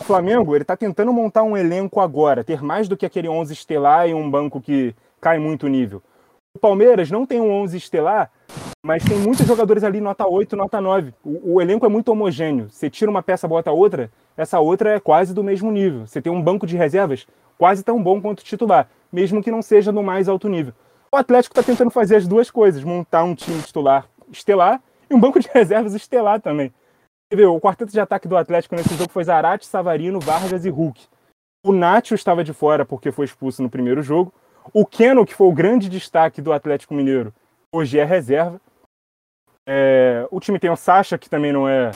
O 0.00 0.04
Flamengo, 0.04 0.56
ele 0.56 0.64
tá 0.64 0.76
tentando 0.76 1.12
montar 1.12 1.42
um 1.42 1.56
elenco 1.56 2.00
agora, 2.00 2.42
ter 2.42 2.62
mais 2.62 2.88
do 2.88 2.96
que 2.96 3.04
aquele 3.04 3.28
11 3.28 3.52
estelar 3.52 4.08
e 4.08 4.14
um 4.14 4.28
banco 4.28 4.60
que 4.60 4.94
cai 5.20 5.38
muito 5.38 5.68
nível. 5.68 6.02
O 6.56 6.58
Palmeiras 6.58 7.10
não 7.10 7.26
tem 7.26 7.40
um 7.40 7.52
11 7.52 7.76
estelar, 7.76 8.30
mas 8.82 9.04
tem 9.04 9.18
muitos 9.18 9.46
jogadores 9.46 9.84
ali 9.84 10.00
nota 10.00 10.26
8, 10.26 10.56
nota 10.56 10.80
9. 10.80 11.12
O, 11.22 11.54
o 11.54 11.60
elenco 11.60 11.84
é 11.84 11.88
muito 11.90 12.10
homogêneo. 12.10 12.70
Você 12.70 12.88
tira 12.88 13.10
uma 13.10 13.22
peça, 13.22 13.46
bota 13.46 13.70
outra, 13.70 14.10
essa 14.34 14.58
outra 14.60 14.94
é 14.94 15.00
quase 15.00 15.34
do 15.34 15.44
mesmo 15.44 15.70
nível. 15.70 16.06
Você 16.06 16.22
tem 16.22 16.32
um 16.32 16.42
banco 16.42 16.66
de 16.66 16.76
reservas 16.76 17.26
quase 17.58 17.82
tão 17.82 18.02
bom 18.02 18.22
quanto 18.22 18.40
o 18.40 18.44
titular, 18.44 18.88
mesmo 19.12 19.42
que 19.42 19.50
não 19.50 19.60
seja 19.60 19.92
no 19.92 20.02
mais 20.02 20.28
alto 20.28 20.48
nível. 20.48 20.72
O 21.12 21.16
Atlético 21.16 21.58
está 21.58 21.62
tentando 21.62 21.90
fazer 21.90 22.16
as 22.16 22.26
duas 22.26 22.50
coisas, 22.50 22.84
montar 22.84 23.24
um 23.24 23.34
time 23.34 23.60
titular 23.62 24.06
estelar 24.30 24.80
e 25.10 25.14
um 25.14 25.20
banco 25.20 25.40
de 25.40 25.48
reservas 25.52 25.94
estelar 25.94 26.40
também. 26.40 26.72
Vê, 27.32 27.44
o 27.44 27.60
quarteto 27.60 27.92
de 27.92 28.00
ataque 28.00 28.28
do 28.28 28.36
Atlético 28.36 28.74
nesse 28.74 28.94
jogo 28.94 29.10
foi 29.10 29.24
Zarate, 29.24 29.66
Savarino, 29.66 30.20
Vargas 30.20 30.64
e 30.64 30.70
Hulk. 30.70 31.06
O 31.66 31.72
Nacho 31.72 32.14
estava 32.14 32.42
de 32.42 32.52
fora 32.52 32.86
porque 32.86 33.12
foi 33.12 33.26
expulso 33.26 33.62
no 33.62 33.68
primeiro 33.68 34.02
jogo. 34.02 34.32
O 34.72 34.86
Keno, 34.86 35.26
que 35.26 35.34
foi 35.34 35.46
o 35.46 35.52
grande 35.52 35.88
destaque 35.88 36.40
do 36.40 36.52
Atlético 36.52 36.94
Mineiro, 36.94 37.34
hoje 37.74 37.98
é 37.98 38.04
reserva. 38.04 38.60
É, 39.66 40.26
o 40.30 40.40
time 40.40 40.58
tem 40.58 40.70
o 40.70 40.76
Sacha, 40.76 41.18
que 41.18 41.28
também 41.28 41.52
não 41.52 41.68
é 41.68 41.90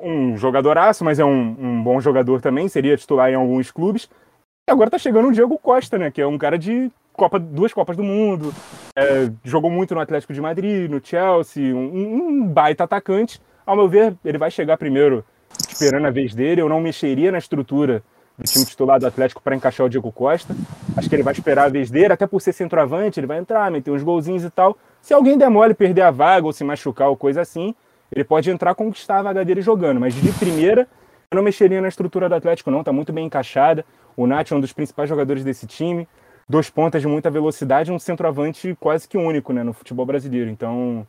um 0.00 0.36
jogadoraço, 0.36 1.04
mas 1.04 1.18
é 1.18 1.24
um, 1.24 1.56
um 1.58 1.82
bom 1.82 2.00
jogador 2.00 2.40
também, 2.40 2.68
seria 2.68 2.96
titular 2.96 3.30
em 3.30 3.34
alguns 3.34 3.70
clubes. 3.70 4.08
E 4.66 4.72
agora 4.72 4.88
tá 4.88 4.96
chegando 4.96 5.28
o 5.28 5.32
Diego 5.32 5.58
Costa, 5.58 5.98
né? 5.98 6.10
Que 6.10 6.22
é 6.22 6.26
um 6.26 6.38
cara 6.38 6.58
de 6.58 6.90
Copa, 7.12 7.38
duas 7.38 7.70
Copas 7.70 7.98
do 7.98 8.02
Mundo, 8.02 8.50
é, 8.96 9.30
jogou 9.44 9.70
muito 9.70 9.94
no 9.94 10.00
Atlético 10.00 10.32
de 10.32 10.40
Madrid, 10.40 10.90
no 10.90 11.04
Chelsea, 11.04 11.74
um, 11.74 12.16
um, 12.28 12.46
baita 12.46 12.84
atacante. 12.84 13.42
Ao 13.66 13.76
meu 13.76 13.86
ver, 13.86 14.16
ele 14.24 14.38
vai 14.38 14.50
chegar 14.50 14.78
primeiro 14.78 15.22
esperando 15.68 16.06
a 16.06 16.10
vez 16.10 16.34
dele. 16.34 16.62
Eu 16.62 16.68
não 16.70 16.80
mexeria 16.80 17.30
na 17.30 17.36
estrutura 17.36 18.02
do 18.38 18.44
time 18.44 18.64
titular 18.64 18.98
do 18.98 19.06
Atlético 19.06 19.42
para 19.42 19.54
encaixar 19.54 19.84
o 19.84 19.90
Diego 19.90 20.10
Costa. 20.10 20.56
Acho 20.96 21.10
que 21.10 21.14
ele 21.14 21.22
vai 21.22 21.34
esperar 21.34 21.66
a 21.66 21.68
vez 21.68 21.90
dele, 21.90 22.14
até 22.14 22.26
por 22.26 22.40
ser 22.40 22.54
centroavante, 22.54 23.20
ele 23.20 23.26
vai 23.26 23.36
entrar, 23.36 23.70
meter 23.70 23.90
uns 23.90 24.02
golzinhos 24.02 24.44
e 24.44 24.50
tal. 24.50 24.78
Se 25.02 25.12
alguém 25.12 25.36
der 25.36 25.50
mole, 25.50 25.74
perder 25.74 26.02
a 26.02 26.10
vaga 26.10 26.46
ou 26.46 26.54
se 26.54 26.64
machucar 26.64 27.10
ou 27.10 27.18
coisa 27.18 27.42
assim, 27.42 27.74
ele 28.10 28.24
pode 28.24 28.50
entrar 28.50 28.74
conquistar 28.74 29.18
a 29.18 29.22
vaga 29.24 29.44
dele 29.44 29.60
jogando. 29.60 30.00
Mas 30.00 30.14
de 30.14 30.32
primeira, 30.32 30.88
eu 31.30 31.36
não 31.36 31.42
mexeria 31.42 31.82
na 31.82 31.88
estrutura 31.88 32.28
do 32.28 32.34
Atlético, 32.34 32.70
não. 32.70 32.82
Tá 32.82 32.92
muito 32.92 33.12
bem 33.12 33.26
encaixada. 33.26 33.84
O 34.16 34.26
Nath 34.26 34.52
é 34.52 34.54
um 34.54 34.60
dos 34.60 34.72
principais 34.72 35.08
jogadores 35.08 35.44
desse 35.44 35.66
time. 35.66 36.08
Dois 36.48 36.68
pontas 36.68 37.00
de 37.00 37.08
muita 37.08 37.30
velocidade, 37.30 37.90
um 37.90 37.98
centroavante 37.98 38.76
quase 38.78 39.08
que 39.08 39.16
único 39.16 39.52
né, 39.52 39.62
no 39.62 39.72
futebol 39.72 40.04
brasileiro. 40.04 40.50
Então, 40.50 41.06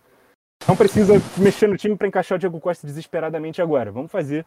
não 0.67 0.75
precisa 0.75 1.13
mexer 1.37 1.67
no 1.67 1.77
time 1.77 1.95
para 1.95 2.07
encaixar 2.07 2.37
o 2.37 2.39
Diego 2.39 2.59
Costa 2.59 2.87
desesperadamente 2.87 3.61
agora. 3.61 3.91
Vamos 3.91 4.11
fazer 4.11 4.45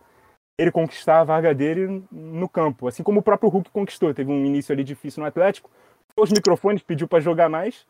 ele 0.59 0.72
conquistar 0.72 1.20
a 1.20 1.24
vaga 1.24 1.54
dele 1.54 2.02
no 2.11 2.48
campo. 2.48 2.88
Assim 2.88 3.02
como 3.02 3.20
o 3.20 3.22
próprio 3.22 3.50
Hulk 3.50 3.70
conquistou. 3.70 4.12
Teve 4.14 4.32
um 4.32 4.44
início 4.44 4.72
ali 4.72 4.82
difícil 4.82 5.22
no 5.22 5.28
Atlético. 5.28 5.70
Os 6.16 6.32
microfones, 6.32 6.82
pediu 6.82 7.06
para 7.06 7.20
jogar 7.20 7.48
mais. 7.48 7.86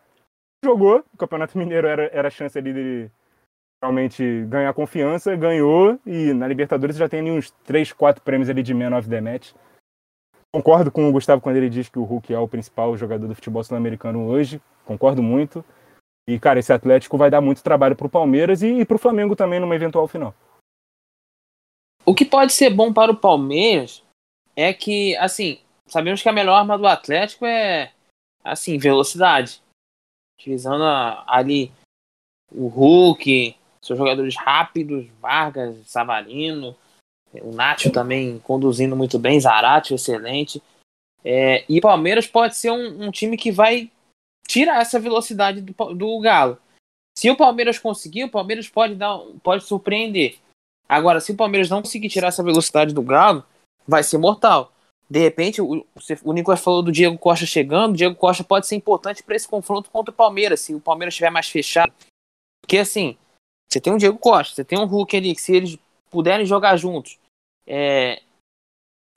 Jogou. 0.63 1.03
O 1.15 1.17
Campeonato 1.17 1.57
Mineiro 1.57 1.87
era, 1.87 2.11
era 2.13 2.29
a 2.29 2.31
chance 2.31 2.59
ali 2.59 2.73
dele 2.73 3.11
realmente 3.83 4.45
ganhar 4.49 4.75
confiança. 4.75 5.35
Ganhou. 5.37 5.99
E 6.05 6.35
na 6.35 6.47
Libertadores 6.47 6.97
já 6.97 7.09
tem 7.09 7.21
ali 7.21 7.31
uns 7.31 7.51
3, 7.65 7.93
4 7.93 8.23
prêmios 8.23 8.51
ali 8.51 8.63
de 8.63 8.75
Man 8.75 8.99
of 8.99 9.09
the 9.09 9.21
Match 9.21 9.53
concordo 10.53 10.91
com 10.91 11.09
o 11.09 11.13
Gustavo 11.13 11.41
quando 11.41 11.57
ele 11.57 11.69
diz 11.69 11.89
que 11.89 11.99
o 11.99 12.05
Hulk 12.05 12.33
é 12.33 12.39
o 12.39 12.49
principal 12.49 12.97
jogador 12.97 13.27
do 13.27 13.35
futebol 13.35 13.63
sul-americano 13.63 14.27
hoje. 14.27 14.61
Concordo 14.85 15.23
muito. 15.23 15.65
E, 16.27 16.39
cara, 16.39 16.59
esse 16.59 16.73
Atlético 16.73 17.17
vai 17.17 17.31
dar 17.31 17.41
muito 17.41 17.63
trabalho 17.63 17.97
pro 17.97 18.09
Palmeiras 18.09 18.63
e, 18.63 18.81
e 18.81 18.85
pro 18.85 18.99
Flamengo 18.99 19.35
também 19.35 19.61
numa 19.61 19.75
eventual 19.75 20.07
final. 20.07 20.35
O 22.05 22.15
que 22.15 22.25
pode 22.25 22.53
ser 22.53 22.71
bom 22.71 22.93
para 22.93 23.13
o 23.13 23.17
Palmeiras 23.17 24.03
é 24.57 24.73
que, 24.73 25.17
assim, 25.17 25.61
sabemos 25.87 26.23
que 26.23 26.29
a 26.29 26.33
melhor 26.33 26.55
arma 26.55 26.77
do 26.77 26.87
Atlético 26.87 27.47
é, 27.47 27.93
assim, 28.43 28.79
velocidade. 28.79 29.63
Utilizando 30.39 30.85
ali 31.27 31.73
o 32.51 32.69
Hulk, 32.69 33.57
seus 33.81 33.99
jogadores 33.99 34.37
rápidos, 34.37 35.07
Vargas, 35.21 35.77
Savarino, 35.87 36.77
o 37.43 37.53
Nacho 37.53 37.91
também 37.91 38.39
conduzindo 38.41 38.97
muito 38.97 39.19
bem, 39.19 39.41
Zarate 39.41 39.95
excelente. 39.95 40.63
É, 41.25 41.65
e 41.69 41.79
o 41.79 41.83
Palmeiras 41.83 42.27
pode 42.27 42.57
ser 42.57 42.71
um, 42.71 43.07
um, 43.07 43.11
time 43.11 43.37
que 43.37 43.51
vai 43.51 43.91
tirar 44.47 44.81
essa 44.81 44.99
velocidade 44.99 45.61
do, 45.61 45.73
do 45.95 46.21
Galo. 46.21 46.59
Se 47.17 47.29
o 47.31 47.37
Palmeiras 47.37 47.79
conseguir, 47.79 48.25
o 48.25 48.31
Palmeiras 48.31 48.69
pode 48.69 48.95
dar, 48.95 49.19
pode 49.43 49.65
surpreender. 49.65 50.39
Agora, 50.89 51.21
se 51.21 51.33
o 51.33 51.37
Palmeiras 51.37 51.69
não 51.69 51.83
conseguir 51.83 52.09
tirar 52.09 52.29
essa 52.29 52.43
velocidade 52.43 52.95
do 52.95 53.03
Galo, 53.03 53.45
vai 53.87 54.03
ser 54.03 54.19
mortal. 54.19 54.73
De 55.11 55.19
repente, 55.19 55.61
o, 55.61 55.85
o 56.23 56.33
Nicolas 56.33 56.61
falou 56.61 56.83
do 56.83 56.93
Diego 56.93 57.19
Costa 57.19 57.45
chegando. 57.45 57.93
O 57.93 57.97
Diego 57.97 58.15
Costa 58.15 58.45
pode 58.45 58.67
ser 58.67 58.77
importante 58.77 59.23
para 59.23 59.35
esse 59.35 59.49
confronto 59.49 59.91
contra 59.91 60.13
o 60.13 60.17
Palmeiras, 60.17 60.61
se 60.61 60.75
o 60.75 60.81
Palmeiras 60.81 61.15
estiver 61.15 61.31
mais 61.31 61.49
fechado. 61.49 61.93
Porque 62.63 62.79
assim, 62.79 63.17
você 63.69 63.81
tem 63.81 63.93
um 63.93 63.99
Diego 63.99 64.19
Costa, 64.19 64.55
você 64.55 64.65
tem 64.65 64.79
um 64.79 64.85
Hulk 64.85 65.17
ali, 65.17 65.35
que 65.35 65.43
se 65.43 65.57
eles 65.57 65.79
puderem 66.11 66.47
jogar 66.47 66.77
juntos, 66.77 67.19
é, 67.67 68.23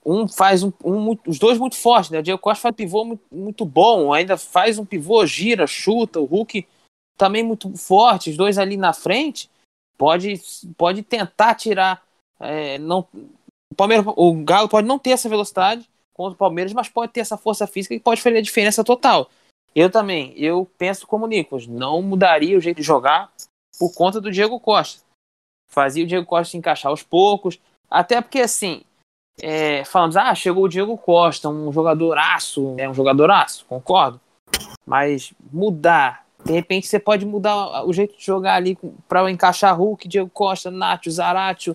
um 0.04 0.26
faz 0.26 0.62
um, 0.62 0.72
um, 0.84 1.16
os 1.26 1.38
dois 1.38 1.58
muito 1.58 1.76
fortes, 1.76 2.10
né? 2.10 2.18
O 2.18 2.22
Diego 2.22 2.40
Costa 2.40 2.62
faz 2.62 2.72
um 2.72 2.76
pivô 2.76 3.04
muito, 3.04 3.22
muito, 3.30 3.64
bom, 3.64 4.12
ainda 4.12 4.36
faz 4.36 4.78
um 4.78 4.84
pivô, 4.84 5.24
gira, 5.24 5.66
chuta, 5.66 6.20
o 6.20 6.24
Hulk 6.24 6.66
também 7.16 7.42
muito 7.42 7.76
forte, 7.76 8.30
os 8.30 8.36
dois 8.36 8.58
ali 8.58 8.76
na 8.76 8.92
frente, 8.92 9.48
pode, 9.96 10.40
pode 10.76 11.02
tentar 11.02 11.54
tirar. 11.54 12.02
É, 12.40 12.78
não, 12.78 13.06
o, 13.70 13.74
Palmeiras, 13.76 14.04
o 14.16 14.34
Galo 14.42 14.68
pode 14.68 14.88
não 14.88 14.98
ter 14.98 15.10
essa 15.10 15.28
velocidade 15.28 15.88
contra 16.12 16.34
o 16.34 16.38
Palmeiras, 16.38 16.72
mas 16.72 16.88
pode 16.88 17.12
ter 17.12 17.20
essa 17.20 17.36
força 17.36 17.66
física 17.66 17.94
que 17.94 18.02
pode 18.02 18.20
fazer 18.20 18.38
a 18.38 18.42
diferença 18.42 18.82
total. 18.82 19.30
Eu 19.74 19.88
também, 19.90 20.34
eu 20.36 20.68
penso 20.76 21.06
como 21.06 21.24
o 21.24 21.28
Nicolas, 21.28 21.66
não 21.66 22.02
mudaria 22.02 22.58
o 22.58 22.60
jeito 22.60 22.78
de 22.78 22.82
jogar 22.82 23.32
por 23.78 23.94
conta 23.94 24.20
do 24.20 24.30
Diego 24.30 24.60
Costa. 24.60 25.02
Fazia 25.72 26.04
o 26.04 26.06
Diego 26.06 26.26
Costa 26.26 26.56
encaixar 26.56 26.90
aos 26.90 27.02
poucos, 27.02 27.58
até 27.90 28.20
porque 28.20 28.40
assim, 28.40 28.82
é, 29.40 29.84
falamos, 29.84 30.16
ah, 30.16 30.34
chegou 30.34 30.64
o 30.64 30.68
Diego 30.68 30.98
Costa, 30.98 31.48
um 31.48 31.72
jogador 31.72 32.18
aço, 32.18 32.74
é 32.78 32.88
um 32.88 32.92
jogador 32.92 33.30
aço, 33.30 33.64
concordo. 33.66 34.20
Mas 34.84 35.32
mudar, 35.50 36.26
de 36.44 36.52
repente 36.52 36.86
você 36.86 36.98
pode 36.98 37.24
mudar 37.24 37.84
o 37.86 37.92
jeito 37.92 38.16
de 38.18 38.24
jogar 38.24 38.56
ali 38.56 38.78
para 39.08 39.30
encaixar 39.30 39.74
Hulk, 39.74 40.06
Diego 40.06 40.28
Costa, 40.28 40.70
Nacho, 40.70 41.10
Zaratio 41.10 41.74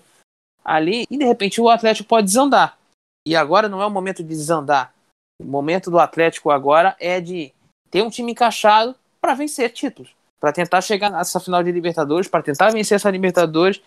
ali, 0.64 1.04
e 1.10 1.18
de 1.18 1.24
repente 1.24 1.60
o 1.60 1.68
Atlético 1.68 2.08
pode 2.08 2.26
desandar. 2.26 2.78
E 3.26 3.34
agora 3.34 3.68
não 3.68 3.82
é 3.82 3.86
o 3.86 3.90
momento 3.90 4.22
de 4.22 4.28
desandar. 4.28 4.94
O 5.42 5.44
momento 5.44 5.90
do 5.90 5.98
Atlético 5.98 6.50
agora 6.50 6.96
é 7.00 7.20
de 7.20 7.52
ter 7.90 8.02
um 8.02 8.10
time 8.10 8.32
encaixado 8.32 8.94
para 9.20 9.34
vencer 9.34 9.72
títulos, 9.72 10.14
para 10.40 10.52
tentar 10.52 10.80
chegar 10.80 11.10
nessa 11.10 11.40
final 11.40 11.62
de 11.62 11.72
Libertadores, 11.72 12.28
para 12.28 12.42
tentar 12.42 12.70
vencer 12.70 12.96
essa 12.96 13.10
Libertadores 13.10 13.80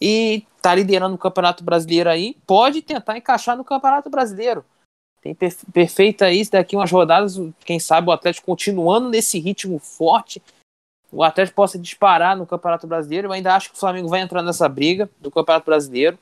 e 0.00 0.44
tá 0.60 0.74
liderando 0.74 1.14
o 1.14 1.18
Campeonato 1.18 1.64
Brasileiro 1.64 2.10
aí, 2.10 2.36
pode 2.46 2.82
tentar 2.82 3.16
encaixar 3.16 3.56
no 3.56 3.64
Campeonato 3.64 4.10
Brasileiro. 4.10 4.64
Tem 5.20 5.34
perfeita 5.72 6.30
isso 6.30 6.52
daqui 6.52 6.76
umas 6.76 6.90
rodadas, 6.90 7.36
quem 7.64 7.80
sabe 7.80 8.08
o 8.08 8.12
Atlético 8.12 8.46
continuando 8.46 9.08
nesse 9.08 9.38
ritmo 9.38 9.78
forte, 9.78 10.40
o 11.10 11.22
Atlético 11.22 11.56
possa 11.56 11.78
disparar 11.78 12.36
no 12.36 12.46
Campeonato 12.46 12.86
Brasileiro. 12.86 13.28
Eu 13.28 13.32
ainda 13.32 13.54
acho 13.54 13.70
que 13.70 13.76
o 13.76 13.80
Flamengo 13.80 14.08
vai 14.08 14.20
entrar 14.20 14.42
nessa 14.42 14.68
briga 14.68 15.08
do 15.20 15.30
Campeonato 15.30 15.66
Brasileiro. 15.66 16.18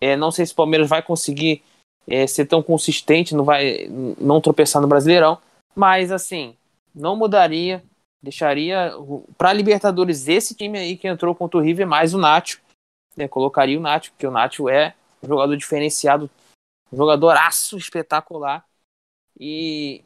É, 0.00 0.16
não 0.16 0.30
sei 0.30 0.44
se 0.44 0.52
o 0.52 0.56
Palmeiras 0.56 0.88
vai 0.88 1.02
conseguir 1.02 1.62
é, 2.06 2.26
ser 2.26 2.46
tão 2.46 2.62
consistente, 2.62 3.34
não 3.34 3.44
vai 3.44 3.86
não 4.18 4.40
tropeçar 4.40 4.82
no 4.82 4.88
Brasileirão, 4.88 5.38
mas 5.74 6.10
assim, 6.10 6.56
não 6.94 7.16
mudaria, 7.16 7.82
deixaria 8.24 8.92
para 9.38 9.52
Libertadores 9.52 10.26
esse 10.26 10.54
time 10.54 10.78
aí 10.78 10.96
que 10.96 11.06
entrou 11.06 11.34
contra 11.34 11.58
o 11.58 11.62
River 11.62 11.86
mais 11.86 12.14
o 12.14 12.18
Nacho 12.18 12.64
né, 13.16 13.28
colocaria 13.28 13.78
o 13.78 13.82
Nacho, 13.82 14.10
porque 14.12 14.26
o 14.26 14.30
Nacho 14.30 14.68
é 14.68 14.94
um 15.22 15.28
jogador 15.28 15.56
diferenciado, 15.56 16.30
um 16.92 16.96
jogadoraço 16.96 17.76
espetacular. 17.76 18.64
E 19.38 20.04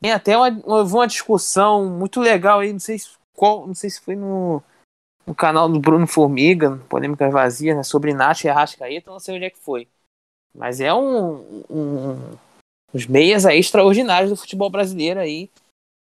tem 0.00 0.12
até 0.12 0.36
uma, 0.36 0.82
uma 0.82 1.06
discussão 1.06 1.86
muito 1.86 2.20
legal 2.20 2.60
aí, 2.60 2.72
não 2.72 2.80
sei 2.80 2.98
se, 2.98 3.10
qual, 3.34 3.66
não 3.66 3.74
sei 3.74 3.90
se 3.90 4.00
foi 4.00 4.14
no, 4.14 4.62
no 5.26 5.34
canal 5.34 5.68
do 5.68 5.80
Bruno 5.80 6.06
Formiga, 6.06 6.76
Polêmicas 6.88 7.32
Vazias, 7.32 7.76
né, 7.76 7.82
sobre 7.82 8.14
Nacho 8.14 8.46
e 8.46 8.50
Arrascaeta, 8.50 9.10
não 9.10 9.20
sei 9.20 9.36
onde 9.36 9.44
é 9.44 9.50
que 9.50 9.58
foi. 9.58 9.88
Mas 10.54 10.80
é 10.80 10.92
um, 10.92 11.62
um 11.70 12.38
uns 12.92 13.06
meias 13.06 13.44
aí 13.44 13.58
extraordinários 13.58 14.30
do 14.30 14.36
futebol 14.36 14.70
brasileiro 14.70 15.20
aí. 15.20 15.50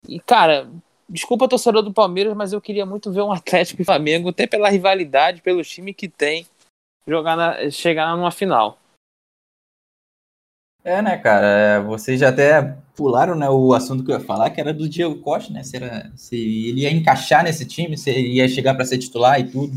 E, 0.07 0.21
cara, 0.21 0.71
Desculpa, 1.09 1.49
torcedor 1.49 1.83
do 1.83 1.93
Palmeiras, 1.93 2.37
mas 2.37 2.53
eu 2.53 2.61
queria 2.61 2.85
muito 2.85 3.11
ver 3.11 3.23
um 3.23 3.33
Atlético 3.33 3.81
e 3.81 3.85
Flamengo, 3.85 4.29
até 4.29 4.47
pela 4.47 4.69
rivalidade, 4.69 5.41
pelo 5.41 5.63
time 5.63 5.95
que 5.95 6.09
tem, 6.09 6.47
jogar 7.07 7.37
na, 7.37 7.71
chegar 7.71 8.15
numa 8.15 8.31
final. 8.31 8.79
É, 10.85 11.03
né, 11.03 11.17
cara? 11.19 11.47
É, 11.47 11.81
vocês 11.81 12.21
já 12.21 12.29
até 12.29 12.77
pularam 12.95 13.35
né, 13.35 13.49
o 13.49 13.73
assunto 13.75 14.05
que 14.05 14.11
eu 14.11 14.19
ia 14.19 14.25
falar, 14.25 14.51
que 14.51 14.61
era 14.61 14.73
do 14.73 14.89
Diego 14.89 15.17
Costa, 15.17 15.53
né? 15.53 15.63
Se, 15.63 15.77
era, 15.77 16.11
se 16.17 16.37
ele 16.37 16.83
ia 16.83 16.93
encaixar 16.93 17.45
nesse 17.45 17.65
time, 17.65 17.97
se 17.97 18.11
ele 18.11 18.35
ia 18.35 18.49
chegar 18.49 18.75
para 18.75 18.85
ser 18.85 18.99
titular 18.99 19.41
e 19.41 19.51
tudo. 19.51 19.73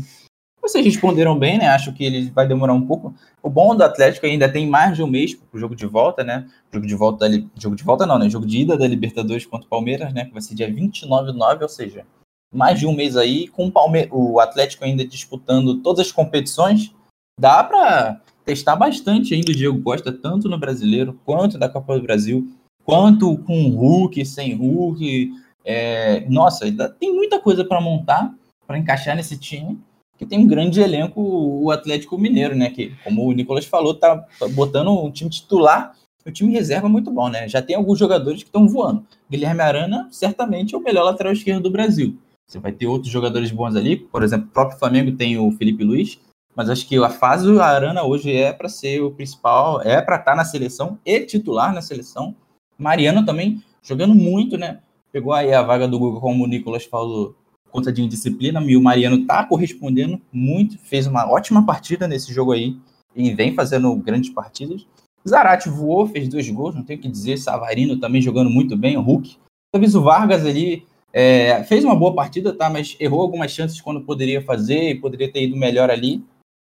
Vocês 0.62 0.84
responderam 0.84 1.36
bem, 1.36 1.58
né? 1.58 1.66
Acho 1.66 1.92
que 1.92 2.04
ele 2.04 2.30
vai 2.30 2.46
demorar 2.46 2.72
um 2.72 2.86
pouco. 2.86 3.12
O 3.42 3.50
bom 3.50 3.74
do 3.74 3.82
Atlético 3.82 4.26
ainda 4.26 4.48
tem 4.48 4.64
mais 4.64 4.94
de 4.94 5.02
um 5.02 5.08
mês 5.08 5.34
para 5.34 5.56
o 5.56 5.58
jogo 5.58 5.74
de 5.74 5.86
volta, 5.86 6.22
né? 6.22 6.46
Jogo 6.72 6.86
de 6.86 6.94
volta 6.94 7.28
da, 7.28 7.36
jogo 7.58 7.74
de 7.74 7.82
volta 7.82 8.06
não, 8.06 8.16
né? 8.16 8.30
Jogo 8.30 8.46
de 8.46 8.60
ida 8.60 8.78
da 8.78 8.86
Libertadores 8.86 9.44
contra 9.44 9.66
o 9.66 9.68
Palmeiras, 9.68 10.14
né? 10.14 10.26
Que 10.26 10.32
vai 10.32 10.40
ser 10.40 10.54
dia 10.54 10.72
29 10.72 11.32
de 11.32 11.38
9, 11.38 11.64
ou 11.64 11.68
seja, 11.68 12.06
mais 12.54 12.78
de 12.78 12.86
um 12.86 12.94
mês 12.94 13.16
aí 13.16 13.48
com 13.48 13.66
o, 13.66 13.72
Palme 13.72 14.06
o 14.12 14.38
Atlético 14.38 14.84
ainda 14.84 15.04
disputando 15.04 15.82
todas 15.82 16.06
as 16.06 16.12
competições. 16.12 16.94
Dá 17.40 17.64
para 17.64 18.20
testar 18.44 18.76
bastante 18.76 19.34
ainda 19.34 19.50
o 19.50 19.54
Diego 19.54 19.82
Costa, 19.82 20.12
tanto 20.12 20.48
no 20.48 20.58
Brasileiro 20.58 21.18
quanto 21.24 21.58
da 21.58 21.68
Copa 21.68 21.96
do 21.96 22.02
Brasil, 22.02 22.48
quanto 22.84 23.36
com 23.38 23.68
Hulk, 23.70 24.24
sem 24.24 24.54
Hulk. 24.54 25.32
É... 25.64 26.20
Nossa, 26.28 26.70
tem 27.00 27.12
muita 27.12 27.40
coisa 27.40 27.64
para 27.64 27.80
montar, 27.80 28.32
para 28.64 28.78
encaixar 28.78 29.16
nesse 29.16 29.36
time 29.36 29.76
que 30.18 30.26
tem 30.26 30.38
um 30.38 30.46
grande 30.46 30.80
elenco, 30.80 31.20
o 31.20 31.70
Atlético 31.70 32.18
Mineiro, 32.18 32.54
né? 32.54 32.70
Que, 32.70 32.92
como 33.02 33.26
o 33.26 33.32
Nicolas 33.32 33.64
falou, 33.64 33.94
tá 33.94 34.24
botando 34.54 34.90
um 34.90 35.10
time 35.10 35.30
titular 35.30 35.94
o 36.24 36.30
time 36.30 36.52
reserva 36.52 36.88
muito 36.88 37.10
bom, 37.10 37.28
né? 37.28 37.48
Já 37.48 37.60
tem 37.60 37.74
alguns 37.76 37.98
jogadores 37.98 38.42
que 38.42 38.48
estão 38.48 38.68
voando. 38.68 39.04
Guilherme 39.30 39.60
Arana, 39.60 40.08
certamente, 40.10 40.74
é 40.74 40.78
o 40.78 40.82
melhor 40.82 41.04
lateral 41.04 41.32
esquerdo 41.32 41.64
do 41.64 41.70
Brasil. 41.70 42.16
Você 42.46 42.58
vai 42.58 42.72
ter 42.72 42.86
outros 42.86 43.10
jogadores 43.10 43.50
bons 43.50 43.74
ali, 43.76 43.96
por 43.96 44.22
exemplo, 44.22 44.46
o 44.48 44.52
próprio 44.52 44.78
Flamengo 44.78 45.12
tem 45.16 45.38
o 45.38 45.50
Felipe 45.52 45.84
Luiz, 45.84 46.20
mas 46.54 46.68
acho 46.68 46.86
que 46.86 46.96
a 46.96 47.08
fase 47.08 47.46
do 47.46 47.60
Arana 47.60 48.04
hoje 48.04 48.34
é 48.34 48.52
para 48.52 48.68
ser 48.68 49.00
o 49.00 49.10
principal, 49.10 49.80
é 49.82 50.02
para 50.02 50.16
estar 50.16 50.32
tá 50.32 50.36
na 50.36 50.44
seleção 50.44 50.98
e 51.04 51.20
titular 51.20 51.72
na 51.72 51.80
seleção. 51.80 52.34
Mariano 52.78 53.24
também 53.24 53.62
jogando 53.82 54.14
muito, 54.14 54.58
né? 54.58 54.80
Pegou 55.10 55.32
aí 55.32 55.52
a 55.52 55.62
vaga 55.62 55.88
do 55.88 55.98
Google, 55.98 56.20
como 56.20 56.44
o 56.44 56.46
Nicolas 56.46 56.84
falou, 56.84 57.34
conta 57.72 57.90
de 57.90 58.02
indisciplina, 58.02 58.62
e 58.62 58.76
o 58.76 58.82
Mariano 58.82 59.24
tá 59.24 59.44
correspondendo 59.44 60.20
muito, 60.30 60.78
fez 60.78 61.06
uma 61.06 61.28
ótima 61.28 61.64
partida 61.64 62.06
nesse 62.06 62.32
jogo 62.32 62.52
aí 62.52 62.76
e 63.16 63.32
vem 63.34 63.54
fazendo 63.54 63.94
grandes 63.96 64.30
partidas. 64.30 64.86
Zarate 65.26 65.68
voou, 65.68 66.06
fez 66.06 66.28
dois 66.28 66.48
gols, 66.50 66.74
não 66.74 66.82
tenho 66.82 66.98
o 66.98 67.02
que 67.02 67.08
dizer. 67.08 67.38
Savarino 67.38 67.98
também 67.98 68.20
jogando 68.20 68.50
muito 68.50 68.76
bem, 68.76 68.96
o 68.96 69.00
Hulk. 69.00 69.36
Talvez 69.72 69.94
o 69.94 70.02
Vargas 70.02 70.44
ali 70.44 70.84
é, 71.12 71.62
fez 71.64 71.84
uma 71.84 71.94
boa 71.94 72.14
partida, 72.14 72.52
tá? 72.52 72.68
Mas 72.68 72.96
errou 72.98 73.20
algumas 73.20 73.50
chances 73.50 73.80
quando 73.80 74.02
poderia 74.02 74.42
fazer 74.42 74.90
e 74.90 75.00
poderia 75.00 75.30
ter 75.30 75.44
ido 75.44 75.56
melhor 75.56 75.90
ali. 75.90 76.24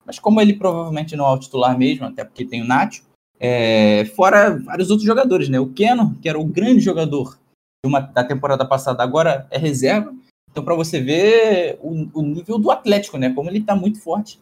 Mas 0.06 0.18
como 0.18 0.42
ele 0.42 0.54
provavelmente 0.54 1.16
não 1.16 1.26
é 1.26 1.30
o 1.30 1.38
titular 1.38 1.78
mesmo, 1.78 2.06
até 2.06 2.24
porque 2.24 2.46
tem 2.46 2.62
o 2.62 2.66
Nacho, 2.66 3.04
é, 3.40 4.06
fora 4.16 4.58
vários 4.58 4.90
outros 4.90 5.06
jogadores, 5.06 5.48
né? 5.48 5.60
O 5.60 5.70
Keno, 5.70 6.16
que 6.22 6.28
era 6.28 6.40
o 6.40 6.46
grande 6.46 6.80
jogador 6.80 7.38
uma, 7.86 8.00
da 8.00 8.24
temporada 8.24 8.66
passada, 8.66 9.04
agora 9.04 9.48
é 9.52 9.58
reserva. 9.58 10.14
Então, 10.52 10.64
para 10.64 10.76
você 10.76 11.00
ver 11.00 11.80
o, 11.82 12.08
o, 12.20 12.22
nível 12.22 12.58
do 12.58 12.72
Atlético, 12.72 13.18
né? 13.18 13.32
Como 13.34 13.50
ele 13.50 13.62
tá 13.62 13.76
muito 13.76 14.00
forte. 14.02 14.40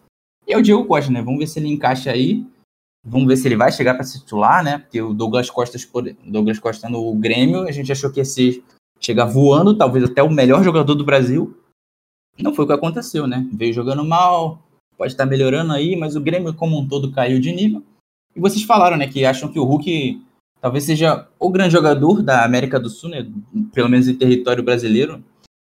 E 0.47 0.53
é 0.53 0.57
o 0.57 0.61
Diego 0.61 0.85
Costa, 0.85 1.11
né? 1.11 1.21
Vamos 1.21 1.39
ver 1.39 1.47
se 1.47 1.59
ele 1.59 1.67
encaixa 1.67 2.11
aí. 2.11 2.45
Vamos 3.03 3.27
ver 3.27 3.37
se 3.37 3.47
ele 3.47 3.55
vai 3.55 3.71
chegar 3.71 3.93
para 3.93 4.03
se 4.03 4.19
titular, 4.19 4.63
né? 4.63 4.79
Porque 4.79 5.01
o 5.01 5.13
Douglas 5.13 5.49
Costa, 5.49 5.77
Douglas 6.25 6.59
Costa 6.59 6.89
no 6.89 7.13
Grêmio, 7.15 7.67
a 7.67 7.71
gente 7.71 7.91
achou 7.91 8.11
que 8.11 8.19
ia 8.19 8.25
chegar 8.99 9.25
voando, 9.25 9.77
talvez 9.77 10.03
até 10.03 10.23
o 10.23 10.29
melhor 10.29 10.63
jogador 10.63 10.95
do 10.95 11.05
Brasil. 11.05 11.57
Não 12.37 12.53
foi 12.53 12.65
o 12.65 12.67
que 12.67 12.73
aconteceu, 12.73 13.25
né? 13.27 13.47
Veio 13.51 13.73
jogando 13.73 14.03
mal, 14.03 14.61
pode 14.97 15.13
estar 15.13 15.25
melhorando 15.25 15.73
aí, 15.73 15.95
mas 15.95 16.15
o 16.15 16.21
Grêmio 16.21 16.53
como 16.53 16.77
um 16.77 16.87
todo 16.87 17.11
caiu 17.11 17.39
de 17.39 17.51
nível. 17.51 17.83
E 18.35 18.39
vocês 18.39 18.63
falaram, 18.63 18.97
né, 18.97 19.07
que 19.07 19.25
acham 19.25 19.51
que 19.51 19.59
o 19.59 19.63
Hulk 19.63 20.21
talvez 20.61 20.83
seja 20.83 21.27
o 21.39 21.49
grande 21.49 21.73
jogador 21.73 22.21
da 22.21 22.43
América 22.43 22.79
do 22.79 22.89
Sul, 22.89 23.09
né? 23.09 23.27
Pelo 23.73 23.89
menos 23.89 24.07
em 24.07 24.15
território 24.15 24.63
brasileiro. 24.63 25.23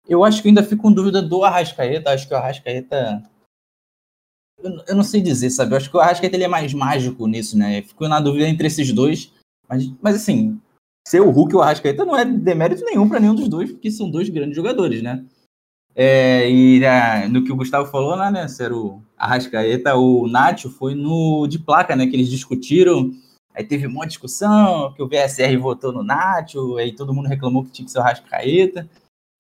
Eu 0.08 0.24
acho 0.24 0.42
que 0.42 0.48
ainda 0.48 0.64
fico 0.64 0.84
com 0.84 0.92
dúvida 0.92 1.22
do 1.22 1.44
Arrascaeta. 1.44 2.12
Acho 2.12 2.28
que 2.28 2.34
o 2.34 2.38
Arrascaeta. 2.38 3.24
Eu, 4.60 4.72
eu 4.88 4.96
não 4.96 5.04
sei 5.04 5.22
dizer, 5.22 5.50
sabe? 5.50 5.74
Eu 5.74 5.78
acho 5.78 5.90
que 5.90 5.98
o 5.98 6.00
Arrascaeta 6.00 6.36
ele 6.36 6.46
é 6.46 6.48
mais 6.48 6.74
mágico 6.74 7.28
nisso, 7.28 7.58
né? 7.58 7.82
Fico 7.82 8.08
na 8.08 8.20
dúvida 8.20 8.48
entre 8.48 8.68
esses 8.68 8.92
dois. 8.92 9.32
Mas, 9.68 9.92
mas 10.02 10.16
assim, 10.16 10.60
ser 11.08 11.22
o 11.22 11.30
Hulk 11.30 11.54
e 11.54 11.58
o 11.58 11.62
Arrascaeta 11.62 12.06
não 12.06 12.18
é 12.18 12.26
demérito 12.26 12.84
nenhum 12.86 13.08
para 13.08 13.20
nenhum 13.20 13.36
dos 13.36 13.48
dois, 13.48 13.72
porque 13.72 13.92
são 13.92 14.10
dois 14.10 14.30
grandes 14.30 14.56
jogadores, 14.56 15.02
né? 15.02 15.26
É, 15.96 16.50
e 16.50 16.80
né, 16.80 17.28
no 17.28 17.44
que 17.44 17.52
o 17.52 17.56
Gustavo 17.56 17.90
falou, 17.90 18.16
né, 18.16 18.30
né 18.30 18.48
ser 18.48 18.72
o 18.72 19.02
Arrascaeta, 19.18 19.96
o 19.96 20.28
Nacho 20.28 20.70
foi 20.70 20.94
no 20.94 21.48
de 21.48 21.58
placa, 21.58 21.96
né? 21.96 22.06
Que 22.08 22.16
eles 22.16 22.30
discutiram. 22.30 23.12
Aí 23.54 23.64
teve 23.64 23.88
uma 23.88 24.06
discussão, 24.06 24.94
que 24.94 25.02
o 25.02 25.08
VSR 25.08 25.58
votou 25.58 25.92
no 25.92 26.04
Nacho, 26.04 26.78
aí 26.78 26.94
todo 26.94 27.14
mundo 27.14 27.28
reclamou 27.28 27.64
que 27.64 27.72
tinha 27.72 27.86
que 27.86 27.92
ser 27.92 27.98
o 27.98 28.02
Arrascaeta. 28.02 28.88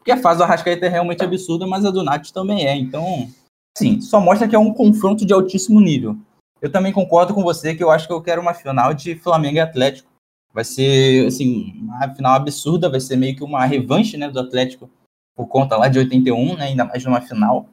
Porque 0.08 0.18
a 0.18 0.24
fase 0.24 0.38
do 0.38 0.45
Arrascaeta 0.45 0.86
é 0.86 0.89
realmente 0.89 1.22
absurda, 1.22 1.68
mas 1.68 1.84
a 1.84 1.91
do 1.91 2.01
Nath 2.01 2.32
também 2.32 2.66
é. 2.66 2.74
Então, 2.74 3.30
sim, 3.78 3.99
só 3.99 4.22
mostra 4.22 4.47
que 4.47 4.55
é 4.55 4.60
um 4.60 4.74
confronto 4.74 5.26
de 5.26 5.34
altíssimo 5.34 5.82
nível. 5.82 6.16
Eu 6.62 6.72
também 6.72 6.93
concordo 6.93 7.34
com 7.34 7.43
você 7.43 7.76
que 7.76 7.84
eu 7.84 7.91
acho 7.91 8.08
que 8.08 8.14
eu 8.14 8.22
quero 8.22 8.41
uma 8.41 8.53
final 8.53 8.93
de 8.93 9.16
Flamengo 9.16 9.58
e 9.58 9.60
Atlético. 9.60 10.10
Vai 10.53 10.64
ser, 10.64 11.28
assim, 11.28 11.74
uma 11.82 12.08
final 12.16 12.36
absurda, 12.36 12.89
vai 12.89 13.01
ser 13.01 13.18
meio 13.18 13.36
que 13.36 13.43
uma 13.43 13.66
revanche, 13.66 14.16
né, 14.16 14.30
do 14.30 14.39
Atlético 14.39 14.89
por 15.36 15.45
conta 15.47 15.76
lá 15.76 15.89
de 15.89 15.99
81, 15.99 16.55
né, 16.55 16.68
ainda 16.68 16.86
mais 16.86 17.03
numa 17.03 17.20
final. 17.20 17.68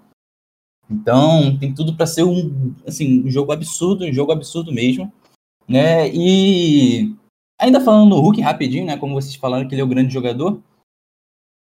Então, 0.90 1.56
tem 1.56 1.72
tudo 1.72 1.94
para 1.94 2.04
ser 2.04 2.24
um, 2.24 2.74
assim, 2.84 3.24
um 3.24 3.30
jogo 3.30 3.52
absurdo, 3.52 4.04
um 4.04 4.12
jogo 4.12 4.32
absurdo 4.32 4.72
mesmo, 4.72 5.12
né? 5.68 6.10
E 6.12 7.14
ainda 7.60 7.80
falando 7.80 8.10
no 8.10 8.20
Hulk 8.20 8.40
rapidinho, 8.40 8.86
né, 8.86 8.96
como 8.96 9.14
vocês 9.14 9.36
falaram 9.36 9.68
que 9.68 9.72
ele 9.72 9.82
é 9.82 9.84
o 9.84 9.88
grande 9.88 10.12
jogador, 10.12 10.60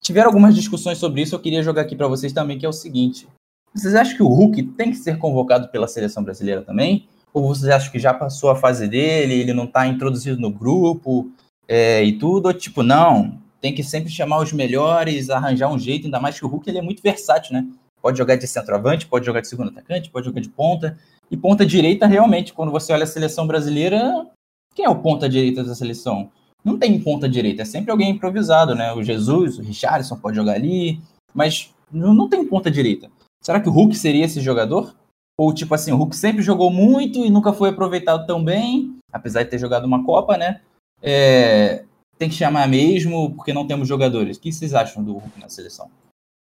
tiveram 0.05 0.29
algumas 0.29 0.55
discussões 0.55 0.99
sobre 0.99 1.23
isso, 1.23 1.35
eu 1.35 1.41
queria 1.41 1.63
jogar 1.63 1.83
aqui 1.83 1.97
para 1.97 2.07
vocês 2.07 2.33
também, 2.33 2.59
que 2.59 2.67
é 2.67 2.69
o 2.69 2.73
seguinte: 2.73 3.27
vocês 3.75 3.95
acham 3.95 4.17
que 4.17 4.23
o 4.23 4.29
Hulk 4.29 4.63
tem 4.63 4.91
que 4.91 4.99
ser 4.99 5.19
convocado 5.19 5.69
pela 5.69 5.89
seleção 5.89 6.23
brasileira 6.23 6.63
também? 6.63 7.09
Ou 7.33 7.49
vocês 7.49 7.69
acham 7.73 7.91
que 7.91 7.99
já 7.99 8.15
passou 8.15 8.51
a 8.51 8.57
fase 8.57 8.87
dele, 8.87 9.35
ele 9.35 9.53
não 9.53 9.65
está 9.65 9.89
introduzido 9.89 10.41
no 10.41 10.51
grupo 10.51 11.33
é, 11.67 12.05
e 12.05 12.13
tudo? 12.13 12.47
Ou 12.47 12.55
tipo, 12.55 12.83
não, 12.83 13.39
tem 13.61 13.75
que 13.75 13.83
sempre 13.83 14.11
chamar 14.11 14.41
os 14.41 14.53
melhores, 14.53 15.31
arranjar 15.31 15.73
um 15.73 15.79
jeito, 15.79 16.05
ainda 16.05 16.21
mais 16.21 16.39
que 16.39 16.45
o 16.45 16.49
Hulk 16.49 16.69
ele 16.69 16.79
é 16.79 16.83
muito 16.83 17.03
versátil, 17.03 17.55
né? 17.55 17.67
Pode 18.01 18.19
jogar 18.19 18.37
de 18.37 18.47
centroavante, 18.47 19.07
pode 19.07 19.25
jogar 19.25 19.41
de 19.41 19.49
segundo 19.49 19.71
atacante, 19.71 20.11
pode 20.11 20.27
jogar 20.27 20.41
de 20.41 20.51
ponta. 20.51 20.97
E 21.31 21.37
ponta 21.37 21.65
direita, 21.65 22.07
realmente, 22.07 22.53
quando 22.53 22.71
você 22.71 22.93
olha 22.93 23.05
a 23.05 23.07
seleção 23.07 23.47
brasileira, 23.47 24.27
quem 24.75 24.85
é 24.85 24.89
o 24.91 24.97
ponta 24.97 25.29
direita 25.29 25.65
da 25.65 25.75
seleção? 25.75 26.31
Não 26.65 26.79
tem 26.79 26.99
ponta 26.99 27.29
direita, 27.29 27.63
é 27.63 27.65
sempre 27.65 27.91
alguém 27.91 28.11
improvisado, 28.11 28.75
né? 28.75 28.93
O 28.95 29.03
Jesus, 29.03 29.59
o 29.59 29.63
Richardson 29.63 30.17
pode 30.17 30.37
jogar 30.37 30.55
ali, 30.55 30.99
mas 31.35 31.73
não 31.93 32.29
tem 32.29 32.47
ponta 32.47 32.71
direita. 32.71 33.11
Será 33.43 33.61
que 33.61 33.69
o 33.69 33.73
Hulk 33.73 33.95
seria 33.95 34.25
esse 34.25 34.41
jogador? 34.41 34.95
Ou 35.39 35.53
tipo 35.53 35.75
assim, 35.75 35.93
o 35.93 35.97
Hulk 35.97 36.17
sempre 36.17 36.43
jogou 36.43 36.71
muito 36.71 37.25
e 37.25 37.31
nunca 37.31 37.53
foi 37.53 37.69
aproveitado 37.69 38.27
tão 38.27 38.43
bem, 38.43 38.97
apesar 39.13 39.43
de 39.43 39.51
ter 39.51 39.59
jogado 39.59 39.85
uma 39.85 40.05
Copa, 40.05 40.39
né? 40.39 40.63
É, 41.03 41.85
tem 42.17 42.29
que 42.29 42.35
chamar 42.35 42.67
mesmo 42.69 43.35
porque 43.35 43.53
não 43.53 43.67
temos 43.67 43.87
jogadores. 43.87 44.37
O 44.37 44.41
que 44.41 44.53
vocês 44.53 44.73
acham 44.73 45.05
do 45.05 45.13
Hulk 45.13 45.39
na 45.39 45.49
seleção? 45.49 45.91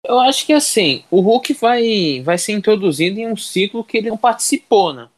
Eu 0.05 0.19
acho 0.21 0.45
que 0.45 0.53
assim, 0.53 1.03
o 1.11 1.21
Hulk 1.21 1.55
vai, 1.55 2.21
vai 2.23 2.37
ser 2.37 2.53
introduzido 2.53 3.19
em 3.19 3.33
um 3.33 3.37
ciclo 3.37 3.83
que 3.83 3.97
ele 3.97 4.11
não 4.11 4.19
participou, 4.19 4.93
né? 4.93 5.09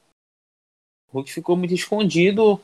O 1.11 1.16
Hulk 1.16 1.32
ficou 1.32 1.57
muito 1.57 1.74
escondido 1.74 2.61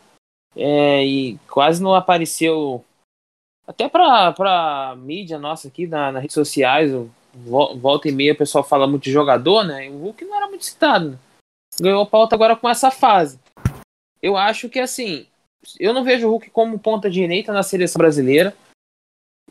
é, 0.56 1.04
e 1.04 1.38
quase 1.48 1.82
não 1.82 1.94
apareceu. 1.94 2.84
Até 3.66 3.88
pra, 3.88 4.32
pra 4.32 4.94
mídia 4.98 5.38
nossa 5.38 5.68
aqui, 5.68 5.86
na, 5.86 6.12
nas 6.12 6.22
redes 6.22 6.34
sociais, 6.34 6.90
volta 7.34 8.08
e 8.08 8.12
meia 8.12 8.32
o 8.32 8.36
pessoal 8.36 8.64
fala 8.64 8.86
muito 8.86 9.04
de 9.04 9.12
jogador, 9.12 9.64
né? 9.64 9.88
O 9.88 9.98
Hulk 9.98 10.24
não 10.24 10.36
era 10.36 10.48
muito 10.48 10.64
citado. 10.64 11.10
Né? 11.10 11.18
Ganhou 11.80 12.04
pauta 12.06 12.34
agora 12.34 12.56
com 12.56 12.68
essa 12.68 12.90
fase. 12.90 13.38
Eu 14.20 14.36
acho 14.36 14.68
que 14.68 14.78
assim, 14.78 15.26
eu 15.78 15.94
não 15.94 16.04
vejo 16.04 16.26
o 16.26 16.30
Hulk 16.30 16.50
como 16.50 16.78
ponta 16.78 17.10
direita 17.10 17.52
na 17.52 17.62
seleção 17.62 17.98
brasileira. 17.98 18.54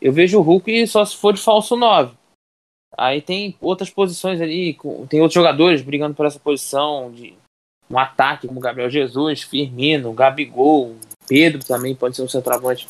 Eu 0.00 0.12
vejo 0.12 0.38
o 0.38 0.42
Hulk 0.42 0.86
só 0.86 1.04
se 1.04 1.16
for 1.16 1.32
de 1.32 1.40
falso 1.40 1.76
9. 1.76 2.14
Aí 2.96 3.22
tem 3.22 3.56
outras 3.60 3.88
posições 3.88 4.40
ali, 4.40 4.78
tem 5.08 5.20
outros 5.20 5.34
jogadores 5.34 5.80
brigando 5.80 6.14
por 6.14 6.26
essa 6.26 6.38
posição 6.38 7.10
de 7.10 7.34
um 7.90 7.98
ataque, 7.98 8.48
como 8.48 8.60
Gabriel 8.60 8.90
Jesus, 8.90 9.42
Firmino, 9.42 10.12
Gabigol, 10.12 10.96
Pedro 11.26 11.64
também 11.64 11.94
pode 11.94 12.16
ser 12.16 12.22
um 12.22 12.28
centroavante 12.28 12.86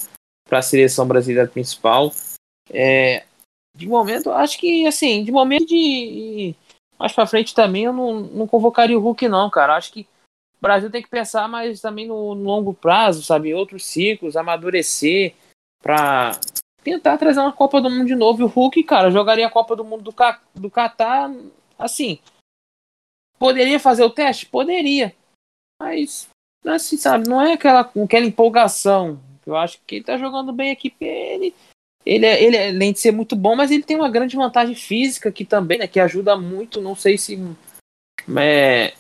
para 0.49 0.59
a 0.59 0.63
seleção 0.63 1.07
brasileira 1.07 1.49
principal. 1.49 2.13
É, 2.71 3.25
de 3.77 3.87
momento, 3.87 4.31
acho 4.31 4.59
que, 4.59 4.87
assim, 4.87 5.25
de 5.25 5.33
momento 5.33 5.67
de. 5.67 6.55
Mais 6.99 7.13
pra 7.13 7.27
frente 7.27 7.55
também 7.55 7.85
eu 7.85 7.93
não, 7.93 8.21
não 8.21 8.47
convocaria 8.47 8.97
o 8.97 9.01
Hulk, 9.01 9.29
não, 9.29 9.51
cara. 9.51 9.77
Acho 9.77 9.93
que 9.93 10.03
o 10.03 10.61
Brasil 10.61 10.91
tem 10.91 11.03
que 11.03 11.09
pensar 11.09 11.49
mais 11.49 11.81
também 11.81 12.07
no, 12.07 12.35
no 12.35 12.45
longo 12.45 12.73
prazo, 12.75 13.23
sabe? 13.23 13.55
Outros 13.55 13.85
ciclos, 13.85 14.37
amadurecer 14.37 15.35
pra 15.83 16.33
tentar 16.85 17.17
trazer 17.17 17.41
uma 17.41 17.53
Copa 17.53 17.81
do 17.81 17.91
Mundo 17.91 18.07
de 18.07 18.15
novo. 18.15 18.43
E 18.43 18.45
o 18.45 18.49
Hulk, 18.49 18.83
cara, 18.85 19.11
jogaria 19.11 19.47
a 19.47 19.51
Copa 19.51 19.75
do 19.75 19.85
Mundo 19.85 20.05
do, 20.05 20.15
do 20.55 20.71
Catar, 20.71 21.33
assim. 21.79 22.21
Poderia 23.43 23.81
fazer 23.81 24.05
o 24.05 24.11
teste? 24.11 24.47
Poderia. 24.47 25.13
Mas, 25.81 26.29
assim, 26.65 26.97
sabe, 26.97 27.29
não 27.29 27.43
é 27.43 27.55
aquela, 27.55 27.81
aquela 27.81 28.25
empolgação. 28.25 29.21
Eu 29.45 29.57
acho 29.57 29.81
que 29.85 29.97
ele 29.97 30.05
tá 30.05 30.17
jogando 30.17 30.53
bem 30.53 30.71
aqui. 30.71 30.95
Ele 31.01 31.53
ele, 32.07 32.25
é, 32.25 32.41
ele, 32.41 32.57
é, 32.57 32.69
além 32.69 32.93
de 32.93 33.01
ser 33.01 33.11
muito 33.11 33.35
bom, 33.35 33.57
mas 33.57 33.73
ele 33.73 33.83
tem 33.83 33.97
uma 33.97 34.09
grande 34.09 34.37
vantagem 34.37 34.77
física 34.77 35.29
aqui 35.29 35.45
também, 35.45 35.77
né? 35.77 35.89
Que 35.89 35.99
ajuda 35.99 36.37
muito, 36.37 36.81
não 36.81 36.95
sei 36.95 37.19
se. 37.19 37.37
É, 38.39 38.95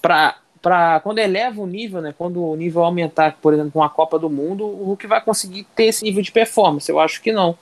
pra, 0.00 0.38
pra, 0.62 1.00
quando 1.00 1.18
eleva 1.18 1.60
o 1.60 1.66
nível, 1.66 2.00
né? 2.00 2.14
Quando 2.16 2.42
o 2.42 2.56
nível 2.56 2.82
aumentar, 2.82 3.36
por 3.36 3.52
exemplo, 3.52 3.72
com 3.72 3.82
a 3.82 3.90
Copa 3.90 4.18
do 4.18 4.30
Mundo, 4.30 4.64
o 4.64 4.84
Hulk 4.84 5.06
vai 5.06 5.22
conseguir 5.22 5.64
ter 5.76 5.84
esse 5.84 6.02
nível 6.04 6.22
de 6.22 6.32
performance. 6.32 6.90
Eu 6.90 6.98
acho 6.98 7.20
que 7.20 7.32
não. 7.32 7.58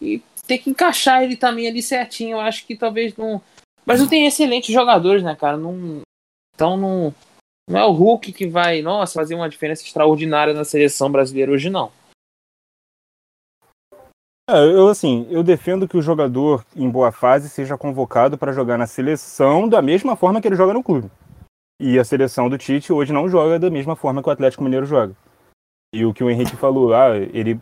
E 0.00 0.22
tem 0.46 0.58
que 0.58 0.70
encaixar 0.70 1.24
ele 1.24 1.36
também 1.36 1.66
ali 1.66 1.82
certinho. 1.82 2.36
Eu 2.36 2.40
acho 2.40 2.64
que 2.64 2.76
talvez 2.76 3.16
não. 3.16 3.42
Mas 3.84 4.00
não 4.00 4.08
tem 4.08 4.26
excelentes 4.26 4.72
jogadores, 4.72 5.22
né, 5.22 5.34
cara? 5.34 5.56
Não, 5.56 6.02
então 6.54 6.76
não, 6.76 7.14
não 7.68 7.80
é 7.80 7.84
o 7.84 7.92
Hulk 7.92 8.32
que 8.32 8.46
vai, 8.46 8.82
nossa, 8.82 9.14
fazer 9.14 9.34
uma 9.34 9.48
diferença 9.48 9.82
extraordinária 9.82 10.52
na 10.52 10.64
seleção 10.64 11.10
brasileira 11.10 11.52
hoje, 11.52 11.70
não. 11.70 11.90
É, 14.48 14.64
eu 14.64 14.88
assim, 14.88 15.28
eu 15.30 15.44
defendo 15.44 15.86
que 15.86 15.96
o 15.96 16.02
jogador 16.02 16.64
em 16.74 16.90
boa 16.90 17.12
fase 17.12 17.48
seja 17.48 17.78
convocado 17.78 18.36
para 18.36 18.52
jogar 18.52 18.76
na 18.76 18.86
seleção 18.86 19.68
da 19.68 19.80
mesma 19.80 20.16
forma 20.16 20.40
que 20.40 20.48
ele 20.48 20.56
joga 20.56 20.74
no 20.74 20.82
clube. 20.82 21.08
E 21.80 21.98
a 21.98 22.04
seleção 22.04 22.48
do 22.48 22.58
Tite 22.58 22.92
hoje 22.92 23.12
não 23.12 23.28
joga 23.28 23.58
da 23.58 23.70
mesma 23.70 23.94
forma 23.94 24.22
que 24.22 24.28
o 24.28 24.32
Atlético 24.32 24.64
Mineiro 24.64 24.84
joga. 24.84 25.14
E 25.94 26.04
o 26.04 26.12
que 26.12 26.22
o 26.22 26.28
Henrique 26.28 26.56
falou, 26.56 26.92
ah, 26.92 27.16
ele 27.16 27.60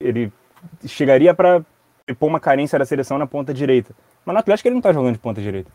ele 0.00 0.32
chegaria 0.86 1.32
para 1.32 1.64
pôr 2.18 2.26
uma 2.26 2.40
carência 2.40 2.78
da 2.78 2.84
seleção 2.84 3.16
na 3.16 3.26
ponta 3.26 3.54
direita. 3.54 3.94
Mas 4.26 4.34
no 4.34 4.40
Atlético 4.40 4.68
ele 4.68 4.74
não 4.74 4.80
está 4.80 4.92
jogando 4.92 5.14
de 5.14 5.18
ponta 5.20 5.40
direita. 5.40 5.70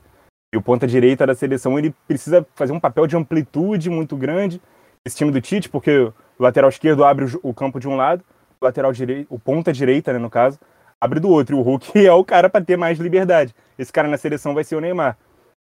E 0.54 0.58
o 0.58 0.62
ponta 0.62 0.86
direita 0.86 1.26
da 1.26 1.34
seleção 1.34 1.80
ele 1.80 1.95
precisa 2.08 2.45
fazer 2.54 2.74
um 2.74 2.80
papel 2.80 3.08
de 3.08 3.16
amplitude 3.16 3.89
muito 3.89 4.18
grande. 4.18 4.62
Esse 5.06 5.16
time 5.16 5.32
do 5.32 5.41
Tite, 5.41 5.70
porque 5.70 5.97
o 5.99 6.14
lateral 6.38 6.70
esquerdo 6.70 7.04
abre 7.04 7.26
o 7.41 7.54
campo 7.54 7.80
de 7.80 7.88
um 7.88 7.95
lado, 7.95 8.24
lateral 8.62 8.91
direito, 8.91 9.34
o 9.34 9.39
ponta 9.39 9.74
direita, 9.74 10.14
né, 10.14 10.20
no 10.20 10.30
caso, 10.30 10.60
abre 10.99 11.20
do 11.20 11.30
outro. 11.30 11.56
E 11.56 11.60
o 11.60 11.64
Hulk 11.64 11.97
é 12.06 12.14
o 12.14 12.24
cara 12.24 12.49
para 12.49 12.64
ter 12.64 12.78
mais 12.78 12.99
liberdade. 12.99 13.56
Esse 13.80 13.91
cara 13.91 14.08
na 14.08 14.18
seleção 14.18 14.54
vai 14.54 14.64
ser 14.64 14.76
o 14.76 14.82
Neymar. 14.82 15.18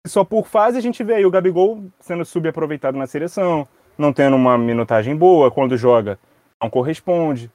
Só 0.07 0.23
por 0.23 0.47
fase 0.47 0.77
a 0.77 0.83
gente 0.83 1.03
vê 1.03 1.15
aí 1.15 1.27
o 1.27 1.31
Gabigol 1.31 1.83
sendo 1.99 2.25
subaproveitado 2.25 2.99
na 2.99 3.07
seleção, 3.07 3.67
não 3.97 4.13
tendo 4.13 4.37
uma 4.37 4.59
minutagem 4.59 5.17
boa, 5.17 5.51
quando 5.51 5.77
joga 5.79 6.19
não 6.65 6.71
corresponde. 6.71 7.51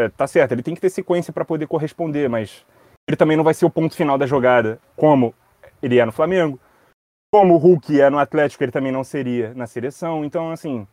É, 0.00 0.08
tá 0.08 0.26
certo, 0.26 0.52
ele 0.52 0.62
tem 0.62 0.74
que 0.74 0.80
ter 0.80 0.90
sequência 0.90 1.32
para 1.32 1.44
poder 1.44 1.66
corresponder, 1.66 2.28
mas 2.28 2.64
ele 3.08 3.16
também 3.16 3.36
não 3.36 3.44
vai 3.44 3.54
ser 3.54 3.64
o 3.64 3.70
ponto 3.70 3.94
final 3.94 4.16
da 4.16 4.26
jogada, 4.26 4.80
como 4.96 5.34
ele 5.82 5.98
é 5.98 6.04
no 6.04 6.12
Flamengo. 6.12 6.58
Como 7.32 7.54
o 7.54 7.56
Hulk 7.56 8.00
é 8.00 8.10
no 8.10 8.18
Atlético, 8.18 8.62
ele 8.62 8.72
também 8.72 8.92
não 8.92 9.02
seria 9.02 9.54
na 9.54 9.66
seleção. 9.66 10.24
Então, 10.24 10.50
assim, 10.50 10.86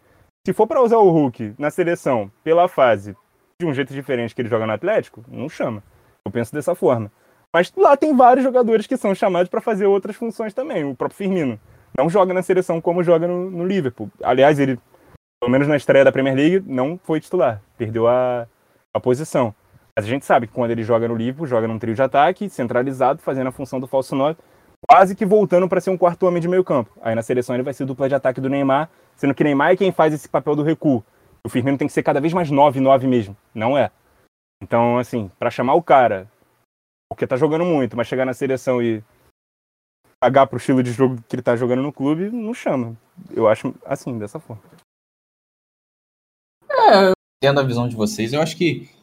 se 0.47 0.53
for 0.53 0.65
para 0.65 0.81
usar 0.81 0.97
o 0.97 1.09
Hulk 1.09 1.55
na 1.57 1.69
seleção 1.69 2.31
pela 2.43 2.67
fase, 2.67 3.15
de 3.59 3.67
um 3.67 3.73
jeito 3.73 3.93
diferente 3.93 4.33
que 4.33 4.41
ele 4.41 4.47
joga 4.49 4.65
no 4.65 4.71
Atlético, 4.71 5.23
não 5.27 5.49
chama. 5.49 5.83
Eu 6.25 6.31
penso 6.31 6.53
dessa 6.53 6.73
forma. 6.73 7.11
Mas 7.53 7.73
lá 7.75 7.97
tem 7.97 8.15
vários 8.15 8.43
jogadores 8.43 8.87
que 8.87 8.95
são 8.95 9.13
chamados 9.13 9.49
para 9.49 9.59
fazer 9.59 9.85
outras 9.85 10.15
funções 10.15 10.53
também. 10.53 10.83
O 10.85 10.95
próprio 10.95 11.17
Firmino 11.17 11.59
não 11.97 12.09
joga 12.09 12.33
na 12.33 12.41
seleção 12.41 12.79
como 12.79 13.03
joga 13.03 13.27
no, 13.27 13.49
no, 13.49 13.65
Liverpool. 13.65 14.09
Aliás, 14.23 14.59
ele, 14.59 14.79
pelo 15.41 15.51
menos 15.51 15.67
na 15.67 15.75
estreia 15.75 16.05
da 16.05 16.11
Premier 16.11 16.35
League, 16.35 16.63
não 16.65 16.97
foi 17.03 17.19
titular. 17.19 17.61
Perdeu 17.77 18.07
a, 18.07 18.47
a 18.93 18.99
posição. 18.99 19.53
Mas 19.99 20.05
a 20.05 20.07
gente 20.07 20.23
sabe 20.23 20.47
que 20.47 20.53
quando 20.53 20.71
ele 20.71 20.81
joga 20.81 21.09
no 21.09 21.13
Liverpool, 21.13 21.45
joga 21.45 21.67
num 21.67 21.77
trio 21.77 21.93
de 21.93 22.01
ataque, 22.01 22.47
centralizado, 22.47 23.21
fazendo 23.21 23.47
a 23.47 23.51
função 23.51 23.81
do 23.81 23.85
falso 23.85 24.15
9, 24.15 24.37
quase 24.89 25.13
que 25.13 25.25
voltando 25.25 25.67
para 25.67 25.81
ser 25.81 25.89
um 25.89 25.97
quarto 25.97 26.25
homem 26.25 26.41
de 26.41 26.47
meio 26.47 26.63
campo. 26.63 26.89
Aí 27.01 27.13
na 27.13 27.21
seleção 27.21 27.53
ele 27.53 27.63
vai 27.65 27.73
ser 27.73 27.83
dupla 27.83 28.07
de 28.07 28.15
ataque 28.15 28.39
do 28.39 28.47
Neymar, 28.47 28.89
sendo 29.17 29.35
que 29.35 29.43
Neymar 29.43 29.71
é 29.71 29.75
quem 29.75 29.91
faz 29.91 30.13
esse 30.13 30.29
papel 30.29 30.55
do 30.55 30.63
recuo. 30.63 31.03
O 31.45 31.49
Firmino 31.49 31.77
tem 31.77 31.85
que 31.85 31.93
ser 31.93 32.01
cada 32.01 32.21
vez 32.21 32.31
mais 32.31 32.49
9-9 32.49 33.09
mesmo. 33.09 33.35
Não 33.53 33.77
é. 33.77 33.91
Então, 34.63 34.97
assim, 34.97 35.29
para 35.37 35.51
chamar 35.51 35.73
o 35.73 35.83
cara, 35.83 36.31
porque 37.11 37.27
tá 37.27 37.35
jogando 37.35 37.65
muito, 37.65 37.97
mas 37.97 38.07
chegar 38.07 38.23
na 38.23 38.33
seleção 38.33 38.81
e 38.81 39.03
pagar 40.17 40.47
pro 40.47 40.59
estilo 40.59 40.81
de 40.81 40.93
jogo 40.93 41.21
que 41.27 41.35
ele 41.35 41.43
tá 41.43 41.57
jogando 41.57 41.83
no 41.83 41.91
clube, 41.91 42.29
não 42.29 42.53
chama. 42.53 42.95
Eu 43.35 43.49
acho 43.49 43.75
assim, 43.85 44.17
dessa 44.17 44.39
forma. 44.39 44.63
É, 46.71 47.09
eu 47.09 47.13
entendo 47.43 47.59
a 47.59 47.63
visão 47.63 47.89
de 47.89 47.97
vocês. 47.97 48.31
Eu 48.31 48.41
acho 48.41 48.55
que 48.55 48.97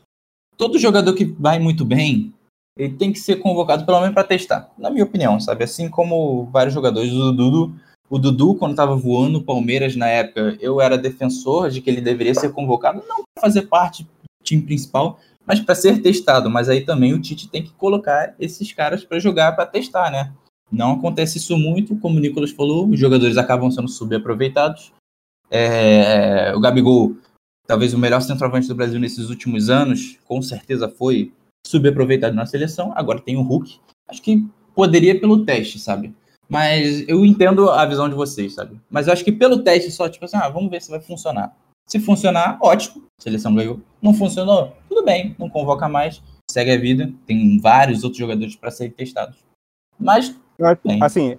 todo 0.56 0.78
jogador 0.78 1.12
que 1.14 1.24
vai 1.24 1.58
muito 1.58 1.84
bem, 1.84 2.32
ele 2.76 2.94
tem 2.94 3.12
que 3.12 3.18
ser 3.18 3.36
convocado 3.36 3.86
pelo 3.86 4.00
menos 4.00 4.14
para 4.14 4.24
testar, 4.24 4.70
na 4.76 4.90
minha 4.90 5.04
opinião, 5.04 5.40
sabe? 5.40 5.64
Assim 5.64 5.88
como 5.88 6.44
vários 6.46 6.74
jogadores, 6.74 7.12
o 7.12 7.32
Dudu 7.32 7.74
o 8.08 8.18
Dudu, 8.18 8.54
quando 8.54 8.72
estava 8.72 8.94
voando 8.94 9.38
o 9.38 9.42
Palmeiras 9.42 9.96
na 9.96 10.06
época, 10.06 10.56
eu 10.60 10.80
era 10.80 10.96
defensor 10.96 11.70
de 11.70 11.80
que 11.80 11.90
ele 11.90 12.00
deveria 12.00 12.34
ser 12.34 12.52
convocado, 12.52 13.02
não 13.08 13.16
para 13.34 13.40
fazer 13.40 13.62
parte 13.62 14.04
do 14.04 14.10
time 14.44 14.62
principal, 14.62 15.18
mas 15.44 15.60
para 15.60 15.74
ser 15.74 16.00
testado. 16.00 16.48
Mas 16.48 16.68
aí 16.68 16.82
também 16.82 17.12
o 17.12 17.20
Tite 17.20 17.48
tem 17.48 17.64
que 17.64 17.72
colocar 17.72 18.34
esses 18.38 18.72
caras 18.72 19.04
para 19.04 19.18
jogar, 19.18 19.52
para 19.52 19.66
testar, 19.66 20.10
né? 20.10 20.32
Não 20.70 20.92
acontece 20.92 21.38
isso 21.38 21.56
muito, 21.58 21.96
como 21.96 22.16
o 22.16 22.20
Nicolas 22.20 22.50
falou, 22.50 22.88
os 22.88 22.98
jogadores 22.98 23.36
acabam 23.36 23.70
sendo 23.70 23.88
subaproveitados. 23.88 24.92
É, 25.50 26.52
o 26.56 26.60
Gabigol, 26.60 27.16
talvez 27.66 27.92
o 27.92 27.98
melhor 27.98 28.20
centroavante 28.20 28.68
do 28.68 28.74
Brasil 28.74 29.00
nesses 29.00 29.28
últimos 29.28 29.68
anos, 29.68 30.18
com 30.24 30.40
certeza 30.40 30.88
foi 30.88 31.32
subaproveitado 31.66 32.34
na 32.34 32.46
seleção. 32.46 32.92
Agora 32.94 33.20
tem 33.20 33.36
o 33.36 33.42
Hulk. 33.42 33.78
Acho 34.08 34.22
que 34.22 34.46
poderia 34.74 35.18
pelo 35.18 35.44
teste, 35.44 35.78
sabe? 35.78 36.14
Mas 36.48 37.06
eu 37.08 37.24
entendo 37.24 37.68
a 37.70 37.84
visão 37.84 38.08
de 38.08 38.14
vocês, 38.14 38.54
sabe? 38.54 38.80
Mas 38.88 39.06
eu 39.06 39.12
acho 39.12 39.24
que 39.24 39.32
pelo 39.32 39.62
teste 39.62 39.90
só, 39.90 40.08
tipo 40.08 40.24
assim, 40.24 40.36
ah, 40.36 40.48
vamos 40.48 40.70
ver 40.70 40.80
se 40.80 40.90
vai 40.90 41.00
funcionar. 41.00 41.56
Se 41.88 41.98
funcionar, 41.98 42.58
ótimo, 42.60 43.04
seleção 43.20 43.54
ganhou. 43.54 43.80
Não 44.00 44.14
funcionou, 44.14 44.76
tudo 44.88 45.04
bem, 45.04 45.34
não 45.38 45.48
convoca 45.48 45.88
mais, 45.88 46.22
segue 46.48 46.70
a 46.70 46.78
vida. 46.78 47.12
Tem 47.26 47.58
vários 47.58 48.04
outros 48.04 48.18
jogadores 48.18 48.54
para 48.54 48.70
serem 48.70 48.92
testados. 48.92 49.36
Mas, 49.98 50.36
bem. 50.84 51.02
assim, 51.02 51.36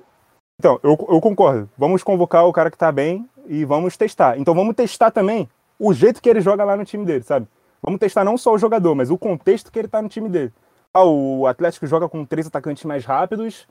então, 0.59 0.79
eu, 0.83 0.97
eu 1.09 1.21
concordo. 1.21 1.69
Vamos 1.77 2.03
convocar 2.03 2.45
o 2.45 2.53
cara 2.53 2.71
que 2.71 2.77
tá 2.77 2.91
bem 2.91 3.25
e 3.47 3.63
vamos 3.63 3.95
testar. 3.95 4.37
Então 4.37 4.53
vamos 4.53 4.75
testar 4.75 5.11
também 5.11 5.47
o 5.79 5.93
jeito 5.93 6.21
que 6.21 6.29
ele 6.29 6.41
joga 6.41 6.63
lá 6.63 6.75
no 6.75 6.85
time 6.85 7.05
dele, 7.05 7.23
sabe? 7.23 7.47
Vamos 7.81 7.99
testar 7.99 8.23
não 8.23 8.37
só 8.37 8.53
o 8.53 8.57
jogador, 8.57 8.95
mas 8.95 9.09
o 9.09 9.17
contexto 9.17 9.71
que 9.71 9.79
ele 9.79 9.87
tá 9.87 10.01
no 10.01 10.09
time 10.09 10.29
dele. 10.29 10.51
Ah, 10.93 11.03
o 11.03 11.45
Atlético 11.45 11.85
joga 11.85 12.09
com 12.09 12.25
três 12.25 12.47
atacantes 12.47 12.83
mais 12.85 13.05
rápidos, 13.05 13.67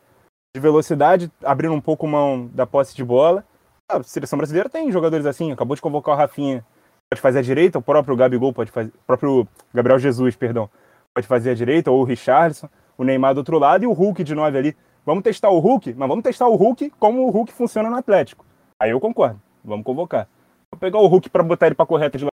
de 0.55 0.61
velocidade, 0.61 1.31
abrindo 1.45 1.75
um 1.75 1.81
pouco 1.81 2.07
mão 2.07 2.49
da 2.53 2.67
posse 2.67 2.95
de 2.95 3.05
bola. 3.05 3.45
A 3.89 4.03
seleção 4.03 4.37
brasileira 4.37 4.69
tem 4.69 4.91
jogadores 4.91 5.27
assim, 5.27 5.53
acabou 5.53 5.75
de 5.77 5.83
convocar 5.83 6.15
o 6.15 6.19
Rafinha, 6.19 6.65
pode 7.11 7.21
fazer 7.21 7.41
a 7.41 7.43
direita, 7.43 7.79
o 7.79 7.83
próprio 7.83 8.17
Gabigol 8.17 8.53
pode 8.53 8.71
fazer, 8.71 8.89
o 8.89 9.07
próprio 9.07 9.47
Gabriel 9.73 9.99
Jesus, 9.99 10.35
perdão, 10.35 10.69
pode 11.15 11.27
fazer 11.27 11.51
a 11.51 11.55
direita, 11.55 11.91
ou 11.91 12.01
o 12.01 12.05
Richardson, 12.05 12.69
o 12.97 13.05
Neymar 13.05 13.35
do 13.35 13.39
outro 13.39 13.59
lado 13.59 13.85
e 13.85 13.87
o 13.87 13.93
Hulk 13.93 14.25
de 14.25 14.35
nove 14.35 14.59
ali. 14.59 14.77
Vamos 15.05 15.23
testar 15.23 15.51
o 15.51 15.59
Hulk, 15.59 15.95
mas 15.95 16.09
vamos 16.09 16.25
testar 16.25 16.49
o 16.49 16.57
Hulk 16.57 16.91
como 16.99 17.27
o 17.27 17.31
Hulk 17.31 17.53
funciona 17.53 17.89
no 17.89 17.97
Atlético. 17.97 18.45
Aí 18.81 18.91
eu 18.91 18.99
concordo, 18.99 19.41
vamos 19.65 19.85
convocar. 19.85 20.29
Pegar 20.79 20.99
o 20.99 21.07
Hulk 21.07 21.31
para 21.31 21.43
botar 21.43 21.67
ele 21.67 21.75
para 21.75 21.87
correta 21.87 22.19
de 22.19 22.27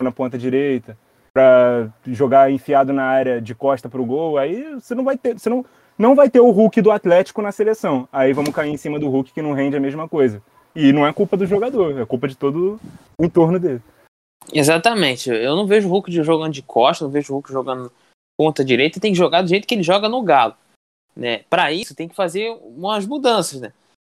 na 0.00 0.12
ponta 0.12 0.38
direita, 0.38 0.96
para 1.32 1.90
jogar 2.06 2.50
enfiado 2.50 2.92
na 2.92 3.04
área 3.04 3.40
de 3.40 3.54
costa 3.54 3.88
pro 3.88 4.04
gol, 4.04 4.38
aí 4.38 4.74
você 4.74 4.94
não 4.94 5.04
vai 5.04 5.18
ter, 5.18 5.38
você 5.38 5.50
não, 5.50 5.64
não 5.98 6.14
vai 6.14 6.30
ter 6.30 6.40
o 6.40 6.50
Hulk 6.50 6.80
do 6.80 6.90
Atlético 6.90 7.42
na 7.42 7.52
seleção. 7.52 8.08
Aí 8.12 8.32
vamos 8.32 8.54
cair 8.54 8.70
em 8.70 8.76
cima 8.76 8.98
do 8.98 9.08
Hulk 9.08 9.32
que 9.32 9.42
não 9.42 9.52
rende 9.52 9.76
a 9.76 9.80
mesma 9.80 10.08
coisa. 10.08 10.42
E 10.74 10.92
não 10.92 11.06
é 11.06 11.12
culpa 11.12 11.36
do 11.36 11.46
jogador, 11.46 12.00
é 12.00 12.06
culpa 12.06 12.26
de 12.26 12.36
todo 12.36 12.80
o 13.18 13.24
entorno 13.24 13.60
dele. 13.60 13.82
Exatamente. 14.52 15.30
Eu 15.30 15.54
não 15.54 15.66
vejo 15.66 15.88
o 15.88 15.90
Hulk 15.90 16.10
jogando 16.22 16.52
de 16.52 16.62
costa, 16.62 17.04
não 17.04 17.12
vejo 17.12 17.32
o 17.32 17.36
Hulk 17.36 17.52
jogando 17.52 17.92
ponta 18.36 18.64
direita, 18.64 19.00
tem 19.00 19.12
que 19.12 19.18
jogar 19.18 19.42
do 19.42 19.48
jeito 19.48 19.66
que 19.66 19.74
ele 19.74 19.82
joga 19.82 20.08
no 20.08 20.22
Galo. 20.22 20.54
Né? 21.14 21.44
Para 21.48 21.70
isso, 21.70 21.94
tem 21.94 22.08
que 22.08 22.14
fazer 22.14 22.50
umas 22.62 23.06
mudanças. 23.06 23.60
Né? 23.60 23.72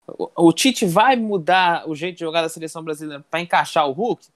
O, 0.07 0.47
o 0.47 0.53
Tite 0.53 0.85
vai 0.85 1.15
mudar 1.15 1.87
o 1.89 1.95
jeito 1.95 2.15
de 2.15 2.21
jogar 2.21 2.41
da 2.41 2.49
seleção 2.49 2.83
brasileira 2.83 3.25
para 3.29 3.41
encaixar 3.41 3.87
o 3.87 3.91
Hulk? 3.91 4.27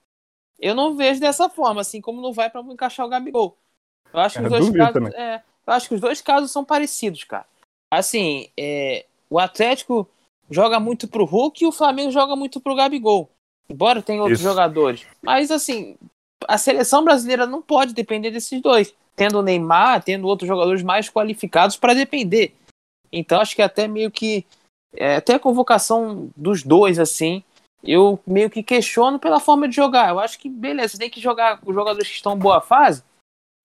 Eu 0.58 0.74
não 0.74 0.96
vejo 0.96 1.20
dessa 1.20 1.48
forma, 1.48 1.80
assim 1.80 2.00
como 2.00 2.20
não 2.20 2.32
vai 2.32 2.48
para 2.48 2.60
encaixar 2.60 3.06
o 3.06 3.08
Gabigol. 3.08 3.56
Eu 4.12 4.20
acho 4.20 4.38
que, 4.38 4.44
os 4.44 4.50
dois 4.50 4.70
casos, 4.70 5.14
é, 5.14 5.42
eu 5.66 5.72
acho 5.72 5.88
que 5.88 5.94
os 5.94 6.00
dois 6.00 6.20
casos 6.20 6.50
são 6.50 6.64
parecidos, 6.64 7.24
cara. 7.24 7.46
Assim, 7.90 8.48
é, 8.56 9.06
o 9.28 9.38
Atlético 9.38 10.08
joga 10.50 10.78
muito 10.78 11.08
pro 11.08 11.24
Hulk 11.24 11.64
e 11.64 11.66
o 11.66 11.72
Flamengo 11.72 12.10
joga 12.10 12.36
muito 12.36 12.60
pro 12.60 12.74
Gabigol. 12.74 13.30
Embora 13.68 14.02
tenha 14.02 14.20
outros 14.20 14.40
Isso. 14.40 14.48
jogadores. 14.48 15.06
Mas, 15.22 15.50
assim, 15.50 15.96
a 16.46 16.58
seleção 16.58 17.04
brasileira 17.04 17.46
não 17.46 17.62
pode 17.62 17.94
depender 17.94 18.30
desses 18.30 18.60
dois. 18.60 18.94
Tendo 19.16 19.38
o 19.38 19.42
Neymar, 19.42 20.02
tendo 20.02 20.26
outros 20.26 20.48
jogadores 20.48 20.82
mais 20.82 21.08
qualificados 21.08 21.76
para 21.76 21.94
depender. 21.94 22.54
Então, 23.10 23.40
acho 23.40 23.54
que 23.54 23.62
até 23.62 23.86
meio 23.86 24.10
que. 24.10 24.44
É, 24.94 25.16
até 25.16 25.34
a 25.34 25.40
convocação 25.40 26.30
dos 26.36 26.62
dois, 26.62 26.98
assim, 26.98 27.42
eu 27.82 28.18
meio 28.26 28.50
que 28.50 28.62
questiono 28.62 29.18
pela 29.18 29.40
forma 29.40 29.68
de 29.68 29.74
jogar. 29.74 30.10
Eu 30.10 30.20
acho 30.20 30.38
que, 30.38 30.48
beleza, 30.48 30.98
tem 30.98 31.10
que 31.10 31.20
jogar 31.20 31.60
com 31.60 31.70
os 31.70 31.74
jogadores 31.74 32.08
que 32.08 32.14
estão 32.14 32.34
em 32.34 32.38
boa 32.38 32.60
fase, 32.60 33.02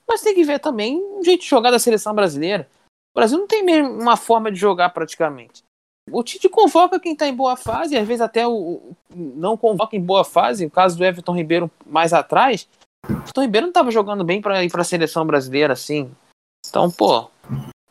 mas 0.08 0.22
tem 0.22 0.34
que 0.34 0.44
ver 0.44 0.60
também 0.60 0.98
o 0.98 1.24
jeito 1.24 1.42
de 1.42 1.50
jogar 1.50 1.72
da 1.72 1.80
seleção 1.80 2.14
brasileira. 2.14 2.68
O 3.14 3.20
Brasil 3.20 3.38
não 3.38 3.48
tem 3.48 3.64
mesmo 3.64 3.92
uma 3.92 4.16
forma 4.16 4.52
de 4.52 4.58
jogar 4.58 4.90
praticamente. 4.90 5.64
O 6.10 6.24
Tite 6.24 6.48
convoca 6.48 7.00
quem 7.00 7.14
está 7.14 7.28
em 7.28 7.36
boa 7.36 7.58
fase, 7.58 7.98
às 7.98 8.08
vezes 8.08 8.22
até 8.22 8.48
o, 8.48 8.94
não 9.14 9.58
convoca 9.58 9.96
em 9.96 10.02
boa 10.02 10.24
fase. 10.24 10.66
O 10.66 10.72
caso 10.72 10.98
do 10.98 11.04
Everton 11.04 11.36
Ribeiro 11.36 11.70
mais 11.86 12.14
atrás, 12.14 12.68
o 13.06 13.12
Everton 13.12 13.42
Ribeiro 13.42 13.66
não 13.66 13.72
estava 13.72 13.92
jogando 13.92 14.24
bem 14.24 14.42
para 14.42 14.64
ir 14.64 14.72
para 14.72 14.82
a 14.82 14.86
seleção 14.86 15.26
brasileira 15.26 15.74
assim. 15.74 16.10
Então, 16.66 16.90
pô, 16.90 17.30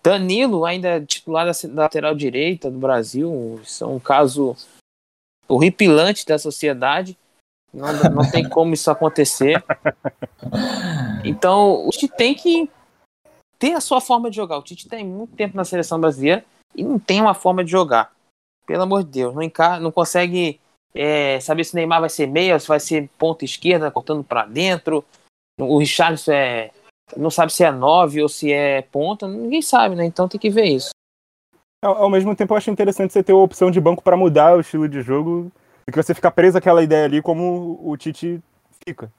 Danilo 0.06 0.64
ainda 0.64 1.04
titular 1.04 1.44
da 1.46 1.52
lateral 1.82 2.14
direita 2.14 2.70
do 2.70 2.78
Brasil, 2.78 3.58
isso 3.60 3.82
é 3.82 3.86
um 3.88 3.98
caso 3.98 4.56
horripilante 5.48 6.24
da 6.24 6.38
sociedade. 6.38 7.18
Não, 7.74 7.92
não 8.10 8.30
tem 8.30 8.46
como 8.48 8.72
isso 8.72 8.88
acontecer. 8.88 9.64
Então, 11.24 11.88
o 11.88 11.90
Tite 11.90 12.14
tem 12.16 12.34
que 12.36 12.70
ter 13.58 13.72
a 13.72 13.80
sua 13.80 14.00
forma 14.00 14.30
de 14.30 14.36
jogar. 14.36 14.58
O 14.58 14.62
Tite 14.62 14.88
tem 14.88 15.04
muito 15.04 15.34
tempo 15.34 15.56
na 15.56 15.64
seleção 15.64 16.00
brasileira 16.00 16.44
e 16.72 16.84
não 16.84 17.00
tem 17.00 17.20
uma 17.20 17.34
forma 17.34 17.64
de 17.64 17.72
jogar. 17.72 18.12
Pelo 18.64 18.84
amor 18.84 19.02
de 19.02 19.10
Deus, 19.10 19.34
não, 19.34 19.42
enca... 19.42 19.80
não 19.80 19.90
consegue 19.90 20.60
é, 20.94 21.40
saber 21.40 21.64
se 21.64 21.72
o 21.72 21.76
Neymar 21.76 22.00
vai 22.00 22.10
ser 22.10 22.28
meia, 22.28 22.60
se 22.60 22.68
vai 22.68 22.78
ser 22.78 23.10
ponta 23.18 23.44
esquerda, 23.44 23.90
cortando 23.90 24.22
para 24.22 24.46
dentro. 24.46 25.04
O 25.58 25.78
Richarlison 25.78 26.30
é, 26.30 26.70
não 27.16 27.30
sabe 27.30 27.52
se 27.52 27.62
é 27.62 27.70
nove 27.70 28.22
ou 28.22 28.28
se 28.28 28.52
é 28.52 28.82
ponta, 28.82 29.28
ninguém 29.28 29.62
sabe, 29.62 29.94
né? 29.94 30.04
Então 30.04 30.28
tem 30.28 30.40
que 30.40 30.50
ver 30.50 30.64
isso. 30.64 30.90
Ao, 31.84 32.04
ao 32.04 32.10
mesmo 32.10 32.34
tempo, 32.34 32.52
eu 32.52 32.56
acho 32.56 32.70
interessante 32.70 33.12
você 33.12 33.22
ter 33.22 33.32
a 33.32 33.36
opção 33.36 33.70
de 33.70 33.80
banco 33.80 34.02
para 34.02 34.16
mudar 34.16 34.56
o 34.56 34.60
estilo 34.60 34.88
de 34.88 35.02
jogo 35.02 35.52
e 35.86 35.92
que 35.92 36.02
você 36.02 36.14
fica 36.14 36.30
preso 36.30 36.58
àquela 36.58 36.82
ideia 36.82 37.04
ali 37.04 37.22
como 37.22 37.78
o 37.82 37.96
Tite 37.96 38.40
fica. 38.86 39.10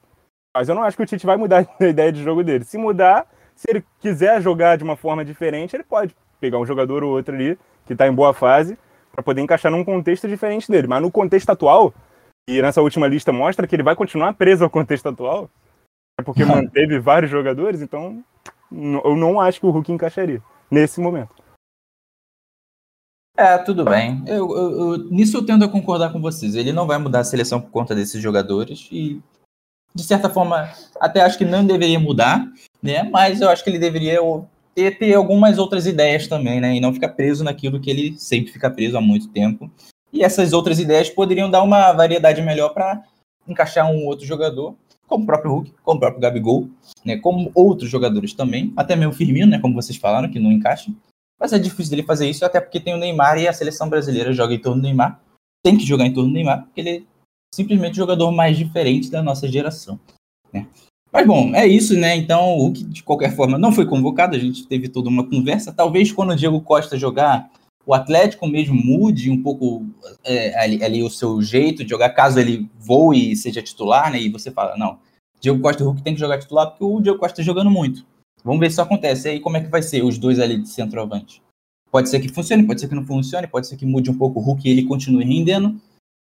Mas 0.54 0.68
eu 0.68 0.74
não 0.74 0.82
acho 0.82 0.96
que 0.96 1.02
o 1.02 1.06
Tite 1.06 1.24
vai 1.24 1.36
mudar 1.36 1.66
a 1.80 1.84
ideia 1.84 2.12
de 2.12 2.22
jogo 2.22 2.42
dele. 2.42 2.64
Se 2.64 2.76
mudar, 2.76 3.26
se 3.54 3.70
ele 3.70 3.84
quiser 4.00 4.42
jogar 4.42 4.76
de 4.76 4.84
uma 4.84 4.96
forma 4.96 5.24
diferente, 5.24 5.74
ele 5.74 5.84
pode 5.84 6.14
pegar 6.40 6.58
um 6.58 6.66
jogador 6.66 7.02
ou 7.02 7.12
outro 7.12 7.34
ali 7.34 7.58
que 7.86 7.92
está 7.94 8.06
em 8.06 8.12
boa 8.12 8.34
fase 8.34 8.76
para 9.12 9.22
poder 9.22 9.40
encaixar 9.40 9.72
num 9.72 9.84
contexto 9.84 10.28
diferente 10.28 10.70
dele. 10.70 10.86
Mas 10.86 11.02
no 11.02 11.10
contexto 11.10 11.50
atual, 11.50 11.92
e 12.48 12.60
nessa 12.62 12.82
última 12.82 13.06
lista 13.06 13.32
mostra 13.32 13.66
que 13.66 13.74
ele 13.74 13.82
vai 13.82 13.96
continuar 13.96 14.34
preso 14.34 14.62
ao 14.62 14.70
contexto 14.70 15.08
atual, 15.08 15.50
é 16.18 16.22
porque 16.22 16.44
manteve 16.44 16.98
vários 16.98 17.30
jogadores, 17.30 17.80
então 17.80 18.22
eu 18.72 19.16
não 19.16 19.40
acho 19.40 19.60
que 19.60 19.66
o 19.66 19.70
Hulk 19.70 19.92
encaixaria 19.92 20.42
nesse 20.70 21.00
momento. 21.00 21.34
É, 23.36 23.56
tudo 23.58 23.84
bem. 23.84 24.24
Eu, 24.26 24.50
eu, 24.50 24.70
eu, 24.80 24.98
nisso 25.10 25.36
eu 25.36 25.46
tendo 25.46 25.64
a 25.64 25.68
concordar 25.68 26.12
com 26.12 26.20
vocês. 26.20 26.56
Ele 26.56 26.72
não 26.72 26.88
vai 26.88 26.98
mudar 26.98 27.20
a 27.20 27.24
seleção 27.24 27.60
por 27.60 27.70
conta 27.70 27.94
desses 27.94 28.20
jogadores 28.20 28.88
e, 28.90 29.22
de 29.94 30.02
certa 30.02 30.28
forma, 30.28 30.68
até 30.98 31.20
acho 31.20 31.38
que 31.38 31.44
não 31.44 31.64
deveria 31.64 32.00
mudar, 32.00 32.44
né? 32.82 33.04
Mas 33.04 33.40
eu 33.40 33.48
acho 33.48 33.62
que 33.62 33.70
ele 33.70 33.78
deveria 33.78 34.18
ter, 34.74 34.98
ter 34.98 35.14
algumas 35.14 35.56
outras 35.56 35.86
ideias 35.86 36.26
também, 36.26 36.60
né? 36.60 36.74
E 36.74 36.80
não 36.80 36.92
ficar 36.92 37.10
preso 37.10 37.44
naquilo 37.44 37.80
que 37.80 37.90
ele 37.90 38.18
sempre 38.18 38.52
fica 38.52 38.68
preso 38.68 38.98
há 38.98 39.00
muito 39.00 39.28
tempo. 39.28 39.70
E 40.12 40.24
essas 40.24 40.52
outras 40.52 40.80
ideias 40.80 41.08
poderiam 41.08 41.48
dar 41.48 41.62
uma 41.62 41.92
variedade 41.92 42.42
melhor 42.42 42.70
para 42.70 43.04
encaixar 43.46 43.88
um 43.88 44.04
outro 44.06 44.26
jogador, 44.26 44.74
como 45.08 45.24
o 45.24 45.26
próprio 45.26 45.50
Hulk, 45.52 45.74
como 45.82 45.96
o 45.96 46.00
próprio 46.00 46.20
Gabigol, 46.20 46.68
né? 47.04 47.16
Como 47.16 47.50
outros 47.54 47.90
jogadores 47.90 48.34
também, 48.34 48.72
até 48.76 48.94
mesmo 48.94 49.12
o 49.12 49.16
Firmino, 49.16 49.46
né? 49.46 49.58
Como 49.58 49.74
vocês 49.74 49.98
falaram, 49.98 50.30
que 50.30 50.38
não 50.38 50.52
encaixa. 50.52 50.92
Mas 51.40 51.52
é 51.52 51.58
difícil 51.58 51.90
dele 51.90 52.02
fazer 52.02 52.28
isso, 52.28 52.44
até 52.44 52.60
porque 52.60 52.78
tem 52.78 52.94
o 52.94 52.98
Neymar 52.98 53.38
e 53.38 53.48
a 53.48 53.52
seleção 53.52 53.88
brasileira 53.88 54.32
joga 54.32 54.54
em 54.54 54.58
torno 54.58 54.82
do 54.82 54.84
Neymar. 54.86 55.20
Tem 55.64 55.76
que 55.76 55.86
jogar 55.86 56.04
em 56.04 56.12
torno 56.12 56.28
do 56.28 56.34
Neymar, 56.34 56.64
porque 56.64 56.80
ele 56.80 56.90
é 56.90 57.02
simplesmente 57.54 57.92
o 57.92 57.96
jogador 57.96 58.30
mais 58.30 58.56
diferente 58.56 59.10
da 59.10 59.22
nossa 59.22 59.48
geração. 59.48 59.98
Né? 60.52 60.66
Mas 61.10 61.26
bom, 61.26 61.54
é 61.54 61.66
isso, 61.66 61.98
né? 61.98 62.14
Então, 62.16 62.58
o 62.58 62.72
que 62.72 62.84
de 62.84 63.02
qualquer 63.02 63.34
forma 63.34 63.58
não 63.58 63.72
foi 63.72 63.86
convocado, 63.86 64.36
a 64.36 64.38
gente 64.38 64.66
teve 64.66 64.88
toda 64.88 65.08
uma 65.08 65.28
conversa. 65.28 65.72
Talvez 65.72 66.12
quando 66.12 66.30
o 66.30 66.36
Diego 66.36 66.60
Costa 66.60 66.98
jogar, 66.98 67.50
o 67.88 67.94
Atlético 67.94 68.46
mesmo 68.46 68.74
mude 68.74 69.30
um 69.30 69.42
pouco 69.42 69.86
é, 70.22 70.54
ali, 70.60 70.84
ali, 70.84 71.02
o 71.02 71.08
seu 71.08 71.40
jeito 71.40 71.82
de 71.82 71.88
jogar, 71.88 72.10
caso 72.10 72.38
ele 72.38 72.68
voe 72.78 73.32
e 73.32 73.34
seja 73.34 73.62
titular, 73.62 74.12
né? 74.12 74.20
E 74.20 74.28
você 74.28 74.50
fala, 74.50 74.76
não, 74.76 74.98
Diego 75.40 75.58
Costa 75.58 75.82
e 75.82 75.86
Hulk 75.86 76.02
tem 76.02 76.12
que 76.12 76.20
jogar 76.20 76.38
titular 76.38 76.66
porque 76.66 76.84
o 76.84 77.00
Diego 77.00 77.18
Costa 77.18 77.40
está 77.40 77.50
jogando 77.50 77.70
muito. 77.70 78.04
Vamos 78.44 78.60
ver 78.60 78.66
se 78.66 78.72
isso 78.72 78.82
acontece. 78.82 79.26
E 79.26 79.30
aí, 79.30 79.40
como 79.40 79.56
é 79.56 79.62
que 79.62 79.70
vai 79.70 79.80
ser 79.80 80.04
os 80.04 80.18
dois 80.18 80.38
ali 80.38 80.58
de 80.58 80.68
centroavante? 80.68 81.40
Pode 81.90 82.10
ser 82.10 82.20
que 82.20 82.28
funcione, 82.28 82.66
pode 82.66 82.78
ser 82.78 82.88
que 82.88 82.94
não 82.94 83.06
funcione, 83.06 83.46
pode 83.46 83.66
ser 83.66 83.78
que 83.78 83.86
mude 83.86 84.10
um 84.10 84.18
pouco 84.18 84.38
o 84.38 84.42
Hulk 84.42 84.68
e 84.68 84.70
ele 84.70 84.84
continue 84.84 85.24
rendendo. 85.24 85.80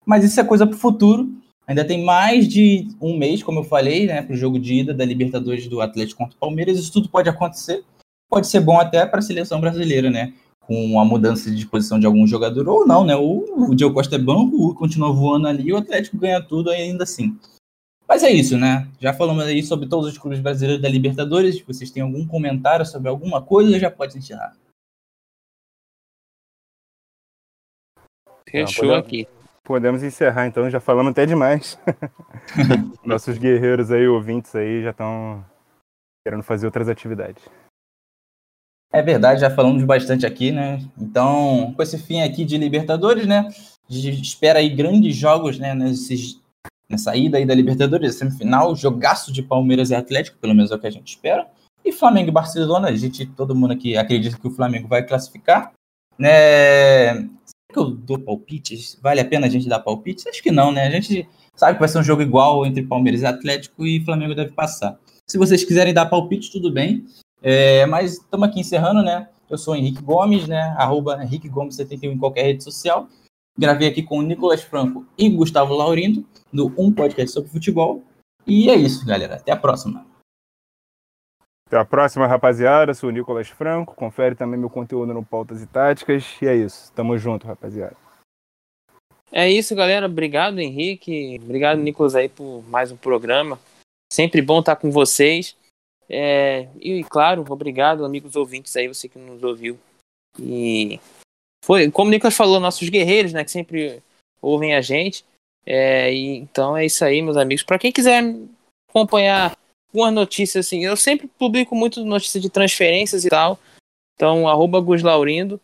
Mas 0.06 0.26
isso 0.26 0.41
é 0.41 0.44
coisa 0.44 0.68
para 0.68 0.76
o 0.76 0.80
futuro. 0.80 1.31
Ainda 1.65 1.85
tem 1.85 2.03
mais 2.03 2.45
de 2.45 2.90
um 2.99 3.18
mês, 3.18 3.41
como 3.41 3.60
eu 3.60 3.64
falei, 3.64 4.06
né, 4.06 4.22
para 4.22 4.34
o 4.34 4.38
jogo 4.38 4.60
de 4.60 4.81
ida 4.81 4.94
da 4.94 5.06
Libertadores 5.06 5.65
do 5.69 5.80
Atlético 5.80 6.18
contra 6.18 6.35
o 6.35 6.40
Palmeiras. 6.41 6.77
Isso 6.77 6.91
tudo 6.91 7.07
pode 7.07 7.30
acontecer. 7.30 7.85
Pode 8.30 8.48
ser 8.48 8.60
bom 8.60 8.77
até 8.81 9.06
para 9.06 9.19
a 9.19 9.22
seleção 9.22 9.61
brasileira, 9.61 10.10
né? 10.10 10.34
Com 10.65 10.99
a 10.99 11.06
mudança 11.06 11.52
de 11.52 11.65
posição 11.65 11.99
de 11.99 12.06
algum 12.06 12.26
jogador 12.26 12.68
ou 12.69 12.88
não, 12.88 13.03
né? 13.03 13.15
O, 13.15 13.69
o 13.69 13.76
Diego 13.76 13.94
Costa 13.94 14.15
é 14.15 14.19
banco, 14.19 14.56
o 14.56 14.73
continua 14.73 15.11
voando 15.11 15.48
ali 15.48 15.68
e 15.68 15.73
o 15.73 15.77
Atlético 15.77 16.18
ganha 16.18 16.41
tudo 16.41 16.69
ainda 16.69 17.03
assim. 17.03 17.38
Mas 18.07 18.23
é 18.23 18.31
isso, 18.31 18.57
né? 18.57 18.88
Já 18.99 19.14
falamos 19.14 19.44
aí 19.44 19.64
sobre 19.64 19.88
todos 19.88 20.07
os 20.07 20.18
clubes 20.18 20.40
brasileiros 20.40 20.81
da 20.81 20.90
Libertadores. 20.90 21.56
Se 21.56 21.64
vocês 21.64 21.90
têm 21.90 22.03
algum 22.03 22.26
comentário 22.27 22.85
sobre 22.85 23.10
alguma 23.10 23.41
coisa, 23.41 23.80
já 23.80 23.90
pode 23.90 24.18
encerrar. 24.18 24.56
Fechou 28.49 28.85
podemos, 28.85 29.06
aqui. 29.06 29.27
Podemos 29.64 30.03
encerrar, 30.03 30.45
então. 30.45 30.69
Já 30.69 30.80
falamos 30.80 31.11
até 31.11 31.26
demais. 31.26 31.80
Nossos 33.03 33.38
guerreiros 33.38 33.90
aí, 33.90 34.07
ouvintes 34.07 34.56
aí, 34.56 34.84
já 34.84 34.91
estão 34.91 35.44
querendo 36.23 36.44
fazer 36.44 36.68
outras 36.68 36.88
atividades. 36.88 37.44
É 38.95 39.02
verdade, 39.02 39.41
já 39.41 39.49
falamos 39.49 39.84
bastante 39.84 40.24
aqui, 40.24 40.52
né? 40.52 40.80
Então, 40.95 41.74
com 41.76 41.82
esse 41.82 41.98
fim 41.98 42.22
aqui 42.22 42.45
de 42.45 42.60
Libertadores, 42.60 43.26
né? 43.26 43.48
A 43.90 43.94
gente 43.94 44.22
espera 44.22 44.60
aí 44.60 44.70
grandes 44.70 45.15
jogos, 45.15 45.57
né? 45.57 45.74
Nesses, 45.74 46.40
nessa 46.88 47.15
ida 47.15 47.40
aí 47.40 47.45
da 47.45 47.56
Libertadores, 47.56 48.14
semifinal, 48.14 48.76
jogaço 48.76 49.34
de 49.34 49.41
Palmeiras 49.41 49.90
e 49.90 49.95
Atlético, 49.95 50.38
pelo 50.38 50.53
menos 50.53 50.70
é 50.70 50.76
o 50.76 50.80
que 50.80 50.86
a 50.86 50.91
gente 50.91 51.07
espera. 51.07 51.48
E 51.84 51.91
Flamengo 51.91 52.30
e 52.30 52.32
Barcelona, 52.32 52.90
a 52.90 52.95
gente, 52.95 53.26
todo 53.26 53.56
mundo 53.56 53.74
aqui 53.74 53.98
acredita 53.98 54.38
que 54.38 54.48
o 54.48 54.52
Flamengo 54.52 54.88
vai 54.88 55.03
classificar. 55.03 55.74
Né? 56.20 57.15
Será 57.15 57.74
que 57.74 57.80
eu 57.80 57.90
dou 57.90 58.20
palpites? 58.20 58.99
Vale 59.02 59.20
a 59.20 59.26
pena 59.26 59.48
a 59.48 59.49
gente 59.49 59.68
dar 59.68 59.80
palpites? 59.80 60.28
Acho 60.28 60.44
que 60.44 60.52
não, 60.52 60.72
né? 60.72 60.86
A 60.86 60.91
gente 60.91 61.28
sabe 61.56 61.74
que 61.74 61.80
vai 61.80 61.90
ser 61.90 61.98
um 61.98 62.03
jogo 62.03 62.22
igual 62.22 62.64
entre 62.64 62.84
Palmeiras 62.84 63.22
e 63.22 63.26
Atlético 63.26 63.88
e 63.88 64.06
Flamengo 64.06 64.36
deve 64.36 64.52
passar. 64.52 64.99
Se 65.28 65.40
vocês 65.40 65.64
quiserem 65.64 65.95
dar 65.95 66.06
palpite, 66.06 66.52
tudo 66.52 66.72
bem. 66.72 67.03
É, 67.45 67.86
mas 67.86 68.14
estamos 68.14 68.48
aqui 68.48 68.61
encerrando, 68.61 69.03
né? 69.03 69.30
Eu 69.49 69.57
sou 69.57 69.76
Henrique 69.76 70.02
Gomes, 70.02 70.48
né? 70.48 70.74
Arroba 70.78 71.22
Henrique 71.22 71.49
Gomes 71.49 71.76
71 71.76 72.14
em 72.14 72.18
qualquer 72.18 72.44
rede 72.44 72.64
social. 72.64 73.10
Gravei 73.60 73.90
aqui 73.90 74.02
com 74.02 74.18
o 74.18 74.22
Nicolas 74.22 74.64
Franco 74.64 75.06
e 75.18 75.30
Gustavo 75.30 75.74
Laurindo, 75.74 76.26
no 76.52 76.74
Um 76.78 76.91
Podcast 76.91 77.34
sobre 77.34 77.52
Futebol. 77.52 78.02
E 78.48 78.70
é 78.70 78.76
isso, 78.76 79.06
galera. 79.06 79.36
Até 79.36 79.52
a 79.52 79.57
próxima. 79.57 80.06
Até 81.68 81.78
a 81.78 81.84
próxima, 81.84 82.28
rapaziada. 82.28 82.94
Sou 82.94 83.10
o 83.10 83.11
Nicolas 83.11 83.49
Franco. 83.49 83.94
Confere 83.94 84.36
também 84.36 84.57
meu 84.57 84.70
conteúdo 84.70 85.14
no 85.14 85.24
Pautas 85.24 85.61
e 85.61 85.68
Táticas. 85.68 86.24
E 86.41 86.48
é 86.48 86.56
isso. 86.56 86.91
Tamo 86.94 87.18
junto, 87.18 87.45
rapaziada. 87.45 87.98
É 89.32 89.49
isso, 89.52 89.76
galera. 89.76 90.06
Obrigado, 90.06 90.60
Henrique. 90.60 91.40
Obrigado, 91.44 91.80
Nicolas, 91.80 92.15
aí, 92.15 92.30
por 92.30 92.64
mais 92.70 92.91
um 92.91 92.98
programa. 92.98 93.60
Sempre 94.11 94.41
bom 94.41 94.61
estar 94.61 94.78
com 94.78 94.90
vocês. 94.90 95.56
É, 96.10 96.68
e 96.80 97.04
claro, 97.04 97.46
obrigado, 97.50 98.06
amigos 98.06 98.36
ouvintes 98.36 98.76
aí, 98.76 98.88
você 98.88 99.08
que 99.08 99.18
nos 99.18 99.44
ouviu. 99.44 99.80
E 100.40 101.00
foi, 101.64 101.90
como 101.90 102.10
o 102.10 102.12
Nicolas 102.12 102.36
falou, 102.36 102.60
nossos 102.60 102.90
guerreiros, 102.90 103.34
né, 103.34 103.44
que 103.44 103.52
sempre 103.52 104.02
ouvem 104.42 104.76
a 104.76 104.82
gente. 104.82 105.26
É, 105.66 106.14
e, 106.14 106.38
então 106.38 106.76
é 106.76 106.86
isso 106.86 107.04
aí, 107.06 107.22
meus 107.22 107.38
amigos. 107.38 107.64
Para 107.64 107.80
quem 107.80 107.92
quiser 107.92 108.22
acompanhar 108.90 109.58
algumas 109.90 110.14
notícias, 110.14 110.66
assim, 110.66 110.84
eu 110.84 110.98
sempre 110.98 111.28
publico 111.28 111.76
muito 111.76 112.04
notícias 112.04 112.42
de 112.42 112.50
transferências 112.50 113.24
e 113.24 113.30
tal. 113.30 113.58
Então, 114.16 114.48
arroba 114.48 114.80
Guslaurindo. 114.80 115.60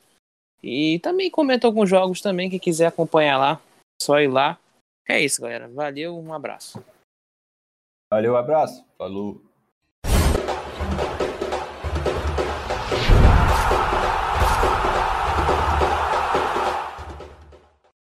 E 0.62 1.00
também 1.00 1.32
comento 1.32 1.66
alguns 1.66 1.90
jogos 1.90 2.22
também, 2.22 2.50
quem 2.50 2.60
quiser 2.60 2.88
acompanhar 2.88 3.38
lá, 3.38 3.62
só 4.02 4.20
ir 4.20 4.28
lá. 4.28 4.60
É 5.08 5.20
isso, 5.20 5.42
galera. 5.42 5.68
Valeu, 5.70 6.18
um 6.18 6.34
abraço. 6.34 6.84
Valeu, 8.12 8.36
abraço. 8.36 8.86
Falou. 8.98 9.42